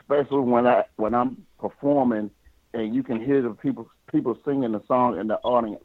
especially 0.00 0.40
when 0.40 0.66
I 0.66 0.84
when 0.96 1.14
I'm 1.14 1.46
performing 1.58 2.30
and 2.74 2.94
you 2.94 3.02
can 3.02 3.24
hear 3.24 3.40
the 3.40 3.50
people 3.50 3.88
people 4.10 4.36
singing 4.44 4.72
the 4.72 4.82
song 4.86 5.18
in 5.18 5.28
the 5.28 5.38
audience. 5.38 5.84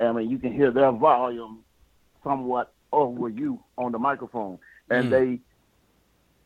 I 0.00 0.10
mean, 0.12 0.28
you 0.30 0.38
can 0.38 0.52
hear 0.52 0.70
their 0.70 0.90
volume 0.92 1.60
somewhat 2.24 2.72
over 2.92 3.28
you 3.28 3.60
on 3.78 3.92
the 3.92 3.98
microphone, 3.98 4.58
and 4.90 5.06
Mm. 5.06 5.10
they 5.10 5.40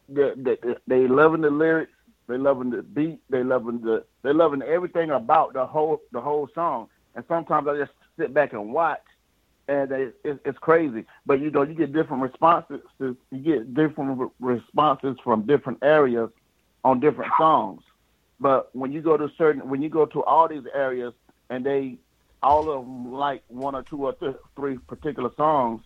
they 0.09 0.57
they 0.87 1.07
loving 1.07 1.43
the 1.43 1.51
lyrics, 1.51 1.93
they 2.29 2.37
loving 2.39 2.71
the 2.71 2.83
beat, 2.83 3.21
they 3.31 3.43
loving 3.43 3.81
the 3.81 4.05
they 4.23 4.33
loving 4.33 4.63
everything 4.63 5.11
about 5.11 5.53
the 5.55 5.67
whole 5.67 6.01
the 6.13 6.21
whole 6.21 6.49
song. 6.55 6.89
And 7.15 7.25
sometimes 7.29 7.67
I 7.69 7.77
just 7.77 7.93
sit 8.19 8.33
back 8.33 8.53
and 8.53 8.73
watch, 8.73 9.01
and 9.67 9.91
they, 9.91 10.09
it, 10.25 10.41
it's 10.45 10.59
crazy. 10.59 11.05
But 11.27 11.41
you 11.41 11.51
know, 11.51 11.63
you 11.63 11.75
get 11.75 11.93
different 11.93 12.23
responses. 12.23 12.81
You 12.99 13.17
get 13.33 13.75
different 13.75 14.31
responses 14.41 15.17
from 15.25 15.47
different 15.47 15.79
areas 15.83 16.31
on 16.85 17.01
different 17.01 17.33
songs. 17.39 17.83
But 18.41 18.75
when 18.75 18.93
you 18.93 19.03
go 19.03 19.17
to 19.17 19.31
certain, 19.37 19.69
when 19.69 19.83
you 19.83 19.89
go 19.89 20.07
to 20.07 20.23
all 20.23 20.49
these 20.49 20.65
areas, 20.75 21.13
and 21.51 21.65
they 21.65 21.99
all 22.43 22.71
of 22.71 22.85
them 22.85 23.13
like 23.13 23.43
one 23.49 23.75
or 23.75 23.83
two 23.83 24.07
or 24.07 24.13
th- 24.13 24.37
three 24.55 24.79
particular 24.79 25.31
songs, 25.37 25.83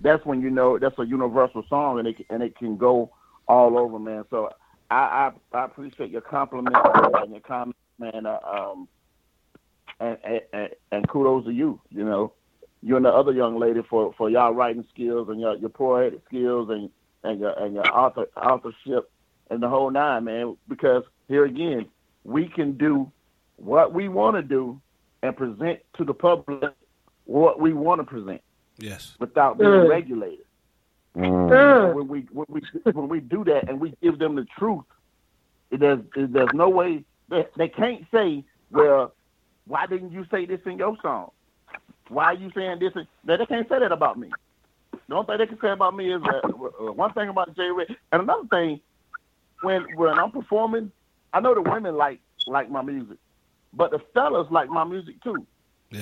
that's 0.00 0.24
when 0.26 0.40
you 0.40 0.50
know 0.50 0.78
that's 0.78 0.98
a 0.98 1.06
universal 1.06 1.64
song, 1.68 1.98
and 1.98 2.08
it 2.08 2.16
and 2.30 2.42
it 2.42 2.56
can 2.56 2.76
go 2.76 3.12
all 3.48 3.78
over, 3.78 3.98
man. 3.98 4.24
So 4.30 4.50
I 4.90 5.30
I, 5.52 5.56
I 5.58 5.64
appreciate 5.64 6.10
your 6.10 6.20
compliment 6.20 6.76
and 7.22 7.30
your 7.32 7.40
comment, 7.40 7.76
man. 7.98 8.26
Uh, 8.26 8.38
um, 8.44 8.88
and, 10.00 10.18
and 10.52 10.68
and 10.92 11.08
kudos 11.08 11.44
to 11.44 11.50
you. 11.52 11.80
You 11.90 12.04
know, 12.04 12.32
you 12.82 12.96
and 12.96 13.04
the 13.04 13.10
other 13.10 13.32
young 13.32 13.58
lady 13.58 13.80
for 13.88 14.12
for 14.16 14.30
y'all 14.30 14.52
writing 14.52 14.84
skills 14.92 15.28
and 15.28 15.40
your 15.40 15.56
your 15.56 15.70
poetic 15.70 16.20
skills 16.26 16.68
and 16.70 16.90
and 17.22 17.40
your 17.40 17.52
and 17.58 17.74
your 17.74 17.86
author 17.94 18.26
authorship 18.36 19.10
and 19.50 19.62
the 19.62 19.68
whole 19.68 19.90
nine, 19.90 20.24
man. 20.24 20.56
Because 20.68 21.04
here 21.28 21.44
again, 21.44 21.86
we 22.24 22.48
can 22.48 22.76
do 22.76 23.10
what 23.56 23.92
we 23.92 24.08
want 24.08 24.36
to 24.36 24.42
do 24.42 24.80
and 25.22 25.36
present 25.36 25.80
to 25.96 26.04
the 26.04 26.14
public 26.14 26.72
what 27.24 27.58
we 27.60 27.72
want 27.72 28.00
to 28.00 28.04
present 28.04 28.42
Yes. 28.78 29.16
without 29.18 29.56
being 29.56 29.70
Mm. 29.70 29.88
regulated. 29.88 30.44
Mm. 31.16 31.94
When 31.94 32.08
we 32.08 32.20
when 32.32 32.46
we 32.48 32.62
when 32.92 33.08
we 33.08 33.20
do 33.20 33.44
that 33.44 33.68
and 33.68 33.80
we 33.80 33.94
give 34.02 34.18
them 34.18 34.34
the 34.34 34.46
truth, 34.58 34.84
it 35.70 35.80
there's 35.80 36.00
there's 36.14 36.52
no 36.52 36.68
way 36.68 37.04
they, 37.28 37.46
they 37.56 37.68
can't 37.68 38.04
say, 38.12 38.44
well, 38.70 39.14
why 39.66 39.86
didn't 39.86 40.12
you 40.12 40.26
say 40.30 40.44
this 40.44 40.60
in 40.66 40.78
your 40.78 40.96
song? 41.02 41.30
Why 42.08 42.24
are 42.26 42.34
you 42.34 42.50
saying 42.54 42.80
this? 42.80 42.92
in-" 42.96 43.06
They, 43.24 43.36
they 43.36 43.46
can't 43.46 43.68
say 43.68 43.78
that 43.78 43.92
about 43.92 44.18
me. 44.18 44.30
The 45.08 45.14
only 45.14 45.26
thing 45.26 45.38
they 45.38 45.46
can 45.46 45.60
say 45.60 45.70
about 45.70 45.96
me 45.96 46.12
is 46.12 46.22
that 46.22 46.44
uh, 46.44 46.92
one 46.92 47.12
thing 47.12 47.28
about 47.28 47.54
Jay 47.56 47.70
Red, 47.70 47.88
and 48.12 48.22
another 48.22 48.46
thing 48.48 48.80
when 49.62 49.84
when 49.96 50.18
I'm 50.18 50.30
performing, 50.30 50.90
I 51.32 51.40
know 51.40 51.54
the 51.54 51.62
women 51.62 51.96
like 51.96 52.20
like 52.46 52.70
my 52.70 52.82
music, 52.82 53.18
but 53.72 53.90
the 53.90 54.00
fellas 54.14 54.48
like 54.50 54.68
my 54.68 54.84
music 54.84 55.22
too. 55.22 55.46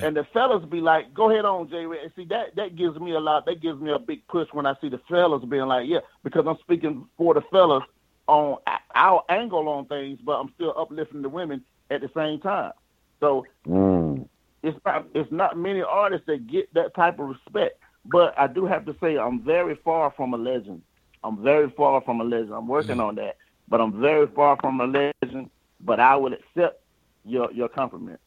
And 0.01 0.17
the 0.17 0.25
fellas 0.33 0.65
be 0.65 0.81
like, 0.81 1.13
"Go 1.13 1.31
ahead 1.31 1.45
on, 1.45 1.69
Jay 1.69 1.85
Red." 1.87 2.05
And 2.05 2.13
see 2.15 2.25
that 2.27 2.55
that 2.57 2.77
gives 2.77 2.99
me 2.99 3.13
a 3.13 3.21
lot. 3.21 3.47
That 3.47 3.61
gives 3.61 3.81
me 3.81 3.93
a 3.93 3.99
big 3.99 4.27
push 4.29 4.49
when 4.53 4.67
I 4.67 4.75
see 4.81 4.89
the 4.89 5.01
fellas 5.09 5.45
being 5.45 5.67
like, 5.67 5.89
"Yeah," 5.89 6.01
because 6.23 6.47
I'm 6.47 6.59
speaking 6.59 7.07
for 7.17 7.35
the 7.35 7.43
fellas 7.51 7.85
on 8.29 8.59
our 8.95 9.25
angle 9.29 9.69
on 9.69 9.87
things, 9.87 10.19
but 10.25 10.39
I'm 10.39 10.53
still 10.55 10.75
uplifting 10.77 11.23
the 11.23 11.29
women 11.29 11.65
at 11.91 12.01
the 12.01 12.11
same 12.15 12.41
time. 12.41 12.73
So 13.21 13.47
mm. 13.67 14.27
it's 14.63 14.79
not 14.85 15.07
it's 15.15 15.31
not 15.33 15.57
many 15.57 15.83
artists 15.83 16.27
that 16.27 16.47
get 16.47 16.73
that 16.75 16.95
type 16.95 17.19
of 17.19 17.29
respect. 17.29 17.79
But 18.05 18.37
I 18.39 18.49
do 18.49 18.67
have 18.67 18.85
to 18.87 18.97
say 19.01 19.17
I'm 19.17 19.43
very 19.43 19.77
far 19.77 20.11
from 20.17 20.35
a 20.35 20.37
legend. 20.37 20.83
I'm 21.23 21.43
very 21.43 21.71
far 21.71 22.01
from 22.01 22.21
a 22.21 22.25
legend. 22.25 22.53
I'm 22.53 22.67
working 22.67 22.99
on 22.99 23.15
that, 23.17 23.37
but 23.69 23.81
I'm 23.81 24.01
very 24.01 24.27
far 24.27 24.57
from 24.61 24.81
a 24.81 24.87
legend. 24.87 25.51
But 25.81 26.01
I 26.01 26.17
would 26.17 26.33
accept 26.33 26.83
your 27.25 27.53
your 27.53 27.69
compliment. 27.69 28.21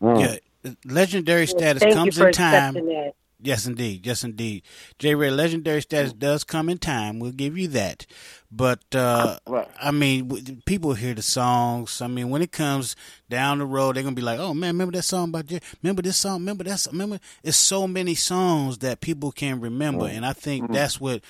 Yeah, 0.00 0.08
mm. 0.08 0.40
Legendary 0.84 1.46
status 1.46 1.82
comes 1.94 2.18
in 2.18 2.32
time. 2.32 2.74
Yes, 3.42 3.66
indeed. 3.66 4.06
Yes, 4.06 4.24
indeed. 4.24 4.62
J. 4.98 5.14
Ray, 5.14 5.30
legendary 5.30 5.82
status 5.82 6.12
does 6.14 6.44
come 6.44 6.70
in 6.70 6.78
time. 6.78 7.18
We'll 7.18 7.32
give 7.32 7.58
you 7.58 7.68
that. 7.68 8.06
But 8.50 8.80
uh, 8.94 9.38
I 9.80 9.90
mean, 9.90 10.62
people 10.64 10.94
hear 10.94 11.12
the 11.14 11.20
songs. 11.22 12.00
I 12.00 12.06
mean, 12.06 12.30
when 12.30 12.40
it 12.40 12.52
comes 12.52 12.96
down 13.28 13.58
the 13.58 13.66
road, 13.66 13.96
they're 13.96 14.02
gonna 14.02 14.14
be 14.14 14.22
like, 14.22 14.38
"Oh 14.38 14.54
man, 14.54 14.74
remember 14.74 14.92
that 14.92 15.02
song 15.02 15.30
by 15.30 15.42
J? 15.42 15.60
Remember 15.82 16.00
this 16.00 16.16
song? 16.16 16.34
Remember 16.40 16.64
that? 16.64 16.78
Song? 16.80 16.92
Remember?" 16.94 17.18
It's 17.42 17.56
so 17.56 17.86
many 17.86 18.14
songs 18.14 18.78
that 18.78 19.00
people 19.00 19.32
can 19.32 19.60
remember, 19.60 20.06
and 20.06 20.24
I 20.24 20.32
think 20.32 20.72
that's 20.72 21.00
what 21.00 21.22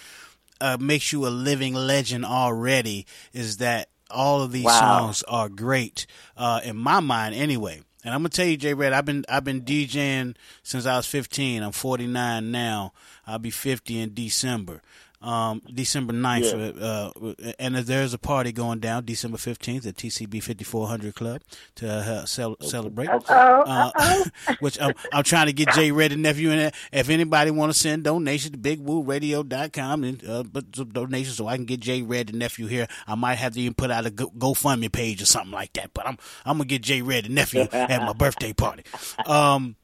uh, 0.60 0.76
makes 0.78 1.12
you 1.12 1.26
a 1.26 1.30
living 1.30 1.74
legend 1.74 2.24
already. 2.24 3.06
Is 3.32 3.56
that 3.56 3.88
all 4.10 4.42
of 4.42 4.52
these 4.52 4.66
Wow. 4.66 4.78
songs 4.78 5.22
are 5.24 5.48
great 5.48 6.06
uh, 6.36 6.60
in 6.62 6.76
my 6.76 7.00
mind, 7.00 7.34
anyway. 7.34 7.80
And 8.04 8.12
I'm 8.12 8.20
gonna 8.20 8.28
tell 8.28 8.46
you, 8.46 8.58
J. 8.58 8.74
Red, 8.74 8.92
I've 8.92 9.06
been 9.06 9.24
I've 9.28 9.44
been 9.44 9.62
DJing 9.62 10.36
since 10.62 10.84
I 10.84 10.96
was 10.96 11.06
15. 11.06 11.62
I'm 11.62 11.72
49 11.72 12.50
now. 12.50 12.92
I'll 13.26 13.38
be 13.38 13.50
50 13.50 13.98
in 13.98 14.12
December. 14.12 14.82
Um, 15.24 15.62
December 15.72 16.12
9th, 16.12 16.82
uh, 16.82 17.52
and 17.58 17.76
there's 17.76 18.12
a 18.12 18.18
party 18.18 18.52
going 18.52 18.78
down 18.80 19.06
December 19.06 19.38
15th 19.38 19.86
at 19.86 19.96
TCB 19.96 20.42
5400 20.42 21.14
Club 21.14 21.40
to 21.76 21.88
uh, 21.90 22.24
cel- 22.26 22.56
celebrate. 22.60 23.08
Uh-oh, 23.08 23.62
Uh, 23.66 24.24
which 24.60 24.78
I'm, 24.80 24.92
I'm 25.14 25.24
trying 25.24 25.46
to 25.46 25.54
get 25.54 25.70
Jay 25.70 25.90
Red 25.92 26.12
and 26.12 26.22
nephew 26.22 26.50
in 26.50 26.58
there. 26.58 26.72
If 26.92 27.08
anybody 27.08 27.50
want 27.50 27.72
to 27.72 27.78
send 27.78 28.04
donations 28.04 28.50
to 28.52 28.58
BigWooRadio.com 28.58 30.04
and 30.04 30.28
uh, 30.28 30.42
but 30.42 30.76
some 30.76 30.90
donations 30.90 31.36
so 31.36 31.46
I 31.46 31.56
can 31.56 31.64
get 31.64 31.80
Jay 31.80 32.02
Red 32.02 32.28
and 32.30 32.38
nephew 32.38 32.66
here, 32.66 32.86
I 33.06 33.14
might 33.14 33.36
have 33.36 33.54
to 33.54 33.60
even 33.60 33.74
put 33.74 33.90
out 33.90 34.06
a 34.06 34.10
Go- 34.10 34.30
GoFundMe 34.36 34.92
page 34.92 35.22
or 35.22 35.26
something 35.26 35.52
like 35.52 35.72
that. 35.74 35.92
But 35.94 36.06
I'm 36.06 36.18
I'm 36.44 36.58
gonna 36.58 36.66
get 36.68 36.82
Jay 36.82 37.02
Red 37.02 37.26
and 37.26 37.34
nephew 37.34 37.62
at 37.72 38.02
my 38.02 38.12
birthday 38.18 38.52
party. 38.52 38.84
Um, 39.26 39.76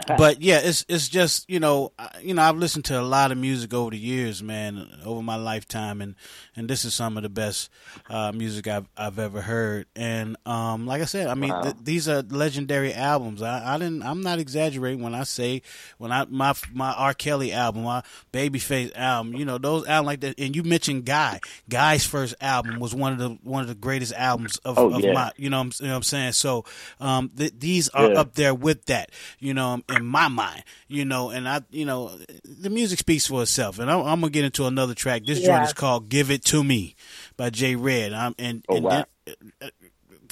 but 0.18 0.40
yeah, 0.42 0.60
it's 0.62 0.84
it's 0.88 1.08
just 1.08 1.48
you 1.48 1.60
know 1.60 1.92
you 2.20 2.34
know 2.34 2.42
I've 2.42 2.56
listened 2.56 2.84
to 2.86 3.00
a 3.00 3.02
lot 3.02 3.32
of 3.32 3.38
music 3.38 3.72
over 3.74 3.90
the 3.90 3.98
years, 3.98 4.42
man, 4.42 4.86
over 5.04 5.22
my 5.22 5.36
lifetime, 5.36 6.00
and 6.00 6.14
and 6.56 6.68
this 6.68 6.84
is 6.84 6.94
some 6.94 7.16
of 7.16 7.22
the 7.22 7.28
best 7.28 7.70
uh, 8.08 8.32
music 8.32 8.66
I've 8.68 8.86
I've 8.96 9.18
ever 9.18 9.40
heard. 9.40 9.86
And 9.94 10.36
um, 10.46 10.86
like 10.86 11.02
I 11.02 11.06
said, 11.06 11.26
I 11.28 11.34
mean 11.34 11.50
Wow. 11.54 11.62
th- 11.62 11.76
these 11.82 12.08
are 12.08 12.22
legendary 12.22 12.92
albums. 12.94 13.42
I, 13.42 13.74
I 13.74 13.78
didn't 13.78 14.02
I'm 14.02 14.22
not 14.22 14.38
exaggerating 14.38 15.02
when 15.02 15.14
I 15.14 15.24
say 15.24 15.62
when 15.98 16.10
I 16.12 16.24
my 16.28 16.54
my 16.72 16.92
R 16.92 17.14
Kelly 17.14 17.52
album, 17.52 17.82
my 17.84 18.02
Babyface 18.32 18.94
album, 18.96 19.34
you 19.34 19.44
know 19.44 19.58
those 19.58 19.86
albums 19.86 20.06
like 20.06 20.20
that. 20.20 20.38
And 20.38 20.54
you 20.56 20.62
mentioned 20.62 21.04
Guy. 21.04 21.40
Guy's 21.68 22.04
first 22.04 22.34
album 22.40 22.78
was 22.80 22.94
one 22.94 23.12
of 23.12 23.18
the 23.18 23.30
one 23.42 23.62
of 23.62 23.68
the 23.68 23.74
greatest 23.74 24.12
albums 24.14 24.56
of, 24.58 24.78
Oh, 24.78 24.90
of 24.92 25.00
yeah. 25.02 25.12
my 25.12 25.32
you 25.36 25.50
know 25.50 25.58
what 25.58 25.64
I'm, 25.66 25.72
you 25.80 25.86
know 25.88 25.92
what 25.94 25.96
I'm 25.98 26.02
saying. 26.02 26.32
So 26.32 26.64
um, 27.00 27.30
th- 27.36 27.52
these 27.58 27.88
are 27.90 28.10
Yeah. 28.10 28.20
up 28.20 28.34
there 28.34 28.54
with 28.54 28.84
that, 28.86 29.10
you 29.38 29.54
know, 29.54 29.80
in 29.88 30.04
my 30.04 30.28
mind, 30.28 30.62
you 30.88 31.04
know, 31.04 31.30
and 31.30 31.48
I, 31.48 31.62
you 31.70 31.84
know, 31.84 32.10
the 32.44 32.70
music 32.70 32.98
speaks 32.98 33.26
for 33.26 33.42
itself. 33.42 33.78
And 33.78 33.90
I'm, 33.90 34.00
I'm 34.00 34.20
gonna 34.20 34.30
get 34.30 34.44
into 34.44 34.66
another 34.66 34.94
track. 34.94 35.24
This 35.24 35.40
joint 35.40 35.62
is 35.64 35.72
called 35.72 36.08
"Give 36.08 36.30
It 36.30 36.44
to 36.46 36.62
Me" 36.64 36.94
by 37.36 37.50
Jay 37.50 37.76
Red. 37.76 38.12
I'm, 38.12 38.34
and 38.38 38.64
Oh, 38.68 38.76
and, 38.76 38.84
wow. 38.84 39.04
then, 39.30 39.70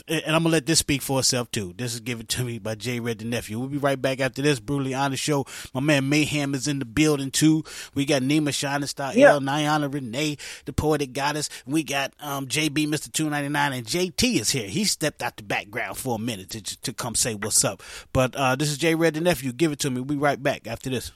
and 0.09 0.23
I'm 0.27 0.43
gonna 0.43 0.51
let 0.53 0.66
this 0.66 0.79
speak 0.79 1.03
for 1.03 1.19
itself 1.20 1.51
too. 1.51 1.74
This 1.77 1.95
is 1.95 2.01
given 2.01 2.27
to 2.27 2.45
Me" 2.45 2.59
by 2.59 2.74
Jay 2.74 3.01
Red 3.01 3.19
the 3.19 3.24
nephew. 3.24 3.59
We'll 3.59 3.69
be 3.69 3.79
right 3.79 4.01
back 4.01 4.20
after 4.20 4.43
this 4.43 4.61
brutally 4.61 4.95
honest 4.95 5.23
show. 5.23 5.45
My 5.74 5.81
man 5.81 6.09
Mayhem 6.09 6.55
is 6.55 6.69
in 6.69 6.79
the 6.79 6.85
building 6.85 7.31
too. 7.31 7.65
We 7.95 8.05
got 8.05 8.23
Nima 8.23 8.53
Shining 8.55 8.87
Star, 8.87 9.15
Yeah. 9.15 9.33
L, 9.33 9.41
Niana 9.41 9.93
Renee, 9.93 10.37
the 10.65 10.73
poetic 10.73 11.12
goddess. 11.12 11.49
We 11.66 11.83
got 11.83 12.12
um, 12.20 12.47
JB, 12.47 12.89
Mister 12.89 13.11
Two 13.11 13.29
Ninety 13.31 13.49
Nine, 13.49 13.73
and 13.73 13.87
JT 13.87 14.41
is 14.41 14.51
here. 14.51 14.69
He 14.69 14.85
stepped 14.85 15.23
out 15.23 15.37
the 15.37 15.43
background 15.43 15.97
for 15.97 16.16
a 16.16 16.19
minute 16.19 16.51
to 16.51 16.61
to 16.62 16.93
come 16.93 17.15
say 17.15 17.35
what's 17.35 17.65
up. 17.65 17.83
But 18.12 18.35
uh, 18.37 18.57
this 18.57 18.70
is 18.70 18.79
Jay 18.79 18.95
Red 18.95 19.15
the 19.15 19.20
nephew. 19.20 19.53
Give 19.53 19.73
it 19.73 19.79
to 19.81 19.91
me. 19.91 19.97
We'll 19.97 20.05
be 20.05 20.16
right 20.16 20.43
back 20.43 20.66
after 20.66 20.91
this. 20.91 21.12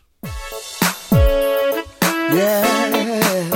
Oh, 2.28 3.55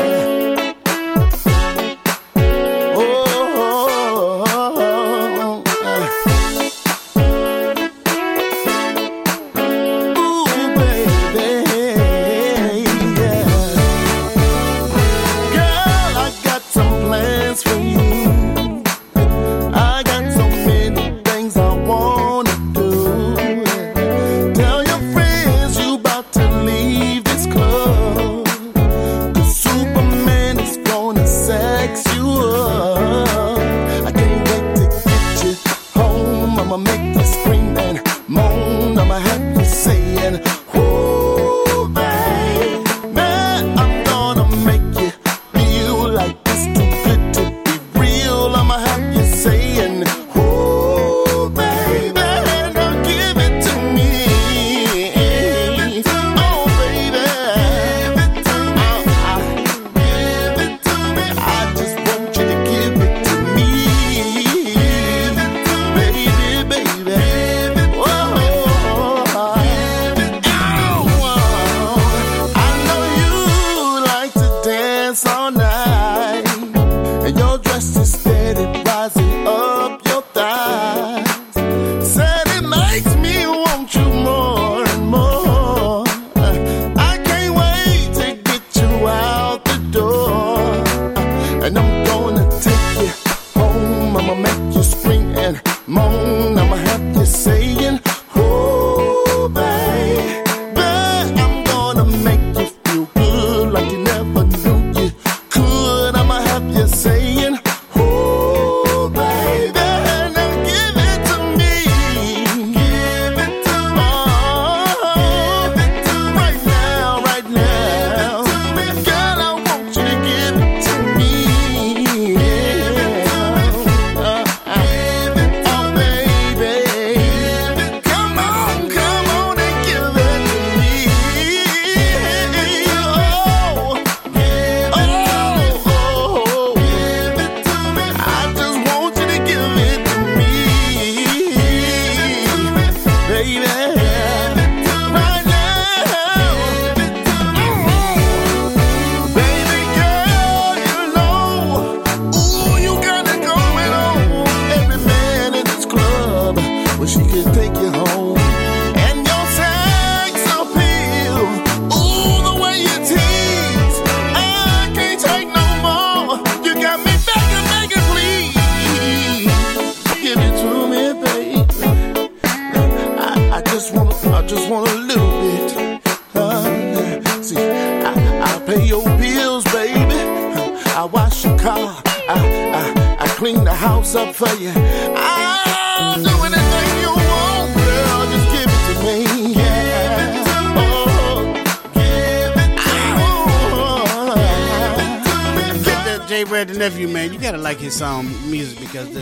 music 198.01 198.81
because 198.81 199.13
the, 199.13 199.21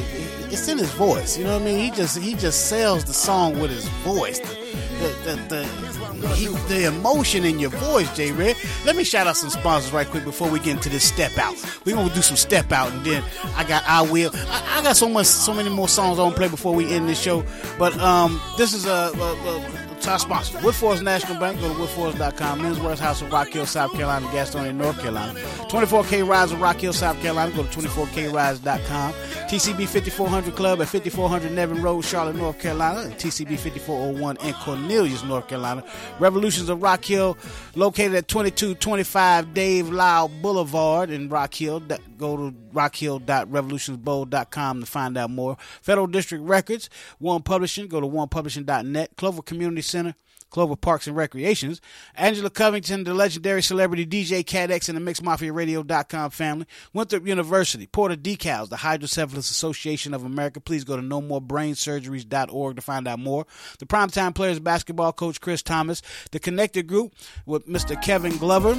it's 0.50 0.68
in 0.68 0.78
his 0.78 0.90
voice. 0.92 1.36
You 1.36 1.44
know 1.44 1.55
what 1.55 1.62
I 1.62 1.64
mean? 1.64 1.78
He 1.78 1.90
just 1.90 2.18
he 2.18 2.34
just 2.34 2.68
sells 2.68 3.05
the 3.05 3.12
song 3.12 3.59
with 3.59 3.70
his 3.70 3.88
voice. 4.05 4.38
The 4.38 5.09
the 5.24 5.36
the, 5.48 6.20
the, 6.20 6.28
he, 6.28 6.46
the 6.68 6.86
emotion 6.86 7.44
in 7.44 7.59
your 7.59 7.70
voice, 7.70 8.14
Jay 8.16 8.32
Red. 8.32 8.56
Let 8.84 8.96
me 8.96 9.05
shout 9.05 9.26
out 9.26 9.36
some 9.36 9.50
sponsors 9.50 9.92
right 9.92 10.06
quick 10.06 10.24
before 10.24 10.50
we 10.50 10.59
get 10.59 10.76
into 10.76 10.88
this 10.88 11.05
step 11.05 11.36
out. 11.38 11.55
We're 11.84 11.96
gonna 11.96 12.14
do 12.14 12.22
some 12.22 12.36
step 12.36 12.72
out, 12.72 12.92
and 12.92 13.05
then 13.05 13.22
I 13.56 13.64
got 13.64 13.84
I 13.86 14.02
will. 14.02 14.30
I, 14.34 14.78
I 14.78 14.82
got 14.82 14.96
so 14.96 15.09
much, 15.09 15.26
so 15.26 15.52
many 15.52 15.70
more 15.70 15.88
songs 15.88 16.18
I 16.18 16.22
want 16.22 16.34
to 16.34 16.40
play 16.40 16.48
before 16.48 16.74
we 16.74 16.92
end 16.92 17.09
this 17.09 17.20
show. 17.20 17.44
But 17.78 17.98
um, 17.98 18.40
this 18.56 18.74
is 18.74 18.86
a. 18.86 19.12
a, 19.14 19.84
a 19.84 19.88
our 20.06 20.18
sponsor, 20.18 20.59
Woodforest 20.59 21.02
National 21.02 21.38
Bank. 21.38 21.60
Go 21.60 21.68
to 21.68 21.74
woodforest.com. 21.74 22.62
Men's 22.62 22.78
Wearhouse 22.78 22.98
House 22.98 23.20
of 23.20 23.32
Rock 23.32 23.48
Hill, 23.48 23.66
South 23.66 23.92
Carolina. 23.92 24.26
Gastonia, 24.28 24.74
North 24.74 24.98
Carolina. 25.00 25.38
24K 25.68 26.26
Rise 26.26 26.50
of 26.52 26.60
Rock 26.62 26.76
Hill, 26.76 26.94
South 26.94 27.20
Carolina. 27.20 27.54
Go 27.54 27.62
to 27.62 27.68
24krise.com. 27.68 29.12
TCB 29.12 29.86
5400 29.86 30.56
Club 30.56 30.80
at 30.80 30.88
5400 30.88 31.52
Nevin 31.52 31.82
Road, 31.82 32.00
Charlotte, 32.02 32.36
North 32.36 32.58
Carolina. 32.58 33.00
And 33.00 33.12
TCB 33.14 33.58
5401 33.58 34.38
in 34.38 34.54
Cornelius, 34.54 35.22
North 35.24 35.46
Carolina. 35.46 35.84
Revolutions 36.18 36.70
of 36.70 36.82
Rock 36.82 37.04
Hill, 37.04 37.36
located 37.74 38.14
at 38.14 38.28
2225 38.28 39.52
Dave 39.52 39.90
Lyle 39.90 40.28
Boulevard 40.28 41.10
in 41.10 41.28
Rock 41.28 41.52
Hill. 41.54 41.80
Go 42.16 42.36
to 42.36 42.54
rockhill.revolutionsbowl.com 42.72 44.80
to 44.80 44.86
find 44.86 45.18
out 45.18 45.30
more. 45.30 45.58
Federal 45.82 46.06
District 46.06 46.42
Records, 46.42 46.88
One 47.18 47.42
Publishing. 47.42 47.88
Go 47.88 48.00
to 48.00 48.06
onepublishing.net. 48.06 49.10
Clover 49.16 49.42
Community 49.42 49.82
Center. 49.82 50.14
Clover 50.50 50.76
Parks 50.76 51.06
and 51.06 51.16
Recreations, 51.16 51.80
Angela 52.14 52.50
Covington, 52.50 53.04
the 53.04 53.14
legendary 53.14 53.62
celebrity 53.62 54.06
DJ 54.06 54.44
Cat 54.44 54.70
X, 54.70 54.88
and 54.88 54.96
the 54.96 55.12
MixedMafiaRadio.com 55.12 56.30
family, 56.30 56.66
Winthrop 56.92 57.26
University, 57.26 57.86
Porter 57.86 58.16
Decals, 58.16 58.68
the 58.68 58.76
Hydrocephalus 58.76 59.50
Association 59.50 60.14
of 60.14 60.24
America. 60.24 60.60
Please 60.60 60.84
go 60.84 60.96
to 60.96 61.02
nomorebrainsurgeries.org 61.02 62.76
to 62.76 62.82
find 62.82 63.08
out 63.08 63.18
more. 63.18 63.46
The 63.78 63.86
Primetime 63.86 64.34
Players 64.34 64.60
basketball 64.60 65.12
coach 65.12 65.40
Chris 65.40 65.62
Thomas, 65.62 66.02
the 66.30 66.38
Connected 66.38 66.86
Group 66.86 67.14
with 67.46 67.66
Mr. 67.66 68.00
Kevin 68.02 68.36
Glover, 68.36 68.74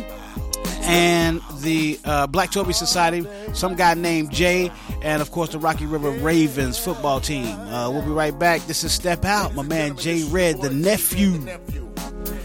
and 0.82 1.42
the 1.62 2.00
uh, 2.06 2.28
Black 2.28 2.52
Toby 2.52 2.74
Society, 2.74 3.26
some 3.54 3.76
guy 3.76 3.94
named 3.94 4.32
Jay, 4.32 4.72
and 5.02 5.22
of 5.22 5.32
course 5.32 5.50
the 5.50 5.60
Rocky 5.60 5.86
River 5.86 6.12
Ravens 6.12 6.78
football 6.78 7.20
team. 7.20 7.46
Uh, 7.46 7.90
we'll 7.90 8.04
be 8.04 8.12
right 8.12 8.38
back. 8.38 8.62
This 8.62 8.84
is 8.84 8.92
Step 8.92 9.26
Out, 9.26 9.56
my 9.56 9.64
man 9.64 9.96
Jay 9.98 10.24
Red, 10.24 10.62
the 10.62 10.70
nephew. 10.70 11.34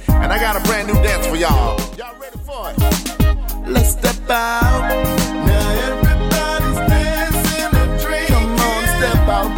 And 0.08 0.32
I 0.32 0.38
got 0.38 0.56
a 0.56 0.60
brand 0.66 0.88
new 0.88 0.94
dance 0.94 1.26
for 1.26 1.36
y'all. 1.36 1.78
Y'all 1.96 2.18
ready 2.18 2.38
for 2.38 2.70
it? 2.70 3.68
Let's 3.68 3.92
step 3.92 4.30
out. 4.30 4.88
Now 5.46 5.70
everybody's 5.88 6.88
dancing 6.88 7.78
and 7.78 8.00
dreaming. 8.00 8.26
Come 8.28 8.52
on, 8.60 8.82
step 8.84 9.28
out, 9.28 9.53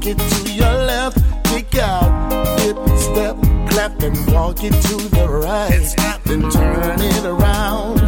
shake 0.00 0.16
it 0.16 0.18
to 0.18 0.52
your 0.52 0.72
left. 0.84 1.18
Kick 1.44 1.76
out. 1.78 2.30
Dip, 2.58 2.76
step, 2.98 3.36
clap 3.70 4.02
and 4.02 4.32
walk 4.32 4.62
it 4.62 4.72
to 4.72 4.96
the 5.08 5.28
right. 5.28 6.20
Then 6.24 6.50
turn 6.50 7.00
it 7.00 7.24
around 7.24 8.00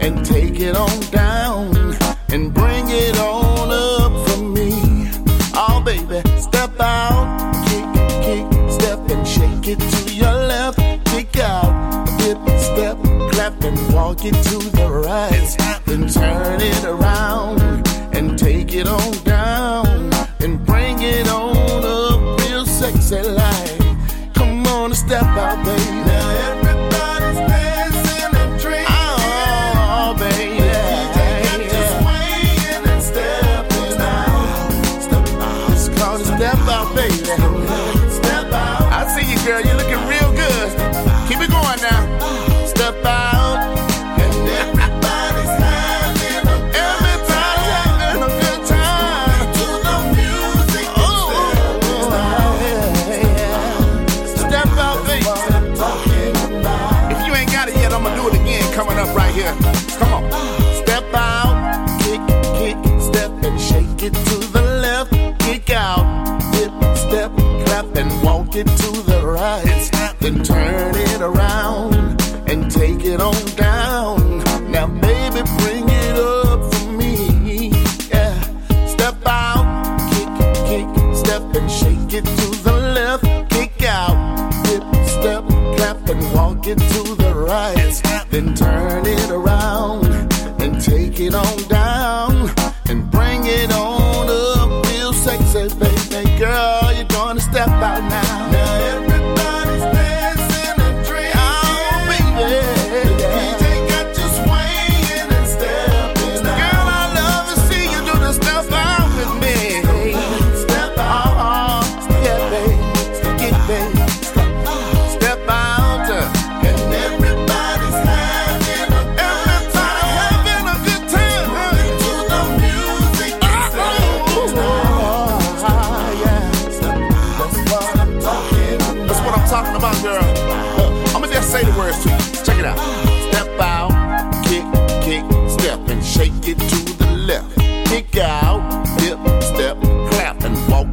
and 0.00 0.24
take 0.24 0.60
it 0.60 0.76
on 0.76 1.00
down 1.10 1.74
and 2.28 2.52
bring 2.52 2.86
it 2.88 3.18
on 3.18 3.70
up 3.70 4.28
for 4.28 4.42
me. 4.42 5.10
Oh, 5.54 5.82
baby, 5.84 6.20
step 6.38 6.78
out, 6.80 7.26
kick, 7.66 7.86
kick, 8.24 8.70
step 8.70 8.98
and 9.10 9.26
shake 9.26 9.68
it 9.68 9.80
to 9.80 10.14
your 10.14 10.32
left. 10.32 10.78
Kick 11.06 11.36
out, 11.38 12.06
dip, 12.18 12.38
step, 12.58 12.96
clap 13.32 13.62
and 13.64 13.94
walk 13.94 14.24
it 14.24 14.34
to 14.50 14.58
the 14.76 14.88
right. 14.88 15.56
Then 15.86 16.08
turn 16.08 16.60
it 16.60 16.84
around 16.84 17.60
and 18.14 18.38
take 18.38 18.74
it 18.74 18.86
on 18.86 19.12
down 19.24 19.89
real 23.10 23.24
sexy 23.24 23.39
it 68.56 68.66
to 68.66 69.02
the 69.02 69.24
right, 69.24 69.90
then 70.18 70.42
turn 70.42 70.94
it 70.94 71.20
around 71.20 71.94
and 72.48 72.70
take 72.70 73.04
it 73.04 73.20
on 73.20 73.44
down. 73.54 74.38
Now, 74.70 74.86
baby, 74.86 75.42
bring 75.58 75.88
it 75.88 76.16
up 76.16 76.74
for 76.74 76.92
me. 76.92 77.68
Yeah, 78.08 78.40
step 78.86 79.16
out, 79.26 79.66
kick, 80.10 80.30
kick, 80.68 81.16
step 81.16 81.42
and 81.54 81.70
shake 81.70 82.12
it 82.12 82.24
to 82.24 82.62
the 82.64 82.72
left, 82.94 83.50
kick 83.50 83.82
out, 83.84 84.16
dip, 84.64 84.82
step, 85.06 85.44
clap 85.76 86.08
and 86.08 86.34
walk 86.34 86.66
it 86.66 86.78
to 86.78 87.14
the 87.14 87.32
right, 87.34 88.02
then 88.30 88.54
turn 88.54 89.06
it 89.06 89.30
around 89.30 90.06
and 90.60 90.80
take 90.80 91.20
it 91.20 91.34
on 91.34 91.56
down 91.68 92.50
and 92.88 93.10
bring 93.10 93.46
it 93.46 93.72
on 93.72 93.89
step 97.50 97.68
out 97.68 98.00
now. 98.08 98.49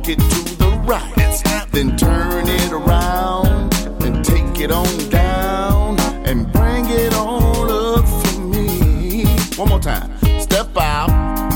And 0.10 0.22
it 0.22 0.30
to 0.30 0.56
the 0.58 0.70
right. 0.86 1.70
Then 1.72 1.98
turn 1.98 2.48
it 2.48 2.72
around 2.72 3.74
and 4.04 4.24
take 4.24 4.60
it 4.60 4.72
on 4.72 4.88
down 5.10 6.00
and 6.26 6.52
bring 6.52 6.86
it 6.90 7.14
on 7.14 7.70
up 7.70 8.06
for 8.08 8.42
me. 8.42 9.26
One 9.56 9.70
more 9.70 9.80
time. 9.80 10.12
Step 10.40 10.76
out, 10.78 11.10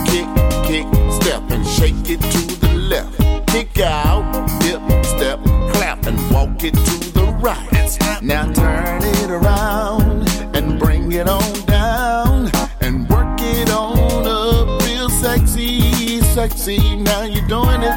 kick, 0.07 0.27
kick, 0.65 0.85
step, 1.21 1.41
and 1.49 1.65
shake 1.65 2.09
it 2.09 2.19
to 2.19 2.59
the 2.59 2.73
left. 2.75 3.17
Kick 3.47 3.79
out, 3.79 4.23
dip, 4.59 4.81
step, 5.05 5.39
clap, 5.73 6.05
and 6.05 6.19
walk 6.31 6.63
it 6.63 6.73
to 6.73 7.11
the 7.13 7.25
right. 7.39 7.97
Now 8.21 8.51
turn 8.51 9.01
it 9.03 9.29
around 9.29 10.27
and 10.55 10.79
bring 10.79 11.11
it 11.11 11.27
on 11.27 11.65
down 11.65 12.51
and 12.81 13.09
work 13.09 13.39
it 13.41 13.69
on 13.69 14.27
up 14.27 14.81
real 14.85 15.09
sexy, 15.09 16.21
sexy. 16.21 16.95
Now 16.97 17.23
you're 17.23 17.47
doing 17.47 17.81
it, 17.81 17.90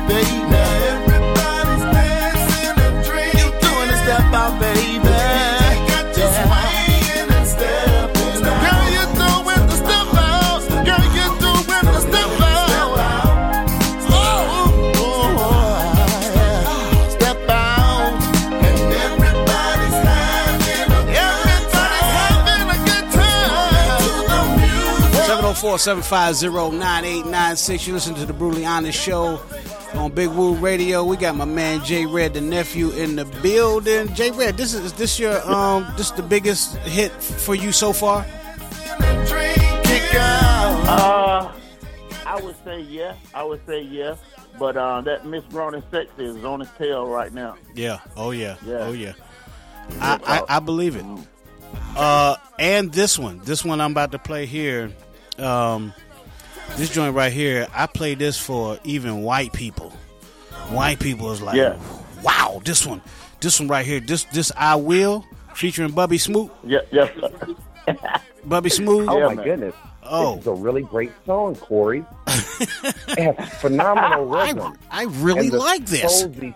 475-9896. 25.75 27.87
You 27.89 27.95
listen 27.95 28.15
to 28.15 28.25
the 28.25 28.33
Brutally 28.33 28.65
Honest 28.65 28.97
Show 28.97 29.41
on 29.95 30.13
Big 30.13 30.29
Woo 30.29 30.55
Radio. 30.55 31.03
We 31.03 31.17
got 31.17 31.35
my 31.35 31.47
man 31.47 31.85
Jay 31.85 32.07
Red, 32.07 32.35
the 32.35 32.41
nephew, 32.41 32.91
in 32.91 33.17
the 33.17 33.25
building. 33.43 34.15
Jay 34.15 34.31
Red, 34.31 34.57
this 34.57 34.73
is 34.73 34.93
this 34.93 35.19
your 35.19 35.45
um 35.51 35.93
this 35.97 36.13
the 36.13 36.23
biggest 36.23 36.77
hit 36.79 37.11
for 37.11 37.57
you 37.57 37.73
so 37.73 37.93
far? 37.93 38.25
Uh, 40.87 41.53
I 42.25 42.41
would 42.41 42.55
say 42.65 42.83
yeah. 42.83 43.17
I 43.35 43.43
would 43.43 43.67
say 43.67 43.83
yeah. 43.83 44.15
But 44.57 44.77
uh, 44.77 45.01
that 45.01 45.27
Miss 45.27 45.43
Brown 45.47 45.75
and 45.75 45.83
Sex 45.91 46.09
is 46.19 46.45
on 46.45 46.63
its 46.63 46.71
tail 46.79 47.09
right 47.09 47.33
now. 47.33 47.57
Yeah. 47.75 47.99
Oh 48.17 48.31
yeah. 48.31 48.55
yeah. 48.65 48.79
Oh 48.79 48.93
yeah. 48.93 49.15
I, 49.99 50.21
I, 50.25 50.39
uh, 50.39 50.47
I 50.51 50.61
believe 50.61 50.95
it. 50.95 51.05
Mm-hmm. 51.05 51.25
Uh, 51.97 52.37
and 52.61 52.93
this 52.93 53.19
one, 53.19 53.41
this 53.41 53.65
one 53.65 53.81
I'm 53.81 53.91
about 53.91 54.13
to 54.13 54.21
play 54.21 54.47
here 54.47 54.93
um, 55.39 55.93
this 56.77 56.91
joint 56.91 57.15
right 57.15 57.33
here, 57.33 57.67
I 57.75 57.87
play 57.87 58.15
this 58.15 58.39
for 58.39 58.79
even 58.85 59.23
white 59.23 59.53
people. 59.53 59.91
White 60.71 60.99
people 61.01 61.31
is 61.33 61.43
like, 61.43 61.57
Yeah. 61.57 61.79
wow, 62.23 62.61
this 62.65 62.87
one, 62.87 63.03
this 63.41 63.61
one 63.61 63.69
right 63.69 63.85
here, 63.85 64.01
this 64.01 64.25
this 64.25 64.51
I 64.57 64.77
will 64.77 65.25
featuring 65.55 65.93
Bubby 65.93 66.19
Smoot. 66.19 66.51
Yeah, 66.65 66.81
yes. 66.91 67.11
Bubby 68.45 68.71
Smooth. 68.71 69.09
Oh 69.11 69.35
my 69.35 69.43
goodness. 69.43 69.75
Oh. 70.03 70.37
it's 70.37 70.47
a 70.47 70.53
really 70.53 70.83
great 70.83 71.13
song, 71.25 71.55
Corey. 71.57 72.05
it 72.27 73.35
has 73.37 73.49
phenomenal 73.61 74.35
I- 74.35 74.47
rhythm. 74.49 74.75
I 74.91 75.05
really 75.05 75.49
And 75.49 75.53
like 75.53 75.87
this. 75.87 76.27
each- 76.43 76.55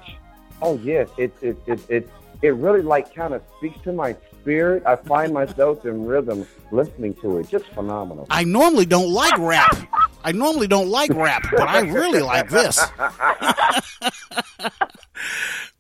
oh 0.63 0.79
yes, 0.79 1.09
it 1.19 1.35
it 1.43 1.57
it 1.67 1.81
it 1.89 2.11
it 2.43 2.55
really 2.55 2.83
like 2.83 3.15
kind 3.15 3.35
of 3.35 3.43
speaks 3.59 3.81
to 3.83 3.93
my 3.93 4.15
spirit. 4.41 4.83
I 4.87 4.97
find 4.97 5.33
myself 5.33 5.85
in 5.85 6.07
rhythm 6.07 6.47
listening 6.71 7.15
to 7.15 7.39
it. 7.39 7.49
Just 7.49 7.67
phenomenal. 7.67 8.27
I 8.31 8.45
normally 8.45 8.87
don't 8.87 9.13
like 9.13 9.37
rap. 9.39 9.77
I 10.25 10.33
normally 10.33 10.67
don't 10.67 10.89
like 10.89 11.11
rap, 11.11 11.45
but 11.51 11.69
I 11.69 11.81
really 11.81 12.21
like 12.21 12.49
this. 12.49 12.81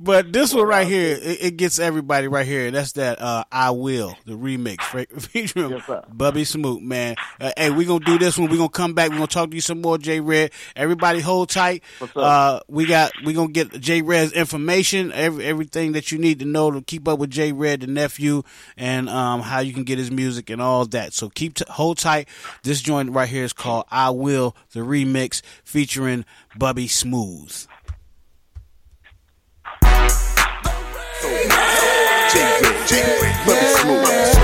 But 0.01 0.33
this 0.33 0.55
one 0.55 0.67
right 0.67 0.87
here, 0.87 1.19
it, 1.21 1.39
it 1.43 1.57
gets 1.57 1.79
everybody 1.81 2.29
right 2.29 2.47
here. 2.47 2.71
That's 2.71 2.93
that 2.93 3.21
uh, 3.21 3.43
"I 3.51 3.71
Will" 3.73 4.17
the 4.27 4.35
remix 4.35 4.81
fe- 4.83 5.07
featuring 5.19 5.71
Bubby 6.13 6.45
Smoot. 6.45 6.83
Man, 6.83 7.17
uh, 7.41 7.51
hey, 7.57 7.71
we're 7.71 7.87
gonna 7.87 8.05
do 8.05 8.17
this 8.19 8.39
one. 8.39 8.49
We're 8.49 8.59
gonna 8.59 8.69
come 8.69 8.95
back. 8.95 9.11
We're 9.11 9.17
gonna 9.17 9.27
talk 9.27 9.51
to 9.51 9.57
you 9.57 9.61
some 9.61 9.81
more, 9.81 9.99
J 9.99 10.21
Red. 10.21 10.53
Everybody, 10.77 11.21
hold 11.21 11.49
tight. 11.51 11.83
Uh, 12.25 12.61
we 12.69 12.87
got 12.87 13.11
we're 13.25 13.35
gonna 13.35 13.51
get 13.51 13.73
J 13.81 14.03
Red's 14.03 14.33
information, 14.33 15.11
every, 15.13 15.45
everything 15.45 15.93
that 15.93 16.13
you 16.13 16.19
need 16.19 16.39
to 16.39 16.45
know 16.45 16.71
to 16.71 16.81
keep 16.81 17.09
up 17.09 17.19
with 17.19 17.31
J 17.31 17.51
Red, 17.53 17.81
the 17.81 17.89
nephew, 17.89 18.45
and 18.77 19.09
um, 19.09 19.41
how 19.41 19.59
you 19.61 19.73
can 19.73 19.83
get 19.85 19.99
his 19.99 20.13
music 20.13 20.49
and 20.49 20.63
all 20.63 20.85
that. 20.87 21.13
So 21.13 21.29
keep 21.29 21.55
t- 21.55 21.65
hold 21.69 21.99
tight. 21.99 22.29
This 22.63 22.81
joint 22.81 23.11
right 23.11 23.29
here 23.29 23.43
is 23.45 23.53
called 23.53 23.87
"I 23.91 24.11
Will" 24.11 24.55
the 24.73 24.81
remix 24.81 25.43
featuring 25.65 26.25
Bubby 26.57 26.87
Smooth. 26.87 27.67
Man 34.03 34.38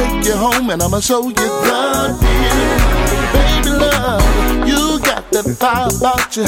take 0.00 0.24
you 0.24 0.36
home, 0.36 0.70
and 0.70 0.82
I'ma 0.82 1.00
show 1.00 1.22
you 1.28 1.34
the 1.34 1.48
feeling. 1.70 2.80
Baby 3.34 3.72
love, 3.84 4.24
you 4.68 4.98
got 5.00 5.24
that 5.32 5.46
fire 5.60 5.88
about 5.92 6.36
you. 6.36 6.44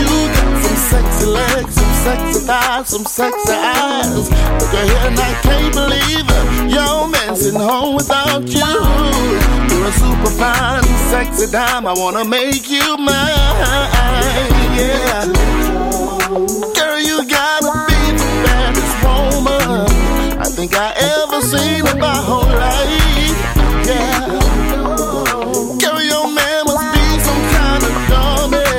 You 0.00 0.10
got 0.36 0.52
some 0.64 0.80
sexy 0.90 1.26
legs, 1.26 1.74
some 1.74 1.94
sexy 2.06 2.40
thighs, 2.48 2.88
some 2.88 3.04
sexy 3.04 3.52
eyes. 3.52 4.30
Look 4.60 4.74
at 4.80 4.84
here 4.88 5.04
and 5.08 5.18
I 5.20 5.32
can't 5.46 5.74
believe 5.80 6.26
it. 6.38 6.44
Your 6.76 7.08
man 7.08 7.36
sitting 7.36 7.60
home 7.60 7.96
without 7.96 8.46
you. 8.48 8.72
You're 9.70 9.88
a 9.88 9.92
super 9.92 10.32
fine, 10.40 10.84
sexy 11.12 11.46
dime. 11.50 11.86
I 11.86 11.92
wanna 11.92 12.24
make 12.24 12.70
you 12.70 12.96
mine. 12.96 13.84
Yeah. 14.80 15.26
Girl, 16.76 16.98
you 17.08 17.16
gotta 17.28 17.72
be 17.88 18.00
the 18.20 18.28
baddest 18.44 18.94
woman 19.04 20.40
I 20.40 20.48
think 20.56 20.74
I 20.76 20.92
ever 20.96 21.13
seen 21.58 21.86
in 21.86 21.98
my 21.98 22.16
whole 22.28 22.46
life. 22.46 23.38
Yeah. 23.86 24.26
Girl, 25.82 26.00
your 26.02 26.26
man 26.32 26.64
must 26.66 26.86
be 26.94 27.04
some 27.26 27.42
kind 27.54 27.82
of 27.88 27.94
dummy 28.10 28.70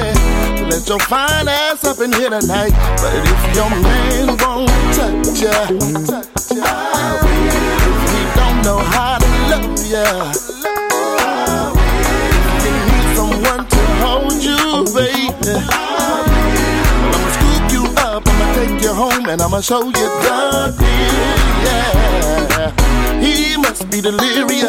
to 0.58 0.64
let 0.72 0.88
your 0.88 1.00
fine 1.00 1.48
ass 1.48 1.84
up 1.86 2.00
in 2.00 2.12
here 2.14 2.30
tonight. 2.30 2.74
But 3.02 3.14
if 3.16 3.56
your 3.56 3.70
man 3.70 4.28
won't 4.42 4.70
touch 4.96 5.42
ya, 5.42 5.68
touch 6.06 6.52
ya, 6.52 6.66
love 9.50 9.86
ya. 9.94 10.08
You 12.64 12.74
need 12.88 13.08
someone 13.16 13.64
to 13.68 13.82
hold 14.04 14.40
you, 14.44 14.62
baby. 14.94 15.56
I'ma 17.06 17.20
scoop 17.36 17.66
you 17.72 17.84
up, 17.98 18.24
I'ma 18.28 18.46
take 18.56 18.82
you 18.84 18.94
home, 18.94 19.26
and 19.30 19.42
I'ma 19.42 19.62
show 19.62 19.84
you 19.86 19.92
the 19.92 20.74
deal, 20.80 20.86
yeah. 21.66 22.45
He 23.26 23.58
must 23.58 23.90
be 23.90 24.02
delirious. 24.02 24.62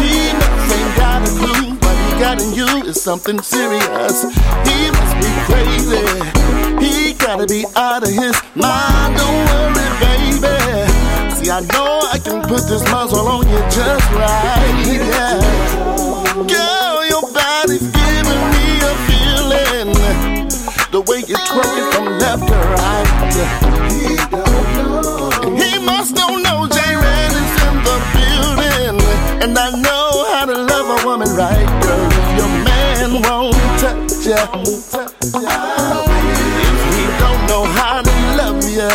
He 0.00 0.32
must 0.32 0.72
ain't 0.72 0.96
got 0.96 1.20
a 1.20 1.30
clue. 1.36 1.76
What 1.84 1.96
he 2.04 2.10
got 2.18 2.40
in 2.40 2.54
you 2.54 2.88
is 2.88 3.02
something 3.02 3.38
serious. 3.42 4.22
He 4.64 4.90
must 4.96 5.14
be 5.20 5.30
crazy. 5.44 6.06
He 6.80 7.12
gotta 7.12 7.46
be 7.46 7.66
out 7.76 8.02
of 8.02 8.08
his 8.08 8.36
mind. 8.54 9.16
Don't 9.20 9.44
worry, 9.52 9.88
baby. 10.00 10.56
See, 11.36 11.50
I 11.50 11.60
know 11.72 12.00
I 12.10 12.18
can 12.18 12.40
put 12.48 12.64
this 12.66 12.82
muzzle 12.90 13.28
on 13.28 13.46
you 13.46 13.60
just 13.68 14.08
right, 14.12 14.74
yeah. 14.88 15.36
Girl, 16.48 17.04
your 17.12 17.24
body's 17.30 17.86
giving 17.92 18.44
me 18.56 18.66
a 18.80 18.92
feeling. 19.04 19.92
The 20.92 21.00
way 21.08 21.18
you 21.28 21.36
twerk 21.36 21.85
right, 31.36 31.68
girl. 31.82 32.08
If 32.10 32.28
your 32.38 32.48
man 32.64 33.10
won't 33.22 33.56
touch 33.80 34.26
ya. 34.26 34.40
If 34.56 34.92
he 36.96 37.04
don't 37.20 37.42
know 37.48 37.64
how 37.76 38.00
to 38.02 38.14
love 38.38 38.64
ya. 38.64 38.90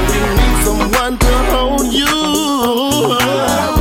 If 0.00 0.08
you 0.14 0.24
need 0.38 0.56
someone 0.64 1.14
to 1.18 1.32
hold 1.52 1.92
you. 1.92 2.16
Well, 3.08 3.76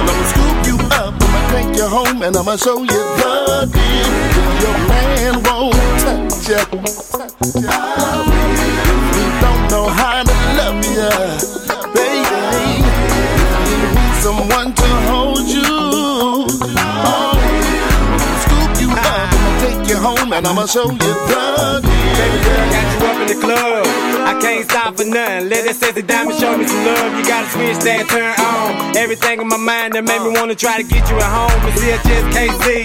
I'ma 0.00 0.14
scoop 0.30 0.58
you 0.66 0.76
up, 0.90 1.14
I'ma 1.22 1.40
take 1.52 1.72
you 1.76 1.86
home, 1.86 2.22
and 2.22 2.36
I'ma 2.36 2.56
show 2.56 2.78
you 2.80 2.86
the 2.86 3.70
deal. 3.72 4.10
If 4.36 4.62
your 4.62 4.76
man 4.90 5.34
won't 5.44 5.76
touch 6.02 6.48
ya. 6.50 8.05
And 20.36 20.46
I'ma 20.46 20.66
show 20.66 20.84
you 20.84 20.98
the. 21.00 21.80
Baby 21.80 22.38
girl, 22.44 22.60
I 22.60 22.68
got 22.68 22.86
you 22.92 23.00
up 23.08 23.18
in 23.24 23.28
the 23.32 23.38
club. 23.40 23.86
I 24.28 24.32
can't 24.40 24.64
stop 24.68 24.96
for 24.96 25.08
nothing. 25.08 25.48
Let 25.48 25.64
that 25.64 25.76
sexy 25.76 26.02
diamond 26.02 26.36
show 26.36 26.52
me 26.56 26.68
some 26.68 26.84
love. 26.84 27.16
You 27.16 27.24
gotta 27.24 27.48
switch 27.48 27.80
that 27.88 28.04
turn 28.12 28.36
on. 28.36 28.96
Everything 28.96 29.40
in 29.40 29.48
my 29.48 29.56
mind 29.56 29.96
that 29.96 30.04
made 30.04 30.20
me 30.20 30.36
wanna 30.36 30.54
try 30.54 30.76
to 30.76 30.84
get 30.84 31.08
you 31.08 31.16
at 31.16 31.32
home. 31.32 31.56
But 31.64 31.72
see, 31.80 31.88
I 31.88 31.96
just 32.04 32.26
can't 32.36 32.56
see. 32.68 32.84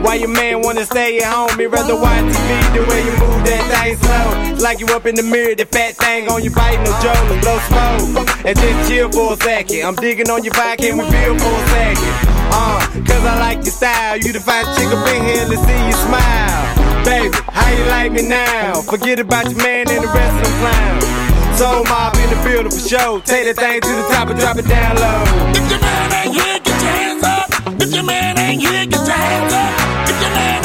Why 0.00 0.16
your 0.16 0.32
man 0.32 0.64
wanna 0.64 0.88
stay 0.88 1.20
at 1.20 1.28
home? 1.28 1.52
He'd 1.60 1.68
rather 1.68 1.96
watch 2.00 2.24
TV 2.32 2.48
the 2.72 2.82
way 2.88 3.00
you 3.04 3.14
move 3.20 3.44
that 3.44 3.64
thing 3.68 3.96
slow. 4.00 4.64
Like 4.64 4.80
you 4.80 4.88
up 4.96 5.04
in 5.04 5.16
the 5.16 5.24
mirror, 5.24 5.54
the 5.54 5.68
fat 5.68 6.00
thing 6.00 6.28
on 6.32 6.40
your 6.40 6.56
bite, 6.56 6.80
no 6.80 6.92
joke, 7.04 7.28
and 7.28 7.40
blow 7.44 7.60
smoke. 7.68 8.24
And 8.40 8.56
just 8.56 8.88
chill 8.88 9.12
for 9.12 9.34
a 9.34 9.36
second. 9.36 9.84
I'm 9.84 9.96
digging 9.96 10.30
on 10.32 10.44
your 10.44 10.54
vibe, 10.56 10.80
can 10.80 10.96
we 10.96 11.04
feel 11.12 11.36
for 11.36 11.52
a 11.60 11.64
second? 11.76 12.14
Uh, 12.56 12.80
cause 13.04 13.24
I 13.24 13.36
like 13.40 13.60
your 13.68 13.76
style. 13.76 14.16
You 14.16 14.32
the 14.32 14.40
fine 14.40 14.64
chick 14.76 14.88
up 14.88 15.04
in 15.12 15.20
here, 15.28 15.44
let's 15.44 15.60
see 15.60 15.80
you 15.84 15.96
smile. 16.08 16.65
Baby, 17.06 17.38
how 17.52 17.70
you 17.70 17.84
like 17.86 18.10
me 18.10 18.22
now? 18.28 18.82
Forget 18.82 19.20
about 19.20 19.48
your 19.48 19.62
man 19.62 19.88
and 19.88 20.02
the 20.02 20.08
rest 20.08 20.34
of 20.34 20.42
them 20.42 20.58
clowns. 20.58 21.56
Soul 21.56 21.84
mob 21.84 22.16
in 22.16 22.28
the 22.30 22.40
building 22.42 22.72
for 22.72 22.82
show. 22.82 23.22
Take 23.24 23.46
that 23.46 23.54
thing 23.62 23.80
to 23.80 23.88
the 23.88 24.08
top 24.10 24.28
and 24.28 24.38
drop 24.40 24.56
it 24.58 24.66
down 24.66 24.96
low. 24.96 25.22
If 25.54 25.70
your 25.70 25.80
man 25.80 26.12
ain't 26.12 26.34
here, 26.34 26.58
get 26.58 26.82
your 26.82 26.90
hands 26.90 27.22
up. 27.22 27.48
If 27.80 27.94
your 27.94 28.02
man 28.02 28.36
ain't 28.38 28.60
here, 28.60 28.86
get 28.86 29.06
your 29.06 29.14
hands 29.14 29.52
up. 29.54 30.10
If 30.10 30.20
your 30.20 30.30
man 30.34 30.55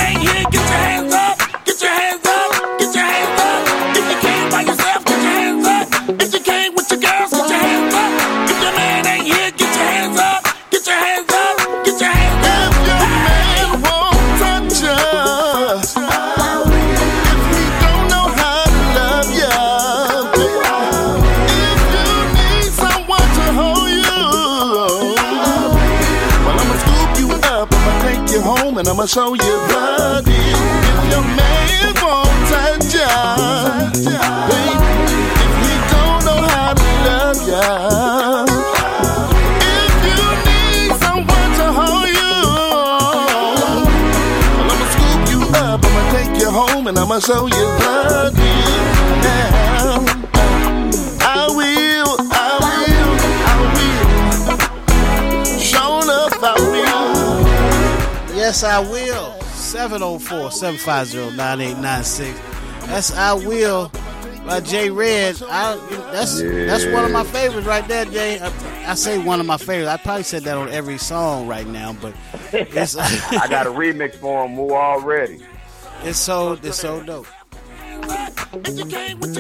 I'ma 29.02 29.08
show 29.08 29.34
you 29.34 29.44
your 31.10 31.24
man 31.24 31.94
won't 32.04 32.38
touch 32.54 32.94
ya, 32.94 33.10
baby, 34.46 34.78
if 35.42 35.54
he 35.66 35.74
don't 35.90 36.22
know 36.24 36.40
how 36.46 36.72
to 36.76 36.86
love 37.08 37.42
ya, 37.50 38.46
if 39.58 39.94
you 40.06 40.22
need 40.46 40.94
someone 41.02 41.52
to 41.58 41.66
hold 41.80 42.10
you, 42.14 42.38
I'ma 44.70 44.86
scoop 44.94 45.22
you 45.34 45.42
up, 45.58 45.82
I'ma 45.84 46.02
take 46.12 46.40
you 46.40 46.52
home, 46.52 46.86
and 46.86 47.00
I'ma 47.00 47.18
show 47.18 47.48
you 47.48 47.66
the. 47.82 49.01
Yes, 58.52 58.66
I 58.66 58.80
will. 58.82 59.40
704 59.54 60.52
750 60.52 61.38
9896. 61.38 62.38
That's 62.88 63.14
I 63.14 63.32
Will 63.32 63.90
by 64.46 64.60
Jay 64.60 64.90
Red. 64.90 65.42
I, 65.44 65.78
that's 66.12 66.42
that's 66.42 66.86
one 66.88 67.06
of 67.06 67.12
my 67.12 67.24
favorites 67.24 67.66
right 67.66 67.88
there, 67.88 68.04
Jay. 68.04 68.42
I, 68.42 68.92
I 68.92 68.96
say 68.96 69.20
one 69.20 69.40
of 69.40 69.46
my 69.46 69.56
favorites. 69.56 69.88
I 69.88 69.96
probably 69.96 70.24
said 70.24 70.44
that 70.44 70.58
on 70.58 70.68
every 70.68 70.98
song 70.98 71.48
right 71.48 71.66
now, 71.66 71.94
but 71.94 72.14
it's, 72.52 72.98
I 73.32 73.48
got 73.48 73.68
a 73.68 73.70
remix 73.70 74.16
for 74.16 74.46
him 74.46 74.60
already. 74.60 75.40
it's 76.04 76.20
so 76.20 76.60
it's 76.62 76.78
so 76.78 77.02
dope. 77.02 77.28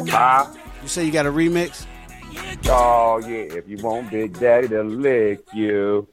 Huh? 0.07 0.55
You 0.83 0.87
say 0.87 1.03
you 1.03 1.11
got 1.11 1.25
a 1.25 1.31
remix? 1.33 1.85
Oh 2.67 3.19
yeah, 3.27 3.57
if 3.57 3.67
you 3.67 3.75
want 3.83 4.09
Big 4.09 4.39
Daddy 4.39 4.69
to 4.69 4.83
lick 4.83 5.41
you, 5.53 6.07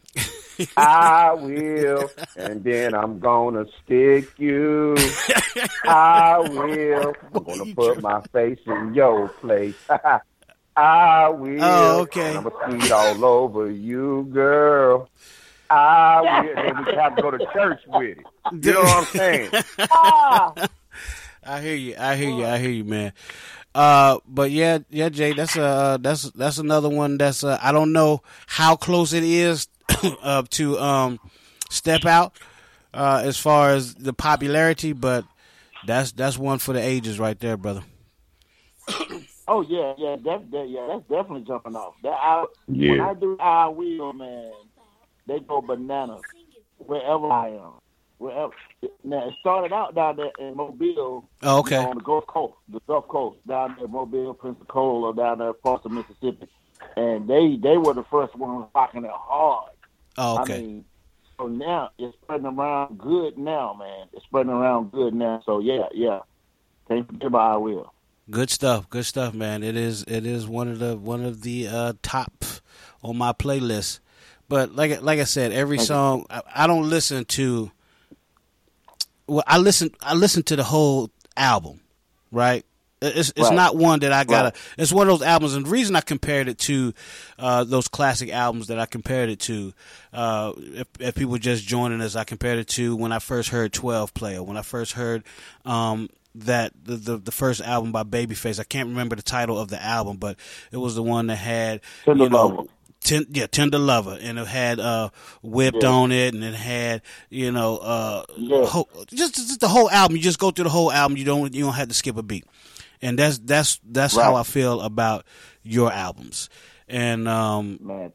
I 0.77 1.33
will, 1.35 2.11
and 2.37 2.63
then 2.65 2.95
I'm 2.95 3.19
gonna 3.19 3.65
stick 3.85 4.29
you. 4.39 4.97
I 5.87 6.39
will. 6.39 7.15
I'm 7.35 7.45
gonna 7.45 7.75
put 7.75 8.03
my 8.03 8.23
face 8.33 8.59
in 8.67 8.95
your 8.95 9.29
place. 9.29 9.75
I 10.77 11.29
will. 11.29 11.63
Oh, 11.63 12.01
okay. 12.03 12.37
I'm 12.37 12.45
gonna 12.45 12.79
skeet 12.79 12.93
all 12.93 13.25
over 13.25 13.71
you, 13.71 14.29
girl. 14.33 15.09
I 15.71 16.21
will. 16.21 16.59
And 16.59 16.87
we 16.87 16.95
have 16.95 17.17
to 17.17 17.23
go 17.23 17.31
to 17.31 17.39
church 17.53 17.81
with 17.89 18.19
it. 18.19 18.27
You 18.65 18.73
know 18.73 18.81
what 18.83 18.99
I'm 18.99 19.05
saying? 19.05 19.51
I 21.45 21.61
hear 21.61 21.75
you. 21.75 21.95
I 21.99 22.17
hear 22.17 22.31
you. 22.31 22.45
I 22.47 22.59
hear 22.59 22.71
you, 22.71 22.85
man. 22.85 23.13
Uh, 23.75 24.19
but 24.27 24.51
yeah, 24.51 24.79
yeah, 24.91 25.09
Jay, 25.09 25.33
that's 25.33 25.57
uh 25.57 25.99
that's 26.01 26.31
that's 26.33 26.59
another 26.59 26.89
one 26.89 27.17
that's 27.19 27.45
uh, 27.45 27.59
I 27.63 27.71
don't 27.71 27.93
know 27.93 28.23
how 28.47 28.77
close 28.77 29.13
it 29.13 29.23
is 29.23 29.69
uh, 30.23 30.43
to 30.51 30.79
um 30.79 31.19
step 31.71 32.05
out 32.05 32.33
uh 32.95 33.23
as 33.25 33.37
far 33.39 33.71
as 33.71 33.95
the 33.95 34.13
popularity, 34.13 34.93
but 34.93 35.25
that's 35.87 36.13
that's 36.13 36.39
one 36.39 36.59
for 36.59 36.73
the 36.73 36.81
ages 36.83 37.19
right 37.19 37.39
there, 37.39 37.57
brother. 37.57 37.83
Oh 39.51 39.63
yeah, 39.63 39.95
yeah, 39.97 40.17
that, 40.25 40.51
that, 40.51 40.69
yeah, 40.69 40.87
that's 40.91 41.09
definitely 41.09 41.41
jumping 41.47 41.75
off. 41.75 41.95
That 42.03 42.11
I, 42.11 42.45
when 42.67 42.79
Yeah. 42.99 43.09
I 43.09 43.15
do 43.15 43.35
I 43.41 43.67
wheel, 43.71 44.13
man, 44.13 44.53
they 45.27 45.41
go 45.41 45.63
bananas 45.63 46.21
wherever 46.77 47.31
I 47.33 47.49
am. 47.53 47.73
Wherever. 48.19 48.53
Now 49.05 49.27
it 49.27 49.35
started 49.41 49.73
out 49.73 49.95
down 49.95 50.17
there 50.17 50.33
in 50.39 50.55
Mobile. 50.55 51.31
Oh, 51.43 51.61
okay. 51.61 51.77
you 51.77 51.83
know, 51.83 51.89
on 51.89 51.97
the 51.97 52.03
Gulf 52.03 52.27
Coast, 52.27 52.55
the 52.69 52.81
Gulf 52.87 53.09
Coast, 53.09 53.39
down 53.49 53.77
there, 53.79 53.89
Mobile, 53.89 54.35
Pensacola, 54.35 55.15
down 55.17 55.39
there, 55.39 55.49
across 55.49 55.83
the 55.83 55.89
Mississippi, 55.89 56.47
and 56.99 57.27
they 57.27 57.57
they 57.57 57.79
were 57.79 57.95
the 57.95 58.05
first 58.11 58.37
ones 58.37 58.67
rocking 58.75 59.07
it 59.07 59.11
hard. 59.15 59.71
Oh, 60.19 60.43
okay. 60.43 60.57
I 60.57 60.61
mean, 60.61 60.85
so 61.39 61.47
now 61.47 61.91
it's 61.97 62.15
spreading 62.23 62.47
around 62.47 62.99
good 62.99 63.39
now, 63.39 63.75
man. 63.79 64.09
It's 64.13 64.25
spreading 64.25 64.51
around 64.51 64.91
good 64.91 65.15
now. 65.15 65.41
So 65.47 65.61
yeah, 65.61 65.87
yeah. 65.95 66.21
Can't 66.89 67.07
forget 67.07 67.29
about 67.29 67.53
I 67.53 67.57
will. 67.57 67.93
Good 68.29 68.51
stuff. 68.51 68.91
Good 68.91 69.07
stuff, 69.07 69.33
man. 69.33 69.63
It 69.63 69.77
is 69.77 70.03
it 70.09 70.27
is 70.27 70.47
one 70.49 70.69
of 70.69 70.81
the 70.81 70.97
one 70.97 71.25
of 71.25 71.43
the 71.43 71.69
uh, 71.69 71.93
top 72.03 72.45
on 73.03 73.17
my 73.17 73.33
playlist. 73.33 74.01
But 74.49 74.75
like 74.75 75.01
like 75.03 75.21
I 75.21 75.25
said, 75.25 75.53
every 75.53 75.77
Thank 75.77 75.87
song 75.87 76.27
I, 76.29 76.43
I 76.55 76.67
don't 76.67 76.91
listen 76.91 77.25
to. 77.27 77.71
Well, 79.29 79.45
I 79.47 79.59
listen 79.59 79.91
I 80.03 80.15
listen 80.15 80.43
to 80.45 80.57
the 80.57 80.65
whole 80.65 81.11
album, 81.37 81.81
right? 82.33 82.67
It's 83.01 83.31
it's 83.31 83.41
Right. 83.41 83.55
not 83.55 83.77
one 83.77 84.01
that 84.01 84.13
I 84.13 84.25
gotta. 84.25 84.47
Right. 84.47 84.57
It's 84.79 84.93
one 84.93 85.09
of 85.09 85.19
those 85.19 85.27
albums, 85.27 85.55
and 85.55 85.65
the 85.67 85.71
reason 85.71 85.95
I 85.95 86.01
compared 86.01 86.49
it 86.49 86.59
to 86.61 86.93
uh, 87.39 87.65
those 87.65 87.87
classic 87.89 88.31
albums 88.33 88.67
that 88.69 88.79
I 88.81 88.87
compared 88.87 89.31
it 89.31 89.39
to, 89.41 89.73
uh, 90.13 90.53
if, 90.57 90.87
if 90.99 91.15
people 91.15 91.39
just 91.39 91.65
joining 91.67 92.01
us, 92.01 92.17
I 92.17 92.25
compared 92.25 92.59
it 92.59 92.69
to 92.71 92.97
when 92.97 93.13
I 93.13 93.21
first 93.21 93.51
heard 93.51 93.73
Twelve 93.73 94.15
Player, 94.15 94.43
when 94.43 94.57
I 94.57 94.63
first 94.63 94.93
heard 94.93 95.23
um, 95.65 96.09
that 96.35 96.73
the, 96.83 96.97
the 96.97 97.17
the 97.19 97.33
first 97.33 97.61
album 97.61 97.93
by 97.93 98.03
Babyface. 98.03 98.59
I 98.59 98.65
can't 98.65 98.89
remember 98.89 99.15
the 99.17 99.23
title 99.23 99.59
of 99.59 99.69
the 99.69 99.81
album, 99.83 100.17
but 100.17 100.37
it 100.73 100.79
was 100.79 100.95
the 100.97 101.03
one 101.03 101.29
that 101.29 101.37
had 101.37 101.81
Tender 102.05 102.25
you 102.25 102.31
know. 102.31 102.47
Lover. 102.49 102.63
Ten, 103.01 103.27
yeah, 103.31 103.47
Tender 103.47 103.79
Lover, 103.79 104.19
and 104.21 104.41
it 104.41 104.47
had 104.49 104.81
uh, 104.81 105.11
Whipped 105.41 105.85
Yeah. 105.85 105.89
on 105.89 106.11
it, 106.11 106.35
and 106.35 106.43
it 106.43 106.55
had 106.55 107.03
you 107.31 107.53
know 107.53 107.77
uh, 107.79 108.25
Yeah. 108.37 108.67
whole, 108.67 108.89
just, 109.07 109.37
just 109.37 109.61
the 109.61 109.69
whole 109.69 109.89
album. 109.89 110.17
You 110.17 110.23
just 110.23 110.41
go 110.41 110.51
through 110.51 110.65
the 110.65 110.71
whole 110.71 110.91
album. 110.91 111.17
You 111.17 111.25
don't 111.25 111.55
you 111.55 111.63
don't 111.65 111.75
have 111.75 111.87
to 111.89 111.95
skip 111.95 112.17
a 112.17 112.25
beat, 112.25 112.45
and 113.03 113.19
that's 113.19 113.39
that's 113.39 113.81
that's 113.85 114.17
how 114.17 114.35
I 114.35 114.43
feel 114.43 114.81
about 114.81 115.25
your 115.63 115.93
albums, 115.93 116.49
and 116.89 117.29
um, 117.29 117.79
Man, 117.81 118.13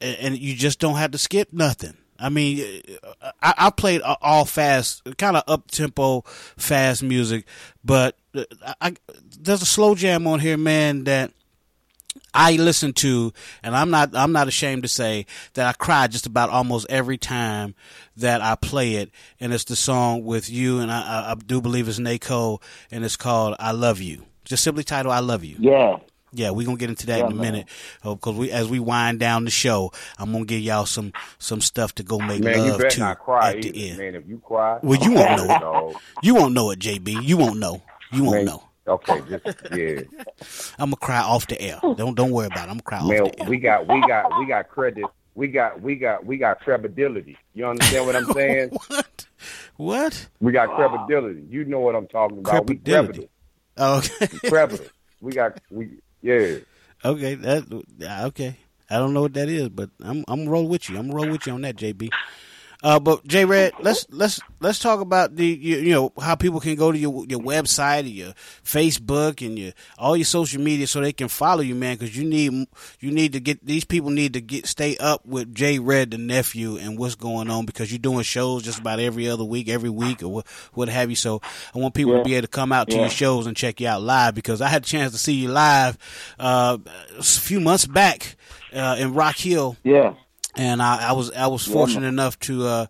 and, 0.00 0.16
and 0.20 0.38
you 0.38 0.54
just 0.54 0.78
don't 0.78 0.96
have 0.96 1.12
to 1.12 1.18
skip 1.18 1.52
nothing. 1.52 1.96
I 2.18 2.28
mean, 2.28 2.82
I, 3.40 3.54
I 3.56 3.70
played 3.70 4.02
all 4.02 4.44
fast, 4.44 5.02
kind 5.16 5.38
of 5.38 5.44
up 5.46 5.70
tempo, 5.70 6.22
fast 6.56 7.02
music, 7.02 7.46
but 7.82 8.16
I, 8.34 8.74
I, 8.80 8.94
there's 9.38 9.62
a 9.62 9.66
slow 9.66 9.94
jam 9.94 10.26
on 10.26 10.38
here, 10.38 10.58
man, 10.58 11.04
that 11.04 11.32
I 12.32 12.52
listen 12.52 12.92
to, 12.94 13.32
and 13.62 13.76
I'm 13.76 13.90
not 13.90 14.14
I'm 14.14 14.32
not 14.32 14.48
ashamed 14.48 14.82
to 14.84 14.88
say 14.88 15.26
that 15.54 15.66
I 15.66 15.72
cry 15.72 16.06
just 16.06 16.26
about 16.26 16.50
almost 16.50 16.86
every 16.88 17.18
time 17.18 17.74
that 18.16 18.40
I 18.40 18.54
play 18.54 18.94
it, 18.94 19.10
and 19.40 19.52
it's 19.52 19.64
the 19.64 19.76
song 19.76 20.24
with 20.24 20.48
you, 20.50 20.78
and 20.78 20.90
I, 20.92 21.32
I, 21.32 21.34
do 21.34 21.60
believe 21.60 21.88
it's 21.88 21.98
Nako, 21.98 22.62
and 22.90 23.04
it's 23.04 23.16
called 23.16 23.56
"I 23.58 23.72
Love 23.72 24.00
You." 24.00 24.24
Just 24.44 24.62
simply 24.62 24.84
titled 24.84 25.14
"I 25.14 25.20
Love 25.20 25.44
You." 25.44 25.56
Yeah. 25.58 25.98
Yeah, 26.32 26.50
we're 26.50 26.64
gonna 26.64 26.78
get 26.78 26.90
into 26.90 27.06
that 27.06 27.18
Yeah, 27.18 27.26
in 27.26 27.32
a 27.32 27.34
man. 27.34 27.52
minute 27.52 27.68
oh, 28.04 28.14
because 28.14 28.36
we 28.36 28.52
as 28.52 28.68
we 28.68 28.78
wind 28.78 29.18
down 29.18 29.44
the 29.44 29.50
show, 29.50 29.90
I'm 30.16 30.30
gonna 30.30 30.44
give 30.44 30.60
y'all 30.60 30.86
some 30.86 31.12
some 31.40 31.60
stuff 31.60 31.92
to 31.96 32.04
go 32.04 32.20
make 32.20 32.44
Man, 32.44 32.68
love 32.70 32.88
to 32.88 33.00
not 33.00 33.18
cry 33.18 33.50
at 33.50 33.62
the 33.62 33.88
end. 33.88 33.98
man. 33.98 34.14
If 34.14 34.28
you 34.28 34.38
cry, 34.38 34.78
Well, 34.80 35.00
you 35.02 35.10
won't 35.12 35.36
know 35.60 35.90
it. 35.90 35.96
You 36.22 36.36
won't 36.36 36.54
know 36.54 36.70
it, 36.70 36.78
JB. 36.78 37.24
You 37.24 37.36
won't 37.36 37.58
know. 37.58 37.82
You 38.12 38.22
won't 38.22 38.36
Man, 38.36 38.44
know. 38.44 38.62
Okay, 38.90 39.22
just 39.28 39.46
yeah. 39.74 40.00
I'm 40.78 40.86
gonna 40.90 40.96
cry 40.96 41.20
off 41.20 41.46
the 41.46 41.60
air. 41.60 41.78
Don't 41.82 42.14
don't 42.16 42.32
worry 42.32 42.46
about 42.48 42.68
it. 42.68 42.72
I'm 42.72 42.78
gonna 42.78 42.82
cry 42.82 42.98
off 42.98 43.08
Man, 43.08 43.24
the 43.24 43.40
air. 43.42 43.48
we 43.48 43.58
got 43.58 43.86
we 43.88 44.00
got 44.06 44.38
we 44.38 44.46
got 44.46 44.68
credit. 44.68 45.04
We 45.36 45.46
got 45.48 45.80
we 45.80 45.94
got 45.94 46.26
we 46.26 46.36
got 46.38 46.60
credibility. 46.60 47.36
You 47.54 47.66
understand 47.66 48.06
what 48.06 48.16
I'm 48.16 48.24
saying? 48.34 48.70
what? 48.88 49.26
What? 49.76 50.28
We 50.40 50.52
got 50.52 50.74
credibility. 50.74 51.44
You 51.48 51.64
know 51.64 51.80
what 51.80 51.94
I'm 51.94 52.08
talking 52.08 52.38
about. 52.38 52.66
We 52.66 52.76
Credibility. 52.76 53.12
credible. 53.12 53.30
Oh, 53.76 53.98
okay. 53.98 54.48
credible. 54.48 54.84
We 55.20 55.32
got 55.32 55.60
we 55.70 55.88
yeah. 56.20 56.56
Okay, 57.04 57.34
that 57.36 57.84
okay. 58.26 58.56
I 58.90 58.96
don't 58.96 59.14
know 59.14 59.22
what 59.22 59.34
that 59.34 59.48
is, 59.48 59.68
but 59.68 59.90
I'm 60.02 60.24
I'm 60.26 60.40
gonna 60.40 60.50
roll 60.50 60.66
with 60.68 60.90
you. 60.90 60.98
I'm 60.98 61.06
gonna 61.08 61.22
roll 61.22 61.30
with 61.30 61.46
you 61.46 61.52
on 61.52 61.60
that, 61.62 61.76
JB. 61.76 62.10
Uh, 62.82 62.98
but 62.98 63.26
J 63.26 63.44
Red, 63.44 63.72
let's 63.80 64.06
let's 64.10 64.40
let's 64.60 64.78
talk 64.78 65.00
about 65.00 65.36
the 65.36 65.46
you, 65.46 65.76
you 65.78 65.90
know 65.92 66.12
how 66.20 66.34
people 66.34 66.60
can 66.60 66.76
go 66.76 66.90
to 66.90 66.96
your 66.98 67.24
your 67.26 67.40
website, 67.40 68.04
or 68.04 68.08
your 68.08 68.32
Facebook, 68.64 69.44
and 69.46 69.58
your 69.58 69.72
all 69.98 70.16
your 70.16 70.24
social 70.24 70.62
media 70.62 70.86
so 70.86 71.00
they 71.00 71.12
can 71.12 71.28
follow 71.28 71.60
you, 71.60 71.74
man. 71.74 71.96
Because 71.96 72.16
you 72.16 72.24
need 72.28 72.66
you 73.00 73.10
need 73.10 73.32
to 73.34 73.40
get 73.40 73.64
these 73.66 73.84
people 73.84 74.10
need 74.10 74.32
to 74.32 74.40
get 74.40 74.66
stay 74.66 74.96
up 74.96 75.26
with 75.26 75.54
J 75.54 75.78
Red 75.78 76.10
the 76.12 76.18
nephew 76.18 76.76
and 76.78 76.98
what's 76.98 77.16
going 77.16 77.50
on 77.50 77.66
because 77.66 77.92
you're 77.92 77.98
doing 77.98 78.22
shows 78.22 78.62
just 78.62 78.78
about 78.78 78.98
every 78.98 79.28
other 79.28 79.44
week, 79.44 79.68
every 79.68 79.90
week, 79.90 80.22
or 80.22 80.28
what 80.28 80.46
what 80.72 80.88
have 80.88 81.10
you. 81.10 81.16
So 81.16 81.42
I 81.74 81.78
want 81.78 81.94
people 81.94 82.12
Yeah. 82.12 82.18
to 82.20 82.24
be 82.24 82.34
able 82.36 82.42
to 82.46 82.48
come 82.48 82.72
out 82.72 82.88
to 82.88 82.94
Yeah. 82.94 83.02
your 83.02 83.10
shows 83.10 83.46
and 83.46 83.56
check 83.56 83.80
you 83.80 83.88
out 83.88 84.00
live 84.02 84.34
because 84.34 84.62
I 84.62 84.68
had 84.68 84.82
a 84.84 84.86
chance 84.86 85.12
to 85.12 85.18
see 85.18 85.34
you 85.34 85.50
live 85.50 85.98
uh, 86.38 86.78
a 87.18 87.22
few 87.22 87.60
months 87.60 87.86
back 87.86 88.36
uh, 88.72 88.96
in 88.98 89.12
Rock 89.12 89.36
Hill 89.36 89.76
Yeah. 89.84 90.14
And 90.56 90.82
I, 90.82 91.10
I 91.10 91.12
was 91.12 91.30
I 91.32 91.46
was 91.46 91.66
fortunate 91.66 92.02
man. 92.02 92.14
enough 92.14 92.38
to 92.40 92.66
uh, 92.66 92.86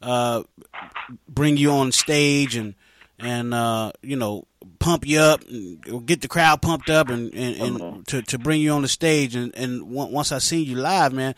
uh, 0.00 0.42
bring 1.28 1.56
you 1.56 1.70
on 1.70 1.92
stage 1.92 2.56
and 2.56 2.74
and 3.18 3.54
uh, 3.54 3.92
you 4.02 4.16
know 4.16 4.46
pump 4.78 5.06
you 5.06 5.20
up, 5.20 5.42
and 5.48 6.06
get 6.06 6.20
the 6.20 6.28
crowd 6.28 6.62
pumped 6.62 6.90
up, 6.90 7.08
and 7.08 7.32
and, 7.34 7.80
and 7.80 8.06
to 8.08 8.22
to 8.22 8.38
bring 8.38 8.60
you 8.60 8.72
on 8.72 8.82
the 8.82 8.88
stage. 8.88 9.34
And 9.34 9.54
and 9.54 9.82
on- 9.82 10.12
once 10.12 10.32
I 10.32 10.38
seen 10.38 10.66
you 10.66 10.76
live, 10.76 11.12
man. 11.12 11.34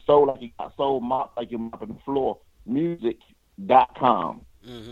Soul 0.07 0.27
like 0.27 0.43
you 0.43 0.51
got 0.59 0.77
soul 0.77 1.01
mop 1.01 1.37
like 1.37 1.51
you're 1.51 1.61
mopping 1.61 1.95
the 1.95 2.01
floor. 2.05 2.39
Music.com. 2.67 4.43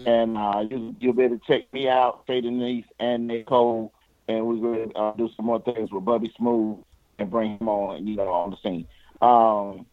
And 0.07 0.39
uh, 0.39 0.65
you, 0.71 0.97
you'll 1.01 1.13
be 1.13 1.25
able 1.25 1.39
to 1.39 1.45
check 1.47 1.73
me 1.73 1.89
out, 1.89 2.25
Shay 2.27 2.41
Denise 2.41 2.87
and 2.99 3.27
Nicole, 3.27 3.93
and 4.27 4.47
we're 4.47 4.57
going 4.57 4.91
to 4.91 4.97
uh, 4.97 5.13
do 5.17 5.29
some 5.37 5.47
more 5.47 5.61
things 5.61 5.91
with 5.91 6.05
Bubby 6.05 6.33
Smooth 6.39 6.79
and 7.19 7.31
bring 7.31 7.59
him 7.59 7.69
on, 7.69 8.07
you 8.07 8.17
know, 8.17 8.29
on 8.29 8.51
the 8.51 8.57
scene. 8.63 8.87
Um, 9.21 9.85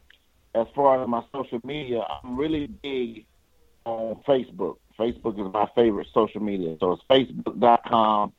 as 0.54 0.68
far 0.74 1.02
as 1.02 1.10
my 1.10 1.24
social 1.34 1.60
media, 1.64 2.06
I'm 2.24 2.38
really 2.38 2.68
big 2.68 3.26
on 3.84 4.22
Facebook. 4.28 4.78
Facebook 4.98 5.38
is 5.46 5.52
my 5.52 5.68
favorite 5.76 6.08
social 6.14 6.42
media. 6.42 6.78
So 6.80 6.94
it's 6.94 7.04
facebook.com 7.10 8.32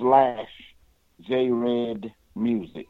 slash 0.00 0.48
jredmusic. 1.28 2.86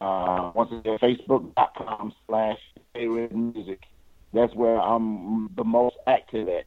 Uh, 0.00 0.52
once 0.54 0.70
again, 0.72 0.98
facebook.com 0.98 2.12
slash 2.26 2.58
jredmusic. 2.94 3.78
That's 4.32 4.54
where 4.54 4.80
I'm 4.80 5.50
the 5.56 5.64
most 5.64 5.96
active 6.06 6.48
at. 6.48 6.64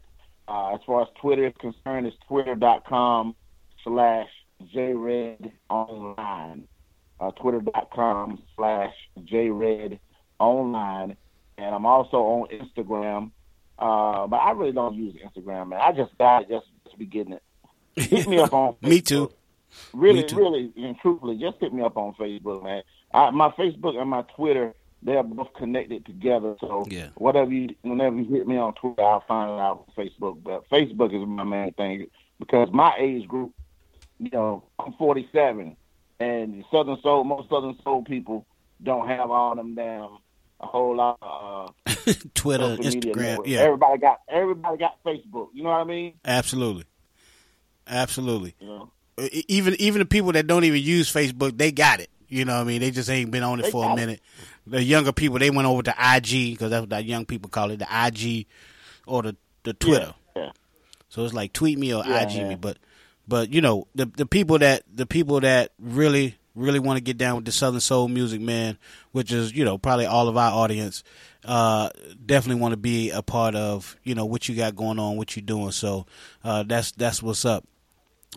Uh, 0.47 0.75
as 0.75 0.79
far 0.85 1.01
as 1.01 1.07
Twitter 1.19 1.47
is 1.47 1.53
concerned, 1.59 2.05
it's 2.05 2.15
twitter.com 2.27 3.35
slash 3.83 4.27
jredonline. 4.73 6.63
Uh, 7.19 7.31
twitter.com 7.31 8.41
slash 8.55 8.93
jredonline. 9.19 11.15
And 11.57 11.75
I'm 11.75 11.85
also 11.85 12.17
on 12.17 12.47
Instagram. 12.49 13.31
Uh, 13.77 14.27
but 14.27 14.37
I 14.37 14.51
really 14.51 14.71
don't 14.71 14.95
use 14.95 15.15
Instagram, 15.15 15.69
man. 15.69 15.79
I 15.81 15.91
just 15.91 16.17
got 16.17 16.43
it 16.43 16.49
just 16.49 16.67
to 16.91 16.97
be 16.97 17.05
getting 17.05 17.33
it. 17.33 17.43
Hit 17.95 18.27
me 18.27 18.37
up 18.39 18.53
on 18.53 18.75
Me 18.81 19.01
too. 19.01 19.31
Really, 19.93 20.21
Me 20.21 20.27
too. 20.27 20.37
really, 20.37 20.71
and 20.77 20.97
truthfully, 20.99 21.37
just 21.37 21.57
hit 21.59 21.73
me 21.73 21.81
up 21.83 21.97
on 21.97 22.13
Facebook, 22.15 22.63
man. 22.63 22.83
I, 23.13 23.29
my 23.31 23.49
Facebook 23.51 23.99
and 23.99 24.09
my 24.09 24.23
Twitter, 24.35 24.73
they're 25.03 25.23
both 25.23 25.53
connected 25.53 26.05
together. 26.05 26.55
So 26.61 26.85
Yeah. 26.89 27.09
whatever 27.15 27.51
you, 27.51 27.75
whenever 27.81 28.15
you 28.17 28.25
hit 28.35 28.47
me 28.47 28.57
on 28.57 28.73
Twitter, 28.75 29.01
I'll 29.01 29.23
find 29.27 29.51
it 29.51 29.59
out 29.59 29.85
on 29.87 30.05
Facebook. 30.05 30.43
But 30.43 30.67
Facebook 30.69 31.13
is 31.13 31.27
my 31.27 31.43
main 31.43 31.73
thing 31.73 32.07
because 32.39 32.69
my 32.71 32.93
age 32.97 33.27
group, 33.27 33.53
you 34.19 34.29
know, 34.31 34.63
I'm 34.79 34.93
47, 34.93 35.75
and 36.19 36.63
Southern 36.71 36.99
Soul, 37.01 37.23
most 37.25 37.49
Southern 37.49 37.77
Soul 37.83 38.03
people 38.03 38.45
don't 38.83 39.07
have 39.07 39.29
all 39.31 39.55
them 39.55 39.75
damn 39.75 40.17
a 40.61 40.65
whole 40.65 40.95
lot 40.95 41.17
of 41.21 41.73
uh, 41.85 42.13
Twitter, 42.33 42.77
Instagram, 42.77 43.41
yeah, 43.45 43.59
Everybody 43.59 43.97
got 43.99 44.21
everybody 44.29 44.77
got 44.77 45.03
Facebook. 45.03 45.49
You 45.53 45.63
know 45.63 45.69
what 45.69 45.81
I 45.81 45.83
mean? 45.83 46.13
absolutely, 46.23 46.85
absolutely. 47.87 48.55
You 48.59 48.67
know. 48.67 48.91
Even 49.47 49.75
even 49.79 49.99
the 49.99 50.05
people 50.05 50.33
that 50.33 50.45
don't 50.47 50.65
even 50.65 50.81
use 50.81 51.11
Facebook, 51.11 51.57
they 51.57 51.71
got 51.71 51.99
it. 52.01 52.09
You 52.27 52.43
know 52.43 52.55
what 52.55 52.61
I 52.61 52.65
mean? 52.65 52.81
They 52.81 52.91
just 52.91 53.09
ain't 53.09 53.31
been 53.31 53.43
on 53.43 53.59
it 53.59 53.63
They 53.63 53.71
for 53.71 53.85
a 53.85 53.87
got 53.87 53.97
it. 53.97 54.01
minute. 54.01 54.21
The 54.67 54.83
younger 54.83 55.13
people, 55.13 55.37
they 55.39 55.51
went 55.51 55.67
over 55.67 55.83
to 55.83 55.91
IG 55.91 56.53
because 56.53 56.71
that's 56.71 56.81
what 56.81 56.89
the 56.89 57.03
young 57.03 57.25
people 57.25 57.49
call 57.49 57.71
it, 57.71 57.77
the 57.79 57.87
IG 57.89 58.47
or 59.05 59.21
the 59.23 59.35
the 59.63 59.73
Twitter. 59.73 60.13
Yeah. 60.35 60.51
So 61.09 61.23
it's 61.23 61.33
like 61.33 61.53
tweet 61.53 61.77
me 61.79 61.93
or 61.93 62.03
Yeah, 62.05 62.23
IG 62.23 62.45
me, 62.47 62.55
but 62.55 62.77
but 63.27 63.53
you 63.53 63.61
know 63.61 63.87
the 63.95 64.05
the 64.07 64.25
people 64.25 64.59
that 64.59 64.83
the 64.93 65.05
people 65.05 65.39
that 65.39 65.71
really 65.79 66.35
really 66.55 66.79
want 66.79 66.97
to 66.97 67.01
get 67.03 67.17
down 67.17 67.35
with 67.37 67.45
the 67.45 67.51
Southern 67.51 67.79
soul 67.79 68.07
music, 68.09 68.41
man, 68.41 68.77
which 69.13 69.31
is 69.31 69.53
you 69.53 69.63
know 69.63 69.77
probably 69.77 70.05
all 70.07 70.27
of 70.27 70.35
our 70.35 70.51
audience, 70.51 71.03
uh, 71.45 71.89
definitely 72.25 72.61
want 72.61 72.73
to 72.73 72.77
be 72.77 73.11
a 73.11 73.21
part 73.21 73.55
of 73.55 73.95
you 74.03 74.13
know 74.15 74.25
what 74.25 74.49
you 74.49 74.55
got 74.55 74.75
going 74.75 74.99
on, 74.99 75.15
what 75.15 75.37
you're 75.37 75.45
doing. 75.45 75.71
So 75.71 76.05
uh, 76.43 76.63
that's 76.63 76.91
that's 76.91 77.23
what's 77.23 77.45
up. 77.45 77.63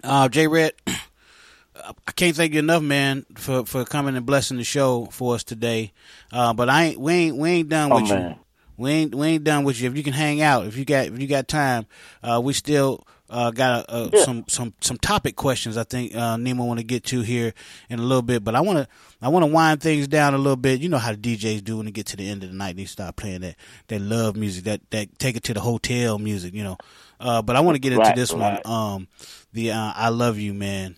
Uh, 0.05 0.29
J 0.29 0.47
Red, 0.47 0.73
I 0.87 2.12
can't 2.16 2.35
thank 2.37 2.53
you 2.55 2.59
enough, 2.59 2.83
man, 2.83 3.25
for, 3.37 3.65
for 3.65 3.85
coming 3.85 4.16
and 4.16 4.27
blessing 4.27 4.57
the 4.57 4.65
show 4.65 5.07
for 5.07 5.35
us 5.35 5.45
today. 5.45 5.93
Uh, 6.33 6.53
but 6.53 6.69
I 6.69 6.85
ain't 6.87 7.01
we 7.01 7.12
ain't 7.12 7.37
we 7.37 7.51
ain't 7.51 7.69
done 7.69 7.93
Oh, 7.93 7.97
with 8.01 8.11
man. 8.11 8.31
you. 8.33 8.37
We 8.77 8.91
ain't 8.93 9.15
we 9.15 9.27
ain't 9.29 9.45
done 9.45 9.65
with 9.65 9.81
you. 9.81 9.89
If 9.91 9.97
you 9.97 10.03
can 10.03 10.12
hang 10.12 10.41
out, 10.41 10.66
if 10.66 10.77
you 10.77 10.85
got 10.85 11.07
if 11.07 11.19
you 11.20 11.27
got 11.27 11.49
time, 11.49 11.87
uh, 12.23 12.41
we 12.43 12.53
still 12.53 13.05
uh, 13.31 13.51
got 13.51 13.85
a, 13.89 13.95
a, 13.97 14.11
Yeah. 14.12 14.25
some 14.25 14.45
some 14.49 14.73
some 14.81 14.99
topic 14.99 15.35
questions. 15.37 15.77
I 15.77 15.83
think 15.85 16.15
uh, 16.15 16.37
Nima 16.37 16.65
want 16.66 16.79
to 16.79 16.85
get 16.85 17.05
to 17.07 17.20
here 17.23 17.55
in 17.91 17.99
a 17.99 18.03
little 18.03 18.23
bit, 18.23 18.43
but 18.45 18.55
I 18.55 18.61
want 18.61 18.79
to 18.79 18.89
I 19.20 19.29
want 19.29 19.45
to 19.45 19.51
wind 19.53 19.81
things 19.81 20.07
down 20.09 20.35
a 20.35 20.39
little 20.39 20.57
bit. 20.57 20.81
You 20.81 20.89
know 20.89 20.99
how 20.99 21.12
the 21.12 21.19
DJs 21.19 21.65
do 21.65 21.77
when 21.79 21.87
they 21.87 21.93
get 21.93 22.07
to 22.07 22.16
the 22.16 22.29
end 22.29 22.45
of 22.45 22.51
the 22.51 22.57
night, 22.57 22.77
they 22.77 22.85
start 22.85 23.16
playing 23.16 23.41
that 23.41 23.57
that 23.89 24.01
love 24.01 24.37
music, 24.37 24.65
that 24.65 24.81
that 24.91 25.19
take 25.19 25.37
it 25.37 25.43
to 25.45 25.55
the 25.55 25.61
hotel 25.61 26.19
music. 26.19 26.55
You 26.55 26.62
know, 26.62 26.79
uh, 27.20 27.43
but 27.43 27.57
I 27.57 27.61
want 27.61 27.77
to 27.77 27.81
get 27.81 27.93
into 27.93 28.05
Right, 28.05 28.16
this 28.16 28.32
right. 28.32 28.65
one. 28.65 28.73
Um, 28.73 29.09
the 29.53 29.73
uh, 29.73 29.93
I 29.95 30.09
love 30.11 30.39
you, 30.39 30.55
man, 30.55 30.97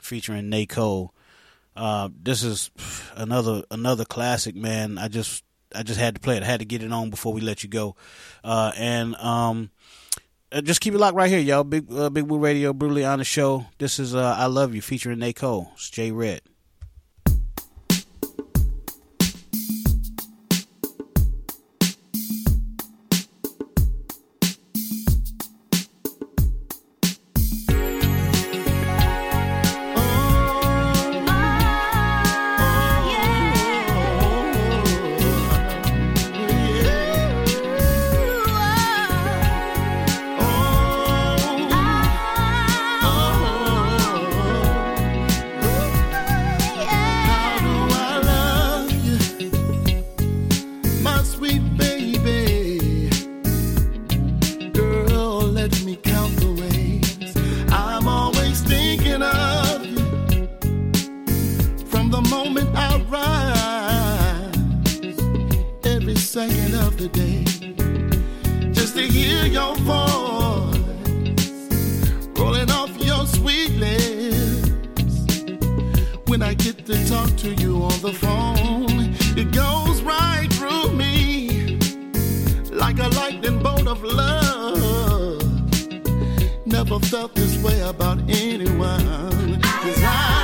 featuring 0.00 0.48
Nate 0.48 0.68
Cole. 0.70 1.12
Uh, 1.74 2.08
this 2.22 2.42
is 2.42 2.70
another 3.16 3.62
another 3.70 4.04
classic, 4.04 4.56
man. 4.56 4.98
I 4.98 5.08
just 5.08 5.44
I 5.74 5.82
just 5.82 5.98
had 6.00 6.14
to 6.14 6.20
play 6.20 6.36
it. 6.36 6.42
I 6.42 6.46
had 6.46 6.60
to 6.60 6.66
get 6.66 6.82
it 6.82 6.92
on 6.92 7.10
before 7.10 7.32
we 7.32 7.40
let 7.40 7.62
you 7.62 7.68
go. 7.68 7.96
Uh, 8.42 8.72
and 8.76 9.14
um, 9.16 9.70
uh, 10.52 10.60
just 10.62 10.80
keep 10.80 10.94
it 10.94 10.98
locked 10.98 11.16
right 11.16 11.28
here, 11.28 11.40
y'all. 11.40 11.64
Big 11.64 11.92
uh, 11.92 12.08
Big 12.10 12.24
Woo 12.24 12.38
Radio, 12.38 12.72
Brutally 12.72 13.04
Honest 13.04 13.30
Show. 13.30 13.66
This 13.78 13.98
is 13.98 14.14
uh, 14.14 14.34
I 14.38 14.46
love 14.46 14.74
you 14.74 14.80
featuring 14.82 15.18
Nate 15.18 15.36
Cole. 15.36 15.70
It's 15.74 15.90
Jay 15.90 16.10
Red. 16.12 16.40
Second 66.26 66.74
of 66.74 66.96
the 66.98 67.08
day, 67.08 67.44
just 68.72 68.96
to 68.96 69.02
hear 69.02 69.46
your 69.46 69.76
voice 69.76 70.76
rolling 72.36 72.68
off 72.72 72.90
your 72.98 73.24
sweet 73.26 73.70
lips. 73.76 75.24
When 76.26 76.42
I 76.42 76.54
get 76.54 76.84
to 76.86 77.08
talk 77.08 77.34
to 77.36 77.54
you 77.54 77.80
on 77.80 78.00
the 78.02 78.12
phone, 78.12 79.14
it 79.38 79.52
goes 79.52 80.02
right 80.02 80.52
through 80.54 80.92
me 80.94 81.78
like 82.72 82.98
a 82.98 83.08
lightning 83.20 83.62
bolt 83.62 83.86
of 83.86 84.02
love. 84.02 85.42
Never 86.66 86.98
felt 86.98 87.36
this 87.36 87.56
way 87.62 87.80
about 87.82 88.18
anyone. 88.28 89.60
'Cause 89.62 90.02
I 90.02 90.35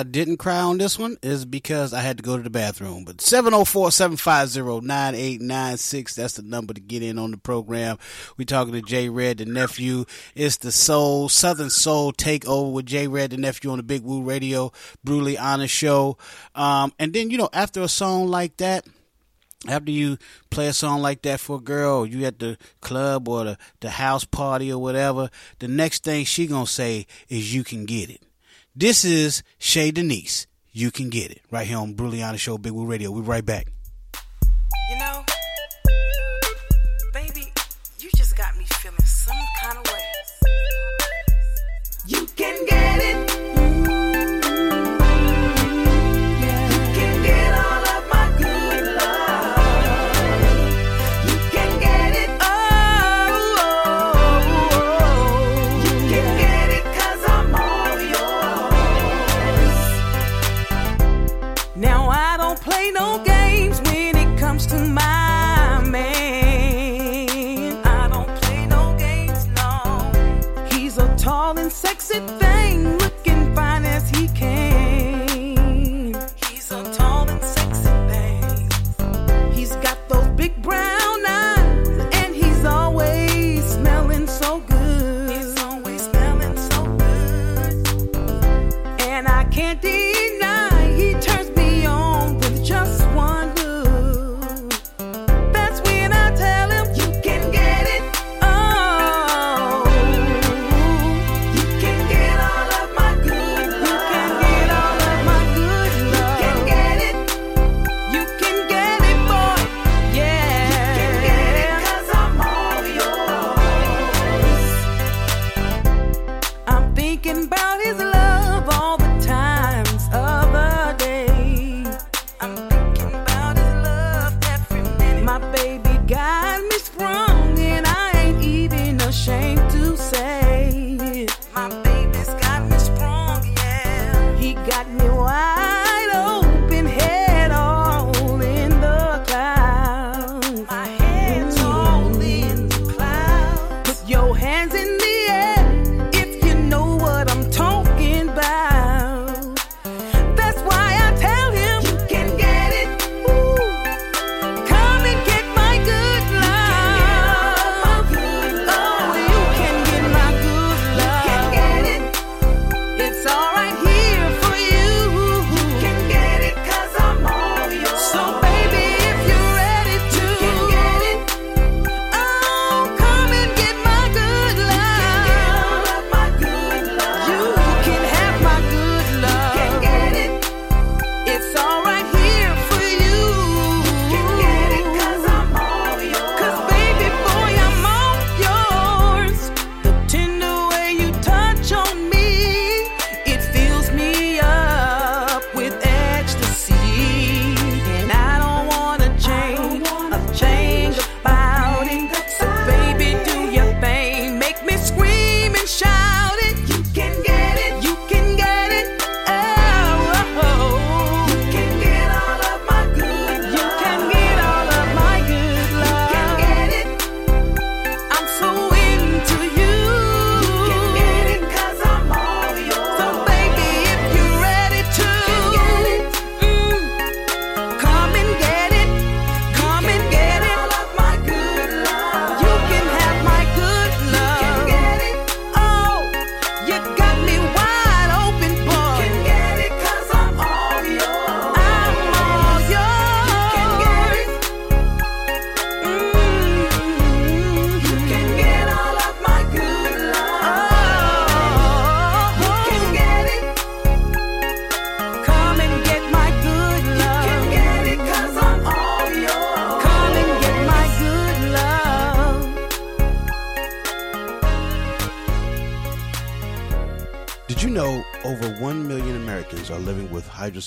I 0.00 0.02
didn't 0.02 0.38
cry 0.38 0.62
on 0.62 0.78
this 0.78 0.98
one 0.98 1.18
is 1.22 1.44
because 1.44 1.92
I 1.92 2.00
had 2.00 2.16
to 2.16 2.22
go 2.22 2.38
to 2.38 2.42
the 2.42 2.48
bathroom. 2.48 3.04
But 3.04 3.18
704-750-9896, 3.18 6.14
that's 6.14 6.32
the 6.32 6.42
number 6.42 6.72
to 6.72 6.80
get 6.80 7.02
in 7.02 7.18
on 7.18 7.32
the 7.32 7.36
program. 7.36 7.98
We 8.38 8.46
talking 8.46 8.72
to 8.72 8.80
Jay 8.80 9.10
Red, 9.10 9.36
the 9.38 9.44
nephew. 9.44 10.06
It's 10.34 10.56
the 10.56 10.72
Soul, 10.72 11.28
Southern 11.28 11.68
Soul 11.68 12.14
Takeover 12.14 12.72
with 12.72 12.86
Jay 12.86 13.08
Red, 13.08 13.32
the 13.32 13.36
nephew 13.36 13.72
on 13.72 13.76
the 13.76 13.82
Big 13.82 14.02
Woo 14.02 14.22
Radio, 14.22 14.72
Brutally 15.04 15.36
Honest 15.36 15.74
Show. 15.74 16.16
Um, 16.54 16.94
and 16.98 17.12
then, 17.12 17.30
you 17.30 17.36
know, 17.36 17.50
after 17.52 17.82
a 17.82 17.88
song 17.88 18.28
like 18.28 18.56
that, 18.56 18.86
after 19.68 19.92
you 19.92 20.16
play 20.48 20.68
a 20.68 20.72
song 20.72 21.02
like 21.02 21.20
that 21.22 21.40
for 21.40 21.56
a 21.56 21.60
girl, 21.60 22.06
you 22.06 22.24
at 22.24 22.38
the 22.38 22.56
club 22.80 23.28
or 23.28 23.44
the, 23.44 23.58
the 23.80 23.90
house 23.90 24.24
party 24.24 24.72
or 24.72 24.80
whatever, 24.80 25.28
the 25.58 25.68
next 25.68 26.04
thing 26.04 26.24
she 26.24 26.46
gonna 26.46 26.66
say 26.66 27.06
is 27.28 27.54
you 27.54 27.64
can 27.64 27.84
get 27.84 28.08
it. 28.08 28.22
This 28.80 29.04
is 29.04 29.42
Shay 29.58 29.90
Denise. 29.90 30.46
You 30.72 30.90
can 30.90 31.10
get 31.10 31.30
it 31.30 31.42
right 31.50 31.66
here 31.66 31.76
on 31.76 31.92
Brutally 31.92 32.22
Honest 32.22 32.44
Show 32.44 32.56
Big 32.56 32.72
Woo 32.72 32.86
Radio. 32.86 33.10
We'll 33.10 33.20
be 33.20 33.28
right 33.28 33.44
back. 33.44 33.66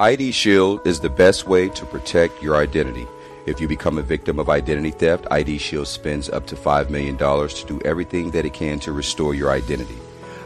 ID 0.00 0.32
Shield 0.32 0.84
is 0.84 0.98
the 0.98 1.08
best 1.08 1.46
way 1.46 1.68
to 1.68 1.86
protect 1.86 2.42
your 2.42 2.56
identity. 2.56 3.06
If 3.46 3.58
you 3.58 3.66
become 3.66 3.96
a 3.96 4.02
victim 4.02 4.38
of 4.38 4.50
identity 4.50 4.90
theft, 4.90 5.26
ID 5.30 5.56
Shield 5.56 5.88
spends 5.88 6.28
up 6.28 6.46
to 6.48 6.56
$5 6.56 6.90
million 6.90 7.16
to 7.16 7.66
do 7.66 7.80
everything 7.86 8.30
that 8.32 8.44
it 8.44 8.52
can 8.52 8.78
to 8.80 8.92
restore 8.92 9.34
your 9.34 9.50
identity. 9.50 9.96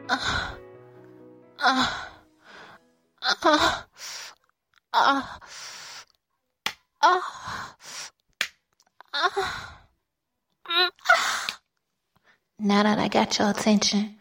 Now 0.09 0.57
that 12.83 12.99
I 12.99 13.09
got 13.09 13.37
your 13.37 13.49
attention, 13.49 14.15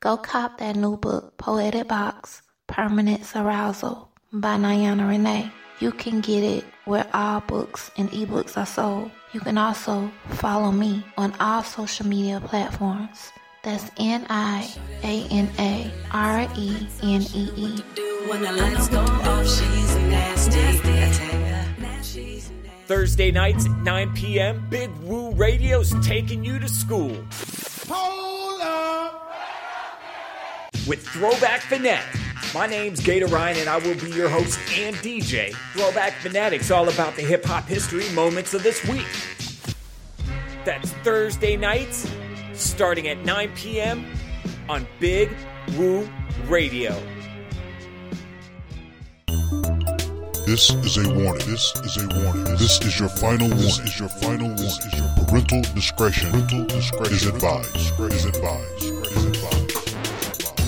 go 0.00 0.16
cop 0.16 0.58
that 0.58 0.74
new 0.74 0.96
book, 0.96 1.38
Poetic 1.38 1.86
Box 1.86 2.42
Permanence 2.66 3.36
Arousal 3.36 4.10
by 4.32 4.56
Niana 4.56 5.08
Renee. 5.08 5.52
You 5.78 5.92
can 5.92 6.20
get 6.20 6.42
it 6.42 6.64
where 6.86 7.06
all 7.14 7.40
books 7.40 7.92
and 7.96 8.10
ebooks 8.10 8.56
are 8.56 8.66
sold. 8.66 9.12
You 9.32 9.40
can 9.40 9.58
also 9.58 10.10
follow 10.28 10.72
me 10.72 11.04
on 11.16 11.34
all 11.38 11.62
social 11.62 12.06
media 12.06 12.40
platforms. 12.40 13.30
That's 13.62 13.90
N 13.98 14.24
I 14.30 14.72
A 15.02 15.26
N 15.30 15.50
A 15.58 15.92
R 16.12 16.48
E 16.56 16.86
N 17.02 17.22
E 17.34 17.50
E. 17.56 17.82
When 18.28 18.40
the 18.42 18.52
lights 18.52 18.88
go 18.88 19.00
off, 19.00 19.44
she's 19.46 19.96
nasty. 19.96 20.60
I 20.60 21.10
tell 21.12 21.40
ya. 21.40 21.56
Thursday 22.86 23.30
nights 23.30 23.66
at 23.66 23.76
9 23.82 24.14
p.m., 24.14 24.66
Big 24.70 24.90
Woo 25.02 25.30
Radio's 25.32 25.94
taking 26.04 26.42
you 26.44 26.58
to 26.58 26.68
school. 26.68 27.14
Hold 27.88 28.60
up. 28.62 29.30
with 30.86 31.06
Throwback 31.08 31.60
Fanatic. 31.60 32.18
My 32.54 32.66
name's 32.66 33.00
Gator 33.00 33.26
Ryan, 33.26 33.58
and 33.58 33.68
I 33.68 33.76
will 33.78 33.94
be 33.94 34.10
your 34.10 34.28
host 34.28 34.58
and 34.76 34.96
DJ. 34.96 35.52
Throwback 35.74 36.14
Fanatic's 36.14 36.70
all 36.70 36.88
about 36.88 37.14
the 37.14 37.22
hip 37.22 37.44
hop 37.44 37.64
history 37.68 38.08
moments 38.10 38.54
of 38.54 38.62
this 38.62 38.84
week. 38.88 39.06
That's 40.64 40.90
Thursday 41.04 41.56
nights, 41.56 42.10
starting 42.60 43.08
at 43.08 43.24
9 43.24 43.50
p.m. 43.54 44.04
on 44.68 44.86
Big 44.98 45.30
Woo 45.76 46.08
Radio. 46.46 47.00
This 50.46 50.70
is 50.70 50.96
a 50.96 51.08
warning. 51.08 51.46
This 51.46 51.72
is 51.84 51.96
a 51.96 52.08
warning. 52.24 52.44
This 52.56 52.80
is 52.80 52.98
your 52.98 53.08
final 53.08 53.48
warning. 53.48 53.66
This 53.66 53.78
is 53.78 54.00
your 54.00 54.08
final 54.08 54.48
warning. 54.48 54.56
This 54.56 54.78
is 54.84 54.94
your 54.98 55.08
parental 55.26 55.62
discretion. 55.74 56.30
Parental 56.32 56.66
discretion 56.66 57.14
is 57.14 57.26
advised. 57.26 57.76
Is 57.76 58.24
advised. 58.24 58.82
Is 58.82 59.24
advised. 59.26 59.70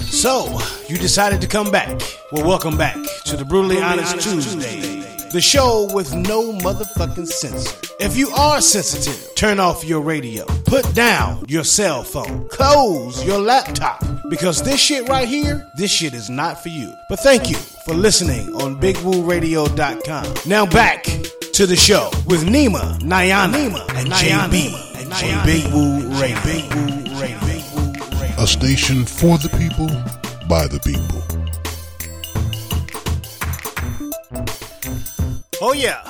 So, 0.04 0.60
you 0.88 0.98
decided 0.98 1.40
to 1.40 1.48
come 1.48 1.70
back. 1.72 2.00
Well, 2.30 2.46
welcome 2.46 2.76
back 2.78 2.96
to 3.24 3.36
the 3.36 3.44
Brutally 3.44 3.82
Honest 3.82 4.20
Tuesday, 4.20 5.00
the 5.32 5.40
show 5.40 5.92
with 5.92 6.14
no 6.14 6.52
motherfucking 6.52 7.26
censor. 7.26 7.91
If 8.04 8.16
you 8.16 8.30
are 8.30 8.60
sensitive, 8.60 9.32
turn 9.36 9.60
off 9.60 9.84
your 9.84 10.00
radio, 10.00 10.44
put 10.64 10.92
down 10.92 11.44
your 11.46 11.62
cell 11.62 12.02
phone, 12.02 12.48
close 12.48 13.24
your 13.24 13.38
laptop, 13.38 14.04
because 14.28 14.60
this 14.60 14.80
shit 14.80 15.08
right 15.08 15.28
here, 15.28 15.70
this 15.76 15.92
shit 15.92 16.12
is 16.12 16.28
not 16.28 16.60
for 16.60 16.70
you. 16.70 16.92
But 17.08 17.20
thank 17.20 17.48
you 17.48 17.56
for 17.84 17.94
listening 17.94 18.52
on 18.56 18.80
BigWooRadio.com. 18.80 20.34
Now 20.50 20.66
back 20.66 21.04
to 21.04 21.64
the 21.64 21.76
show 21.76 22.10
with 22.26 22.44
Nima, 22.44 22.98
Niana, 23.02 23.54
and 23.94 24.08
JB 24.08 24.74
on 25.22 25.46
Big 25.46 25.72
Woo 25.72 26.00
Radio. 26.20 26.42
Big 26.42 26.74
Woo 26.74 27.20
Radio. 27.20 27.38
A 28.42 28.46
station 28.48 29.04
for 29.04 29.38
the 29.38 29.48
people, 29.50 29.86
by 30.48 30.66
the 30.66 30.80
people. 30.80 31.22
Oh 35.64 35.72
yeah, 35.72 36.02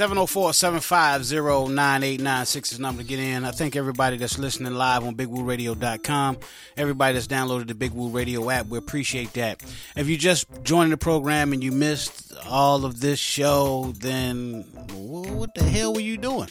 704-750-9896 0.00 2.72
is 2.72 2.80
number 2.80 3.02
to 3.02 3.08
get 3.08 3.18
in. 3.18 3.44
I 3.44 3.50
thank 3.50 3.76
everybody 3.76 4.16
that's 4.16 4.38
listening 4.38 4.72
live 4.72 5.04
on 5.04 5.14
BigWooRadio.com. 5.14 6.38
Everybody 6.78 7.12
that's 7.12 7.26
downloaded 7.26 7.66
the 7.66 7.74
Big 7.74 7.92
Woo 7.92 8.08
Radio 8.08 8.48
app, 8.48 8.68
we 8.68 8.78
appreciate 8.78 9.34
that. 9.34 9.62
If 9.96 10.08
you 10.08 10.16
just 10.16 10.46
joined 10.62 10.92
the 10.92 10.96
program 10.96 11.52
and 11.52 11.62
you 11.62 11.70
missed 11.70 12.32
all 12.46 12.86
of 12.86 13.00
this 13.00 13.18
show, 13.18 13.92
then 13.98 14.62
what 14.94 15.54
the 15.54 15.64
hell 15.64 15.92
were 15.92 16.00
you 16.00 16.16
doing? 16.16 16.48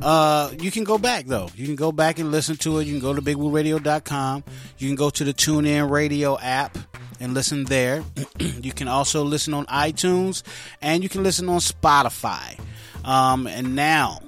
Uh, 0.00 0.50
you 0.58 0.70
can 0.70 0.84
go 0.84 0.96
back 0.96 1.26
though. 1.26 1.50
You 1.56 1.66
can 1.66 1.76
go 1.76 1.92
back 1.92 2.18
and 2.18 2.32
listen 2.32 2.56
to 2.56 2.78
it. 2.78 2.86
You 2.86 2.94
can 2.94 3.02
go 3.02 3.12
to 3.12 3.20
BigWooRadio.com. 3.20 4.44
You 4.78 4.88
can 4.88 4.96
go 4.96 5.10
to 5.10 5.24
the 5.24 5.34
TuneIn 5.34 5.90
Radio 5.90 6.38
app 6.38 6.78
and 7.20 7.34
listen 7.34 7.64
there. 7.64 8.02
you 8.38 8.72
can 8.72 8.88
also 8.88 9.24
listen 9.24 9.52
on 9.52 9.66
iTunes 9.66 10.42
and 10.80 11.02
you 11.02 11.10
can 11.10 11.22
listen 11.22 11.50
on 11.50 11.58
Spotify. 11.58 12.58
Um, 13.04 13.46
and 13.46 13.74
now, 13.74 14.20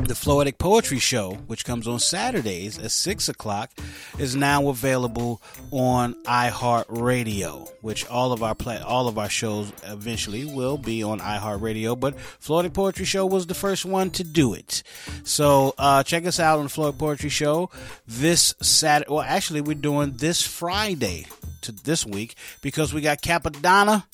the 0.00 0.14
Floetic 0.14 0.56
Poetry 0.56 0.98
Show, 0.98 1.34
which 1.48 1.66
comes 1.66 1.86
on 1.86 1.98
Saturdays 1.98 2.78
at 2.78 2.90
6 2.90 3.28
o'clock, 3.28 3.70
is 4.18 4.34
now 4.34 4.68
available 4.68 5.42
on 5.70 6.14
iHeartRadio, 6.24 7.70
which 7.82 8.06
all 8.06 8.32
of 8.32 8.42
our 8.42 8.54
pla- 8.54 8.82
all 8.86 9.06
of 9.06 9.18
our 9.18 9.28
shows 9.28 9.70
eventually 9.84 10.46
will 10.46 10.78
be 10.78 11.02
on 11.02 11.20
iHeartRadio, 11.20 11.98
but 11.98 12.16
Floetic 12.16 12.72
Poetry 12.72 13.04
Show 13.04 13.26
was 13.26 13.46
the 13.46 13.54
first 13.54 13.84
one 13.84 14.10
to 14.12 14.24
do 14.24 14.54
it. 14.54 14.82
So 15.24 15.74
uh, 15.76 16.02
check 16.02 16.24
us 16.24 16.40
out 16.40 16.58
on 16.58 16.64
the 16.64 16.70
Floetic 16.70 16.96
Poetry 16.98 17.30
Show 17.30 17.68
this 18.06 18.54
Saturday. 18.62 19.12
Well, 19.12 19.20
actually, 19.20 19.60
we're 19.60 19.74
doing 19.74 20.12
this 20.16 20.40
Friday 20.46 21.26
to 21.62 21.72
this 21.72 22.06
week 22.06 22.34
because 22.62 22.94
we 22.94 23.02
got 23.02 23.20
Cappadonna, 23.20 24.04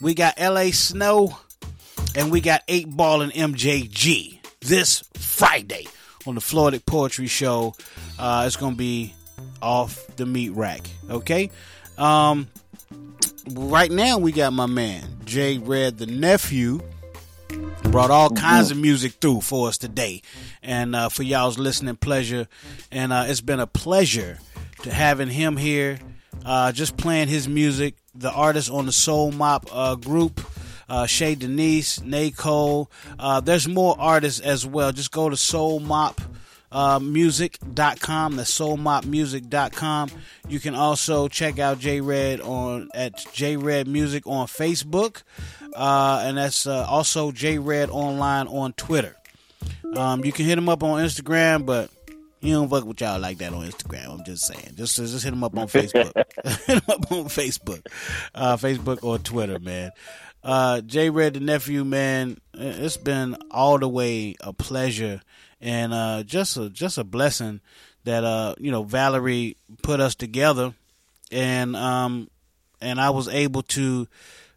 we 0.00 0.14
got 0.14 0.38
LA 0.38 0.70
Snow, 0.70 1.38
and 2.14 2.30
we 2.30 2.40
got 2.40 2.62
8 2.68 2.88
Ball 2.90 3.22
and 3.22 3.32
MJG 3.32 4.38
this 4.60 5.02
Friday 5.14 5.86
on 6.26 6.34
the 6.34 6.40
Floetic 6.40 6.84
Poetry 6.86 7.26
Show. 7.26 7.74
Uh, 8.18 8.44
it's 8.46 8.56
going 8.56 8.72
to 8.72 8.78
be 8.78 9.14
off 9.62 10.06
the 10.16 10.26
meat 10.26 10.50
rack. 10.50 10.88
Okay? 11.10 11.50
Um, 11.96 12.48
right 13.50 13.90
now, 13.90 14.18
we 14.18 14.32
got 14.32 14.52
my 14.52 14.66
man, 14.66 15.04
Jay 15.24 15.58
Red, 15.58 15.98
the 15.98 16.06
nephew. 16.06 16.80
Brought 17.84 18.10
all 18.10 18.28
kinds 18.28 18.70
of 18.70 18.76
music 18.76 19.12
through 19.12 19.40
for 19.40 19.68
us 19.68 19.78
today, 19.78 20.20
and 20.62 20.94
uh, 20.94 21.08
for 21.08 21.22
y'all's 21.22 21.58
listening 21.58 21.96
pleasure. 21.96 22.46
And 22.92 23.10
uh, 23.10 23.24
it's 23.26 23.40
been 23.40 23.60
a 23.60 23.66
pleasure 23.66 24.38
to 24.82 24.92
having 24.92 25.28
him 25.28 25.56
here, 25.56 25.98
uh, 26.44 26.72
just 26.72 26.98
playing 26.98 27.28
his 27.28 27.48
music. 27.48 27.94
The 28.14 28.30
artist 28.30 28.70
on 28.70 28.84
the 28.84 28.92
Soul 28.92 29.32
Mop 29.32 29.66
uh, 29.72 29.94
group, 29.94 30.40
uh, 30.88 31.06
Shay 31.06 31.34
Denise, 31.34 32.00
Nicole. 32.02 32.90
Uh, 33.18 33.40
there's 33.40 33.68
more 33.68 33.96
artists 33.98 34.40
as 34.40 34.66
well. 34.66 34.92
Just 34.92 35.12
go 35.12 35.28
to 35.28 35.36
Soul 35.36 35.80
Mop 35.80 36.20
uh, 36.70 36.98
music.com 36.98 38.36
that's 38.36 38.58
soulmopmusic.com 38.58 40.10
you 40.48 40.60
can 40.60 40.74
also 40.74 41.28
check 41.28 41.58
out 41.58 41.78
j 41.78 42.00
red 42.00 42.40
on 42.40 42.88
at 42.94 43.14
j 43.32 43.56
red 43.56 43.88
music 43.88 44.26
on 44.26 44.46
facebook 44.46 45.22
uh, 45.74 46.22
and 46.24 46.36
that's 46.36 46.66
uh, 46.66 46.84
also 46.86 47.32
j 47.32 47.58
red 47.58 47.88
online 47.88 48.46
on 48.48 48.72
twitter 48.74 49.16
um, 49.96 50.24
you 50.24 50.32
can 50.32 50.44
hit 50.44 50.58
him 50.58 50.68
up 50.68 50.82
on 50.82 51.02
instagram 51.02 51.64
but 51.64 51.90
he 52.40 52.52
don't 52.52 52.68
fuck 52.68 52.84
with 52.84 53.00
y'all 53.00 53.18
like 53.18 53.38
that 53.38 53.52
on 53.52 53.68
Instagram. 53.68 54.10
I'm 54.10 54.24
just 54.24 54.46
saying. 54.46 54.74
Just 54.76 54.94
just 54.94 55.24
hit 55.24 55.32
him 55.32 55.42
up 55.42 55.58
on 55.58 55.66
Facebook. 55.66 56.12
hit 56.66 56.76
him 56.76 56.82
up 56.88 57.10
on 57.10 57.24
Facebook, 57.24 57.84
uh, 58.32 58.56
Facebook 58.56 59.02
or 59.02 59.18
Twitter, 59.18 59.58
man. 59.58 59.90
Uh, 60.42 60.80
J 60.80 61.10
Red 61.10 61.34
the 61.34 61.40
nephew, 61.40 61.84
man. 61.84 62.38
It's 62.54 62.96
been 62.96 63.36
all 63.50 63.78
the 63.78 63.88
way 63.88 64.34
a 64.40 64.52
pleasure 64.52 65.20
and 65.60 65.92
uh, 65.92 66.22
just 66.22 66.56
a 66.56 66.70
just 66.70 66.98
a 66.98 67.04
blessing 67.04 67.60
that 68.04 68.24
uh, 68.24 68.54
you 68.58 68.70
know 68.70 68.82
Valerie 68.84 69.56
put 69.82 70.00
us 70.00 70.14
together, 70.14 70.72
and 71.32 71.74
um, 71.76 72.30
and 72.80 73.00
I 73.00 73.10
was 73.10 73.28
able 73.28 73.62
to 73.62 74.06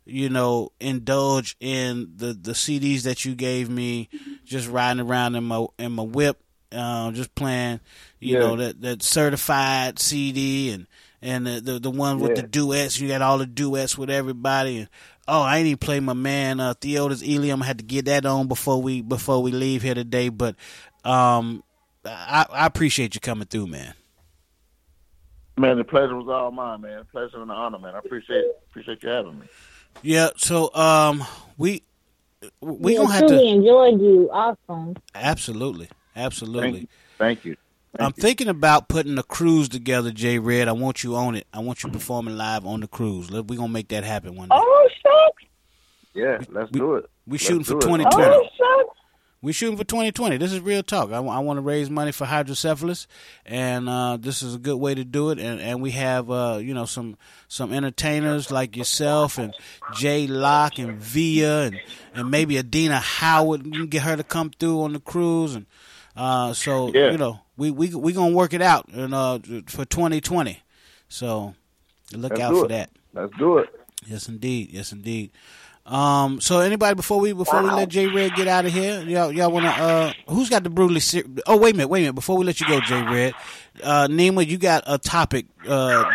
you 0.06 0.30
know 0.30 0.72
indulge 0.80 1.56
in 1.60 2.12
the 2.16 2.34
the 2.34 2.52
CDs 2.53 3.03
that 3.03 3.26
you 3.26 3.34
gave 3.36 3.70
me, 3.70 4.10
just 4.45 4.70
riding 4.70 5.02
around 5.06 5.36
in 5.36 5.44
my 5.44 5.66
in 5.80 5.91
my 5.94 6.03
whip, 6.03 6.40
uh, 6.72 7.12
just 7.12 7.34
playing 7.34 7.80
you 8.20 8.34
Yeah. 8.36 8.40
know 8.40 8.56
that 8.58 8.82
that 8.82 9.03
certified 9.03 9.98
CD 9.99 10.70
and. 10.72 10.88
And 11.24 11.45
the, 11.45 11.62
the 11.62 11.80
the 11.80 11.91
one 11.91 12.20
with 12.20 12.32
Yeah. 12.32 12.41
the 12.41 12.48
duets, 12.48 12.99
you 12.99 13.08
got 13.08 13.22
all 13.22 13.38
the 13.38 13.45
duets 13.45 13.95
with 13.95 14.10
everybody. 14.10 14.80
And 14.80 14.88
oh, 15.27 15.41
I 15.41 15.57
ain't 15.57 15.68
even 15.68 15.77
play 15.77 15.99
my 15.99 16.14
man 16.14 16.60
uh, 16.60 16.73
Theodis 16.73 17.23
Ealey. 17.23 17.53
I 17.53 17.65
had 17.65 17.77
to 17.77 17.84
get 17.84 18.06
that 18.06 18.26
on 18.26 18.48
before 18.48 18.81
we 18.81 19.02
before 19.02 19.41
we 19.41 19.52
leave 19.52 19.81
here 19.81 19.95
today. 19.95 20.30
But 20.30 20.56
um, 21.03 21.64
I, 22.06 22.45
I 22.52 22.65
appreciate 22.65 23.15
you 23.15 23.22
coming 23.22 23.48
through, 23.48 23.68
man. 23.68 23.93
Man, 25.57 25.77
the 25.77 25.84
pleasure 25.84 26.15
was 26.15 26.27
all 26.27 26.52
mine, 26.52 26.81
man. 26.81 27.03
Pleasure 27.11 27.41
and 27.41 27.49
the 27.49 27.53
honor, 27.53 27.80
man. 27.80 27.95
I 27.95 27.99
appreciate 27.99 28.45
appreciate 28.69 29.03
you 29.03 29.10
having 29.10 29.39
me. 29.39 29.45
Yeah. 30.02 30.30
So 30.38 30.73
um, 30.73 31.23
we 31.57 31.84
we 32.61 32.93
yeah, 32.93 32.99
gonna 32.99 33.14
have 33.14 33.27
to 33.27 33.41
enjoyed 33.41 34.02
you. 34.02 34.30
Awesome. 34.31 34.95
absolutely, 35.14 35.89
absolutely. 36.15 36.88
Thank 37.18 37.45
you. 37.45 37.56
I'm 37.99 38.13
thinking 38.13 38.47
about 38.47 38.88
putting 38.88 39.18
a 39.18 39.23
cruise 39.23 39.69
together, 39.69 40.11
J 40.11 40.39
Red. 40.39 40.68
I 40.68 40.72
want 40.72 41.03
you 41.03 41.15
on 41.15 41.35
it. 41.35 41.45
I 41.53 41.59
want 41.59 41.84
you 41.84 41.89
performing 41.89 42.38
live 42.38 42.65
on 42.65 42.80
the 42.80 42.88
cruise. 42.88 43.30
We're 43.30 43.43
gonna 43.43 43.68
make 43.68 43.89
that 43.89 44.03
happen 44.03 44.35
one 44.35 44.49
day. 44.49 44.55
Oh 44.57 44.89
shucks. 45.01 45.43
Yeah, 46.13 46.39
let's 46.49 46.72
do 46.72 46.95
it. 46.95 47.09
We 47.26 47.34
Let's 47.34 47.43
shooting 47.43 47.63
for 47.63 47.77
it. 47.77 47.81
2020. 47.81 48.30
Oh 48.34 48.47
shucks. 48.57 48.97
We 49.43 49.53
shooting 49.53 49.76
for 49.76 49.84
2020. 49.84 50.38
This 50.38 50.53
is 50.53 50.59
real 50.59 50.84
talk. 50.84 51.11
I, 51.11 51.19
want 51.19 51.57
to 51.57 51.61
raise 51.61 51.89
money 51.89 52.11
for 52.11 52.26
hydrocephalus, 52.26 53.07
and 53.43 53.89
uh, 53.89 54.18
this 54.18 54.43
is 54.43 54.53
a 54.53 54.59
good 54.59 54.77
way 54.77 54.93
to 54.93 55.03
do 55.03 55.31
it. 55.31 55.39
And, 55.39 55.59
and 55.59 55.81
we 55.81 55.91
have 55.91 56.30
uh, 56.30 56.59
you 56.61 56.76
know 56.76 56.85
some 56.85 57.18
some 57.47 57.73
entertainers 57.73 58.51
like 58.51 58.77
yourself 58.77 59.39
and 59.39 59.55
Jay 59.95 60.27
Locke 60.27 60.77
and 60.77 60.99
Via 60.99 61.63
and 61.63 61.80
and 62.13 62.30
maybe 62.30 62.59
Adina 62.59 62.99
Howard. 62.99 63.65
You 63.65 63.72
can 63.72 63.88
get 63.88 64.03
her 64.03 64.15
to 64.15 64.23
come 64.23 64.51
through 64.51 64.84
on 64.84 64.93
the 64.93 64.99
cruise, 64.99 65.55
and 65.55 65.65
uh, 66.16 66.54
so 66.54 66.92
Yeah. 66.94 67.12
you 67.12 67.18
know 67.18 67.40
we 67.58 67.72
we 67.72 67.94
we 67.94 68.14
gonna 68.14 68.36
work 68.36 68.54
it 68.54 68.62
out 68.62 68.88
and 68.90 69.14
uh, 69.14 69.40
for 69.68 69.86
2020. 69.86 70.62
So 71.10 71.54
look 72.14 72.32
Let's 72.32 72.42
out 72.42 72.54
for 72.54 72.66
it. 72.66 72.70
that. 72.70 72.90
Let's 73.14 73.34
do 73.38 73.58
it. 73.60 73.70
Yes, 74.08 74.28
indeed. 74.28 74.70
Yes, 74.72 74.92
indeed. 74.92 75.32
Um, 75.86 76.40
so 76.42 76.60
anybody 76.60 76.94
before 76.96 77.20
we 77.20 77.34
before 77.34 77.64
we 77.64 77.70
let 77.72 77.90
J 77.90 78.06
Red 78.08 78.36
get 78.36 78.48
out 78.48 78.66
of 78.66 78.72
here, 78.72 79.02
y'all 79.02 79.32
y'all 79.32 79.52
wanna 79.52 79.70
uh 79.70 80.14
who's 80.28 80.48
got 80.48 80.64
the 80.64 80.70
brutally 80.70 81.00
ser- 81.00 81.24
oh 81.48 81.58
wait 81.58 81.74
a 81.74 81.78
minute, 81.78 81.88
wait 81.90 82.00
a 82.00 82.04
minute, 82.04 82.14
before 82.14 82.38
we 82.38 82.46
let 82.46 82.62
you 82.62 82.68
go, 82.68 82.80
J 82.82 83.02
Red, 83.02 83.34
uh 83.84 84.08
Nima, 84.08 84.46
you 84.48 84.58
got 84.60 84.84
a 84.86 85.00
topic 85.00 85.48
uh, 85.68 86.06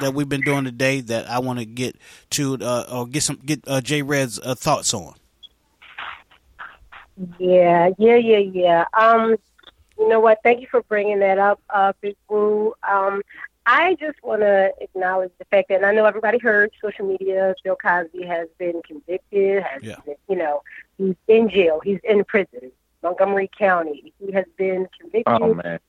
that 0.00 0.12
we've 0.12 0.28
been 0.28 0.42
doing 0.42 0.64
today 0.64 1.00
that 1.00 1.28
I 1.30 1.38
wanna 1.38 1.64
get 1.64 1.96
to 2.30 2.58
uh 2.60 2.84
or 2.92 3.06
get 3.06 3.22
some 3.22 3.36
get 3.44 3.64
uh 3.66 3.80
J 3.80 4.02
Red's 4.02 4.38
uh, 4.38 4.54
thoughts 4.54 4.92
on. 4.92 5.14
Yeah, 7.38 7.90
yeah, 7.98 8.16
yeah, 8.16 8.38
yeah. 8.38 8.84
Um, 8.98 9.36
you 9.98 10.08
know 10.08 10.20
what? 10.20 10.38
Thank 10.42 10.60
you 10.60 10.66
for 10.70 10.82
bringing 10.82 11.20
that 11.20 11.38
up, 11.38 11.60
uh, 11.70 11.92
Big 12.00 12.16
Woo. 12.28 12.74
Um, 12.86 13.22
I 13.64 13.94
just 13.98 14.22
want 14.22 14.42
to 14.42 14.72
acknowledge 14.80 15.32
the 15.38 15.44
fact 15.46 15.68
that 15.70 15.76
and 15.76 15.86
I 15.86 15.92
know 15.92 16.04
everybody 16.04 16.38
heard 16.38 16.70
social 16.80 17.06
media. 17.06 17.54
Bill 17.64 17.76
Cosby 17.76 18.24
has 18.26 18.48
been 18.58 18.80
convicted. 18.86 19.62
Has 19.62 19.82
Yeah. 19.82 19.96
been, 20.04 20.16
you 20.28 20.36
know, 20.36 20.62
he's 20.98 21.16
in 21.26 21.48
jail. 21.48 21.80
He's 21.82 21.98
in 22.04 22.24
prison, 22.24 22.70
Montgomery 23.02 23.50
County. 23.58 24.12
He 24.20 24.32
has 24.32 24.44
been 24.56 24.86
convicted. 24.98 25.40
Oh 25.42 25.54
man. 25.54 25.80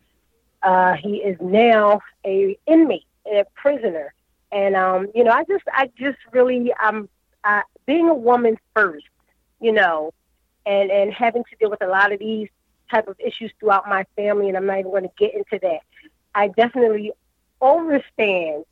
Uh, 0.64 0.94
he 0.94 1.18
is 1.18 1.38
now 1.40 2.02
a 2.26 2.58
inmate, 2.66 3.06
a 3.32 3.46
prisoner, 3.54 4.14
and 4.52 4.76
um, 4.76 5.08
you 5.14 5.24
know, 5.24 5.32
I 5.32 5.44
just, 5.44 5.64
I 5.72 5.92
just 6.00 6.18
really, 6.32 6.74
I'm 6.80 7.08
uh, 7.44 7.62
being 7.86 8.10
a 8.10 8.14
woman 8.14 8.58
first, 8.74 9.06
you 9.62 9.72
know, 9.72 10.14
and 10.68 10.92
and 10.92 11.14
having 11.14 11.44
to 11.46 11.56
deal 11.60 11.70
with 11.70 11.82
a 11.82 11.88
lot 11.88 12.12
of 12.12 12.20
these 12.20 12.50
type 12.92 13.08
of 13.08 13.16
issues 13.20 13.52
throughout 13.60 13.88
my 13.88 14.06
family, 14.16 14.48
and 14.50 14.58
I'm 14.58 14.66
not 14.66 14.80
even 14.80 14.92
going 14.92 15.04
to 15.04 15.12
get 15.18 15.34
into 15.34 15.60
that. 15.62 15.80
I 16.36 16.50
definitely 16.50 17.12
understand 17.62 18.64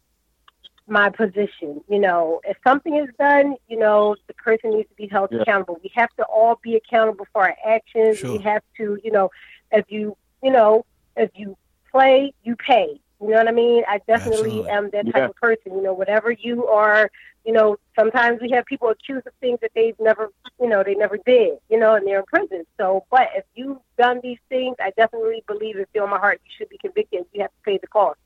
my 0.87 1.09
position. 1.09 1.81
You 1.89 1.99
know, 1.99 2.41
if 2.43 2.57
something 2.65 2.95
is 2.95 3.09
done, 3.19 3.55
you 3.67 3.77
know, 3.77 4.15
the 4.27 4.33
person 4.35 4.71
needs 4.71 4.89
to 4.89 4.95
be 4.95 5.07
held 5.07 5.29
Yeah. 5.31 5.41
accountable. 5.41 5.79
We 5.83 5.91
have 5.95 6.09
to 6.17 6.23
all 6.25 6.59
be 6.61 6.75
accountable 6.75 7.25
for 7.33 7.43
our 7.43 7.55
actions. 7.65 8.19
Sure. 8.19 8.33
We 8.33 8.43
have 8.43 8.61
to, 8.77 8.99
you 9.03 9.11
know, 9.11 9.29
if 9.71 9.85
you, 9.89 10.15
you 10.43 10.51
know, 10.51 10.85
if 11.15 11.31
you 11.35 11.57
play, 11.91 12.33
you 12.43 12.55
pay. 12.55 12.99
You 13.21 13.29
know 13.29 13.37
what 13.37 13.47
I 13.47 13.51
mean? 13.51 13.83
I 13.87 13.99
definitely 14.07 14.65
Absolutely. 14.67 14.69
am 14.69 14.89
that 14.91 15.05
type 15.05 15.15
Yeah. 15.15 15.25
of 15.29 15.35
person. 15.35 15.73
You 15.75 15.81
know, 15.81 15.93
whatever 15.93 16.31
you 16.31 16.67
are, 16.67 17.09
you 17.45 17.53
know, 17.53 17.77
sometimes 17.97 18.41
we 18.41 18.49
have 18.51 18.65
people 18.65 18.89
accused 18.89 19.27
of 19.27 19.33
things 19.39 19.59
that 19.61 19.71
they've 19.75 19.95
never, 19.99 20.31
you 20.59 20.67
know, 20.67 20.83
they 20.83 20.95
never 20.95 21.17
did, 21.25 21.57
you 21.69 21.79
know, 21.79 21.93
and 21.93 22.05
they're 22.05 22.19
in 22.19 22.25
prison. 22.25 22.65
So, 22.77 23.05
but 23.11 23.29
if 23.35 23.45
you've 23.53 23.77
done 23.97 24.19
these 24.23 24.39
things, 24.49 24.75
I 24.79 24.91
definitely 24.97 25.43
believe 25.47 25.75
and 25.75 25.85
feel 25.93 26.05
in 26.05 26.09
my 26.09 26.17
heart 26.17 26.41
you 26.43 26.51
should 26.57 26.69
be 26.69 26.77
convicted. 26.77 27.25
You 27.33 27.41
have 27.43 27.51
to 27.51 27.63
pay 27.63 27.77
the 27.77 27.87
cost. 27.87 28.17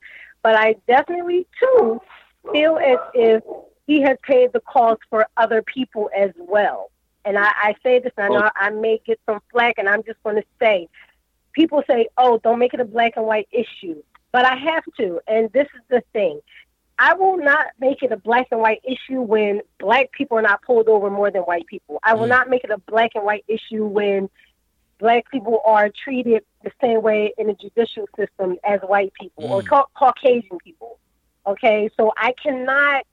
But 0.42 0.56
I 0.56 0.76
definitely, 0.88 1.48
too, 1.60 2.02
feel 2.54 2.78
as 2.78 2.98
if 3.14 3.44
he 3.88 4.02
has 4.02 4.18
paid 4.24 4.54
the 4.54 4.62
cost 4.62 5.02
for 5.10 5.28
other 5.36 5.62
people 5.62 6.10
as 6.16 6.32
well. 6.38 6.90
And 7.26 7.38
I, 7.38 7.52
I 7.56 7.76
say 7.84 8.00
this, 8.00 8.14
and 8.18 8.34
I 8.34 8.40
know 8.40 8.50
I 8.56 8.70
may 8.70 9.02
get 9.06 9.20
some 9.26 9.42
flack, 9.52 9.76
and 9.78 9.90
I'm 9.90 10.04
just 10.04 10.24
going 10.24 10.38
to 10.38 10.46
say, 10.60 10.88
people 11.52 11.84
say, 11.88 12.08
oh, 12.18 12.40
don't 12.42 12.60
make 12.60 12.74
it 12.74 12.80
a 12.80 12.86
black 12.86 13.18
and 13.18 13.26
white 13.26 13.50
issue. 13.52 14.02
But 14.32 14.46
I 14.46 14.56
have 14.56 14.84
to. 14.98 15.20
And 15.28 15.52
this 15.52 15.68
is 15.76 15.82
the 15.90 16.04
thing. 16.14 16.40
I 17.02 17.14
will 17.14 17.38
not 17.38 17.68
make 17.80 18.04
it 18.04 18.12
a 18.12 18.18
black 18.18 18.48
and 18.52 18.60
white 18.60 18.82
issue 18.84 19.22
when 19.22 19.62
black 19.80 20.12
people 20.12 20.38
are 20.38 20.42
not 20.42 20.62
pulled 20.62 20.90
over 20.90 21.10
more 21.10 21.32
than 21.32 21.44
white 21.44 21.66
people. 21.66 21.98
I 22.04 22.14
will 22.14 22.26
mm. 22.26 22.30
not 22.30 22.50
make 22.50 22.66
it 22.66 22.72
a 22.72 22.78
black 22.78 23.12
and 23.16 23.24
white 23.24 23.46
issue 23.48 23.86
when 23.86 24.30
black 25.00 25.32
people 25.32 25.62
are 25.66 25.90
treated 25.90 26.44
the 26.62 26.72
same 26.82 27.02
way 27.02 27.34
in 27.38 27.48
the 27.48 27.54
judicial 27.54 28.06
system 28.18 28.58
as 28.66 28.82
white 28.82 29.14
people 29.14 29.46
or 29.46 29.62
mm. 29.62 29.68
ca- 29.68 29.86
Caucasian 29.98 30.58
people. 30.62 31.00
Okay, 31.48 31.90
so 31.96 32.12
I 32.18 32.34
cannot. 32.44 33.06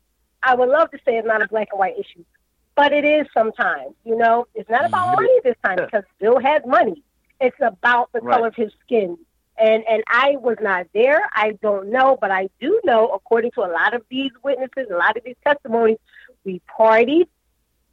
I 0.42 0.56
would 0.56 0.68
love 0.68 0.90
to 0.90 0.98
say 1.04 1.16
it's 1.16 1.26
not 1.26 1.40
a 1.40 1.46
black 1.46 1.68
and 1.70 1.78
white 1.78 1.94
issue, 1.96 2.24
but 2.74 2.92
it 2.92 3.04
is 3.04 3.28
sometimes. 3.32 3.94
You 4.04 4.16
know, 4.16 4.48
it's 4.56 4.68
not 4.68 4.84
about 4.84 5.06
mm-hmm. 5.06 5.22
money 5.22 5.40
this 5.44 5.56
time 5.64 5.76
because 5.76 6.02
Bill 6.18 6.40
has 6.40 6.62
money. 6.66 7.04
It's 7.40 7.56
about 7.60 8.10
the 8.12 8.20
Right. 8.20 8.34
color 8.34 8.48
of 8.48 8.56
his 8.56 8.72
skin. 8.84 9.16
And 9.58 9.84
and 9.88 10.02
I 10.06 10.36
was 10.36 10.56
not 10.60 10.86
there. 10.94 11.20
I 11.32 11.52
don't 11.62 11.90
know, 11.90 12.16
but 12.20 12.30
I 12.30 12.48
do 12.60 12.80
know, 12.84 13.08
according 13.08 13.52
to 13.52 13.60
a 13.62 13.70
lot 13.72 13.94
of 13.94 14.02
these 14.10 14.30
witnesses, 14.44 14.88
a 14.90 14.96
lot 14.96 15.16
of 15.16 15.24
these 15.24 15.36
testimonies, 15.46 15.98
we 16.44 16.60
partied, 16.78 17.26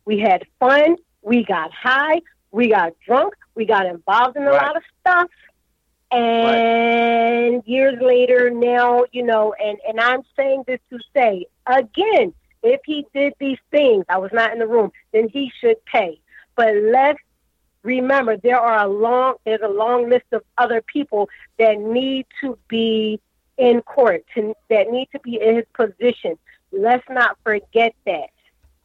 we 0.06 0.19
had 0.19 0.44
fun, 0.60 0.98
we 1.22 1.44
got 1.45 1.72
high, 1.73 2.22
we 2.52 2.69
got 2.69 2.94
drunk, 3.06 3.34
we 3.56 3.65
got 3.65 3.85
involved 3.85 4.35
in 4.38 4.44
a 4.44 4.52
Right. 4.52 4.61
lot 4.61 4.76
of 4.76 4.84
stuff. 5.02 5.30
And 6.11 7.64
years 7.65 7.99
later 8.02 8.49
now, 8.52 9.06
you 9.11 9.23
know, 9.23 9.53
and, 9.60 9.77
and 9.88 9.99
I'm 9.99 10.22
saying 10.35 10.64
this 10.68 10.80
to 10.91 10.99
say, 11.15 11.45
again, 11.65 12.34
if 12.61 12.81
he 12.85 13.06
did 13.14 13.34
these 13.40 13.57
things, 13.72 14.06
I 14.10 14.18
was 14.19 14.31
not 14.31 14.53
in 14.53 14.60
the 14.60 14.68
room, 14.68 14.91
then 15.11 15.30
he 15.30 15.52
should 15.60 15.84
pay. 15.85 16.19
But 16.56 16.76
let's 16.76 17.19
remember 17.84 18.38
there 18.38 18.60
are 18.60 18.85
a 18.85 18.88
long 18.88 19.35
there's 19.45 19.61
a 19.64 19.69
long 19.69 20.10
list 20.10 20.26
of 20.31 20.41
other 20.57 20.81
people 20.81 21.30
that 21.60 21.77
need 21.80 22.26
to 22.41 22.57
be 22.68 23.19
in 23.57 23.81
court 23.81 24.26
to, 24.35 24.55
that 24.69 24.89
need 24.89 25.10
to 25.11 25.19
be 25.19 25.39
in 25.39 25.57
his 25.57 25.65
position. 25.73 26.38
Let's 26.72 27.03
not 27.10 27.38
forget 27.43 27.93
that. 28.05 28.30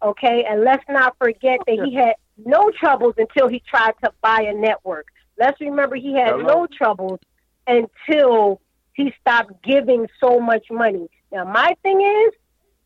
Okay? 0.03 0.45
And 0.45 0.63
let's 0.63 0.85
not 0.89 1.17
forget 1.19 1.61
that 1.67 1.81
he 1.85 1.95
had 1.95 2.15
no 2.45 2.71
troubles 2.71 3.15
until 3.17 3.49
he 3.49 3.61
tried 3.61 3.95
to 4.05 4.13
buy 4.21 4.43
a 4.43 4.55
network. 4.55 5.07
Let's 5.39 5.61
remember 5.61 5.97
he 5.97 6.15
had 6.15 6.33
Hello? 6.33 6.43
no 6.43 6.67
troubles 6.67 7.21
until 7.67 8.61
he 8.93 9.15
stopped 9.21 9.63
giving 9.63 10.09
so 10.21 10.41
much 10.41 10.67
money. 10.71 11.09
Now 11.33 11.45
my 11.45 11.77
thing 11.83 12.01
is 12.01 12.35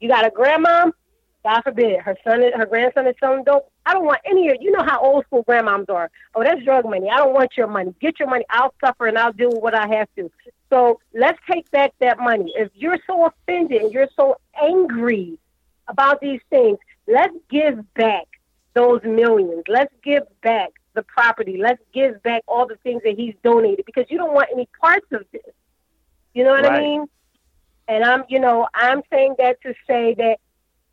you 0.01 0.09
got 0.09 0.26
a 0.26 0.30
grandma, 0.30 0.90
God 1.44 1.62
forbid, 1.62 2.01
her 2.01 2.16
son, 2.23 2.43
her 2.55 2.66
grandson 2.66 3.06
is 3.09 3.16
selling 3.19 3.43
dope. 3.43 3.70
I 3.85 3.94
don't 3.94 4.05
want 4.05 4.20
any 4.24 4.48
of 4.51 4.59
you 4.60 4.70
know 4.70 4.85
how 4.85 5.01
old 5.01 5.24
school 5.27 5.44
grandmoms 5.44 5.90
are. 5.90 6.10
Oh, 6.35 6.44
that's 6.44 6.62
drug 6.62 6.85
money. 6.85 7.10
I 7.10 7.16
don't 7.16 7.35
want 7.35 7.56
your 7.56 7.66
money. 7.66 7.94
Get 8.01 8.20
your 8.20 8.28
money. 8.28 8.44
I'll 8.48 8.73
suffer 8.85 9.09
and 9.09 9.19
I'll 9.19 9.32
do 9.32 9.48
what 9.48 9.74
I 9.74 9.89
have 9.89 10.09
to. 10.16 10.31
So 10.70 11.01
let's 11.12 11.39
take 11.51 11.69
back 11.73 11.93
that 12.01 12.19
money. 12.19 12.52
If 12.56 12.70
you're 12.74 12.98
so 13.06 13.27
offended 13.27 13.82
and 13.82 13.93
you're 13.93 14.09
so 14.16 14.36
angry 14.60 15.39
about 15.89 16.20
these 16.20 16.40
things, 16.48 16.78
let's 17.09 17.35
give 17.51 17.93
back 17.94 18.27
those 18.74 19.02
millions. 19.02 19.64
Let's 19.69 19.93
give 20.05 20.23
back 20.43 20.70
the 20.94 21.02
property. 21.02 21.59
Let's 21.60 21.82
give 21.93 22.23
back 22.23 22.43
all 22.47 22.66
the 22.66 22.77
things 22.77 23.02
that 23.05 23.16
he's 23.16 23.35
donated 23.43 23.85
because 23.85 24.06
you 24.09 24.16
don't 24.16 24.32
want 24.32 24.48
any 24.52 24.69
parts 24.81 25.06
of 25.10 25.24
this. 25.32 25.43
You 26.35 26.44
know 26.44 26.52
what 26.52 26.64
I 26.64 26.81
mean? 26.81 27.06
And 27.89 28.05
I'm, 28.05 28.24
you 28.28 28.39
know, 28.39 28.69
I'm 28.74 29.02
saying 29.10 29.35
that 29.39 29.60
to 29.62 29.74
say 29.86 30.14
that 30.14 30.39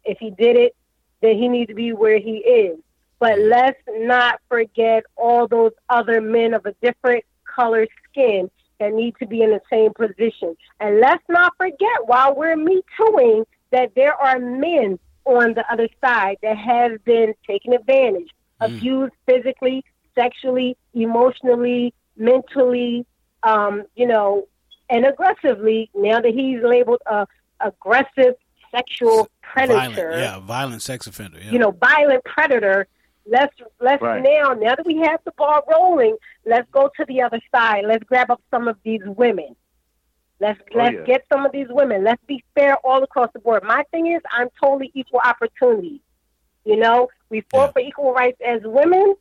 if 0.05 0.17
he 0.19 0.31
did 0.31 0.55
it, 0.55 0.75
then 1.21 1.37
he 1.37 1.47
needs 1.47 1.69
to 1.69 1.75
be 1.75 1.93
where 1.93 2.19
he 2.19 2.37
is. 2.37 2.79
But 3.19 3.37
let's 3.39 3.79
not 3.87 4.39
forget 4.47 5.03
all 5.15 5.47
those 5.47 5.73
other 5.89 6.21
men 6.21 6.53
of 6.53 6.65
a 6.65 6.73
different 6.81 7.25
color 7.43 7.85
skin 8.09 8.49
that 8.79 8.93
need 8.93 9.15
to 9.19 9.27
be 9.27 9.41
in 9.41 9.51
the 9.51 9.61
same 9.69 9.93
position. 9.93 10.55
And 10.79 10.99
let's 10.99 11.23
not 11.27 11.53
forget 11.57 12.05
while 12.05 12.33
we're 12.35 12.55
me 12.55 12.81
tooing 12.97 13.45
that 13.71 13.93
there 13.95 14.15
are 14.15 14.39
men 14.39 14.97
on 15.25 15.53
the 15.53 15.69
other 15.71 15.89
side 16.01 16.37
that 16.41 16.57
have 16.57 17.03
been 17.03 17.35
taken 17.45 17.73
advantage, 17.73 18.29
abused 18.61 19.13
physically, 19.27 19.83
sexually, 20.15 20.77
emotionally, 20.93 21.93
mentally, 22.15 23.05
um, 23.43 23.83
you 23.95 24.07
know, 24.07 24.47
and 24.89 25.05
aggressively. 25.05 25.89
Now 25.93 26.21
that 26.21 26.33
he's 26.33 26.63
labeled 26.63 27.01
a 27.05 27.27
aggressive 27.59 28.35
sexual 28.71 29.27
Violent, 29.55 29.95
predator, 29.95 30.19
yeah, 30.19 30.39
violent 30.39 30.81
sex 30.81 31.07
offender. 31.07 31.39
Yeah. 31.43 31.51
you 31.51 31.59
know, 31.59 31.71
violent 31.71 32.23
predator. 32.23 32.87
Let's 33.25 33.53
let's 33.79 34.01
Right. 34.01 34.21
now 34.23 34.53
now 34.53 34.75
that 34.75 34.85
we 34.85 34.97
have 34.97 35.19
the 35.25 35.31
ball 35.37 35.61
rolling, 35.71 36.17
let's 36.45 36.67
go 36.71 36.89
to 36.97 37.05
the 37.05 37.21
other 37.21 37.39
side. 37.53 37.85
Let's 37.85 38.03
grab 38.03 38.29
up 38.31 38.41
some 38.51 38.67
of 38.67 38.77
these 38.83 39.01
women. 39.05 39.55
Let's 40.39 40.59
Oh, 40.73 40.77
let's 40.77 40.95
yeah. 40.95 41.03
get 41.03 41.25
some 41.31 41.45
of 41.45 41.51
these 41.51 41.67
women. 41.69 42.03
Let's 42.03 42.23
be 42.25 42.43
fair 42.55 42.77
all 42.77 43.03
across 43.03 43.29
the 43.33 43.39
board. 43.39 43.63
My 43.63 43.83
thing 43.91 44.07
is, 44.07 44.21
I'm 44.31 44.47
totally 44.61 44.91
equal 44.93 45.19
opportunity. 45.23 46.01
You 46.65 46.77
know, 46.77 47.09
we 47.29 47.41
fought 47.51 47.73
for 47.73 47.79
equal 47.79 48.13
rights 48.13 48.39
as 48.45 48.61
women, 48.63 49.15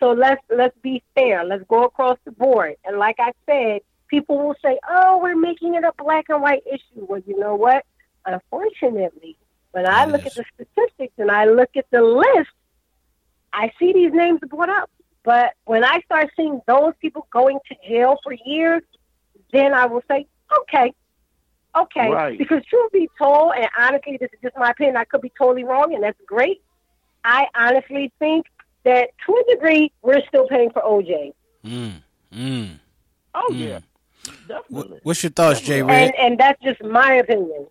so 0.00 0.12
let's 0.12 0.42
let's 0.50 0.76
be 0.82 1.02
fair. 1.14 1.44
Let's 1.44 1.64
go 1.68 1.84
across 1.84 2.18
the 2.24 2.32
board. 2.32 2.74
And 2.84 2.98
like 2.98 3.16
I 3.18 3.32
said, 3.46 3.80
people 4.08 4.38
will 4.38 4.56
say, 4.64 4.78
"Oh, 4.88 5.18
we're 5.22 5.36
making 5.36 5.74
it 5.74 5.84
a 5.84 5.92
black 5.98 6.26
and 6.28 6.42
white 6.42 6.62
issue." 6.66 7.06
Well, 7.08 7.22
you 7.26 7.38
know 7.38 7.54
what? 7.54 7.84
Unfortunately, 8.28 9.36
when 9.72 9.86
I 9.86 10.04
look 10.04 10.26
at 10.26 10.34
the 10.34 10.44
statistics 10.54 11.14
and 11.18 11.30
I 11.30 11.46
look 11.46 11.70
at 11.76 11.86
the 11.90 12.02
list, 12.02 12.50
I 13.52 13.72
see 13.78 13.92
these 13.92 14.12
names 14.12 14.40
brought 14.48 14.68
up. 14.68 14.90
But 15.24 15.52
when 15.64 15.82
I 15.84 16.00
start 16.04 16.30
seeing 16.36 16.60
those 16.66 16.92
people 17.00 17.26
going 17.32 17.58
to 17.68 17.74
jail 17.88 18.18
for 18.22 18.34
years, 18.44 18.82
then 19.52 19.72
I 19.74 19.86
will 19.86 20.02
say, 20.10 20.26
okay, 20.60 20.92
okay. 21.76 22.08
Right. 22.10 22.38
Because 22.38 22.64
truth 22.66 22.92
be 22.92 23.08
told, 23.18 23.52
and 23.56 23.68
honestly, 23.78 24.18
this 24.20 24.30
is 24.32 24.38
just 24.42 24.56
my 24.56 24.70
opinion, 24.70 24.96
I 24.96 25.04
could 25.04 25.20
be 25.22 25.32
totally 25.38 25.64
wrong, 25.64 25.94
and 25.94 26.02
that's 26.02 26.20
great. 26.26 26.62
I 27.24 27.46
honestly 27.54 28.12
think 28.18 28.46
that 28.84 29.10
to 29.26 29.32
a 29.46 29.54
degree, 29.54 29.90
we're 30.02 30.22
still 30.28 30.46
paying 30.48 30.70
for 30.70 30.82
OJ. 30.82 31.32
Mm, 31.64 31.92
mm. 32.34 32.68
Oh 33.34 33.52
yeah, 33.52 33.80
What- 34.68 35.04
What's 35.04 35.22
your 35.22 35.30
thoughts, 35.30 35.60
Jay 35.60 35.82
Red? 35.82 36.08
And, 36.08 36.14
and 36.32 36.38
that's 36.40 36.60
just 36.62 36.82
my 36.82 37.14
opinion. 37.14 37.66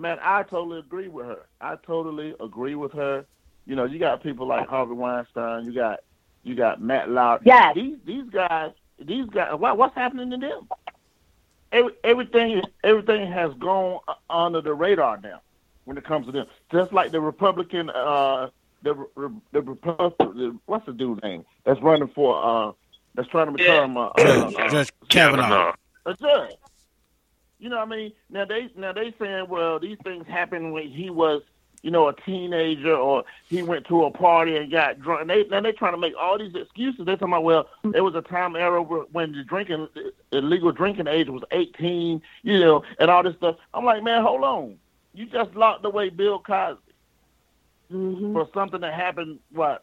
Man, 0.00 0.18
I 0.22 0.42
totally 0.44 0.78
agree 0.78 1.08
with 1.08 1.26
her. 1.26 1.46
I 1.60 1.76
totally 1.76 2.34
agree 2.40 2.74
with 2.74 2.92
her. 2.92 3.26
You 3.66 3.76
know, 3.76 3.84
you 3.84 3.98
got 3.98 4.22
people 4.22 4.46
like 4.46 4.66
Harvey 4.66 4.94
Weinstein. 4.94 5.66
You 5.66 5.74
got 5.74 6.00
you 6.42 6.54
got 6.54 6.80
Matt 6.80 7.10
Lauer. 7.10 7.40
Yes. 7.44 7.74
These 7.74 7.98
these 8.06 8.30
guys. 8.30 8.72
These 8.98 9.26
guys. 9.26 9.58
What, 9.58 9.76
what's 9.76 9.94
happening 9.94 10.30
to 10.30 10.38
them? 10.38 10.68
Every, 11.70 11.92
everything 12.02 12.62
everything 12.82 13.30
has 13.30 13.52
gone 13.54 14.00
under 14.30 14.62
the 14.62 14.72
radar 14.72 15.20
now 15.20 15.42
when 15.84 15.98
it 15.98 16.04
comes 16.04 16.26
to 16.26 16.32
them. 16.32 16.46
Just 16.72 16.94
like 16.94 17.12
the 17.12 17.20
Republican. 17.20 17.90
Uh, 17.90 18.48
the 18.82 19.06
the 19.52 19.60
Republican. 19.60 20.60
What's 20.64 20.86
the 20.86 20.92
dude's 20.92 21.22
name? 21.22 21.44
That's 21.64 21.80
running 21.82 22.08
for. 22.08 22.42
Uh, 22.42 22.72
that's 23.14 23.28
trying 23.28 23.46
to 23.46 23.52
become. 23.52 23.98
Uh, 23.98 24.10
Judge, 24.16 24.54
uh, 24.54 24.58
uh, 24.58 24.70
Judge 24.70 24.92
Kavanaugh. 25.10 25.74
a 26.06 26.14
judge. 26.14 26.54
You 27.60 27.68
know 27.68 27.76
what 27.76 27.88
I 27.88 27.96
mean? 27.96 28.12
Now 28.30 28.44
they 28.46 28.70
now 28.76 28.92
they 28.92 29.14
saying, 29.20 29.46
well, 29.48 29.78
these 29.78 29.98
things 30.02 30.26
happened 30.26 30.72
when 30.72 30.88
he 30.88 31.10
was, 31.10 31.42
you 31.82 31.90
know, 31.90 32.08
a 32.08 32.14
teenager 32.14 32.94
or 32.96 33.24
he 33.48 33.62
went 33.62 33.86
to 33.88 34.04
a 34.04 34.10
party 34.10 34.56
and 34.56 34.70
got 34.70 34.98
drunk. 35.00 35.20
And 35.22 35.30
they 35.30 35.44
now 35.48 35.60
they 35.60 35.72
trying 35.72 35.92
to 35.92 35.98
make 35.98 36.14
all 36.18 36.38
these 36.38 36.54
excuses. 36.54 37.04
They're 37.04 37.16
talking 37.16 37.32
about, 37.34 37.44
well, 37.44 37.68
there 37.84 38.02
was 38.02 38.14
a 38.14 38.22
time 38.22 38.56
era 38.56 38.80
where- 38.82 39.02
when 39.12 39.32
the 39.32 39.44
drinking 39.44 39.88
illegal 40.32 40.72
drinking 40.72 41.06
age 41.06 41.28
was 41.28 41.42
eighteen, 41.52 42.22
you 42.42 42.58
know, 42.60 42.82
and 42.98 43.10
all 43.10 43.22
this 43.22 43.36
stuff. 43.36 43.56
I'm 43.74 43.84
like, 43.84 44.02
man, 44.02 44.22
hold 44.22 44.42
on. 44.42 44.76
You 45.12 45.26
just 45.26 45.54
locked 45.54 45.84
away 45.84 46.08
Bill 46.08 46.38
Cosby 46.38 46.80
for 47.90 48.48
something 48.54 48.80
that 48.80 48.94
happened 48.94 49.40
what 49.52 49.82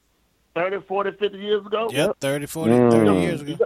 30, 0.56 0.80
40, 0.88 1.12
50 1.12 1.38
years 1.38 1.66
ago. 1.66 1.90
Yep, 1.92 2.18
30, 2.22 2.46
40, 2.48 2.72
Mm. 2.72 2.92
30 2.92 3.20
years 3.22 3.42
ago. 3.42 3.66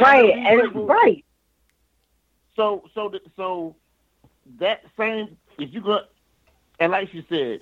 Right, 0.00 0.30
and 0.30 0.88
right. 0.88 1.24
So 2.56 2.84
so 2.94 3.08
th- 3.08 3.22
so 3.36 3.74
that 4.58 4.82
same 4.98 5.36
if 5.58 5.72
you 5.72 5.80
go 5.80 6.00
and 6.80 6.92
like 6.92 7.10
she 7.10 7.24
said, 7.28 7.60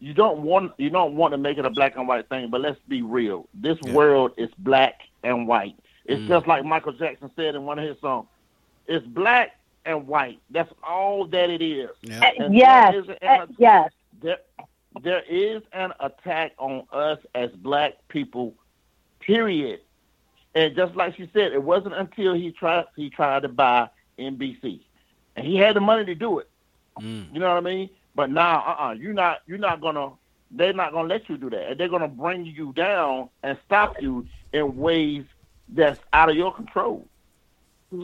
you 0.00 0.14
don't 0.14 0.40
want 0.40 0.72
you 0.78 0.90
don't 0.90 1.14
want 1.14 1.32
to 1.32 1.38
make 1.38 1.58
it 1.58 1.64
a 1.64 1.70
black 1.70 1.96
and 1.96 2.06
white 2.08 2.28
thing, 2.28 2.50
but 2.50 2.60
let's 2.60 2.78
be 2.88 3.02
real. 3.02 3.48
This 3.54 3.80
world 3.82 4.32
is 4.36 4.50
black 4.58 5.00
and 5.22 5.46
white. 5.46 5.76
It's 6.04 6.20
Mm. 6.22 6.28
just 6.28 6.46
like 6.46 6.64
Michael 6.64 6.92
Jackson 6.92 7.30
said 7.36 7.54
in 7.54 7.64
one 7.64 7.78
of 7.78 7.86
his 7.88 7.98
songs. 8.00 8.28
It's 8.86 9.06
black 9.06 9.56
and 9.84 10.06
white. 10.06 10.40
That's 10.50 10.72
all 10.82 11.26
that 11.26 11.50
it 11.50 11.60
is. 11.62 11.90
Uh, 11.90 12.48
yes, 12.50 12.92
there 12.92 13.02
is 13.02 13.08
an- 13.08 13.28
uh, 13.40 13.46
yes. 13.58 13.90
there, 14.20 14.38
there 15.02 15.22
is 15.28 15.62
an 15.72 15.92
attack 16.00 16.52
on 16.58 16.86
us 16.92 17.18
as 17.34 17.50
black 17.52 17.94
people, 18.08 18.54
period. 19.20 19.80
And 20.54 20.74
just 20.74 20.94
like 20.94 21.16
she 21.16 21.28
said, 21.32 21.52
it 21.52 21.62
wasn't 21.62 21.94
until 21.94 22.34
he 22.34 22.52
tried 22.52 22.86
he 22.96 23.10
tried 23.10 23.42
to 23.42 23.48
buy 23.48 23.88
NBC, 24.18 24.80
and 25.36 25.46
he 25.46 25.56
had 25.56 25.76
the 25.76 25.80
money 25.80 26.04
to 26.06 26.14
do 26.14 26.38
it. 26.38 26.48
Mm. 27.00 27.32
You 27.32 27.40
know 27.40 27.48
what 27.48 27.58
I 27.58 27.60
mean? 27.60 27.90
But 28.14 28.30
now, 28.30 28.64
uh, 28.66 28.88
uh 28.88 28.92
you're 28.92 29.12
not 29.12 29.40
you're 29.46 29.58
not 29.58 29.80
gonna 29.80 30.10
they're 30.50 30.72
not 30.72 30.92
gonna 30.92 31.08
let 31.08 31.28
you 31.28 31.36
do 31.36 31.50
that, 31.50 31.70
and 31.70 31.80
they're 31.80 31.88
gonna 31.88 32.08
bring 32.08 32.46
you 32.46 32.72
down 32.72 33.28
and 33.42 33.58
stop 33.66 34.00
you 34.00 34.26
in 34.52 34.76
ways 34.76 35.24
that's 35.68 36.00
out 36.12 36.30
of 36.30 36.36
your 36.36 36.52
control. 36.54 37.06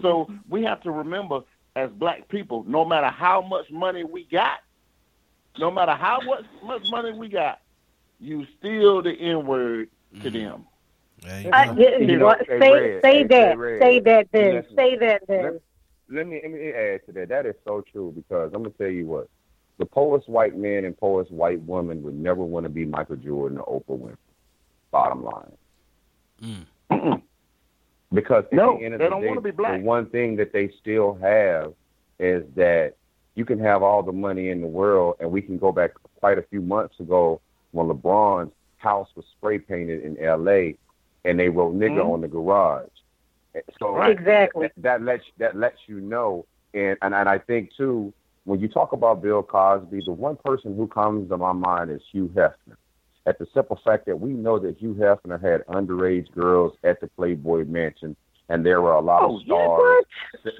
So 0.01 0.31
we 0.49 0.63
have 0.63 0.83
to 0.83 0.91
remember, 0.91 1.41
as 1.77 1.91
black 1.91 2.29
people, 2.29 2.65
no 2.67 2.85
matter 2.85 3.09
how 3.09 3.43
much 3.43 3.71
money 3.71 4.03
we 4.05 4.25
got, 4.25 4.61
no 5.59 5.71
matter 5.71 5.93
how 5.93 6.21
much 6.21 6.45
much 6.63 6.91
money 6.91 7.13
we 7.13 7.29
got, 7.29 7.61
you 8.19 8.47
still 8.59 9.03
the 9.03 9.13
N 9.13 9.47
word 9.47 9.89
to 10.23 10.31
them. 10.31 10.67
Uh, 11.25 11.75
You 11.79 12.19
know, 12.19 12.27
what- 12.27 12.47
say 12.47 13.01
say 13.03 13.23
that. 13.25 13.57
hey, 13.59 13.79
say 13.81 13.99
that 14.01 14.29
then. 14.33 14.55
listen. 14.57 14.77
Say 14.77 14.97
that 14.97 15.23
then. 15.27 15.43
Let, 15.45 15.53
let 16.11 16.27
me 16.27 16.41
let 16.43 16.51
me 16.53 16.69
add 16.73 17.07
to 17.07 17.13
that. 17.13 17.29
That 17.31 17.47
is 17.47 17.55
so 17.65 17.81
true 17.81 18.13
because 18.15 18.53
I'm 18.53 18.63
gonna 18.63 18.75
tell 18.77 18.89
you 18.89 19.07
what. 19.07 19.29
The 19.79 19.87
poorest 19.87 20.29
white 20.29 20.57
man 20.57 20.85
and 20.85 20.97
poorest 20.97 21.33
white 21.33 21.61
woman 21.63 22.03
would 22.03 22.15
never 22.15 22.43
want 22.45 22.65
to 22.65 22.71
be 22.71 22.85
Michael 22.85 23.17
Jordan 23.17 23.59
or 23.59 23.81
Oprah 23.81 23.99
Winfrey. 23.99 24.17
Bottom 24.91 25.25
line. 25.25 26.67
Because 28.13 28.45
at 28.45 28.53
No, 28.53 28.79
the 28.79 28.85
end 28.85 28.95
of 28.95 28.99
they 29.01 29.07
the 29.07 29.11
don't 29.11 29.23
day, 29.23 29.29
wanna 29.29 29.41
be 29.41 29.51
black. 29.51 29.81
the 29.81 29.85
one 29.87 30.07
thing 30.07 30.37
that 30.37 30.53
they 30.53 30.69
still 30.81 31.15
have 31.15 31.73
is 32.21 32.45
that 32.55 32.95
you 33.35 33.45
can 33.45 33.59
have 33.59 33.83
all 33.83 34.05
the 34.05 34.13
money 34.13 34.51
in 34.51 34.61
the 34.61 34.69
world, 34.69 35.17
and 35.19 35.29
we 35.33 35.43
can 35.43 35.59
go 35.59 35.73
back 35.73 35.93
quite 36.21 36.39
a 36.39 36.43
few 36.43 36.61
months 36.61 37.01
ago 37.01 37.41
when 37.73 37.89
LeBron's 37.89 38.53
house 38.77 39.09
was 39.17 39.25
spray 39.37 39.59
painted 39.59 40.05
in 40.05 40.17
L.A. 40.23 40.77
and 41.25 41.39
they 41.39 41.49
wrote 41.49 41.75
"nigga" 41.75 41.99
Mhm. 41.99 42.13
on 42.13 42.21
the 42.21 42.29
garage. 42.29 42.89
So 43.79 44.01
Exactly. 44.03 44.69
that, 44.77 44.83
that 44.83 45.03
lets 45.03 45.25
that 45.39 45.57
lets 45.57 45.79
you 45.87 46.01
know, 46.01 46.45
and, 46.75 46.97
and 47.03 47.15
and 47.15 47.29
I 47.29 47.39
think 47.39 47.71
too 47.77 48.13
when 48.45 48.61
you 48.61 48.69
talk 48.69 48.93
about 48.93 49.23
Bill 49.23 49.43
Cosby, 49.43 50.03
the 50.05 50.13
one 50.13 50.37
person 50.45 50.77
who 50.77 50.87
comes 50.87 51.29
to 51.31 51.37
my 51.39 51.53
mind 51.53 51.91
is 51.91 52.03
Hugh 52.13 52.29
Hefner. 52.35 52.77
At 53.27 53.39
the 53.39 53.47
simple 53.55 53.81
fact 53.83 54.05
that 54.05 54.21
we 54.21 54.33
know 54.35 54.59
that 54.59 54.77
Hugh 54.77 54.93
Hefner 54.95 55.41
had 55.41 55.65
underage 55.67 56.31
girls 56.33 56.77
at 56.85 57.01
the 57.01 57.07
Playboy 57.17 57.65
Mansion, 57.65 58.15
and 58.51 58.67
there 58.67 58.83
were 58.83 58.93
a 58.93 59.01
lot 59.01 59.23
Oh, 59.23 59.37
of 59.37 59.43
yeah, 59.47 59.55
stars, 59.55 60.05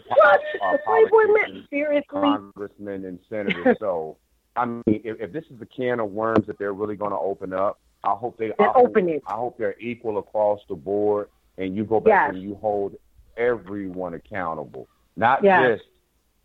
What? 0.09 0.41
uh, 0.63 0.73
The 0.73 0.79
Playboy 0.79 1.17
Man? 1.25 1.27
politicians, 1.35 1.67
Seriously? 1.69 2.05
congressmen, 2.09 3.05
and 3.05 3.19
senators. 3.29 3.77
so, 3.79 4.17
I 4.57 4.65
mean, 4.65 4.83
if, 4.87 5.21
if 5.21 5.31
this 5.33 5.45
is 5.51 5.59
the 5.59 5.67
can 5.67 6.01
of 6.01 6.11
worms 6.11 6.47
that 6.47 6.59
they're 6.59 6.73
really 6.73 6.97
going 6.97 7.11
to 7.11 7.19
open 7.19 7.53
up, 7.53 7.79
I 8.05 8.13
hope 8.13 8.39
they 8.39 8.53
I 8.59 8.67
Then 8.67 8.71
hope, 8.75 8.77
open 8.87 9.09
it. 9.09 9.25
I 9.27 9.35
hope 9.35 9.59
they're 9.59 9.79
equal 9.81 10.19
across 10.19 10.61
the 10.69 10.77
board, 10.77 11.29
and 11.59 11.77
you 11.77 11.85
go 11.85 12.01
back 12.01 12.27
Yes. 12.27 12.35
and 12.35 12.41
you 12.41 12.55
hold 12.57 12.95
everyone 13.37 14.15
accountable, 14.15 14.89
not 15.17 15.41
Yes. 15.43 15.75
just 15.79 15.85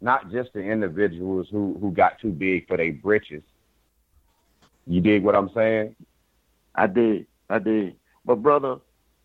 not 0.01 0.31
just 0.31 0.53
the 0.53 0.61
individuals 0.61 1.47
who 1.51 1.77
who 1.81 1.91
got 1.91 2.19
too 2.19 2.31
big 2.31 2.67
for 2.67 2.77
their 2.77 2.93
britches. 2.93 3.43
You 4.87 5.01
dig 5.01 5.23
what 5.23 5.35
I'm 5.35 5.49
saying? 5.53 5.95
I 6.75 6.87
did. 6.87 7.27
I 7.49 7.59
did. 7.59 7.95
But 8.25 8.41
brother, 8.41 8.77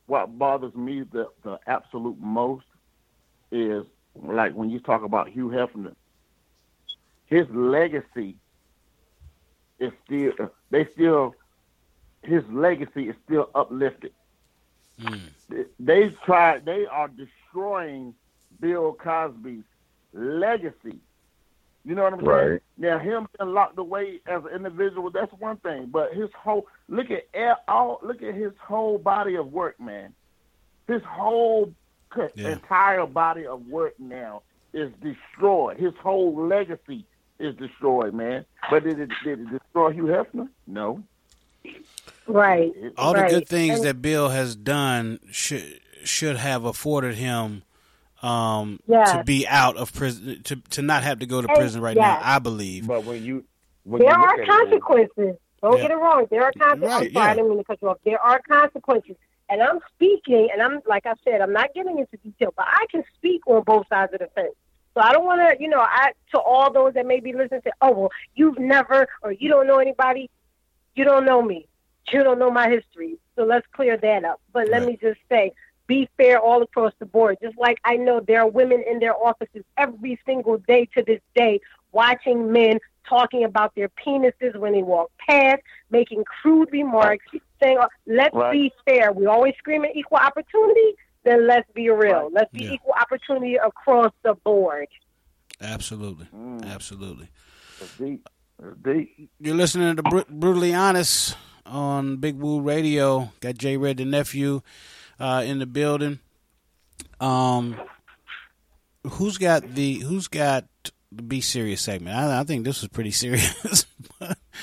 what 0.07 0.39
bothers 0.39 0.75
me 0.75 1.05
the, 1.11 1.29
the 1.43 1.59
absolute 1.67 2.19
most 2.21 2.67
is 3.53 3.85
like 4.15 4.53
when 4.55 4.71
you 4.71 4.81
talk 4.81 5.03
about 5.03 5.29
Hugh 5.29 5.49
Hefner, 5.49 5.95
his 7.27 7.47
legacy 7.51 8.39
is 9.79 9.93
still 10.05 10.33
they 10.71 10.87
still 10.93 11.37
his 12.27 12.43
legacy 12.51 13.09
is 13.09 13.17
still 13.25 13.51
uplifted. 13.55 14.13
Hmm. 15.01 15.17
They- 15.49 15.65
They've 15.81 16.17
tried 16.23 16.65
they 16.65 16.87
are 16.87 17.09
destroying 17.09 18.15
Bill 18.61 18.93
Cosby's 18.93 19.65
legacy. 20.13 20.99
You 21.85 21.95
know 21.95 22.05
what 22.05 22.15
I'm 22.15 22.21
saying? 22.21 22.29
Now 22.79 22.99
him 22.99 23.29
being 23.39 23.53
locked 23.53 23.79
away 23.79 24.21
as 24.27 24.43
an 24.45 24.51
individual, 24.55 25.11
that's 25.11 25.33
one 25.35 25.57
thing. 25.59 25.87
But 25.87 26.15
his 26.15 26.31
whole 26.33 26.67
look 26.89 27.09
at 27.11 27.63
all 27.69 28.01
look 28.03 28.23
at 28.23 28.35
his 28.35 28.53
whole 28.59 28.97
body 28.99 29.37
of 29.37 29.53
work, 29.53 29.79
man. 29.79 30.15
His 30.89 31.03
whole 31.03 31.75
c- 32.15 32.29
entire 32.53 33.05
body 33.07 33.47
of 33.47 33.67
work 33.67 33.95
now 33.99 34.43
is 34.73 34.91
destroyed. 35.03 35.77
His 35.79 35.93
whole 36.03 36.35
legacy 36.47 37.05
is 37.39 37.55
destroyed, 37.57 38.15
man. 38.15 38.47
But 38.71 38.85
did 38.85 38.99
it 38.99 39.11
did 39.23 39.41
it 39.41 39.51
destroy 39.51 39.91
Hugh 39.91 40.05
Hefner? 40.05 40.49
No. 40.67 41.03
Right. 42.27 42.73
All 42.97 43.13
the 43.13 43.21
right. 43.23 43.31
good 43.31 43.49
things 43.49 43.77
And- 43.77 43.85
that 43.85 44.03
Bill 44.03 44.29
has 44.31 44.57
done 44.57 45.21
should 45.31 45.81
should 46.05 46.37
have 46.37 46.65
afforded 46.65 47.15
him 47.15 47.63
um, 48.23 48.81
Yes. 48.87 49.13
to 49.13 49.25
be 49.25 49.47
out 49.47 49.77
of 49.77 49.93
prison, 49.93 50.43
to 50.45 50.57
to 50.71 50.83
not 50.83 51.03
have 51.03 51.19
to 51.21 51.27
go 51.27 51.41
to 51.43 51.49
And- 51.49 51.57
prison 51.57 51.81
right 51.83 51.97
yes. 51.97 52.21
now. 52.23 52.35
I 52.35 52.39
believe. 52.39 52.87
But 52.87 53.05
when 53.05 53.23
you 53.23 53.45
there 53.87 54.15
are 54.17 54.45
consequences. 54.45 55.37
Don't 55.63 55.77
Yeah. 55.77 55.83
get 55.83 55.91
it 55.93 55.97
wrong. 55.97 56.27
There 56.31 56.43
are 56.45 56.53
consequences. 56.53 56.89
Right, 56.91 57.07
I'm 57.09 57.13
sorry, 57.15 57.27
I 57.31 57.35
didn't 57.35 57.49
mean 57.51 57.59
to 57.59 57.65
cut 57.65 57.79
you 57.81 57.89
off. 57.89 57.99
There 58.05 58.21
are 58.21 58.41
consequences. 58.49 59.17
And 59.51 59.63
I'm 59.63 59.79
speaking, 59.95 60.49
and 60.53 60.63
I'm 60.63 60.81
like 60.87 61.05
I 61.07 61.15
said, 61.23 61.41
I'm 61.43 61.53
not 61.53 61.73
getting 61.75 61.99
into 61.99 62.17
detail, 62.19 62.53
but 62.57 62.67
I 62.69 62.87
can 62.91 63.03
speak 63.15 63.47
on 63.47 63.63
both 63.63 63.87
sides 63.89 64.13
of 64.15 64.21
the 64.21 64.27
fence. 64.35 64.55
So 64.95 65.01
I 65.03 65.13
don't 65.13 65.25
want 65.25 65.41
to, 65.41 65.63
you 65.63 65.69
know, 65.69 65.81
I 65.81 66.13
to 66.33 66.39
all 66.39 66.73
those 66.73 66.95
that 66.95 67.05
may 67.07 67.21
be 67.21 67.33
listening 67.35 67.61
to, 67.63 67.73
oh 67.83 67.93
well, 67.93 68.11
you've 68.35 68.59
never 68.59 69.07
or 69.23 69.33
you 69.33 69.49
don't 69.51 69.67
know 69.67 69.79
anybody, 69.79 70.31
you 70.95 71.05
don't 71.05 71.25
know 71.27 71.43
me, 71.43 71.67
you 72.13 72.23
don't 72.23 72.39
know 72.39 72.51
my 72.51 72.69
history. 72.69 73.17
So 73.37 73.45
let's 73.45 73.67
clear 73.73 73.97
that 73.97 74.25
up. 74.25 74.41
But 74.53 74.69
let 74.69 74.85
me 74.85 74.99
just 75.01 75.21
say, 75.29 75.53
be 75.87 76.09
fair 76.17 76.39
all 76.39 76.63
across 76.63 76.93
the 76.99 77.07
board. 77.07 77.39
Just 77.43 77.59
like 77.59 77.79
I 77.85 77.97
know 77.97 78.21
there 78.21 78.41
are 78.41 78.49
women 78.49 78.83
in 78.89 78.99
their 79.01 79.15
offices 79.15 79.65
every 79.77 80.19
single 80.25 80.59
day 80.59 80.89
to 80.97 81.03
this 81.03 81.21
day 81.35 81.61
watching 81.93 82.53
men 82.53 82.79
talking 83.09 83.45
about 83.45 83.75
their 83.75 83.89
penises 83.89 84.57
when 84.57 84.73
they 84.73 84.83
walk 84.83 85.11
past, 85.29 85.63
making 85.91 86.25
crude 86.25 86.71
remarks, 86.73 87.25
saying, 87.63 87.79
oh, 87.79 87.89
let's 88.07 88.35
Right. 88.35 88.53
be 88.53 88.73
fair. 88.87 89.13
We 89.13 89.27
always 89.27 89.55
screaming 89.59 89.93
equal 89.95 90.19
opportunity. 90.19 90.97
Then 91.23 91.47
let's 91.47 91.71
be 91.73 91.89
real. 91.91 92.31
Let's 92.33 92.53
be 92.53 92.67
equal 92.67 92.93
opportunity 93.01 93.57
across 93.57 94.13
the 94.23 94.35
board. 94.35 94.89
Absolutely, 95.61 96.27
mm. 96.35 96.65
absolutely. 96.67 97.29
deep. 97.99 98.29
deep. 98.83 99.31
You're 99.41 99.55
listening 99.55 99.97
to 99.97 100.03
Br- 100.03 100.21
Brutally 100.29 100.75
Honest 100.75 101.37
on 101.67 102.17
Big 102.19 102.37
Woo 102.37 102.61
Radio. 102.61 103.31
Got 103.41 103.57
J 103.59 103.77
Red 103.77 103.97
the 103.99 104.05
nephew 104.05 104.61
uh, 105.19 105.43
in 105.47 105.59
the 105.59 105.67
building. 105.67 106.19
Um, 107.21 107.77
who's 109.13 109.39
got 109.39 109.63
the 109.75 110.01
Who's 110.01 110.29
got 110.29 110.67
the 111.13 111.23
Be 111.23 111.41
Serious 111.41 111.81
segment? 111.81 112.17
I, 112.17 112.41
I 112.41 112.45
think 112.45 112.65
this 112.65 112.81
was 112.83 112.89
pretty 112.89 113.11
serious. 113.13 113.87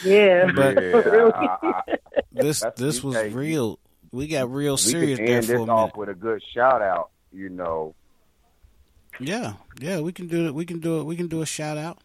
Yeah. 0.06 0.52
but 0.56 0.82
Yeah, 0.84 1.32
I- 1.36 1.58
I- 1.88 1.98
this 2.32 2.62
that's- 2.62 2.80
this 2.80 3.04
was 3.04 3.16
hey, 3.16 3.30
real. 3.30 3.78
We 4.14 4.28
got 4.28 4.52
real 4.52 4.74
we 4.74 4.78
serious 4.78 5.18
can 5.18 5.26
there 5.26 5.36
end 5.38 5.46
for 5.46 5.52
this 5.54 5.60
minute. 5.62 5.72
off 5.72 5.96
with 5.96 6.10
a 6.10 6.14
good 6.14 6.42
shout 6.54 6.82
out. 6.82 7.12
You 7.34 7.48
know, 7.50 7.96
Yeah, 9.22 9.54
yeah, 9.80 10.02
we 10.02 10.12
can 10.12 10.28
do 10.28 10.48
it. 10.48 10.54
We 10.54 10.66
can 10.66 10.80
do 10.80 11.00
it. 11.00 11.06
We 11.06 11.16
can 11.16 11.28
do 11.28 11.42
a 11.42 11.46
shout 11.46 11.78
out. 11.78 12.00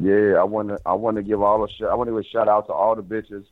Yeah, 0.00 0.36
I 0.40 0.44
want 0.44 0.68
to. 0.70 0.78
I 0.86 0.94
want 0.94 1.16
to 1.18 1.22
give 1.22 1.42
all 1.42 1.62
a. 1.64 1.68
sh- 1.68 1.82
I 1.90 1.94
want 1.94 2.08
to 2.08 2.12
give 2.12 2.20
a 2.20 2.28
shout 2.28 2.48
out 2.48 2.66
to 2.68 2.72
all 2.72 2.94
the 2.96 3.02
bitches 3.02 3.44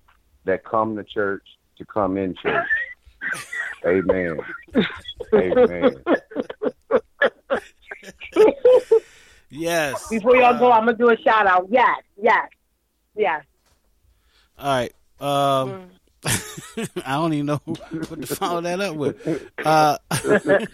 that 0.44 0.64
come 0.64 0.96
to 0.96 1.04
church 1.04 1.46
to 1.78 1.84
come 1.84 2.16
in 2.16 2.34
church. 2.36 2.66
Amen. 3.86 4.38
Amen. 5.34 5.96
Yes. 9.54 10.08
Before 10.08 10.36
y'all 10.36 10.58
go, 10.58 10.72
I'm 10.72 10.84
gonna 10.84 10.96
do 10.96 11.10
a 11.10 11.16
shout 11.16 11.46
out. 11.46 11.68
Yes, 11.70 12.00
yes, 12.20 12.48
yes. 13.14 13.44
All 14.58 14.66
right. 14.66 14.92
Um, 15.20 15.90
I 17.04 17.14
don't 17.14 17.32
even 17.34 17.46
know 17.46 17.60
what 17.64 18.20
to 18.20 18.26
follow 18.26 18.60
that 18.62 18.80
up 18.80 18.96
with. 18.96 19.48
Uh, 19.64 19.98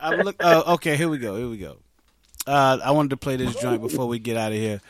I'm 0.00 0.20
look. 0.20 0.36
Uh, 0.42 0.62
okay, 0.74 0.96
here 0.96 1.08
we 1.08 1.18
go. 1.18 1.36
Here 1.36 1.48
we 1.48 1.58
go. 1.58 1.78
Uh, 2.46 2.78
I 2.82 2.92
wanted 2.92 3.10
to 3.10 3.16
play 3.16 3.36
this 3.36 3.56
joint 3.56 3.82
before 3.82 4.06
we 4.06 4.20
get 4.20 4.36
out 4.36 4.52
of 4.52 4.58
here. 4.58 4.80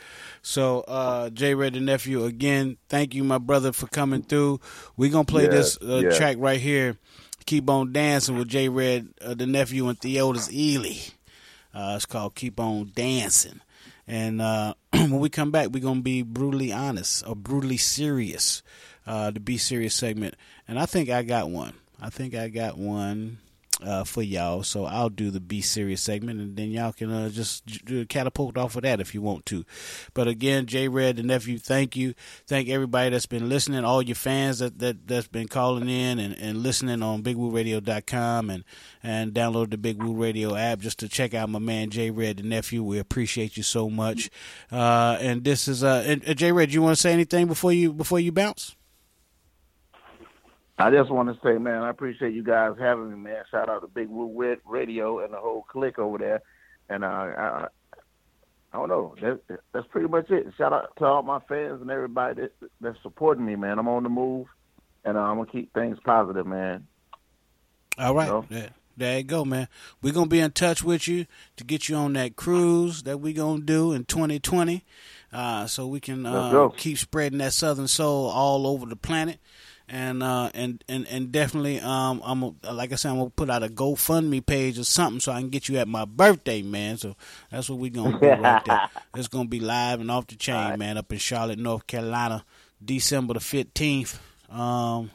So, 0.41 0.81
uh, 0.81 1.29
J 1.29 1.53
Red 1.55 1.73
the 1.73 1.79
nephew, 1.79 2.25
again, 2.25 2.77
thank 2.87 3.13
you, 3.13 3.23
my 3.23 3.37
brother, 3.37 3.71
for 3.71 3.87
coming 3.87 4.21
through. 4.23 4.59
We're 4.97 5.11
gonna 5.11 5.25
play 5.25 5.43
Yeah, 5.43 5.49
this 5.49 5.77
uh, 5.81 6.01
yeah. 6.03 6.17
track 6.17 6.37
right 6.39 6.59
here. 6.59 6.97
Keep 7.45 7.69
on 7.69 7.91
dancing 7.93 8.37
with 8.37 8.47
J 8.47 8.69
Red, 8.69 9.09
uh, 9.21 9.33
the 9.33 9.47
nephew, 9.47 9.87
and 9.87 9.99
Theodis 9.99 10.49
Ealey. 10.51 11.11
Uh, 11.73 11.93
it's 11.95 12.05
called 12.05 12.35
Keep 12.35 12.59
On 12.59 12.91
Dancing. 12.95 13.61
And 14.07 14.41
uh, 14.41 14.73
when 14.91 15.19
we 15.19 15.29
come 15.29 15.51
back, 15.51 15.69
we're 15.69 15.81
going 15.83 15.97
to 15.99 16.03
be 16.03 16.23
brutally 16.23 16.71
honest 16.73 17.23
or 17.27 17.35
brutally 17.35 17.77
serious, 17.77 18.63
uh, 19.05 19.29
the 19.31 19.39
Be 19.39 19.57
Serious 19.57 19.93
segment. 19.93 20.35
And 20.67 20.79
I 20.79 20.85
think 20.87 21.09
I 21.09 21.21
got 21.21 21.49
one. 21.49 21.73
I 22.01 22.09
think 22.09 22.33
I 22.33 22.49
got 22.49 22.77
one 22.77 23.37
uh, 23.81 24.03
for 24.03 24.21
y'all. 24.21 24.63
So 24.63 24.85
I'll 24.85 25.09
do 25.09 25.31
the 25.31 25.39
Be 25.39 25.61
Serious 25.61 26.01
segment, 26.01 26.39
and 26.39 26.55
then 26.55 26.71
y'all 26.71 26.91
can 26.91 27.11
uh, 27.11 27.29
just 27.29 27.65
j- 27.65 28.05
catapult 28.05 28.57
off 28.57 28.75
of 28.75 28.83
that 28.83 28.99
if 28.99 29.13
you 29.13 29.21
want 29.21 29.45
to. 29.47 29.65
But 30.13 30.27
again, 30.27 30.65
J 30.65 30.87
Red, 30.87 31.17
the 31.17 31.23
nephew, 31.23 31.57
thank 31.57 31.95
you. 31.95 32.13
Thank 32.47 32.69
everybody 32.69 33.09
that's 33.09 33.25
been 33.25 33.49
listening, 33.49 33.83
all 33.83 34.01
your 34.01 34.15
fans 34.15 34.59
that, 34.59 34.79
that, 34.79 35.07
that's 35.07 35.27
been 35.27 35.47
calling 35.47 35.89
in 35.89 36.19
and, 36.19 36.35
and 36.37 36.57
listening 36.57 37.01
on 37.01 37.23
BigWooRadio.com 37.23 38.49
and, 38.49 38.63
and 39.03 39.33
download 39.33 39.71
the 39.71 39.77
Big 39.77 40.01
Woo 40.01 40.13
Radio 40.13 40.55
app 40.55 40.79
just 40.79 40.99
to 40.99 41.09
check 41.09 41.33
out 41.33 41.49
my 41.49 41.59
man 41.59 41.89
J 41.89 42.11
Red, 42.11 42.37
the 42.37 42.43
nephew. 42.43 42.83
We 42.83 42.99
appreciate 42.99 43.57
you 43.57 43.63
so 43.63 43.89
much. 43.89 44.29
Uh, 44.71 45.17
and 45.19 45.43
this 45.43 45.67
is 45.67 45.83
uh, 45.83 46.03
and, 46.05 46.27
uh, 46.27 46.33
J 46.33 46.51
Red. 46.51 46.73
You 46.73 46.81
want 46.81 46.95
to 46.95 47.01
say 47.01 47.13
anything 47.13 47.47
before 47.47 47.71
you 47.71 47.93
before 47.93 48.19
you 48.19 48.31
bounce? 48.31 48.75
I 50.79 50.89
just 50.91 51.11
want 51.11 51.27
to 51.27 51.39
say, 51.43 51.57
man, 51.57 51.83
I 51.83 51.89
appreciate 51.89 52.33
you 52.33 52.41
guys 52.41 52.75
having 52.79 53.09
me, 53.09 53.17
man. 53.17 53.43
Shout 53.51 53.67
out 53.67 53.81
to 53.81 53.87
Big 53.87 54.07
Woo 54.07 54.57
Radio 54.65 55.19
and 55.19 55.33
the 55.33 55.37
whole 55.37 55.65
clique 55.69 55.99
over 55.99 56.17
there. 56.17 56.41
And 56.89 57.03
uh, 57.03 57.07
I, 57.07 57.67
I 58.71 58.77
don't 58.77 58.87
know. 58.87 59.13
That, 59.21 59.59
that's 59.73 59.87
pretty 59.87 60.07
much 60.07 60.29
it. 60.29 60.47
Shout 60.57 60.71
out 60.71 60.95
to 60.97 61.05
all 61.05 61.21
my 61.21 61.39
fans 61.49 61.81
and 61.81 61.91
everybody 61.91 62.41
that, 62.41 62.51
that's 62.79 63.01
supporting 63.03 63.45
me, 63.45 63.57
man. 63.57 63.77
I'm 63.77 63.89
on 63.89 64.03
the 64.03 64.09
move, 64.09 64.47
and 65.03 65.17
uh, 65.17 65.21
I'm 65.21 65.37
gonna 65.37 65.51
keep 65.51 65.73
things 65.73 65.97
positive, 66.05 66.47
man. 66.47 66.87
All 67.97 68.15
right. 68.15 68.29
No. 68.29 68.45
There, 68.49 68.69
there 68.95 69.17
you 69.17 69.23
go, 69.23 69.43
man. 69.43 69.67
We're 70.01 70.13
gonna 70.13 70.27
be 70.27 70.39
in 70.39 70.51
touch 70.51 70.83
with 70.83 71.07
you 71.07 71.25
to 71.57 71.63
get 71.63 71.89
you 71.89 71.95
on 71.95 72.13
that 72.13 72.35
cruise 72.35 73.03
that 73.03 73.19
we 73.19 73.33
gonna 73.33 73.61
do 73.61 73.91
in 73.91 74.05
2020, 74.05 74.85
uh, 75.33 75.67
so 75.67 75.87
we 75.87 75.99
can 75.99 76.25
uh, 76.25 76.69
keep 76.77 76.97
spreading 76.97 77.39
that 77.39 77.53
Southern 77.53 77.87
soul 77.87 78.27
all 78.27 78.65
over 78.65 78.85
the 78.85 78.95
planet. 78.95 79.39
And 79.91 80.21
uh, 80.21 80.51
and 80.53 80.83
and 80.87 81.07
and 81.07 81.31
definitely, 81.31 81.79
um, 81.79 82.21
I'm 82.23 82.43
a, 82.43 82.53
like 82.71 82.91
I 82.91 82.95
said, 82.95 83.09
I'm 83.09 83.17
gonna 83.17 83.31
put 83.31 83.49
out 83.49 83.63
a 83.63 83.69
GoFundMe 83.69 84.45
page 84.45 84.77
or 84.77 84.83
something 84.83 85.19
so 85.19 85.31
I 85.31 85.39
can 85.39 85.49
get 85.49 85.67
you 85.67 85.77
at 85.77 85.87
my 85.87 86.05
birthday, 86.05 86.61
man. 86.61 86.97
So 86.97 87.15
that's 87.49 87.69
what 87.71 87.79
we're 87.79 87.89
gonna 87.89 88.19
do 88.19 88.27
right 88.27 88.63
there. 88.65 88.89
It's 89.15 89.27
gonna 89.27 89.49
be 89.49 89.59
live 89.59 89.99
and 89.99 90.11
off 90.11 90.27
the 90.27 90.35
chain, 90.35 90.77
man, 90.77 90.97
up 90.99 91.11
in 91.11 91.17
Charlotte, 91.17 91.57
North 91.57 91.87
Carolina, 91.87 92.45
December 92.83 93.33
the 93.33 93.39
fifteenth. 93.39 94.19
Um, 94.51 95.09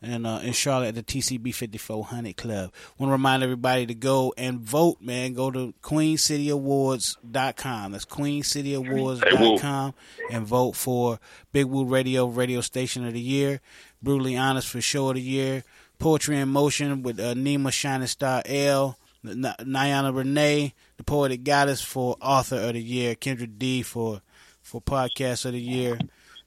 and 0.00 0.26
uh, 0.26 0.40
in 0.42 0.52
Charlotte 0.52 0.88
at 0.88 0.94
the 0.94 1.02
TCB 1.02 1.54
5400 1.54 2.36
Club. 2.36 2.72
Want 2.98 3.08
to 3.08 3.12
remind 3.12 3.42
everybody 3.42 3.86
to 3.86 3.94
go 3.94 4.32
and 4.36 4.60
vote, 4.60 4.98
man. 5.00 5.32
Go 5.32 5.50
to 5.50 5.74
QueenCityAwards.com. 5.82 7.92
That's 7.92 8.04
QueenCityAwards.com 8.04 9.94
and 10.30 10.46
vote 10.46 10.76
for 10.76 11.18
Big 11.52 11.66
Woo 11.66 11.84
Radio 11.84 12.26
Radio 12.26 12.60
Station 12.60 13.06
of 13.06 13.14
the 13.14 13.20
Year, 13.20 13.60
Brutally 14.02 14.36
Honest 14.36 14.68
for 14.68 14.80
Show 14.80 15.08
of 15.08 15.16
the 15.16 15.22
Year, 15.22 15.64
Poetry 15.98 16.38
in 16.38 16.48
Motion 16.48 17.02
with 17.02 17.18
uh, 17.18 17.34
Nima 17.34 17.72
Shining 17.72 18.06
Star 18.06 18.42
L, 18.46 18.98
Niana 19.24 20.14
Renee, 20.14 20.74
the 20.96 21.04
Poetic 21.04 21.42
Goddess 21.42 21.82
for 21.82 22.16
Author 22.20 22.56
of 22.56 22.74
the 22.74 22.82
Year, 22.82 23.14
Kendra 23.14 23.48
D 23.58 23.82
for 23.82 24.20
for 24.62 24.82
Podcast 24.82 25.46
of 25.46 25.52
the 25.52 25.60
Year, 25.60 25.98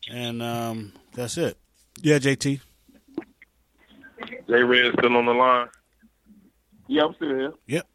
and 0.10 0.44
um, 0.44 0.94
that's 1.14 1.38
it. 1.38 1.58
Yeah, 2.02 2.20
JT. 2.20 2.62
J 4.48 4.64
Red 4.64 4.94
still 4.98 5.16
on 5.18 5.26
the 5.26 5.34
line. 5.34 5.68
Yeah, 6.88 7.04
I'm 7.06 7.16
still 7.16 7.30
here. 7.30 7.54
Yep. 7.68 7.88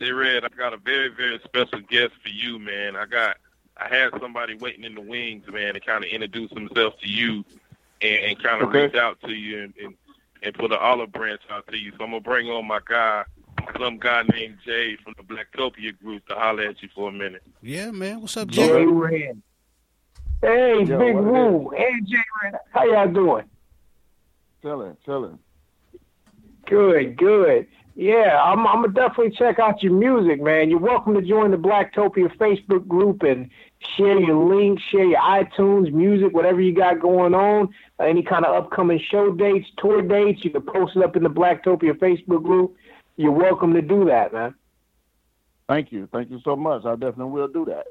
J 0.00 0.12
Red, 0.12 0.44
I 0.44 0.48
got 0.48 0.72
a 0.72 0.76
very, 0.78 1.08
very 1.08 1.40
special 1.44 1.80
guest 1.88 2.12
for 2.22 2.28
you, 2.28 2.58
man. 2.58 2.96
I 2.96 3.06
got 3.06 3.36
I 3.76 3.88
had 3.88 4.10
somebody 4.20 4.54
waiting 4.56 4.84
in 4.84 4.94
the 4.94 5.00
wings, 5.00 5.44
man, 5.52 5.74
to 5.74 5.80
kind 5.80 6.04
of 6.04 6.10
introduce 6.10 6.50
himself 6.50 6.94
to 7.00 7.08
you 7.08 7.44
and, 8.02 8.14
and 8.24 8.42
kind 8.42 8.62
of 8.62 8.68
Okay. 8.70 8.86
reach 8.86 8.94
out 8.96 9.20
to 9.22 9.32
you 9.32 9.62
and, 9.64 9.74
and, 9.82 9.94
and 10.42 10.54
put 10.54 10.72
an 10.72 10.78
olive 10.80 11.12
branch 11.12 11.42
out 11.50 11.66
to 11.68 11.76
you. 11.76 11.90
So 11.92 12.04
I'm 12.04 12.10
gonna 12.10 12.20
bring 12.20 12.48
on 12.48 12.66
my 12.66 12.80
guy, 12.86 13.24
some 13.78 13.98
guy 13.98 14.22
named 14.32 14.58
Jay 14.64 14.96
from 14.96 15.14
the 15.16 15.22
Blacktopia 15.22 15.96
group 16.00 16.26
to 16.28 16.34
holler 16.34 16.64
at 16.64 16.82
you 16.82 16.88
for 16.94 17.08
a 17.08 17.12
minute. 17.12 17.42
Yeah, 17.62 17.90
man. 17.92 18.20
What's 18.20 18.36
up, 18.36 18.48
Jay 18.48 18.66
Jay? 18.66 18.84
Red. 18.86 19.42
Hey, 20.40 20.82
Yo, 20.84 20.98
Big 20.98 21.14
what 21.16 21.24
Woo. 21.24 21.70
Hey, 21.76 22.00
Jay 22.04 22.16
Red. 22.42 22.54
How 22.72 22.84
y'all 22.84 23.08
doing? 23.12 23.44
Chilling, 24.62 24.96
chilling. 25.04 25.38
Good, 26.66 27.16
good. 27.16 27.66
Yeah, 27.94 28.40
I'm, 28.42 28.66
I'm 28.66 28.82
gonna 28.82 28.92
definitely 28.92 29.34
check 29.36 29.58
out 29.58 29.82
your 29.82 29.92
music, 29.92 30.40
man. 30.40 30.70
You're 30.70 30.78
welcome 30.78 31.14
to 31.14 31.22
join 31.22 31.50
the 31.50 31.56
Blacktopia 31.56 32.36
Facebook 32.36 32.86
group 32.86 33.22
and 33.22 33.50
share 33.96 34.20
your 34.20 34.44
links, 34.44 34.82
share 34.84 35.04
your 35.04 35.20
iTunes 35.20 35.92
music, 35.92 36.32
whatever 36.32 36.60
you 36.60 36.72
got 36.72 37.00
going 37.00 37.34
on. 37.34 37.74
Uh, 37.98 38.04
any 38.04 38.22
kind 38.22 38.44
of 38.44 38.54
upcoming 38.54 39.00
show 39.10 39.32
dates, 39.32 39.66
tour 39.78 40.02
dates, 40.02 40.44
you 40.44 40.50
can 40.50 40.62
post 40.62 40.96
it 40.96 41.02
up 41.02 41.16
in 41.16 41.24
the 41.24 41.30
Blacktopia 41.30 41.92
Facebook 41.94 42.42
group. 42.42 42.76
You're 43.16 43.32
welcome 43.32 43.74
to 43.74 43.82
do 43.82 44.04
that, 44.04 44.32
man. 44.32 44.54
Thank 45.68 45.90
you. 45.90 46.08
Thank 46.12 46.30
you 46.30 46.40
so 46.44 46.54
much. 46.54 46.84
I 46.84 46.92
definitely 46.92 47.32
will 47.32 47.48
do 47.48 47.64
that. 47.64 47.86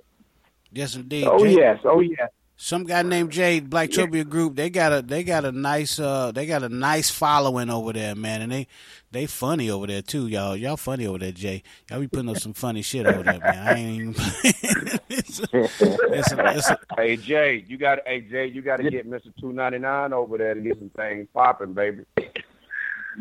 Yes, 0.72 0.96
indeed. 0.96 1.28
Oh 1.28 1.44
Jay. 1.44 1.56
yes, 1.56 1.80
oh 1.84 2.00
yes. 2.00 2.30
Some 2.60 2.86
guy 2.86 3.04
named 3.04 3.32
Jay 3.32 3.60
Black 3.60 3.92
Blacktopia 3.92 4.28
Group. 4.28 4.56
They 4.56 4.72
got 4.72 4.92
a 4.92 5.04
they 5.04 5.24
got 5.24 5.46
a 5.46 5.52
nice 5.52 6.00
uh 6.00 6.32
they 6.32 6.48
got 6.48 6.64
a 6.64 6.70
nice 6.70 7.12
following 7.12 7.70
over 7.70 7.94
there, 7.94 8.16
man, 8.16 8.42
and 8.42 8.52
they 8.52 8.68
they 9.12 9.28
funny 9.28 9.70
over 9.70 9.86
there 9.86 10.02
too, 10.02 10.28
y'all. 10.28 10.56
Y'all 10.56 10.76
funny 10.76 11.06
over 11.06 11.20
there, 11.20 11.32
Jay. 11.32 11.62
Y'all 11.90 12.00
be 12.00 12.08
putting 12.08 12.30
up 12.30 12.40
some 12.40 12.54
funny 12.54 12.82
shit 12.82 13.06
over 13.06 13.22
there, 13.22 13.40
man. 13.40 13.68
I 13.68 13.74
ain't 13.76 14.02
even. 14.02 14.16
it's 15.08 15.40
a, 15.40 15.48
it's 15.54 16.32
a, 16.32 16.58
it's 16.58 16.70
a, 16.72 16.80
Hey 16.98 17.16
Jay, 17.18 17.64
you 17.68 17.78
got 17.78 18.00
hey 18.08 18.22
Jay, 18.22 18.48
you 18.48 18.64
got 18.64 18.78
to 18.78 18.90
get 18.90 19.06
Mister 19.06 19.30
Two 19.40 19.54
Ninety 19.54 19.78
Nine 19.78 20.12
over 20.12 20.40
there 20.40 20.56
to 20.56 20.60
get 20.60 20.80
some 20.80 20.90
things 20.90 21.28
popping, 21.36 21.74
baby. 21.74 22.06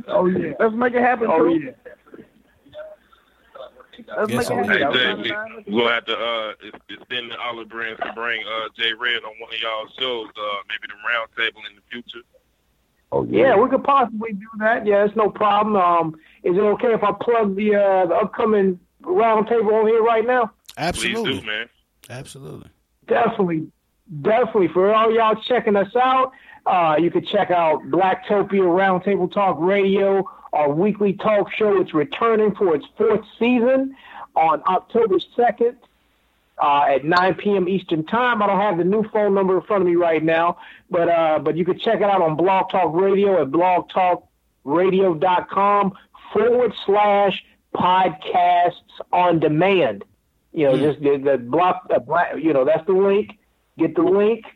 Oh 0.08 0.26
yeah. 0.26 0.54
Let's 0.58 0.74
make 0.74 0.94
it 0.94 1.02
happen. 1.02 1.28
Oh 1.30 1.44
too. 1.44 1.60
yeah. 1.62 1.70
Let's 4.16 4.30
Yes, 4.30 4.50
make 4.50 4.58
it 4.58 4.66
Hey. 4.70 4.78
Jay, 4.92 5.14
we, 5.66 5.72
we're 5.72 5.82
gonna 5.82 5.94
have 5.94 6.04
to 6.06 6.16
uh 6.18 6.52
ex- 6.66 6.78
extend 6.88 7.30
the 7.30 7.38
olive 7.38 7.68
branch 7.68 7.98
to 8.00 8.12
bring 8.14 8.42
uh 8.46 8.68
Jay 8.78 8.92
Red 8.92 9.22
on 9.24 9.32
one 9.40 9.52
of 9.52 9.60
y'all 9.60 9.86
shows, 9.98 10.28
uh 10.36 10.56
maybe 10.68 10.86
the 10.88 11.08
round 11.08 11.28
table 11.36 11.62
in 11.68 11.76
the 11.76 11.82
future. 11.90 12.24
Oh 13.12 13.24
Yeah, 13.30 13.56
we 13.56 13.68
could 13.70 13.84
possibly 13.84 14.32
do 14.32 14.46
that. 14.58 14.84
Yeah, 14.86 15.04
it's 15.04 15.16
no 15.16 15.30
problem. 15.30 15.76
Um, 15.76 16.16
is 16.42 16.56
it 16.56 16.60
okay 16.60 16.92
if 16.92 17.02
I 17.04 17.12
plug 17.12 17.54
the 17.54 17.76
uh, 17.76 18.06
the 18.06 18.14
upcoming 18.14 18.80
roundtable 19.02 19.72
on 19.80 19.86
here 19.86 20.02
right 20.02 20.26
now? 20.26 20.50
absolutely, 20.76 21.40
do, 21.40 21.46
man. 21.46 21.68
absolutely. 22.10 22.68
Definitely, 23.06 23.68
definitely. 24.22 24.68
For 24.68 24.92
all 24.92 25.14
y'all 25.14 25.36
checking 25.46 25.76
us 25.76 25.94
out, 25.94 26.32
uh, 26.66 26.96
you 26.98 27.10
can 27.12 27.24
check 27.24 27.50
out 27.52 27.80
Blacktopia 27.84 28.62
Roundtable 28.62 29.32
Talk 29.32 29.56
Radio, 29.60 30.28
our 30.56 30.72
weekly 30.72 31.12
talk 31.12 31.52
show. 31.52 31.80
It's 31.80 31.94
returning 31.94 32.54
for 32.54 32.74
its 32.74 32.86
fourth 32.96 33.24
season 33.38 33.94
on 34.34 34.62
October 34.66 35.18
2nd 35.36 35.76
uh, 36.62 36.84
at 36.88 37.04
9 37.04 37.34
p.m. 37.34 37.68
Eastern 37.68 38.06
Time. 38.06 38.42
I 38.42 38.46
don't 38.46 38.60
have 38.60 38.78
the 38.78 38.84
new 38.84 39.06
phone 39.10 39.34
number 39.34 39.58
in 39.58 39.66
front 39.66 39.82
of 39.82 39.88
me 39.88 39.96
right 39.96 40.24
now, 40.24 40.56
but 40.90 41.08
uh, 41.08 41.38
but 41.40 41.56
you 41.56 41.64
can 41.64 41.76
check 41.78 41.96
it 41.96 42.04
out 42.04 42.22
on 42.22 42.36
Blog 42.36 42.70
Talk 42.70 42.94
Radio 42.94 43.42
at 43.42 43.48
blogtalkradio.com 43.48 45.92
forward 46.32 46.72
slash 46.84 47.44
podcasts 47.74 48.72
on 49.12 49.38
demand. 49.38 50.04
You 50.52 50.68
know, 50.68 50.78
just 50.78 51.00
the, 51.00 51.18
the 51.18 51.36
block, 51.36 51.88
the 51.90 52.00
black, 52.00 52.36
you 52.42 52.54
know, 52.54 52.64
that's 52.64 52.86
the 52.86 52.94
link. 52.94 53.38
Get 53.78 53.94
the 53.94 54.02
link 54.02 54.46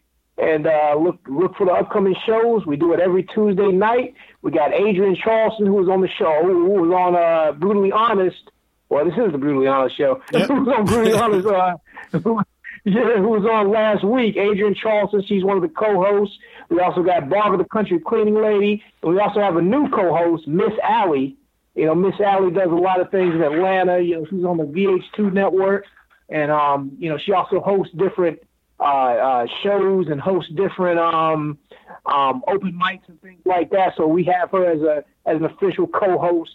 and 0.41 0.67
uh, 0.67 0.97
look 0.99 1.19
look 1.29 1.55
for 1.57 1.67
the 1.67 1.73
upcoming 1.73 2.17
shows. 2.27 2.65
We 2.65 2.77
do 2.77 2.95
it 2.95 3.01
every 3.01 3.25
Tuesday 3.25 3.71
night. 3.71 4.15
We 4.43 4.51
got 4.51 4.73
Adrian 4.73 5.17
Charleston, 5.17 5.67
who 5.67 5.75
was 5.75 5.89
on 5.89 6.01
the 6.01 6.09
show, 6.09 6.41
who 6.43 6.65
was 6.67 6.91
on 6.93 7.15
uh, 7.15 7.53
Brutally 7.53 7.93
Honest. 7.93 8.51
Well, 8.89 9.05
this 9.05 9.15
is 9.15 9.33
the 9.33 9.39
Brutally 9.39 9.67
Honest 9.67 9.97
show. 9.97 10.23
who 10.33 10.39
was 10.65 10.75
on 10.77 10.85
Brutally 10.87 11.13
Honest? 11.21 11.47
Uh, 11.47 11.77
who- 12.19 12.41
yeah, 12.87 13.17
who 13.19 13.29
was 13.29 13.45
on 13.45 13.71
last 13.71 14.03
week? 14.03 14.37
Adrian 14.39 14.75
Charleston. 14.75 15.23
She's 15.27 15.45
one 15.45 15.57
of 15.59 15.63
the 15.63 15.69
co-hosts. 15.69 16.35
We 16.71 16.81
also 16.81 17.03
got 17.03 17.29
Barbara, 17.29 17.59
the 17.59 17.65
country 17.65 17.99
cleaning 18.01 18.41
lady, 18.41 18.83
and 19.03 19.13
we 19.13 19.21
also 19.21 19.41
have 19.41 19.57
a 19.57 19.63
new 19.63 19.89
co-host, 19.91 20.49
Miss 20.49 20.73
Allie. 20.83 21.37
You 21.75 21.87
know, 21.87 21.95
Miss 21.95 22.19
Allie 22.21 22.51
does 22.51 22.71
a 22.71 22.75
lot 22.75 23.01
of 23.01 23.11
things 23.11 23.35
in 23.35 23.43
Atlanta. 23.43 24.01
You 24.01 24.21
know, 24.21 24.27
she's 24.31 24.45
on 24.45 24.57
the 24.57 24.65
VH2 24.65 25.31
network, 25.33 25.85
and 26.31 26.51
um, 26.51 26.93
you 26.99 27.11
know, 27.11 27.19
she 27.19 27.33
also 27.33 27.61
hosts 27.61 27.93
different 27.95 28.39
uh, 28.81 28.83
uh, 28.83 29.47
shows 29.63 30.07
and 30.09 30.19
hosts 30.19 30.51
different 30.55 30.99
um, 30.99 31.59
um, 32.07 32.43
open 32.49 32.73
mics 32.73 33.09
and 33.09 33.21
things 33.21 33.41
like 33.45 33.71
that. 33.71 33.97
So 33.97 34.07
we 34.07 34.25
have 34.25 34.51
her 34.51 34.71
as 34.71 34.81
a 34.83 35.05
as 35.27 35.37
an 35.37 35.45
official 35.45 35.87
co-host 35.87 36.51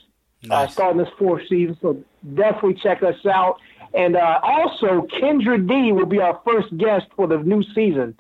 uh, 0.49 0.67
starting 0.67 0.97
this 0.97 1.09
fourth 1.17 1.43
season. 1.47 1.77
So 1.81 2.03
definitely 2.33 2.75
check 2.75 3.03
us 3.03 3.25
out. 3.25 3.59
And 3.93 4.15
uh, 4.17 4.39
also, 4.43 5.07
Kendra 5.07 5.65
D 5.65 5.91
will 5.93 6.05
be 6.05 6.19
our 6.19 6.41
first 6.45 6.75
guest 6.77 7.05
for 7.15 7.27
the 7.27 7.37
new 7.37 7.63
season. 7.73 8.17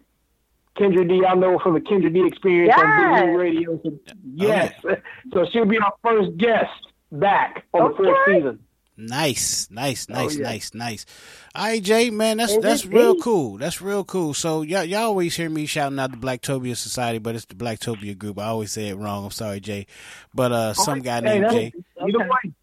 Kendra 0.77 1.07
D, 1.07 1.25
I 1.25 1.35
know 1.35 1.59
from 1.59 1.73
the 1.73 1.79
Kendra 1.81 2.13
D 2.13 2.25
experience 2.25 2.73
on 2.77 2.83
Yes. 2.85 3.25
Big 3.25 3.35
Radio. 3.35 3.79
So, 3.83 3.99
yes. 4.23 4.73
So 5.33 5.45
she'll 5.51 5.65
be 5.65 5.79
our 5.79 5.93
first 6.03 6.37
guest 6.37 6.71
back 7.11 7.65
on 7.73 7.91
the 7.91 7.97
fourth 7.97 8.17
season. 8.25 8.59
Nice, 8.97 9.69
nice, 9.69 10.07
nice, 10.07 10.37
yeah. 10.37 10.43
nice, 10.43 10.73
nice. 10.73 11.05
All 11.53 11.65
right, 11.65 11.83
Jay, 11.83 12.09
man, 12.09 12.37
that's 12.37 12.55
that's 12.57 12.85
real 12.85 13.13
deep? 13.15 13.23
cool. 13.23 13.57
That's 13.57 13.81
real 13.81 14.05
cool. 14.05 14.33
So 14.33 14.61
y'all, 14.61 14.83
y'all 14.85 15.03
always 15.03 15.35
hear 15.35 15.49
me 15.49 15.65
shouting 15.65 15.99
out 15.99 16.11
the 16.11 16.17
Blacktopia 16.17 16.77
Society, 16.77 17.19
but 17.19 17.35
it's 17.35 17.45
the 17.45 17.55
Blacktopia 17.55 18.17
group. 18.17 18.39
I 18.39 18.45
always 18.45 18.71
say 18.71 18.87
it 18.87 18.95
wrong. 18.95 19.25
I'm 19.25 19.31
sorry, 19.31 19.59
Jay. 19.59 19.85
But 20.33 20.51
uh, 20.53 20.73
some 20.73 21.01
guy 21.01 21.21
Hey, 21.21 21.39
named 21.39 21.51
Jay. 21.51 21.73
Either 22.01 22.19
way. 22.19 22.53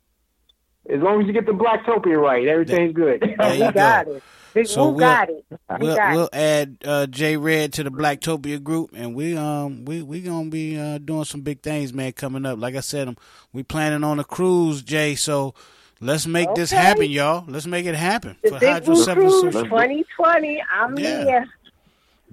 As 0.90 1.00
long 1.00 1.20
as 1.20 1.26
you 1.26 1.32
get 1.34 1.46
the 1.46 1.52
Blacktopia 1.52 2.20
right, 2.20 2.46
everything's 2.46 2.92
good. 2.94 3.20
There 3.38 3.54
you 3.54 3.70
got 3.72 4.06
go. 4.06 4.14
it. 4.14 4.22
Big 4.54 4.66
So 4.66 4.88
we'll- 4.88 4.98
got 4.98 5.28
it. 5.30 5.44
We'll, 5.80 5.96
got 5.96 6.14
we'll 6.14 6.24
it. 6.32 6.34
add 6.34 6.76
uh, 6.84 7.06
Jay 7.06 7.36
Red 7.36 7.72
to 7.74 7.84
the 7.84 7.90
Blacktopia 7.90 8.62
group, 8.62 8.90
and 8.94 9.14
we 9.14 9.36
um 9.36 9.84
we 9.84 10.02
we 10.02 10.20
gonna 10.22 10.50
be 10.50 10.78
uh, 10.78 10.98
doing 10.98 11.24
some 11.24 11.42
big 11.42 11.62
things, 11.62 11.92
man, 11.92 12.12
coming 12.12 12.44
up. 12.46 12.58
Like 12.58 12.74
I 12.74 12.80
said, 12.80 13.08
um, 13.08 13.16
we 13.52 13.62
planning 13.62 14.02
on 14.04 14.18
a 14.18 14.24
cruise, 14.24 14.82
Jay. 14.82 15.14
So 15.14 15.54
let's 16.02 16.26
make 16.26 16.52
this 16.54 16.70
happen, 16.70 17.10
y'all. 17.10 17.44
Let's 17.48 17.66
make 17.66 17.86
it 17.86 17.94
happen 17.94 18.36
The 18.42 18.50
for 18.50 18.58
Big 18.60 18.68
Woo 18.86 18.94
hydrocephalus. 19.04 19.40
Cruise 19.40 19.54
2020. 19.64 20.62
I'm 20.72 20.98
Yeah. 20.98 21.24
here. 21.24 21.46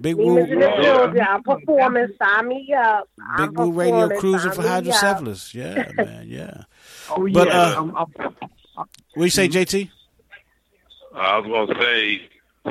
Big 0.00 0.16
Woo, 0.16 0.34
Demons 0.36 0.50
in 0.52 0.58
the 0.60 1.12
Yeah. 1.16 1.26
I'm 1.34 1.42
performing. 1.42 2.08
Sign 2.18 2.48
me 2.48 2.72
up. 2.74 3.08
I'm 3.36 3.48
Big 3.50 3.58
Woo 3.58 3.70
Radio 3.72 3.94
performing. 4.08 4.18
cruising 4.20 4.52
for 4.52 4.60
me 4.62 4.66
up. 4.66 4.72
hydrocephalus. 4.72 5.54
Yeah, 5.54 5.88
man, 5.96 6.24
yeah. 6.26 6.62
Oh, 7.10 7.26
yeah. 7.26 7.32
But, 7.34 7.48
uh, 7.48 7.74
I'm- 7.76 7.96
I'm- 7.96 8.34
What 9.14 9.24
you 9.24 9.30
say, 9.30 9.48
JT? 9.48 9.90
I 11.14 11.38
was 11.38 11.66
gonna 11.68 11.80
say 11.82 12.22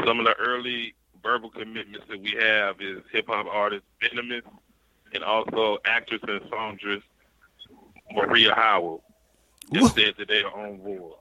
some 0.06 0.20
of 0.20 0.26
the 0.26 0.34
early 0.40 0.96
verbal 1.22 1.50
commitments 1.50 2.08
that 2.10 2.20
we 2.22 2.32
have 2.40 2.80
is 2.82 3.02
hip 3.12 3.28
hop 3.28 3.46
artist 3.48 3.84
Venomous 4.02 4.44
and 5.14 5.24
also 5.24 5.78
actress 5.86 6.22
and 6.28 6.42
songstress 6.50 7.04
Maria 8.12 8.56
Howell. 8.56 9.04
Just 9.74 9.96
said 9.96 10.14
that 10.18 10.28
they 10.28 10.42
are 10.42 10.52
on 10.68 10.78
board. 10.78 11.14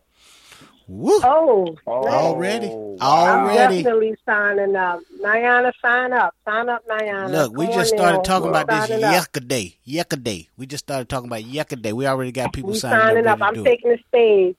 Woo. 0.91 1.21
Oh, 1.23 1.77
Already, 1.87 2.69
already! 2.69 3.01
I'm 3.03 3.85
definitely 3.85 4.17
signing 4.25 4.75
up. 4.75 5.01
Niana, 5.23 5.71
sign 5.83 6.15
up. 6.15 6.35
Sign 6.47 6.69
up, 6.71 6.83
Niana. 6.89 7.31
Look, 7.31 7.57
we 7.59 7.67
Come 7.67 7.75
just 7.75 7.91
started 7.91 8.17
now. 8.17 8.23
talking 8.23 8.45
We 8.45 8.51
about 8.51 8.67
this 8.69 8.89
signing 8.89 9.05
up. 9.05 9.13
yesterday. 9.13 9.77
Yesterday, 9.85 10.49
we 10.57 10.67
just 10.67 10.85
started 10.87 11.09
talking 11.11 11.29
about 11.29 11.45
yesterday. 11.45 11.93
We 11.93 12.07
already 12.07 12.33
got 12.33 12.55
people 12.55 12.71
We 12.71 12.79
signing 12.79 13.01
signing 13.01 13.27
up. 13.27 13.43
up. 13.43 13.49
I'm 13.49 13.55
to 13.55 13.61
do 13.61 13.67
it. 13.67 13.69
taking 13.69 13.91
the 13.91 13.99
stage. 14.09 14.57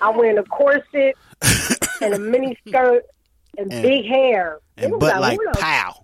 I'm 0.00 0.16
wearing 0.16 0.38
a 0.38 0.44
corset 0.44 1.14
and 2.00 2.14
a 2.14 2.18
mini 2.18 2.56
skirt 2.68 3.04
and, 3.58 3.72
And- 3.72 3.82
big 3.82 4.04
hair. 4.06 4.58
and 4.76 4.86
It 4.86 4.90
was 4.92 5.00
butt 5.00 5.20
like 5.20 5.38
who 5.38 5.52
pow, 5.60 5.94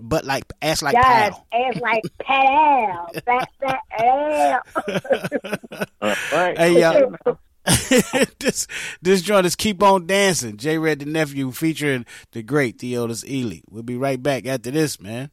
butt 0.00 0.24
like 0.24 0.44
ass 0.62 0.82
like 0.82 0.94
yes, 0.94 1.34
pow. 1.34 1.44
ass 1.52 1.80
like 1.80 2.02
pow, 2.22 3.08
fat 3.26 3.48
fat 3.60 3.80
ass. 3.98 5.86
Hey 6.56 6.80
y'all, 6.80 7.16
this 8.38 8.66
this 9.00 9.22
joint 9.22 9.46
is 9.46 9.56
keep 9.56 9.82
on 9.82 10.06
dancing. 10.06 10.56
J 10.58 10.78
Red 10.78 10.98
the 11.00 11.06
nephew 11.06 11.50
featuring 11.50 12.04
the 12.32 12.42
great 12.42 12.78
Theodis 12.78 13.24
Ealey. 13.24 13.62
We'll 13.70 13.82
be 13.82 13.96
right 13.96 14.22
back 14.22 14.46
after 14.46 14.70
this, 14.70 15.00
man. 15.00 15.30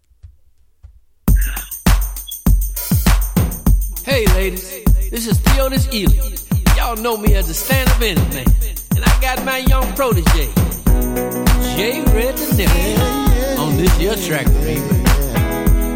Hey, 4.03 4.25
ladies, 4.27 4.83
this 5.11 5.27
is 5.27 5.37
Theodis 5.39 5.87
Ealey. 5.91 6.75
Y'all 6.77 6.95
know 6.97 7.17
me 7.17 7.35
as 7.35 7.49
a 7.49 7.53
stand-up 7.53 7.99
man, 7.99 8.17
and 8.17 9.03
I 9.05 9.21
got 9.21 9.45
my 9.45 9.59
young 9.59 9.93
protege, 9.93 10.49
Jay 11.75 12.01
Red 12.13 12.37
the 12.37 12.53
Nipper 12.57 13.61
on 13.61 13.77
this 13.77 13.99
year 13.99 14.15
track 14.15 14.45
remix. 14.47 15.01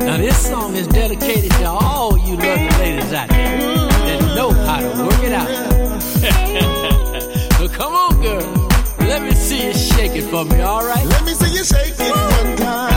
Now 0.05 0.17
this 0.17 0.37
song 0.49 0.75
is 0.75 0.87
dedicated 0.87 1.51
to 1.51 1.65
all 1.67 2.17
you 2.17 2.35
lovely 2.35 2.69
ladies 2.79 3.13
out 3.13 3.29
there 3.29 3.57
that 3.59 4.35
know 4.35 4.51
how 4.51 4.79
to 4.79 5.03
work 5.03 5.23
it 5.23 5.31
out. 5.31 5.49
so 7.57 7.67
come 7.67 7.93
on, 7.93 8.21
girl, 8.21 8.67
let 8.99 9.21
me 9.21 9.31
see 9.31 9.67
you 9.67 9.73
shake 9.73 10.15
it 10.15 10.23
for 10.29 10.45
me, 10.45 10.61
all 10.61 10.85
right? 10.85 11.05
Let 11.05 11.23
me 11.23 11.33
see 11.33 11.53
you 11.57 11.63
shake 11.63 11.95
it 11.99 12.15
one 12.15 12.57
time. 12.57 12.94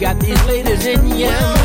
got 0.00 0.18
these 0.18 0.42
ladies 0.46 0.86
in 0.86 1.18
ya. 1.18 1.59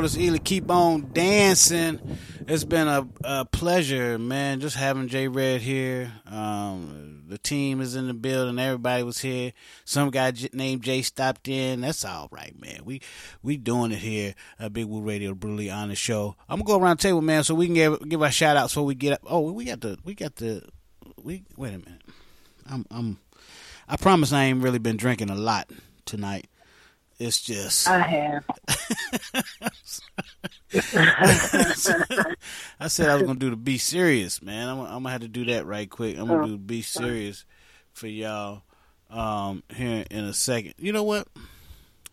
Jonas 0.00 0.16
Ely. 0.16 0.38
Keep 0.38 0.70
on 0.70 1.10
dancing. 1.12 2.00
It's 2.48 2.64
been 2.64 2.88
a, 2.88 3.06
a 3.22 3.44
pleasure, 3.44 4.18
man. 4.18 4.60
Just 4.60 4.74
having 4.74 5.08
J 5.08 5.28
Red 5.28 5.60
here. 5.60 6.10
Um, 6.24 7.24
the 7.28 7.36
team 7.36 7.82
is 7.82 7.96
in 7.96 8.06
the 8.06 8.14
building. 8.14 8.58
Everybody 8.58 9.02
was 9.02 9.18
here. 9.18 9.52
Some 9.84 10.08
guy 10.08 10.32
named 10.54 10.84
Jay 10.84 11.02
stopped 11.02 11.48
in. 11.48 11.82
That's 11.82 12.02
all 12.02 12.28
right, 12.30 12.58
man. 12.58 12.80
We 12.86 13.02
we 13.42 13.58
doing 13.58 13.92
it 13.92 13.98
here. 13.98 14.34
A 14.58 14.70
Big 14.70 14.86
Woo 14.86 15.02
Radio, 15.02 15.34
brutally 15.34 15.68
honest 15.68 16.00
show. 16.00 16.34
I'm 16.48 16.60
gonna 16.60 16.78
go 16.78 16.82
around 16.82 16.98
the 16.98 17.02
table, 17.02 17.20
man, 17.20 17.44
so 17.44 17.54
we 17.54 17.66
can 17.66 17.74
give 17.74 18.08
give 18.08 18.22
our 18.22 18.30
shout 18.30 18.56
outs 18.56 18.72
so 18.72 18.82
we 18.82 18.94
get 18.94 19.12
up. 19.12 19.20
Oh, 19.26 19.52
we 19.52 19.66
got 19.66 19.82
the 19.82 19.98
we 20.02 20.14
got 20.14 20.36
the 20.36 20.62
we. 21.22 21.44
Wait 21.58 21.74
a 21.74 21.78
minute. 21.78 22.02
I'm 22.64 22.86
I'm. 22.90 23.18
I 23.86 23.98
promise 23.98 24.32
I 24.32 24.44
ain't 24.44 24.62
really 24.62 24.78
been 24.78 24.96
drinking 24.96 25.28
a 25.28 25.34
lot 25.36 25.70
tonight. 26.06 26.48
It's 27.20 27.42
just 27.42 27.86
I 27.86 27.98
have. 28.00 28.44
I 32.80 32.88
said 32.88 33.08
I 33.08 33.14
was 33.14 33.22
gonna 33.24 33.38
do 33.38 33.50
the 33.50 33.56
be 33.56 33.78
serious, 33.78 34.42
man. 34.42 34.68
I'm, 34.68 34.80
I'm 34.80 34.88
gonna 35.02 35.10
have 35.10 35.20
to 35.20 35.28
do 35.28 35.44
that 35.46 35.66
right 35.66 35.88
quick. 35.88 36.18
I'm 36.18 36.28
gonna 36.28 36.42
Oh, 36.42 36.46
do 36.46 36.58
be 36.58 36.82
serious 36.82 37.44
for 37.92 38.06
y'all 38.06 38.62
um, 39.10 39.62
here 39.74 40.04
in 40.10 40.24
a 40.24 40.32
second. 40.32 40.74
You 40.78 40.92
know 40.92 41.02
what? 41.02 41.28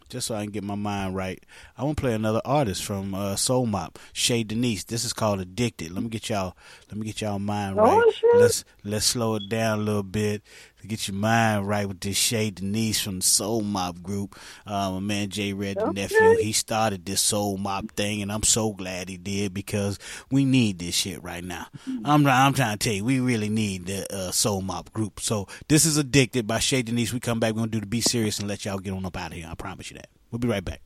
Just 0.10 0.28
so 0.28 0.36
I 0.36 0.44
can 0.44 0.52
get 0.52 0.64
my 0.64 0.76
mind 0.76 1.16
right, 1.16 1.44
I 1.80 1.84
want 1.84 1.98
to 1.98 2.02
play 2.02 2.14
another 2.14 2.42
artist 2.44 2.84
from 2.84 3.14
uh, 3.14 3.36
Soul 3.36 3.68
Mop, 3.68 4.00
Shay 4.12 4.44
Denise. 4.44 4.84
This 4.86 5.06
is 5.06 5.14
called 5.14 5.40
"Addicted." 5.40 5.92
Let 5.92 6.02
me 6.04 6.10
get 6.10 6.28
y'all. 6.28 6.56
Let 6.90 6.98
me 6.98 7.06
get 7.06 7.22
y'all 7.22 7.38
mind 7.38 7.78
Oh, 7.80 7.84
right. 7.84 8.14
Let's 8.42 8.66
let's 8.84 9.06
slow 9.06 9.36
it 9.36 9.48
down 9.48 9.80
a 9.80 9.82
little 9.84 10.02
bit 10.02 10.42
to 10.82 10.88
get 10.88 11.08
your 11.08 11.16
mind 11.16 11.68
right 11.68 11.88
with 11.88 12.00
this 12.00 12.18
Shay 12.18 12.50
Denise 12.50 13.00
from 13.00 13.20
the 13.20 13.26
Soul 13.26 13.62
Mop 13.62 14.02
group. 14.02 14.36
Uh, 14.66 14.92
my 14.94 15.00
man 15.00 15.30
Jay 15.30 15.54
Red, 15.54 15.78
the 15.78 15.92
nephew, 15.92 16.38
he 16.38 16.52
started 16.52 17.06
this 17.06 17.22
Soul 17.22 17.58
Mop 17.58 17.92
thing, 17.92 18.24
and 18.24 18.32
I'm 18.32 18.44
so 18.44 18.74
glad 18.74 19.08
he 19.08 19.18
did 19.18 19.54
because 19.54 20.00
we 20.32 20.46
need 20.46 20.80
this 20.80 20.96
shit 20.96 21.22
right 21.22 21.44
now. 21.44 21.68
I'm 22.04 22.26
I'm 22.26 22.54
trying 22.56 22.78
to 22.80 22.84
tell 22.84 22.94
you, 22.96 23.06
we 23.06 23.20
really 23.20 23.50
need 23.50 23.86
the 23.86 24.12
uh, 24.12 24.32
Soul 24.32 24.62
Mop 24.62 24.92
group. 24.94 25.20
So 25.20 25.48
this 25.68 25.86
is 25.86 25.98
"Addicted" 25.98 26.48
by 26.48 26.58
Shay 26.58 26.82
Denise. 26.82 27.14
We 27.14 27.20
come 27.20 27.40
back, 27.40 27.54
we're 27.54 27.60
gonna 27.60 27.72
do 27.72 27.82
the 27.82 27.86
Be 27.86 28.02
Serious 28.02 28.40
and 28.40 28.48
let 28.48 28.66
y'all 28.66 28.80
get 28.80 28.94
on 28.94 29.06
up 29.06 29.16
out 29.16 29.32
of 29.32 29.38
here. 29.38 29.48
I 29.48 29.54
promise 29.54 29.92
you 29.92 29.98
that. 29.98 30.08
We'll 30.32 30.40
be 30.40 30.48
right 30.48 30.66
back. 30.66 30.82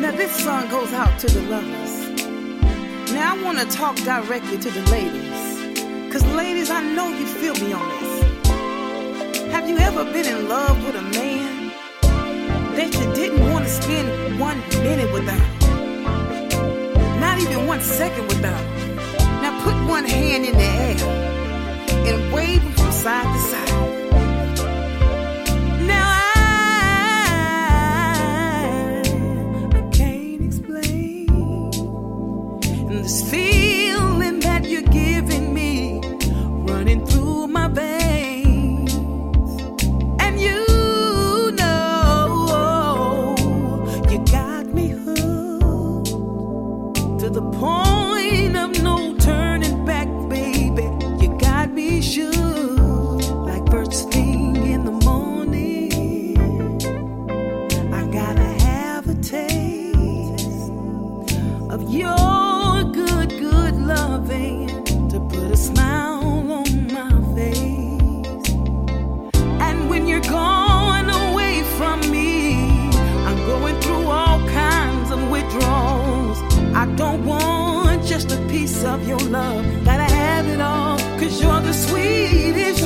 Now 0.00 0.12
this 0.12 0.44
song 0.44 0.68
goes 0.68 0.92
out 0.92 1.18
to 1.18 1.26
the 1.26 1.42
lovers. 1.42 3.12
Now 3.12 3.34
I 3.34 3.42
want 3.42 3.58
to 3.58 3.66
talk 3.66 3.96
directly 3.96 4.56
to 4.56 4.70
the 4.70 4.82
ladies. 4.92 6.12
Cause 6.12 6.24
ladies, 6.36 6.70
I 6.70 6.80
know 6.82 7.08
you 7.08 7.26
feel 7.26 7.54
me 7.54 7.72
on 7.72 7.88
this. 7.88 8.22
Have 9.50 9.68
you 9.68 9.76
ever 9.78 10.04
been 10.04 10.24
in 10.24 10.48
love 10.48 10.86
with 10.86 10.94
a 10.94 11.02
man 11.02 11.72
that 12.76 12.94
you 12.94 13.12
didn't 13.12 13.50
want 13.50 13.64
to 13.64 13.70
spend 13.72 14.38
one 14.38 14.60
minute 14.84 15.12
without? 15.12 15.60
Not 17.18 17.40
even 17.40 17.66
one 17.66 17.80
second 17.80 18.28
without. 18.28 18.64
Now 19.42 19.60
put 19.64 19.74
one 19.90 20.04
hand 20.04 20.44
in 20.44 20.52
the 20.52 20.62
air 20.62 20.96
and 22.06 22.32
wave 22.32 22.62
from 22.62 22.92
side 22.92 23.24
to 23.24 23.40
side. 23.50 23.97
This 33.08 33.22
feeling 33.22 33.47
I 75.60 76.86
don't 76.96 77.24
want 77.26 78.04
just 78.04 78.30
a 78.32 78.36
piece 78.48 78.84
of 78.84 79.06
your 79.06 79.18
love, 79.18 79.64
gotta 79.84 80.04
have 80.14 80.46
it 80.46 80.60
all, 80.60 80.98
cause 81.18 81.40
you're 81.40 81.60
the 81.60 81.72
sweetest 81.72 82.77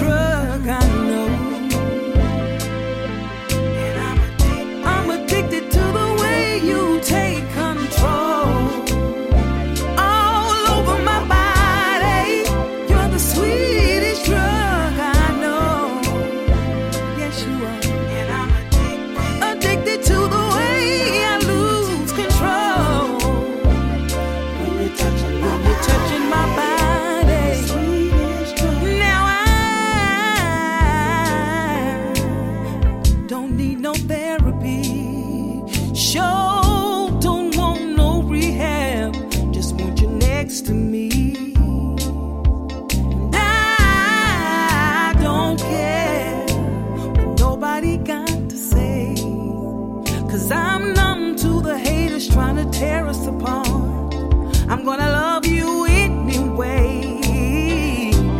I'm 54.72 54.86
gonna 54.86 55.12
love 55.12 55.44
you 55.44 55.84
anyway. 55.84 57.02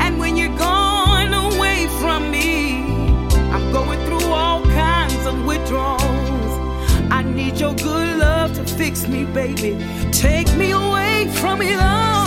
And 0.00 0.18
when 0.18 0.34
you're 0.38 0.56
gone 0.56 1.34
away 1.34 1.86
from 2.00 2.30
me, 2.30 2.84
I'm 3.52 3.70
going 3.70 4.02
through 4.06 4.32
all 4.32 4.62
kinds 4.62 5.26
of 5.26 5.44
withdrawals. 5.44 6.52
I 7.10 7.22
need 7.22 7.60
your 7.60 7.74
good 7.74 8.16
love 8.16 8.54
to 8.54 8.64
fix 8.64 9.06
me, 9.06 9.26
baby. 9.26 9.76
Take 10.10 10.50
me 10.56 10.70
away 10.70 11.30
from 11.34 11.60
it 11.60 11.78
all. 11.78 12.21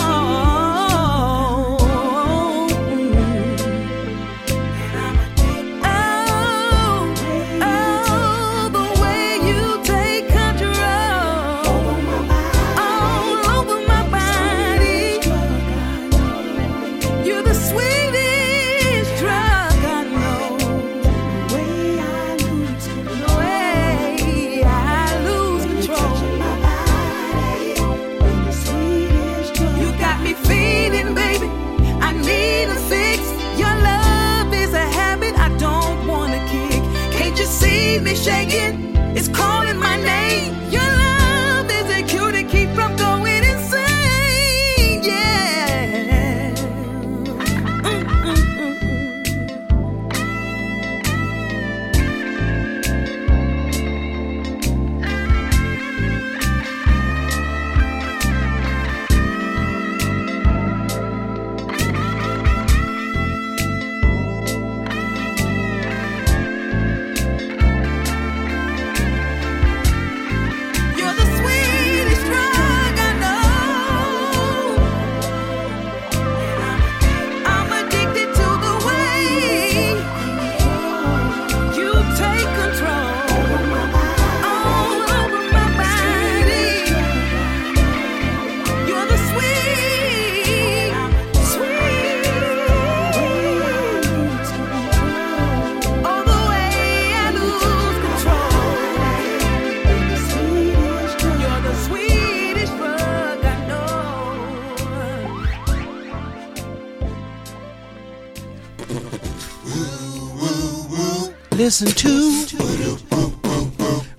Listen 111.66 111.88
to 111.88 112.46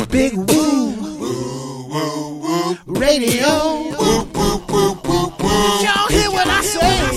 Big 0.09 0.33
Woo 0.33 0.91
Radio. 2.87 3.47
Y'all 5.79 6.09
hear 6.09 6.29
what 6.29 6.45
I 6.45 6.61
say? 6.61 7.07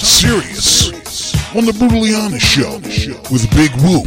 It's 0.00 0.06
serious 0.10 1.56
on 1.56 1.64
the 1.64 1.72
Brutally 1.72 2.14
Honest 2.14 2.46
Show 2.46 2.76
with 3.32 3.50
Big 3.50 3.72
Woo 3.82 3.98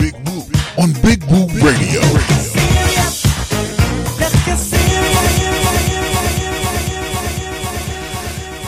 on 0.81 0.93
Big 1.01 1.21
Woo 1.25 1.47
Radio. 1.59 1.99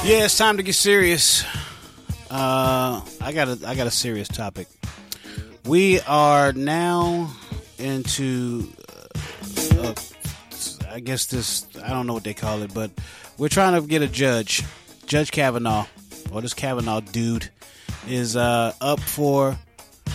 Yeah, 0.04 0.26
it's 0.26 0.38
time 0.38 0.58
to 0.58 0.64
get 0.64 0.76
serious. 0.76 1.46
Uh, 2.30 3.00
I 3.22 3.32
got 3.34 3.48
a 3.48 3.60
I 3.70 3.76
got 3.76 3.88
a 3.88 3.92
serious 3.92 4.28
topic. 4.28 4.68
We 5.64 6.02
are 6.02 6.52
now 6.52 7.34
into, 7.80 8.68
uh, 9.78 9.82
uh, 9.82 9.94
I 10.92 11.00
guess 11.00 11.28
this 11.28 11.68
I 11.82 11.88
don't 11.92 12.06
know 12.06 12.14
what 12.16 12.26
they 12.26 12.34
call 12.34 12.64
it, 12.64 12.74
but 12.74 12.92
we're 13.38 13.48
trying 13.48 13.82
to 13.82 13.88
get 13.88 14.02
a 14.02 14.10
judge, 14.10 14.62
Judge 15.06 15.32
Kavanaugh, 15.32 15.86
or 16.34 16.42
this 16.42 16.54
Kavanaugh 16.54 17.00
dude, 17.00 17.50
is 18.08 18.36
uh, 18.36 18.74
up 18.82 19.00
for 19.00 19.58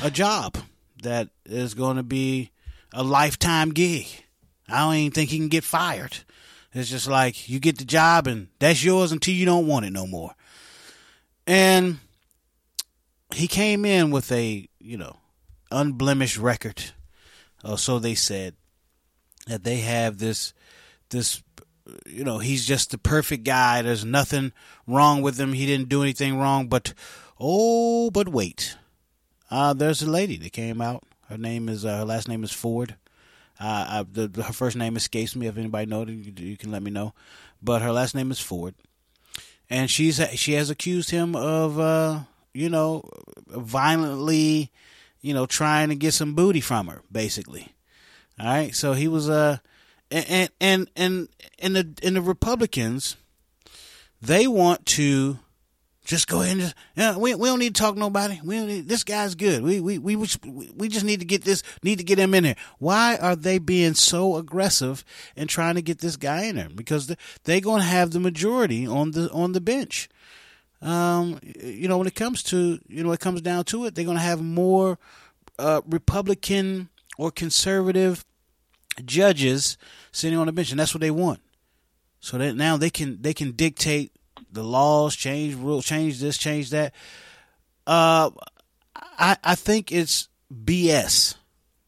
a 0.03 0.11
job 0.11 0.57
that 1.03 1.29
is 1.47 1.75
going 1.75 1.97
to 1.97 2.03
be 2.03 2.51
a 2.93 3.03
lifetime 3.03 3.71
gig. 3.71 4.07
I 4.69 4.81
don't 4.81 4.95
even 4.95 5.13
think 5.13 5.31
he 5.31 5.39
can 5.39 5.49
get 5.49 5.65
fired. 5.65 6.17
It's 6.75 6.91
just 6.91 7.09
like 7.09 7.49
you 7.49 7.61
get 7.61 7.79
the 7.79 7.85
job 7.85 8.27
and 8.27 8.49
that's 8.59 8.85
yours 8.85 9.13
until 9.13 9.35
you 9.35 9.47
don't 9.47 9.67
want 9.67 9.87
it 9.87 9.93
no 9.93 10.07
more. 10.07 10.35
And 11.47 11.99
he 13.35 13.49
came 13.49 13.85
in 13.85 14.11
with 14.11 14.31
a, 14.33 14.69
you 14.79 14.97
know, 14.99 15.17
unblemished 15.71 16.37
record. 16.37 16.83
Or 17.65 17.79
so 17.79 17.99
they 17.99 18.15
said 18.15 18.55
that 19.47 19.65
they 19.65 19.79
have 19.79 20.19
this 20.19 20.53
this 21.11 21.43
you 22.07 22.25
know, 22.25 22.39
he's 22.39 22.67
just 22.67 22.91
the 22.91 22.99
perfect 22.99 23.45
guy. 23.45 23.83
There's 23.83 24.05
nothing 24.05 24.53
wrong 24.87 25.23
with 25.23 25.39
him. 25.39 25.53
He 25.53 25.67
didn't 25.67 25.89
do 25.89 26.03
anything 26.03 26.39
wrong, 26.39 26.69
but 26.69 26.95
oh, 27.39 28.11
but 28.11 28.29
wait. 28.29 28.77
Uh 29.51 29.73
there's 29.73 30.03
a 30.03 30.11
lady 30.11 30.37
that 30.39 30.53
came 30.53 30.81
out. 30.81 31.05
Her 31.29 31.39
name 31.39 31.69
is 31.69 31.85
uh, 31.85 31.99
her 31.99 32.05
last 32.05 32.29
name 32.29 32.45
is 32.45 32.53
Ford. 32.53 32.97
Uh, 33.61 33.87
I, 33.89 34.07
the, 34.11 34.43
her 34.43 34.53
first 34.53 34.77
name 34.77 34.97
escapes 34.97 35.35
me. 35.35 35.47
If 35.47 35.59
anybody 35.59 35.87
knows, 35.87 36.09
you, 36.09 36.33
you 36.37 36.57
can 36.57 36.71
let 36.71 36.83
me 36.83 36.91
know. 36.91 37.13
But 37.61 37.83
her 37.83 37.93
last 37.93 38.15
name 38.15 38.31
is 38.31 38.39
Ford, 38.39 38.75
and 39.69 39.91
she's 39.91 40.21
she 40.35 40.53
has 40.53 40.71
accused 40.71 41.11
him 41.11 41.35
of, 41.35 41.79
uh, 41.79 42.21
you 42.55 42.69
know, 42.69 43.03
violently, 43.49 44.71
you 45.21 45.35
know, 45.35 45.45
trying 45.45 45.89
to 45.89 45.97
get 45.97 46.15
some 46.15 46.35
booty 46.35 46.61
from 46.61 46.87
her, 46.87 47.03
basically. 47.11 47.75
All 48.39 48.47
right, 48.47 48.75
so 48.75 48.93
he 48.93 49.09
was 49.09 49.29
uh, 49.29 49.59
and 50.11 50.51
and 50.61 50.91
and 50.97 51.29
and 51.59 51.77
the 51.77 51.89
and 52.03 52.17
the 52.17 52.23
Republicans, 52.23 53.17
they 54.21 54.47
want 54.47 54.87
to 54.87 55.39
just 56.09 56.27
go 56.27 56.41
ahead 56.41 56.57
and 56.57 56.75
just 56.97 57.21
we 57.21 57.35
we 57.35 57.49
don't 57.49 57.59
need 57.59 57.75
to 57.75 57.81
talk 57.81 57.95
to 57.95 58.01
nobody. 58.01 58.41
We 58.43 58.61
need, 58.65 58.89
this 58.89 59.05
guy's 59.05 59.35
good. 59.35 59.63
We 59.63 59.79
we 59.79 59.99
we 59.99 60.17
we 60.17 60.89
just 60.89 61.05
need 61.05 61.21
to 61.21 61.27
get 61.27 61.45
this 61.45 61.63
need 61.83 61.99
to 61.99 62.05
get 62.05 62.19
him 62.19 62.35
in 62.35 62.45
there. 62.45 62.57
Why 62.79 63.17
are 63.17 63.37
they 63.37 63.59
being 63.59 63.95
so 63.95 64.37
aggressive 64.37 65.05
and 65.37 65.49
trying 65.49 65.75
to 65.75 65.83
get 65.83 65.99
this 65.99 66.17
guy 66.17 66.45
in 66.45 66.57
there? 66.57 66.71
Because 66.75 67.15
they're 67.45 67.61
going 67.61 67.81
to 67.81 67.87
have 67.87 68.13
the 68.13 68.21
majority 68.21 68.87
on 68.87 69.11
the 69.11 69.31
on 69.31 69.53
the 69.53 69.61
bench. 69.61 70.09
Um, 70.81 71.41
you 71.43 71.89
know, 71.89 71.99
when 71.99 72.07
it 72.07 72.15
comes 72.15 72.43
to 72.45 72.81
you 72.89 73.05
know, 73.05 73.13
it 73.13 73.21
comes 73.21 73.43
down 73.43 73.65
to 73.65 73.85
it, 73.85 73.95
they're 73.95 74.05
going 74.05 74.17
to 74.17 74.23
have 74.23 74.41
more 74.41 74.99
uh, 75.59 75.83
Republican 75.87 76.89
or 77.19 77.31
conservative 77.31 78.25
judges 79.07 79.77
sitting 80.13 80.39
on 80.39 80.47
the 80.47 80.53
bench, 80.53 80.71
and 80.71 80.81
that's 80.81 80.95
what 80.95 81.01
they 81.01 81.11
want. 81.11 81.41
So 82.21 82.39
that 82.39 82.57
now 82.57 82.77
they 82.77 82.91
can 82.91 83.21
they 83.23 83.35
can 83.35 83.53
dictate 83.53 84.13
the 84.51 84.65
laws, 84.65 85.15
change 85.15 85.55
rules, 85.55 85.85
change 85.85 86.21
this, 86.21 86.37
change 86.37 86.71
that. 86.71 86.95
Uh, 87.87 88.31
I 88.97 89.37
I 89.43 89.55
think 89.55 89.93
it's 89.93 90.29
BS. 90.53 91.37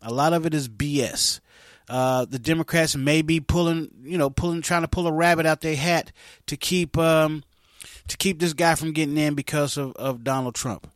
A 0.03 0.13
lot 0.13 0.33
of 0.33 0.47
it 0.47 0.55
is 0.55 0.69
BS. 0.69 1.41
Uh, 1.89 2.25
the 2.25 2.39
Democrats 2.39 2.95
may 2.95 3.21
be 3.21 3.41
pulling, 3.41 3.91
you 4.05 4.17
know, 4.17 4.31
pulling, 4.31 4.63
trying 4.63 4.83
to 4.83 4.89
pull 4.89 5.09
a 5.09 5.13
rabbit 5.13 5.45
out 5.45 5.61
their 5.61 5.75
hat 5.75 6.13
to 6.47 6.57
keep, 6.57 6.97
um, 6.97 7.43
to 8.07 8.17
keep 8.17 8.39
this 8.39 8.53
guy 8.53 8.77
from 8.77 8.93
getting 8.93 9.19
in 9.19 9.35
because 9.35 9.77
of, 9.77 9.93
of 9.97 10.23
Donald 10.23 10.55
Trump, 10.55 10.89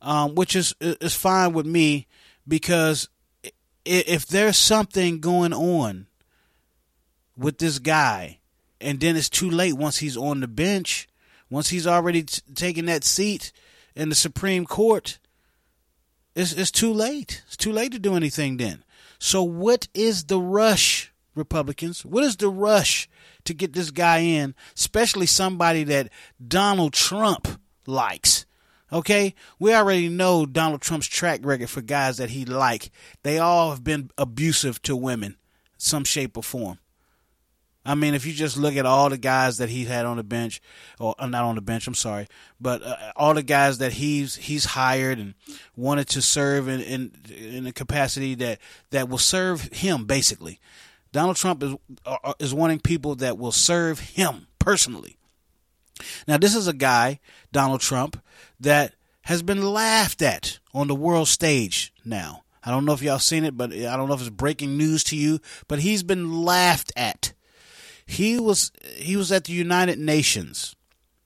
um, 0.00 0.34
which 0.34 0.56
is 0.56 0.74
is 0.80 1.14
fine 1.14 1.52
with 1.52 1.64
me 1.64 2.08
because 2.48 3.08
if 3.84 4.26
there's 4.26 4.56
something 4.56 5.20
going 5.20 5.52
on 5.52 6.06
with 7.36 7.58
this 7.58 7.78
guy 7.78 8.38
and 8.80 9.00
then 9.00 9.16
it's 9.16 9.28
too 9.28 9.50
late 9.50 9.74
once 9.74 9.98
he's 9.98 10.16
on 10.16 10.40
the 10.40 10.48
bench, 10.48 11.08
once 11.50 11.68
he's 11.68 11.86
already 11.86 12.22
t- 12.22 12.42
taken 12.54 12.86
that 12.86 13.04
seat 13.04 13.52
in 13.94 14.08
the 14.08 14.14
Supreme 14.14 14.66
Court. 14.66 15.18
It's 16.34 16.52
it's 16.52 16.70
too 16.70 16.92
late. 16.92 17.42
It's 17.46 17.56
too 17.56 17.72
late 17.72 17.92
to 17.92 17.98
do 17.98 18.14
anything 18.16 18.56
then. 18.56 18.84
So 19.18 19.42
what 19.42 19.86
is 19.94 20.24
the 20.24 20.40
rush, 20.40 21.12
Republicans? 21.34 22.04
What 22.04 22.24
is 22.24 22.36
the 22.36 22.48
rush 22.48 23.08
to 23.44 23.54
get 23.54 23.72
this 23.72 23.90
guy 23.90 24.18
in, 24.18 24.54
especially 24.76 25.26
somebody 25.26 25.84
that 25.84 26.08
Donald 26.46 26.94
Trump 26.94 27.60
likes? 27.86 28.46
Okay, 28.92 29.34
we 29.58 29.74
already 29.74 30.08
know 30.10 30.44
Donald 30.44 30.82
Trump's 30.82 31.06
track 31.06 31.40
record 31.42 31.70
for 31.70 31.80
guys 31.80 32.18
that 32.18 32.30
he 32.30 32.44
like. 32.44 32.90
They 33.22 33.38
all 33.38 33.70
have 33.70 33.82
been 33.82 34.10
abusive 34.18 34.82
to 34.82 34.94
women, 34.94 35.36
some 35.78 36.04
shape 36.04 36.36
or 36.36 36.42
form. 36.42 36.78
I 37.84 37.94
mean, 37.94 38.14
if 38.14 38.26
you 38.26 38.32
just 38.32 38.56
look 38.56 38.76
at 38.76 38.86
all 38.86 39.08
the 39.08 39.18
guys 39.18 39.58
that 39.58 39.68
he's 39.68 39.88
had 39.88 40.04
on 40.04 40.18
the 40.18 40.22
bench, 40.22 40.60
or 41.00 41.14
uh, 41.18 41.26
not 41.26 41.44
on 41.44 41.56
the 41.56 41.62
bench, 41.62 41.86
I'm 41.86 41.94
sorry, 41.94 42.28
but 42.60 42.82
uh, 42.82 42.96
all 43.16 43.34
the 43.34 43.42
guys 43.42 43.78
that 43.78 43.94
he's 43.94 44.36
he's 44.36 44.66
hired 44.66 45.18
and 45.18 45.34
wanted 45.74 46.08
to 46.10 46.22
serve 46.22 46.68
in 46.68 46.80
in, 46.80 47.12
in 47.34 47.66
a 47.66 47.72
capacity 47.72 48.34
that 48.36 48.58
that 48.90 49.08
will 49.08 49.18
serve 49.18 49.62
him, 49.72 50.04
basically. 50.04 50.60
Donald 51.12 51.36
Trump 51.36 51.62
is 51.62 51.74
uh, 52.06 52.34
is 52.38 52.54
wanting 52.54 52.78
people 52.78 53.16
that 53.16 53.36
will 53.36 53.52
serve 53.52 53.98
him 53.98 54.46
personally. 54.58 55.16
Now, 56.26 56.38
this 56.38 56.54
is 56.54 56.68
a 56.68 56.72
guy, 56.72 57.20
Donald 57.52 57.80
Trump, 57.80 58.20
that 58.62 58.94
has 59.22 59.42
been 59.42 59.62
laughed 59.62 60.22
at 60.22 60.58
on 60.74 60.88
the 60.88 60.94
world 60.94 61.28
stage 61.28 61.92
now. 62.04 62.42
I 62.64 62.70
don't 62.70 62.84
know 62.84 62.92
if 62.92 63.02
y'all 63.02 63.18
seen 63.18 63.44
it, 63.44 63.56
but 63.56 63.72
I 63.72 63.96
don't 63.96 64.08
know 64.08 64.14
if 64.14 64.20
it's 64.20 64.30
breaking 64.30 64.76
news 64.76 65.04
to 65.04 65.16
you, 65.16 65.40
but 65.68 65.80
he's 65.80 66.02
been 66.02 66.42
laughed 66.44 66.92
at 66.96 67.32
he 68.06 68.38
was 68.38 68.72
he 68.96 69.16
was 69.16 69.32
at 69.32 69.44
the 69.44 69.52
United 69.52 69.98
Nations 69.98 70.76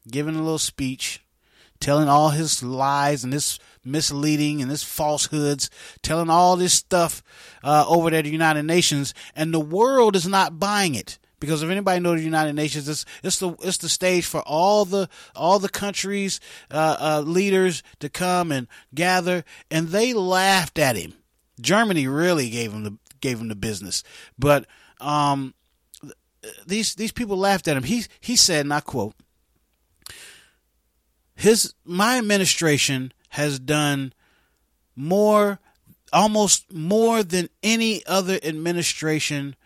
giving 0.08 0.36
a 0.36 0.42
little 0.42 0.58
speech 0.58 1.20
telling 1.80 2.08
all 2.08 2.30
his 2.30 2.62
lies 2.62 3.24
and 3.24 3.32
his 3.32 3.58
misleading 3.84 4.62
and 4.62 4.70
his 4.70 4.82
falsehoods 4.82 5.68
telling 6.02 6.30
all 6.30 6.56
this 6.56 6.72
stuff 6.72 7.22
uh, 7.62 7.84
over 7.88 8.10
there 8.10 8.20
at 8.20 8.24
the 8.24 8.30
United 8.30 8.62
Nations 8.62 9.14
and 9.34 9.52
the 9.52 9.60
world 9.60 10.16
is 10.16 10.26
not 10.26 10.58
buying 10.58 10.94
it 10.94 11.18
because 11.40 11.62
if 11.62 11.70
anybody 11.70 12.00
knows 12.00 12.18
the 12.18 12.24
United 12.24 12.54
Nations, 12.54 12.88
it's, 12.88 13.04
it's 13.22 13.38
the 13.38 13.54
it's 13.62 13.78
the 13.78 13.88
stage 13.88 14.24
for 14.24 14.40
all 14.42 14.84
the 14.84 15.08
all 15.34 15.58
the 15.58 15.68
countries 15.68 16.40
uh, 16.70 16.96
uh, 16.98 17.20
leaders 17.20 17.82
to 18.00 18.08
come 18.08 18.50
and 18.50 18.66
gather, 18.94 19.44
and 19.70 19.88
they 19.88 20.12
laughed 20.12 20.78
at 20.78 20.96
him. 20.96 21.14
Germany 21.60 22.06
really 22.06 22.50
gave 22.50 22.72
him 22.72 22.84
the 22.84 22.96
gave 23.20 23.40
him 23.40 23.48
the 23.48 23.56
business, 23.56 24.02
but 24.38 24.66
um, 25.00 25.54
these 26.66 26.94
these 26.94 27.12
people 27.12 27.36
laughed 27.36 27.68
at 27.68 27.76
him. 27.76 27.82
He 27.82 28.04
he 28.20 28.36
said, 28.36 28.60
and 28.66 28.72
I 28.74 28.80
quote, 28.80 29.14
"His 31.34 31.74
my 31.84 32.18
administration 32.18 33.12
has 33.30 33.58
done 33.58 34.12
more, 34.94 35.58
almost 36.12 36.72
more 36.72 37.22
than 37.22 37.48
any 37.62 38.04
other 38.06 38.38
administration 38.42 39.56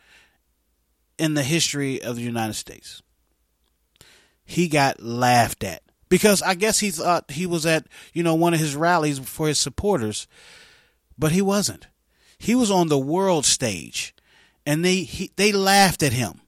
in 1.21 1.35
the 1.35 1.43
history 1.43 2.03
of 2.03 2.17
the 2.17 2.23
United 2.23 2.55
States." 2.55 3.03
He 4.45 4.67
got 4.67 5.01
laughed 5.01 5.63
at 5.63 5.83
because 6.09 6.43
I 6.43 6.55
guess 6.55 6.81
he 6.81 6.91
thought 6.91 7.31
he 7.31 7.47
was 7.47 7.65
at 7.65 7.87
you 8.13 8.23
know 8.23 8.35
one 8.35 8.55
of 8.55 8.61
his 8.61 8.75
rallies 8.75 9.19
for 9.19 9.47
his 9.47 9.59
supporters, 9.59 10.27
but 11.17 11.33
he 11.33 11.43
wasn't. 11.43 11.87
He 12.37 12.55
was 12.55 12.71
on 12.71 12.89
the 12.89 12.99
world 12.99 13.45
stage, 13.45 14.15
and 14.67 14.85
they 14.85 15.03
he, 15.03 15.31
they 15.37 15.53
laughed 15.53 16.03
at 16.03 16.13
him. 16.13 16.41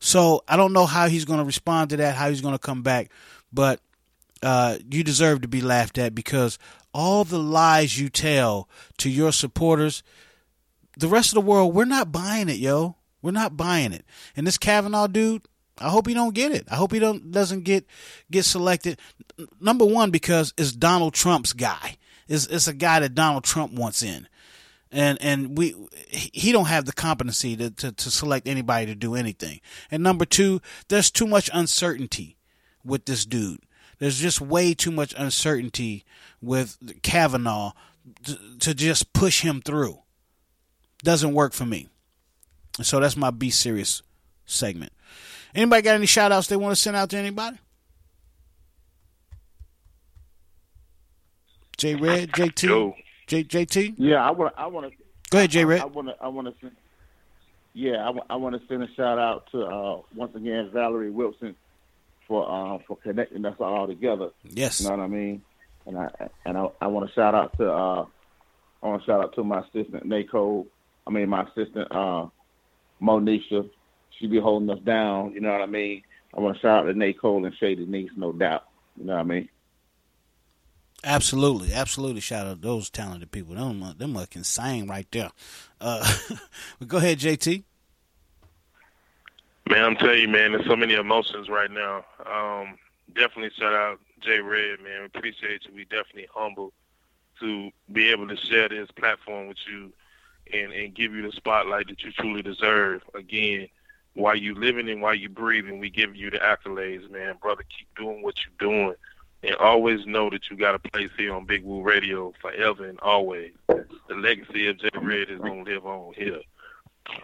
So 0.00 0.42
I 0.48 0.56
don't 0.56 0.72
know 0.72 0.86
how 0.86 1.06
he's 1.06 1.24
going 1.24 1.38
to 1.38 1.44
respond 1.44 1.90
to 1.90 1.96
that, 1.98 2.16
how 2.16 2.28
he's 2.28 2.40
going 2.40 2.54
to 2.54 2.58
come 2.58 2.82
back, 2.82 3.12
but 3.52 3.78
uh, 4.42 4.78
you 4.90 5.04
deserve 5.04 5.42
to 5.42 5.48
be 5.48 5.60
laughed 5.60 5.96
at 5.98 6.14
because 6.14 6.58
all 6.92 7.24
the 7.24 7.38
lies 7.38 7.98
you 7.98 8.08
tell 8.08 8.68
to 8.98 9.08
your 9.08 9.32
supporters, 9.32 10.02
the 10.98 11.08
rest 11.08 11.30
of 11.30 11.34
the 11.34 11.48
world, 11.48 11.74
we're 11.74 11.84
not 11.84 12.10
buying 12.10 12.48
it, 12.48 12.56
yo. 12.56 12.96
We're 13.22 13.30
not 13.30 13.56
buying 13.56 13.92
it. 13.92 14.04
And 14.36 14.46
this 14.46 14.58
Kavanaugh 14.58 15.06
dude, 15.06 15.42
I 15.78 15.88
hope 15.88 16.06
he 16.06 16.14
don't 16.14 16.34
get 16.34 16.52
it. 16.52 16.66
I 16.70 16.76
hope 16.76 16.92
he 16.92 16.98
don't 16.98 17.30
doesn't 17.30 17.62
get 17.62 17.86
get 18.30 18.44
selected. 18.44 18.98
Number 19.60 19.86
one, 19.86 20.10
because 20.10 20.52
it's 20.58 20.72
Donald 20.72 21.14
Trump's 21.14 21.52
guy. 21.52 21.96
It's, 22.28 22.46
it's 22.46 22.68
a 22.68 22.74
guy 22.74 23.00
that 23.00 23.14
Donald 23.14 23.44
Trump 23.44 23.72
wants 23.72 24.02
in 24.02 24.28
and 24.92 25.18
and 25.22 25.56
we 25.56 25.74
he 26.08 26.52
don't 26.52 26.66
have 26.66 26.84
the 26.84 26.92
competency 26.92 27.56
to, 27.56 27.70
to, 27.70 27.92
to 27.92 28.10
select 28.10 28.46
anybody 28.46 28.86
to 28.86 28.94
do 28.94 29.14
anything. 29.14 29.60
And 29.90 30.02
number 30.02 30.24
two, 30.24 30.60
there's 30.88 31.10
too 31.10 31.26
much 31.26 31.50
uncertainty 31.52 32.36
with 32.84 33.06
this 33.06 33.24
dude. 33.24 33.60
There's 33.98 34.18
just 34.18 34.40
way 34.40 34.74
too 34.74 34.90
much 34.90 35.14
uncertainty 35.16 36.04
with 36.40 37.02
Kavanaugh 37.02 37.72
to, 38.24 38.38
to 38.58 38.74
just 38.74 39.12
push 39.12 39.40
him 39.40 39.62
through. 39.62 40.00
Doesn't 41.02 41.32
work 41.32 41.52
for 41.52 41.64
me. 41.64 41.88
So 42.80 43.00
that's 43.00 43.16
my 43.16 43.30
be 43.30 43.50
serious 43.50 44.02
segment. 44.46 44.92
Anybody 45.54 45.82
got 45.82 45.94
any 45.96 46.06
shout 46.06 46.32
outs 46.32 46.46
they 46.46 46.56
want 46.56 46.74
to 46.74 46.80
send 46.80 46.96
out 46.96 47.10
to 47.10 47.18
anybody? 47.18 47.58
J 51.76 51.94
Red, 51.96 52.30
JT, 52.32 52.94
J, 53.26 53.44
JT. 53.44 53.94
Yeah, 53.98 54.24
I 54.24 54.30
want. 54.30 54.54
I 54.56 54.66
want 54.68 54.90
to. 54.90 54.96
Go 55.30 55.38
ahead, 55.38 55.50
J 55.50 55.64
Red. 55.64 55.80
I 55.80 55.86
want 55.86 56.08
to. 56.08 56.14
I 56.20 56.28
want 56.28 56.48
to. 56.48 56.54
Send, 56.60 56.76
yeah, 57.74 58.10
I, 58.28 58.36
want 58.36 58.54
to 58.54 58.66
send 58.68 58.82
a 58.82 58.94
shout 58.94 59.18
out 59.18 59.48
to 59.52 59.64
uh, 59.64 60.00
once 60.14 60.34
again 60.36 60.70
Valerie 60.72 61.10
Wilson 61.10 61.56
for 62.28 62.48
uh, 62.48 62.78
for 62.86 62.96
connecting 62.98 63.44
us 63.44 63.56
all 63.58 63.86
together. 63.86 64.30
Yes. 64.44 64.80
You 64.80 64.88
know 64.88 64.96
what 64.96 65.02
I 65.02 65.08
mean? 65.08 65.42
And 65.86 65.98
I 65.98 66.08
and 66.44 66.56
I, 66.56 66.68
I 66.80 66.86
want 66.86 67.08
to 67.08 67.14
shout 67.14 67.34
out 67.34 67.56
to 67.58 67.70
uh, 67.70 68.06
I 68.82 68.86
want 68.86 69.02
to 69.02 69.06
shout 69.06 69.20
out 69.22 69.34
to 69.34 69.44
my 69.44 69.60
assistant 69.60 70.04
Nicole. 70.04 70.66
I 71.06 71.10
mean 71.10 71.28
my 71.28 71.42
assistant 71.42 71.88
uh, 71.90 72.26
Monisha. 73.02 73.68
She 74.18 74.26
be 74.26 74.40
holding 74.40 74.70
us 74.70 74.78
down. 74.80 75.32
You 75.32 75.40
know 75.40 75.52
what 75.52 75.62
I 75.62 75.66
mean? 75.66 76.02
I 76.34 76.40
want 76.40 76.56
to 76.56 76.60
shout 76.62 76.80
out 76.80 76.82
to 76.84 76.94
Nicole 76.94 77.44
and 77.44 77.54
Shay 77.56 77.74
Denise, 77.74 78.10
no 78.16 78.32
doubt. 78.32 78.64
You 78.96 79.04
know 79.06 79.14
what 79.14 79.20
I 79.20 79.24
mean? 79.24 79.48
Absolutely, 81.04 81.72
absolutely. 81.72 82.20
Shout 82.20 82.46
out 82.46 82.60
those 82.60 82.88
talented 82.88 83.32
people. 83.32 83.56
Them, 83.56 83.82
uh, 83.82 83.92
them 83.92 84.16
can 84.26 84.44
sing 84.44 84.86
right 84.86 85.06
there. 85.10 85.30
Uh, 85.80 86.08
but 86.78 86.88
go 86.88 86.98
ahead, 86.98 87.18
JT. 87.18 87.64
Man, 89.68 89.84
I'm 89.84 89.96
telling 89.96 90.20
you, 90.20 90.28
man, 90.28 90.52
there's 90.52 90.66
so 90.66 90.76
many 90.76 90.94
emotions 90.94 91.48
right 91.48 91.70
now. 91.70 92.04
Um, 92.20 92.76
definitely 93.14 93.50
shout 93.58 93.74
out 93.74 94.00
Jay 94.20 94.40
Red, 94.40 94.80
man. 94.80 95.04
Appreciate 95.04 95.64
you. 95.66 95.74
We 95.74 95.84
definitely 95.84 96.28
humble 96.32 96.72
to 97.40 97.70
be 97.90 98.10
able 98.10 98.28
to 98.28 98.36
share 98.36 98.68
this 98.68 98.90
platform 98.92 99.48
with 99.48 99.58
you 99.70 99.92
and, 100.52 100.72
and 100.72 100.94
give 100.94 101.12
you 101.12 101.22
the 101.22 101.32
spotlight 101.32 101.88
that 101.88 102.02
you 102.02 102.12
truly 102.12 102.42
deserve. 102.42 103.02
Again, 103.14 103.68
while 104.14 104.36
you 104.36 104.54
living 104.54 104.88
and 104.88 105.00
while 105.00 105.14
you 105.14 105.28
breathing, 105.28 105.78
we 105.78 105.90
give 105.90 106.14
you 106.14 106.30
the 106.30 106.38
accolades, 106.38 107.10
man. 107.10 107.36
Brother, 107.40 107.64
keep 107.76 107.88
doing 107.96 108.22
what 108.22 108.34
you're 108.44 108.70
doing. 108.70 108.94
And 109.44 109.56
always 109.56 110.06
know 110.06 110.30
that 110.30 110.48
you 110.50 110.56
got 110.56 110.76
a 110.76 110.78
place 110.78 111.10
here 111.18 111.34
on 111.34 111.46
Big 111.46 111.64
Woo 111.64 111.82
Radio 111.82 112.32
forever 112.40 112.86
and 112.86 113.00
always. 113.00 113.52
The 113.66 114.14
legacy 114.14 114.68
of 114.68 114.78
Jay 114.78 114.90
Red 114.94 115.30
is 115.30 115.40
going 115.40 115.64
to 115.64 115.72
live 115.72 115.84
on 115.84 116.12
here. 116.14 116.40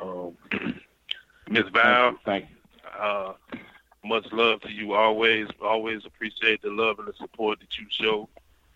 Um, 0.03 0.37
Miss 1.49 1.65
Val, 1.73 2.17
thank 2.25 2.47
you. 2.51 3.01
Uh, 3.01 3.35
much 4.05 4.27
love 4.33 4.61
to 4.63 4.71
you 4.71 4.95
always. 4.95 5.47
Always 5.63 6.05
appreciate 6.07 6.63
the 6.63 6.71
love 6.71 6.99
and 6.99 7.07
the 7.07 7.13
support 7.19 7.61
that 7.61 7.79
you 7.79 7.87
show 7.91 8.29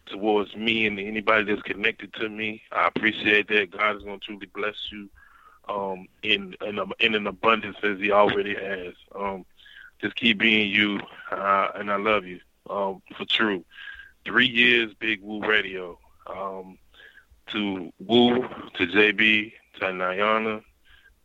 towards 0.07 0.55
me 0.57 0.87
and 0.87 0.99
anybody 0.99 1.45
that's 1.45 1.63
connected 1.63 2.13
to 2.15 2.29
me. 2.29 2.63
I 2.73 2.87
appreciate 2.87 3.49
that. 3.49 3.71
God 3.71 3.97
is 3.97 4.03
going 4.03 4.21
to 4.21 4.27
truly 4.27 4.47
bless 4.47 4.77
you 4.91 5.09
um, 5.69 6.07
in, 6.23 6.57
in 6.67 6.81
in 7.01 7.15
an 7.15 7.27
abundance 7.27 7.77
as 7.83 7.99
He 7.99 8.11
already 8.11 8.55
has. 8.55 8.95
Um, 9.15 9.45
just 10.01 10.17
keep 10.17 10.39
being 10.39 10.71
you, 10.71 11.01
uh, 11.31 11.69
and 11.77 11.91
I 11.91 11.97
love 11.97 12.25
you 12.25 12.41
um, 12.69 13.03
for 13.17 13.25
true. 13.25 13.65
Three 14.25 14.49
years, 14.49 14.93
Big 14.99 15.23
Woo 15.23 15.41
Radio. 15.41 15.99
Um, 16.27 16.79
to 17.49 17.93
Woo, 17.99 18.49
to 18.75 18.87
JB, 18.87 19.53
to 19.79 19.85
Niana, 19.87 20.63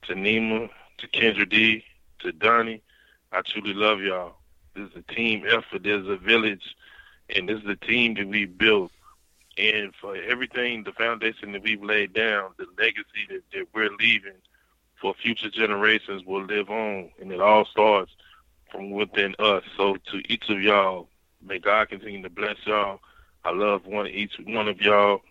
to 0.03 0.13
Nima, 0.13 0.69
to 0.97 1.07
Kendra 1.07 1.47
D, 1.47 1.83
to 2.19 2.31
Donnie. 2.31 2.81
I 3.31 3.41
truly 3.41 3.73
love 3.73 4.01
y'all. 4.01 4.35
This 4.75 4.89
is 4.89 4.95
a 4.97 5.13
team 5.13 5.43
effort. 5.47 5.83
There's 5.83 6.07
a 6.07 6.17
village, 6.17 6.75
and 7.35 7.47
this 7.49 7.59
is 7.59 7.65
the 7.65 7.75
team 7.75 8.13
that 8.15 8.27
we 8.27 8.45
built. 8.45 8.91
And 9.57 9.93
for 9.99 10.15
everything, 10.15 10.83
the 10.83 10.91
foundation 10.91 11.51
that 11.53 11.63
we've 11.63 11.81
laid 11.83 12.13
down, 12.13 12.51
the 12.57 12.67
legacy 12.77 13.25
that, 13.29 13.41
that 13.53 13.65
we're 13.73 13.89
leaving 13.99 14.33
for 15.01 15.13
future 15.15 15.49
generations 15.49 16.23
will 16.25 16.43
live 16.45 16.69
on. 16.69 17.09
And 17.19 17.31
it 17.31 17.41
all 17.41 17.65
starts 17.65 18.11
from 18.71 18.91
within 18.91 19.35
us. 19.39 19.63
So 19.75 19.95
to 20.11 20.21
each 20.31 20.49
of 20.49 20.61
y'all, 20.61 21.09
may 21.43 21.57
God 21.59 21.89
continue 21.89 22.21
to 22.21 22.29
bless 22.29 22.57
y'all. 22.65 22.99
I 23.43 23.51
love 23.51 23.85
one 23.85 24.07
each 24.07 24.33
one 24.45 24.67
of 24.67 24.79
y'all. 24.81 25.21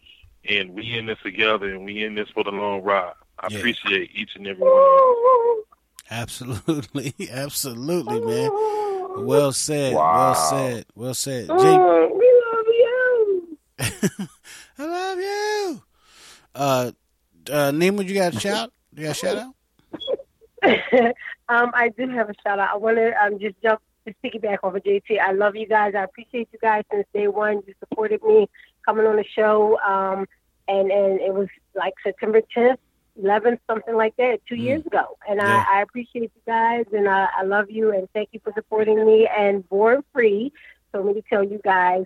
And 0.49 0.71
we 0.75 0.97
in 0.97 1.07
this 1.07 1.19
together, 1.23 1.73
and 1.75 1.85
we 1.85 2.05
in 2.05 2.15
this 2.15 2.29
for 2.31 2.45
the 2.45 2.51
long 2.53 2.83
ride. 2.83 3.13
I 3.41 3.49
Yeah. 3.51 3.59
appreciate 3.59 4.11
each 4.15 4.31
and 4.37 4.47
every 4.47 4.63
one 4.63 4.73
of 4.73 4.79
you. 4.79 5.65
Absolutely, 6.11 7.15
absolutely, 7.31 8.21
man. 8.21 8.51
Well 9.25 9.53
said. 9.53 9.95
Wow. 9.95 10.15
Well 10.15 10.35
said. 10.35 10.87
Well 10.95 11.15
said. 11.15 11.47
J- 11.47 11.53
Oh, 11.55 12.11
we 12.15 12.27
love 12.53 12.67
you. 14.19 14.27
I 14.79 14.85
love 14.87 15.19
you. 15.19 15.83
Uh, 16.55 16.91
uh, 17.51 17.71
Nima, 17.73 18.07
you 18.07 18.15
got 18.15 18.35
a 18.35 18.41
shout? 18.41 18.73
Do 18.95 19.03
you 19.03 19.09
got 19.09 19.13
a 19.13 19.15
shout 19.15 19.37
out? 19.37 19.53
um, 21.49 21.71
I 21.75 21.91
do 21.91 22.09
have 22.09 22.29
a 22.31 22.35
shout 22.43 22.59
out. 22.59 22.71
I 22.73 22.77
want 22.77 22.97
to 22.97 23.13
um, 23.23 23.39
just 23.39 23.55
jump 23.63 23.81
to 24.07 24.15
piggyback 24.25 24.59
off 24.63 24.75
of 24.75 24.83
JT. 24.83 25.19
I 25.21 25.33
love 25.33 25.57
you 25.57 25.67
guys. 25.67 25.95
I 25.95 26.03
appreciate 26.05 26.49
you 26.53 26.59
guys 26.61 26.85
since 26.91 27.07
day 27.15 27.29
one. 27.29 27.63
You 27.67 27.75
supported 27.81 28.23
me 28.23 28.49
coming 28.85 29.07
on 29.07 29.17
the 29.17 29.25
show, 29.25 29.79
um, 29.81 30.27
and 30.69 30.91
and 30.91 31.21
it 31.21 31.35
was 31.35 31.49
like 31.75 31.95
September 32.03 32.41
10th, 32.57 32.79
11th, 33.23 33.59
something 33.69 33.95
like 33.97 34.15
that, 34.17 34.41
two 34.49 34.57
years 34.57 34.85
ago. 34.87 35.17
And 35.29 35.41
Yeah. 35.41 35.65
I, 35.69 35.79
I 35.79 35.83
appreciate 35.83 36.33
you 36.35 36.43
guys, 36.47 36.85
and 36.93 37.09
I, 37.09 37.29
I 37.39 37.43
love 37.45 37.71
you, 37.71 37.93
and 37.93 38.09
thank 38.15 38.31
you 38.33 38.41
for 38.43 38.53
supporting 38.55 39.05
me. 39.07 39.29
And 39.37 39.69
Born 39.69 40.03
Free 40.13 40.53
told 40.93 41.07
me 41.07 41.15
to 41.15 41.23
tell 41.31 41.43
you 41.45 41.61
guys 41.65 42.05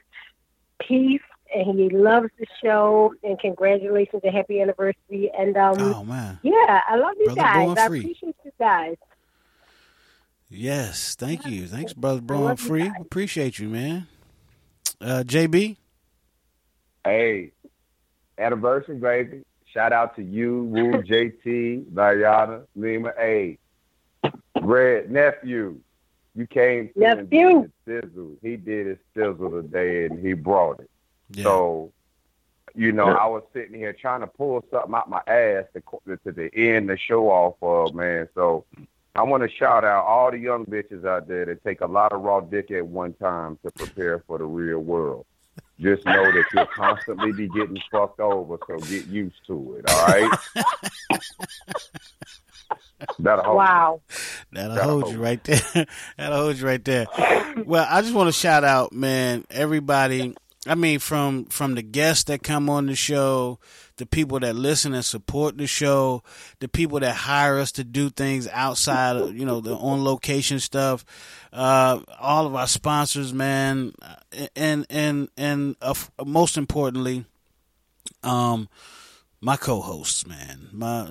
peace. 0.86 1.20
And 1.52 1.76
he 1.76 1.88
loves 1.88 2.28
the 2.38 2.46
show, 2.62 3.12
and 3.24 3.36
congratulations 3.40 4.22
and 4.22 4.32
happy 4.32 4.60
anniversary. 4.60 5.32
And 5.36 5.56
um, 5.56 5.78
Oh 5.80 6.04
man. 6.04 6.38
yeah, 6.42 6.80
I 6.88 6.94
love 6.94 7.16
you 7.18 7.24
Brother 7.26 7.40
guys. 7.40 7.66
Born 7.66 7.76
I 7.76 7.86
Free. 7.86 7.98
appreciate 7.98 8.36
you 8.44 8.52
guys. 8.56 8.96
Yes, 10.48 11.16
thank 11.16 11.44
you. 11.46 11.66
Thanks, 11.66 11.92
brother. 11.92 12.20
Born 12.20 12.40
love 12.42 12.60
you 12.60 12.66
free. 12.68 12.86
Appreciate 13.00 13.58
you, 13.58 13.68
man. 13.68 14.06
Uh, 15.00 15.24
JB. 15.26 15.76
Hey, 17.04 17.52
anniversary, 18.38 18.96
baby. 18.96 19.42
Shout 19.72 19.92
out 19.92 20.16
to 20.16 20.22
you, 20.22 20.64
Woo, 20.64 21.02
JT, 21.02 21.84
Niana, 21.92 22.64
Nima. 22.76 23.12
A, 23.18 23.58
Red 24.62 25.10
nephew, 25.10 25.78
you 26.34 26.46
came 26.46 26.88
through 26.88 27.06
and 27.06 27.30
Nephew. 27.30 27.70
did 27.86 28.02
his 28.02 28.02
sizzle. 28.02 28.36
He 28.42 28.56
did 28.56 28.86
his 28.88 28.98
sizzle 29.14 29.50
today, 29.50 30.06
and 30.06 30.24
he 30.24 30.32
brought 30.32 30.80
it. 30.80 30.90
So, 31.42 31.92
you 32.74 32.92
know, 32.92 33.06
I 33.06 33.26
was 33.26 33.42
sitting 33.52 33.74
here 33.74 33.92
trying 33.92 34.20
to 34.20 34.26
pull 34.26 34.64
something 34.70 34.94
out 34.94 35.08
my 35.08 35.22
ass 35.26 35.64
to, 35.74 35.82
to, 36.06 36.16
to 36.24 36.32
the 36.32 36.54
end 36.54 36.88
the 36.88 36.98
show 36.98 37.30
off 37.30 37.56
of, 37.62 37.94
man. 37.94 38.28
So, 38.34 38.64
I 39.14 39.22
want 39.22 39.42
to 39.42 39.48
shout 39.48 39.84
out 39.84 40.04
all 40.04 40.30
the 40.30 40.38
young 40.38 40.66
bitches 40.66 41.04
out 41.04 41.26
there 41.26 41.44
that 41.44 41.64
take 41.64 41.80
a 41.80 41.86
lot 41.86 42.12
of 42.12 42.22
raw 42.22 42.40
dick 42.40 42.70
at 42.70 42.86
one 42.86 43.12
time 43.14 43.58
to 43.64 43.70
prepare 43.72 44.22
for 44.26 44.38
the 44.38 44.44
real 44.44 44.78
world. 44.80 45.26
Just 45.80 46.04
know 46.04 46.30
that 46.30 46.44
you'll 46.52 46.66
constantly 46.66 47.32
be 47.32 47.48
getting 47.48 47.78
fucked 47.90 48.20
over, 48.20 48.58
so 48.66 48.76
get 48.78 49.06
used 49.06 49.40
to 49.46 49.76
it. 49.78 49.90
All 49.90 50.06
right. 50.06 50.38
That'll 53.18 53.44
hold 53.44 53.56
Wow. 53.56 54.00
That'll 54.52 54.74
That'll 54.74 54.90
hold 54.90 55.02
hold 55.04 55.14
you 55.14 55.22
right 55.22 55.42
there. 55.44 55.86
That'll 56.18 56.38
hold 56.38 56.58
you 56.58 56.66
right 56.66 56.84
there. 56.84 57.06
Well, 57.64 57.86
I 57.88 58.02
just 58.02 58.14
want 58.14 58.28
to 58.28 58.32
shout 58.32 58.62
out, 58.62 58.92
man, 58.92 59.46
everybody. 59.50 60.34
I 60.66 60.74
mean, 60.74 60.98
from 60.98 61.46
from 61.46 61.74
the 61.74 61.82
guests 61.82 62.24
that 62.24 62.42
come 62.42 62.68
on 62.68 62.86
the 62.86 62.94
show, 62.94 63.58
the 64.00 64.06
people 64.06 64.40
that 64.40 64.56
listen 64.56 64.94
and 64.94 65.04
support 65.04 65.56
the 65.58 65.66
show, 65.66 66.24
the 66.58 66.68
people 66.68 66.98
that 66.98 67.14
hire 67.14 67.58
us 67.58 67.70
to 67.72 67.84
do 67.84 68.10
things 68.10 68.48
outside 68.48 69.14
of 69.14 69.36
you 69.36 69.44
know 69.44 69.60
the 69.60 69.76
on 69.76 70.02
location 70.02 70.58
stuff, 70.58 71.04
uh, 71.52 72.00
all 72.18 72.46
of 72.46 72.56
our 72.56 72.66
sponsors, 72.66 73.32
man, 73.32 73.92
and 74.56 74.86
and 74.90 75.28
and 75.36 75.76
uh, 75.80 75.94
most 76.26 76.56
importantly, 76.56 77.26
um, 78.24 78.68
my 79.40 79.56
co-hosts, 79.56 80.26
man, 80.26 80.68
my 80.72 81.04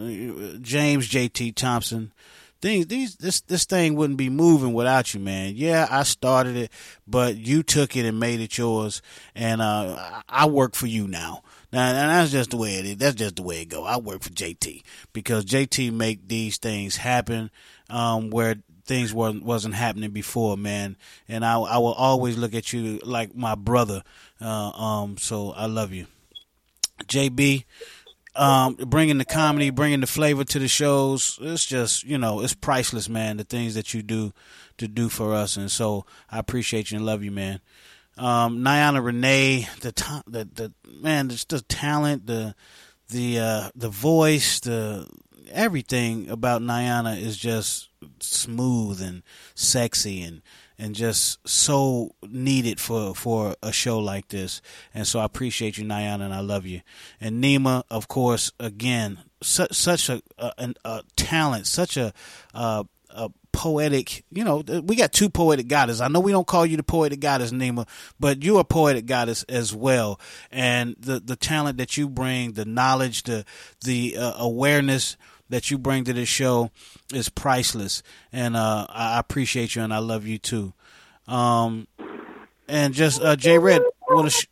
James 0.61 1.07
JT 1.07 1.53
Thompson, 1.55 2.11
things 2.59 2.87
these 2.87 3.17
this 3.17 3.41
this 3.41 3.65
thing 3.65 3.95
wouldn't 3.95 4.17
be 4.17 4.29
moving 4.29 4.73
without 4.73 5.13
you, 5.13 5.19
man. 5.19 5.53
Yeah, 5.55 5.87
I 5.91 6.03
started 6.03 6.55
it, 6.55 6.71
but 7.07 7.37
you 7.37 7.61
took 7.61 7.95
it 7.95 8.05
and 8.05 8.19
made 8.19 8.39
it 8.39 8.57
yours, 8.57 9.03
and 9.35 9.61
uh, 9.61 10.21
I 10.27 10.47
work 10.47 10.73
for 10.73 10.87
you 10.87 11.07
now. 11.07 11.43
Now, 11.71 11.91
that's 11.93 12.31
just 12.31 12.49
the 12.49 12.57
way 12.57 12.75
it 12.75 12.85
is. 12.85 12.97
That's 12.97 13.15
just 13.15 13.35
the 13.35 13.43
way 13.43 13.61
it 13.61 13.69
go. 13.69 13.83
I 13.83 13.97
work 13.97 14.23
for 14.23 14.29
JT 14.29 14.81
because 15.13 15.45
JT 15.45 15.93
make 15.93 16.27
these 16.27 16.57
things 16.57 16.97
happen 16.97 17.51
um, 17.89 18.31
where 18.31 18.55
things 18.85 19.13
wasn't 19.13 19.43
wasn't 19.45 19.75
happening 19.75 20.09
before, 20.09 20.57
man. 20.57 20.97
And 21.27 21.45
I 21.45 21.59
I 21.59 21.77
will 21.77 21.93
always 21.93 22.37
look 22.37 22.53
at 22.55 22.73
you 22.73 22.99
like 23.03 23.35
my 23.35 23.55
brother. 23.55 24.03
Uh, 24.41 24.69
um, 24.71 25.17
so 25.17 25.51
I 25.51 25.67
love 25.67 25.93
you, 25.93 26.07
JB. 27.05 27.65
Um, 28.35 28.75
bringing 28.75 29.17
the 29.17 29.25
comedy, 29.25 29.69
bringing 29.69 30.01
the 30.01 30.07
flavor 30.07 30.43
to 30.43 30.59
the 30.59 30.67
shows. 30.67 31.37
It's 31.41 31.65
just 31.65 32.03
you 32.03 32.17
know 32.17 32.41
it's 32.41 32.55
priceless, 32.55 33.07
man. 33.07 33.37
The 33.37 33.43
things 33.43 33.75
that 33.75 33.93
you 33.93 34.01
do 34.01 34.33
to 34.77 34.87
do 34.87 35.07
for 35.07 35.35
us, 35.35 35.55
and 35.55 35.69
so 35.69 36.05
I 36.31 36.39
appreciate 36.39 36.91
you 36.91 36.97
and 36.97 37.05
love 37.05 37.23
you, 37.23 37.31
man. 37.31 37.61
Um, 38.19 38.63
Renee, 38.65 39.67
the 39.79 39.91
the 40.27 40.43
the 40.53 40.73
man, 41.01 41.29
just 41.29 41.49
the 41.49 41.61
talent, 41.61 42.27
the 42.27 42.53
the 43.09 43.39
uh, 43.39 43.69
the 43.75 43.89
voice, 43.89 44.59
the 44.59 45.07
everything 45.51 46.29
about 46.29 46.61
Niana 46.61 47.19
is 47.19 47.37
just 47.37 47.89
smooth 48.19 49.01
and 49.01 49.23
sexy 49.55 50.21
and 50.21 50.41
and 50.77 50.95
just 50.95 51.39
so 51.47 52.15
needed 52.27 52.79
for 52.79 53.15
for 53.15 53.55
a 53.63 53.71
show 53.71 53.99
like 53.99 54.27
this. 54.27 54.61
And 54.93 55.07
so 55.07 55.19
I 55.19 55.25
appreciate 55.25 55.77
you, 55.77 55.85
Niana, 55.85 56.21
and 56.21 56.33
I 56.33 56.41
love 56.41 56.65
you. 56.65 56.81
And 57.21 57.43
Nima, 57.43 57.83
of 57.89 58.07
course, 58.09 58.51
again, 58.59 59.19
such 59.41 59.73
such 59.73 60.09
a 60.09 60.21
a, 60.37 60.73
a 60.83 61.03
talent, 61.15 61.67
such 61.67 61.95
a 61.95 62.13
uh, 62.53 62.83
a 62.83 62.98
poetic. 63.51 64.23
You 64.31 64.43
know, 64.43 64.63
we 64.83 64.95
got 64.95 65.11
two 65.11 65.29
poetic 65.29 65.67
goddesses. 65.67 66.01
I 66.01 66.07
know 66.07 66.19
we 66.19 66.31
don't 66.31 66.47
call 66.47 66.65
you 66.65 66.77
the 66.77 66.83
poetic 66.83 67.19
goddess, 67.19 67.51
Nima, 67.51 67.87
but 68.19 68.43
you're 68.43 68.61
a 68.61 68.63
poetic 68.65 69.05
goddess 69.05 69.43
as 69.43 69.75
well. 69.75 70.19
And 70.51 70.95
the 70.99 71.19
the 71.19 71.35
talent 71.35 71.77
that 71.77 71.97
you 71.97 72.09
bring, 72.09 72.53
the 72.53 72.65
knowledge, 72.65 73.23
the 73.23 73.45
the 73.83 74.17
uh, 74.17 74.33
awareness 74.37 75.17
that 75.49 75.71
you 75.71 75.77
bring 75.77 76.03
to 76.05 76.13
this 76.13 76.29
show 76.29 76.71
is 77.13 77.29
priceless. 77.29 78.03
And 78.31 78.55
uh, 78.55 78.85
I 78.89 79.19
appreciate 79.19 79.75
you, 79.75 79.81
and 79.81 79.93
I 79.93 79.99
love 79.99 80.25
you 80.25 80.37
too. 80.37 80.73
Um, 81.27 81.87
and 82.67 82.93
just 82.93 83.21
uh, 83.21 83.35
J 83.35 83.57
Red 83.59 83.81
want 84.09 84.31
to. 84.31 84.31
Sh- 84.31 84.45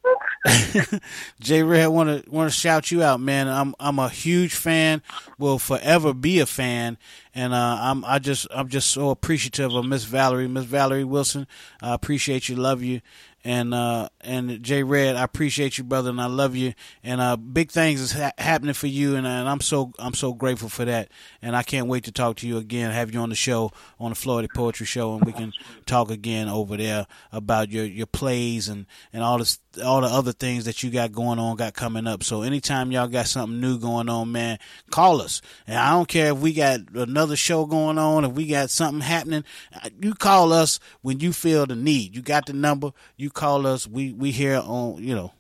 J 1.40 1.64
Red 1.64 1.88
want 1.88 2.24
to 2.26 2.30
want 2.30 2.52
to 2.52 2.58
shout 2.58 2.92
you 2.92 3.04
out, 3.04 3.20
man. 3.20 3.48
I'm 3.48 3.76
I'm 3.80 4.00
a 4.00 4.10
huge 4.10 4.56
fan. 4.56 5.02
Will 5.38 5.60
forever 5.60 6.14
be 6.14 6.40
a 6.40 6.46
fan, 6.46 6.98
and 7.38 7.54
uh, 7.54 7.78
I'm 7.80 8.04
I 8.04 8.18
just 8.18 8.48
I'm 8.50 8.68
just 8.68 8.90
so 8.90 9.12
appreciative 9.12 9.72
of 9.74 9.86
Miss 9.86 10.06
Valerie, 10.06 10.48
Miss 10.48 10.66
Valerie 10.66 11.04
Wilson. 11.04 11.46
I 11.80 11.94
appreciate 11.94 12.50
you, 12.50 12.56
love 12.56 12.82
you, 12.82 13.02
and 13.44 13.74
uh, 13.74 14.10
and 14.22 14.62
J 14.64 14.82
Red, 14.82 15.16
I 15.16 15.24
appreciate 15.24 15.78
you, 15.78 15.84
brother, 15.84 16.10
and 16.10 16.20
I 16.20 16.26
love 16.26 16.56
you. 16.56 16.74
And 17.04 17.22
uh, 17.22 17.38
big 17.38 17.72
things 17.72 18.02
is 18.02 18.12
ha- 18.12 18.32
happening 18.38 18.74
for 18.74 18.88
you, 18.88 19.16
and, 19.16 19.28
and 19.28 19.48
I'm 19.48 19.62
so 19.62 19.94
I'm 20.00 20.16
so 20.16 20.34
grateful 20.34 20.68
for 20.68 20.84
that. 20.86 21.12
And 21.42 21.56
I 21.56 21.62
can't 21.62 21.88
wait 21.88 22.06
to 22.06 22.12
talk 22.12 22.38
to 22.38 22.48
you 22.48 22.58
again, 22.58 22.92
have 22.92 23.14
you 23.14 23.20
on 23.20 23.30
the 23.30 23.36
show 23.36 23.72
on 24.00 24.12
the 24.12 24.16
Floetic 24.16 24.54
Poetry 24.56 24.88
Show, 24.88 25.16
and 25.16 25.24
we 25.24 25.32
can 25.32 25.54
talk 25.86 26.10
again 26.10 26.50
over 26.50 26.76
there 26.76 27.06
about 27.32 27.70
your 27.70 27.86
your 27.86 28.08
plays 28.08 28.68
and 28.68 28.88
and 29.14 29.24
all 29.24 29.38
this 29.38 29.60
all 29.84 30.02
the 30.02 30.08
other 30.08 30.32
things 30.32 30.66
that 30.66 30.82
you 30.82 30.90
got 30.90 31.12
going 31.12 31.40
on, 31.40 31.56
got 31.56 31.74
coming 31.74 32.08
up. 32.08 32.24
So 32.24 32.42
anytime 32.42 32.92
y'all 32.92 33.08
got 33.08 33.28
something 33.28 33.62
new 33.62 33.78
going 33.78 34.10
on, 34.10 34.32
man, 34.32 34.58
call 34.90 35.22
us. 35.22 35.42
And 35.68 35.78
I 35.78 35.92
don't 35.92 36.08
care 36.08 36.32
if 36.32 36.40
we 36.40 36.54
got 36.54 36.80
another 36.96 37.27
show 37.36 37.66
going 37.66 37.98
on, 37.98 38.24
if 38.26 38.32
we 38.32 38.48
got 38.48 38.70
something 38.70 39.02
happening, 39.02 39.44
uh, 39.84 39.90
you 40.02 40.14
call 40.14 40.54
us 40.54 40.80
when 41.02 41.20
you 41.20 41.34
feel 41.34 41.66
the 41.66 41.76
need. 41.76 42.16
You 42.16 42.22
got 42.22 42.46
the 42.46 42.54
number, 42.54 42.92
you 43.18 43.30
call 43.30 43.68
us. 43.68 43.88
We 43.88 44.14
we 44.14 44.32
here 44.32 44.62
on 44.64 45.04
you 45.04 45.16
know 45.16 45.34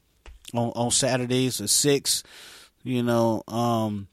on 0.53 0.69
on 0.75 0.91
Saturdays 0.91 1.61
at 1.61 1.69
six, 1.69 2.23
you 2.83 3.03
know. 3.03 3.43
um 3.47 4.07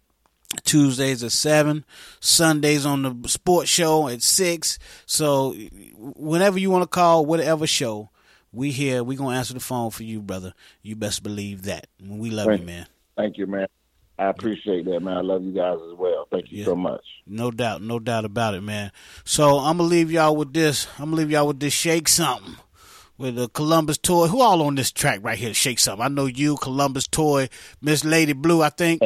Tuesdays 0.62 1.24
at 1.24 1.32
seven, 1.32 1.84
Sundays 2.20 2.86
on 2.86 3.02
the 3.22 3.28
sports 3.28 3.68
show 3.68 4.06
at 4.06 4.22
six. 4.22 4.78
So 5.04 5.52
whenever 5.96 6.60
you 6.60 6.70
want 6.70 6.82
to 6.84 6.86
call, 6.88 7.26
whatever 7.26 7.66
show, 7.66 8.10
we 8.52 8.70
here. 8.70 9.02
We 9.02 9.16
gonna 9.16 9.36
answer 9.36 9.54
the 9.54 9.58
phone 9.58 9.90
for 9.90 10.04
you, 10.04 10.20
brother. 10.20 10.54
You 10.80 10.94
best 10.94 11.24
believe 11.24 11.62
that. 11.62 11.88
We 12.00 12.30
love 12.30 12.46
Thank- 12.46 12.60
you, 12.60 12.66
man. 12.66 12.86
Thank 13.16 13.36
you, 13.36 13.48
man. 13.48 13.66
I 14.18 14.26
appreciate 14.28 14.84
that, 14.84 15.01
man. 15.01 15.17
I 15.17 15.20
love 15.23 15.43
you 15.43 15.52
guys 15.52 15.75
as 15.91 15.99
well. 15.99 16.26
Thank 16.31 16.52
you 16.52 16.59
Yeah. 16.60 16.65
so 16.67 16.76
much. 16.76 17.05
No 17.26 17.51
doubt, 17.51 17.83
no 17.83 17.99
doubt 17.99 18.25
about 18.25 18.55
it, 18.55 18.62
man. 18.62 18.93
So 19.25 19.59
I'm 19.59 19.78
gonna 19.78 19.89
leave 19.89 20.12
y'all 20.12 20.36
with 20.36 20.52
this. 20.52 20.86
I'm 20.99 21.07
gonna 21.07 21.17
leave 21.17 21.31
y'all 21.33 21.49
with 21.49 21.59
this 21.59 21.73
shake 21.73 22.09
something 22.09 22.55
with 23.18 23.34
the 23.36 23.49
Columbus 23.49 23.99
toy. 23.99 24.28
Who 24.28 24.41
all 24.41 24.62
on 24.62 24.76
this 24.76 24.93
track 24.93 25.20
right 25.23 25.39
here? 25.39 25.52
Shake 25.55 25.78
something. 25.81 26.05
I 26.05 26.09
know 26.09 26.26
you, 26.26 26.57
Columbus 26.59 27.09
toy, 27.09 27.49
Miss 27.83 28.05
Lady 28.05 28.33
Blue. 28.34 28.62
I 28.62 28.68
think. 28.70 29.02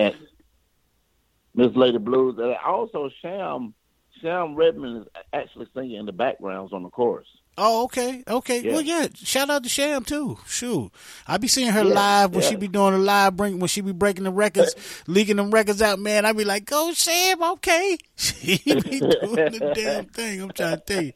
Miss 1.55 1.75
Lady 1.75 1.99
Blues. 1.99 2.37
And 2.39 2.55
also, 2.65 3.09
Sham 3.23 3.75
Sham 4.21 4.55
Redmond 4.57 5.03
is 5.07 5.07
actually 5.33 5.67
singing 5.75 5.97
in 5.97 6.07
the 6.07 6.13
backgrounds 6.13 6.73
on 6.73 6.83
the 6.83 6.91
chorus. 6.91 7.27
Oh, 7.61 7.85
okay, 7.87 8.23
okay. 8.29 8.63
Yeah. 8.63 8.73
Well, 8.73 8.83
yeah. 8.83 9.09
Shout 9.15 9.51
out 9.51 9.65
to 9.65 9.69
Sham 9.69 10.05
too. 10.05 10.39
Shoot, 10.47 10.93
I 11.27 11.39
be 11.39 11.49
seeing 11.49 11.73
her 11.73 11.83
Yeah, 11.83 11.93
live 11.95 12.31
when 12.33 12.43
yeah. 12.45 12.49
she 12.51 12.55
be 12.57 12.69
doing 12.69 12.95
a 12.95 12.99
live 12.99 13.37
bring 13.37 13.59
when 13.59 13.67
she 13.67 13.81
be 13.81 13.91
breaking 13.93 14.25
the 14.25 14.31
records, 14.31 14.75
leaking 15.09 15.37
them 15.37 15.51
records 15.51 15.83
out. 15.83 15.99
Man, 15.99 16.25
I 16.25 16.33
be 16.33 16.45
like, 16.45 16.65
go 16.67 16.93
Sham, 16.93 17.43
okay. 17.43 17.99
She 18.17 18.59
be 18.65 18.73
doing 19.01 19.01
the 19.01 19.73
damn 19.75 20.05
thing. 20.19 20.41
I'm 20.43 20.51
trying 20.51 20.77
to 20.79 20.83
tell 20.85 21.03
you. 21.03 21.13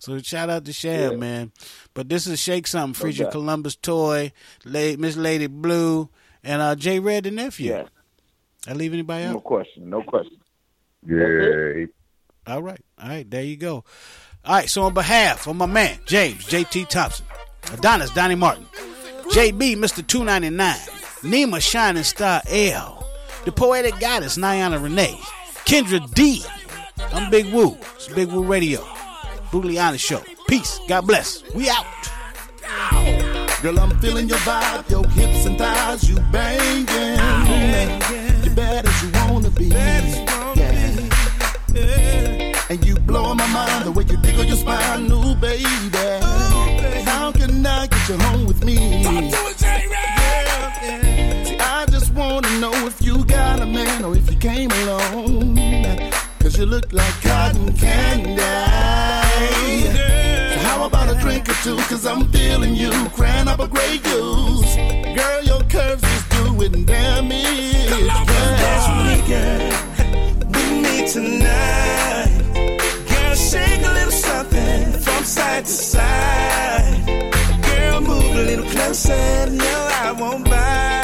So 0.00 0.18
shout 0.18 0.50
out 0.50 0.64
to 0.64 0.72
Sham, 0.72 1.12
Yeah. 1.12 1.16
man. 1.18 1.52
But 1.94 2.08
this 2.08 2.26
is 2.26 2.40
Shake 2.40 2.66
Something, 2.66 3.00
No 3.00 3.08
featuring 3.10 3.26
doubt. 3.26 3.32
Columbus 3.32 3.76
Toy, 3.76 4.32
La- 4.64 4.96
Miss 4.98 5.16
Lady 5.16 5.46
Blue, 5.46 6.08
and 6.44 6.60
uh, 6.60 6.74
J 6.74 6.98
Red 6.98 7.24
the 7.24 7.30
nephew. 7.30 7.70
Yeah. 7.72 7.84
I 8.68 8.72
leave 8.72 8.92
anybody 8.92 9.24
out? 9.24 9.34
No 9.34 9.40
question. 9.40 9.88
No 9.88 10.02
question. 10.02 10.38
Yeah. 11.06 11.86
All 12.48 12.62
right. 12.62 12.80
All 13.00 13.08
right. 13.08 13.28
There 13.30 13.42
you 13.42 13.56
go. 13.56 13.84
All 14.46 14.54
right. 14.54 14.70
So, 14.70 14.82
on 14.82 14.94
behalf 14.94 15.46
of 15.46 15.56
my 15.56 15.66
man, 15.66 15.98
James 16.06 16.44
J.T. 16.46 16.84
Thompson, 16.86 17.26
Adonis 17.72 18.10
Donnie 18.10 18.34
Martin, 18.36 18.66
J.B. 19.32 19.76
Mr. 19.76 20.06
299, 20.06 20.76
Nima 21.22 21.60
Shining 21.60 22.04
Star 22.04 22.42
L, 22.48 23.08
the 23.44 23.52
Poetic 23.52 23.98
Goddess, 23.98 24.38
Niana 24.38 24.82
Renee, 24.82 25.18
Kendra 25.64 26.12
D, 26.14 26.44
I'm 27.12 27.30
Big 27.30 27.52
Woo. 27.52 27.76
It's 27.96 28.08
Big 28.08 28.28
Woo 28.28 28.44
Radio, 28.44 28.86
Brutally 29.50 29.78
Honest 29.78 30.04
Show. 30.04 30.22
Peace. 30.48 30.78
God 30.88 31.06
bless. 31.06 31.42
We 31.54 31.68
out. 31.68 31.84
Girl, 33.62 33.80
I'm 33.80 33.98
feeling 34.00 34.28
your 34.28 34.38
vibe, 34.38 34.88
your 34.90 35.06
hips 35.08 35.46
and 35.46 35.58
thighs, 35.58 36.08
you 36.08 36.16
banging. 36.30 36.86
You 38.44 38.50
bad 38.54 38.86
as 38.86 39.02
you 39.02 39.10
wanna 39.32 39.50
be. 39.50 39.70
Yeah. 42.68 42.72
And 42.74 42.84
you 42.84 42.94
blowing 42.96 43.36
my 43.36 43.46
mind 43.52 43.84
the 43.84 43.92
way 43.92 44.04
you 44.04 44.16
dig 44.18 44.38
on 44.38 44.46
your 44.46 44.56
spine, 44.56 45.08
new 45.08 45.34
baby. 45.36 45.64
How 47.04 47.32
can 47.32 47.64
I 47.64 47.86
get 47.86 48.08
you 48.08 48.18
home 48.18 48.46
with 48.46 48.64
me? 48.64 48.76
See, 51.44 51.58
I 51.58 51.86
just 51.90 52.12
wanna 52.12 52.60
know 52.60 52.72
if 52.86 53.00
you 53.00 53.24
got 53.24 53.60
a 53.60 53.66
man 53.66 54.04
or 54.04 54.16
if 54.16 54.30
you 54.30 54.36
came 54.38 54.70
alone. 54.70 55.56
Cause 56.40 56.58
you 56.58 56.66
look 56.66 56.92
like 56.92 57.20
cotton 57.22 57.72
candy. 57.74 58.36
So 60.52 60.58
how 60.60 60.86
about 60.86 61.14
a 61.14 61.20
drink 61.20 61.48
or 61.48 61.54
two? 61.62 61.76
Cause 61.88 62.06
I'm 62.06 62.28
feeling 62.32 62.74
you, 62.74 62.90
crying 63.10 63.48
up 63.48 63.60
a 63.60 63.68
Grey 63.68 63.98
Goose. 63.98 64.76
Girl, 65.14 65.42
your 65.42 65.62
curves 65.64 66.04
is 66.04 66.24
doing 66.28 66.84
damage. 66.84 67.90
We 70.54 70.80
need 70.80 71.08
tonight. 71.08 72.35
Shake 73.36 73.84
a 73.84 73.92
little 73.92 74.10
something 74.10 74.92
from 74.92 75.24
side 75.24 75.66
to 75.66 75.70
side. 75.70 77.04
Girl, 77.62 78.00
move 78.00 78.34
a 78.34 78.42
little 78.42 78.64
closer. 78.64 79.46
No, 79.50 79.88
I 79.92 80.12
won't 80.18 80.44
bite. 80.46 80.95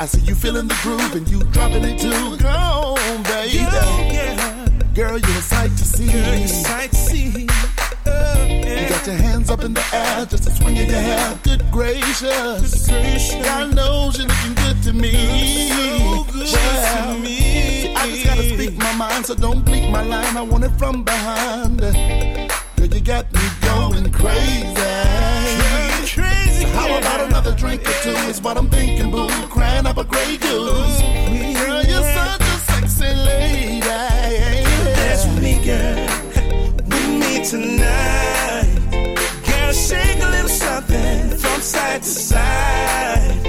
I 0.00 0.06
see 0.06 0.20
you 0.20 0.36
feeling 0.36 0.68
the 0.68 0.78
groove 0.82 1.16
and 1.16 1.28
you 1.28 1.42
dropping 1.50 1.82
it 1.82 1.98
too. 1.98 2.36
Go 2.36 2.48
on, 2.48 3.22
baby. 3.24 3.58
Girl, 4.94 5.18
you're 5.18 5.38
a 5.38 5.42
sight 5.42 5.72
to 5.72 5.84
see. 5.84 6.06
Girl, 6.06 6.34
you're 6.36 6.44
a 6.44 6.48
sight 6.48 6.90
to 6.90 6.96
see. 6.96 7.30
You 7.40 8.88
got 8.88 9.04
your 9.08 9.16
hands 9.16 9.50
up 9.50 9.64
in 9.64 9.74
the 9.74 9.84
air 9.92 10.24
just 10.26 10.44
to 10.44 10.50
swing 10.50 10.76
in 10.76 10.88
your 10.88 11.00
hair. 11.00 11.36
Good 11.42 11.68
gracious. 11.72 12.86
God 12.86 13.74
knows 13.74 14.18
you're 14.18 14.28
looking 14.28 14.54
good 14.54 14.82
to 14.84 14.92
me. 14.92 15.68
well, 15.72 16.24
see, 16.46 17.92
I 17.96 18.08
just 18.08 18.24
gotta 18.24 18.54
speak 18.54 18.76
my 18.76 18.94
mind, 18.94 19.26
so 19.26 19.34
don't 19.34 19.64
bleak 19.64 19.90
my 19.90 20.02
line. 20.02 20.36
I 20.36 20.42
want 20.42 20.62
it 20.62 20.72
from 20.78 21.02
behind. 21.02 21.80
Girl, 21.80 22.86
you 22.86 23.00
got 23.00 23.32
me 23.32 23.40
going 23.62 24.12
crazy. 24.12 25.37
How 26.88 26.98
about 26.98 27.20
another 27.28 27.54
drink 27.54 27.82
or 27.82 27.92
two? 28.02 28.16
Is 28.30 28.40
what 28.40 28.56
I'm 28.56 28.68
thinking, 28.70 29.10
boo. 29.10 29.28
Crying 29.50 29.86
up 29.86 29.98
a 29.98 30.04
Grey 30.04 30.36
Goose. 30.38 31.00
Girl, 31.58 31.82
you're 31.84 32.08
such 32.16 32.40
a 32.40 32.56
sexy 32.68 33.14
lady. 33.14 33.80
Dance 33.80 35.24
with 35.26 35.42
me, 35.42 35.54
girl. 35.64 36.08
With 36.90 37.10
me 37.20 37.44
tonight. 37.44 38.68
Girl, 39.46 39.72
shake 39.72 40.20
a 40.22 40.30
little 40.30 40.48
something 40.48 41.30
from 41.36 41.60
side 41.60 42.02
to 42.02 42.08
side. 42.08 43.42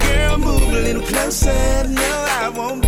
Girl, 0.00 0.38
move 0.38 0.62
a 0.62 0.80
little 0.80 1.02
closer. 1.02 1.84
No, 1.88 2.26
I 2.42 2.48
won't 2.48 2.87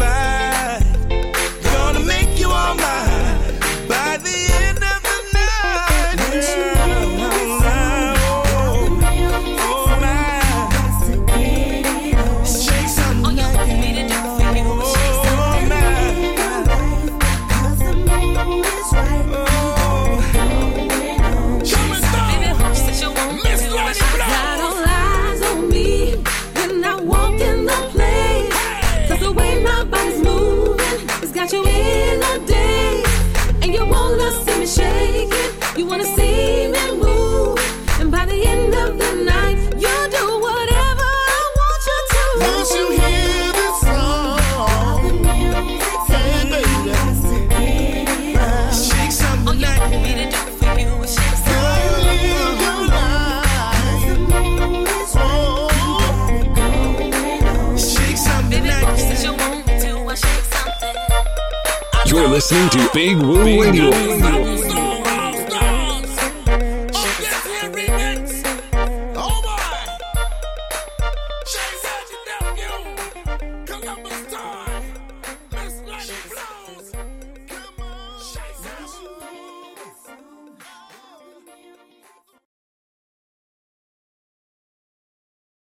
You're 62.10 62.26
listening 62.26 62.68
to 62.70 62.90
Big 62.92 63.18
Woo 63.18 63.62
Radio. 63.62 64.59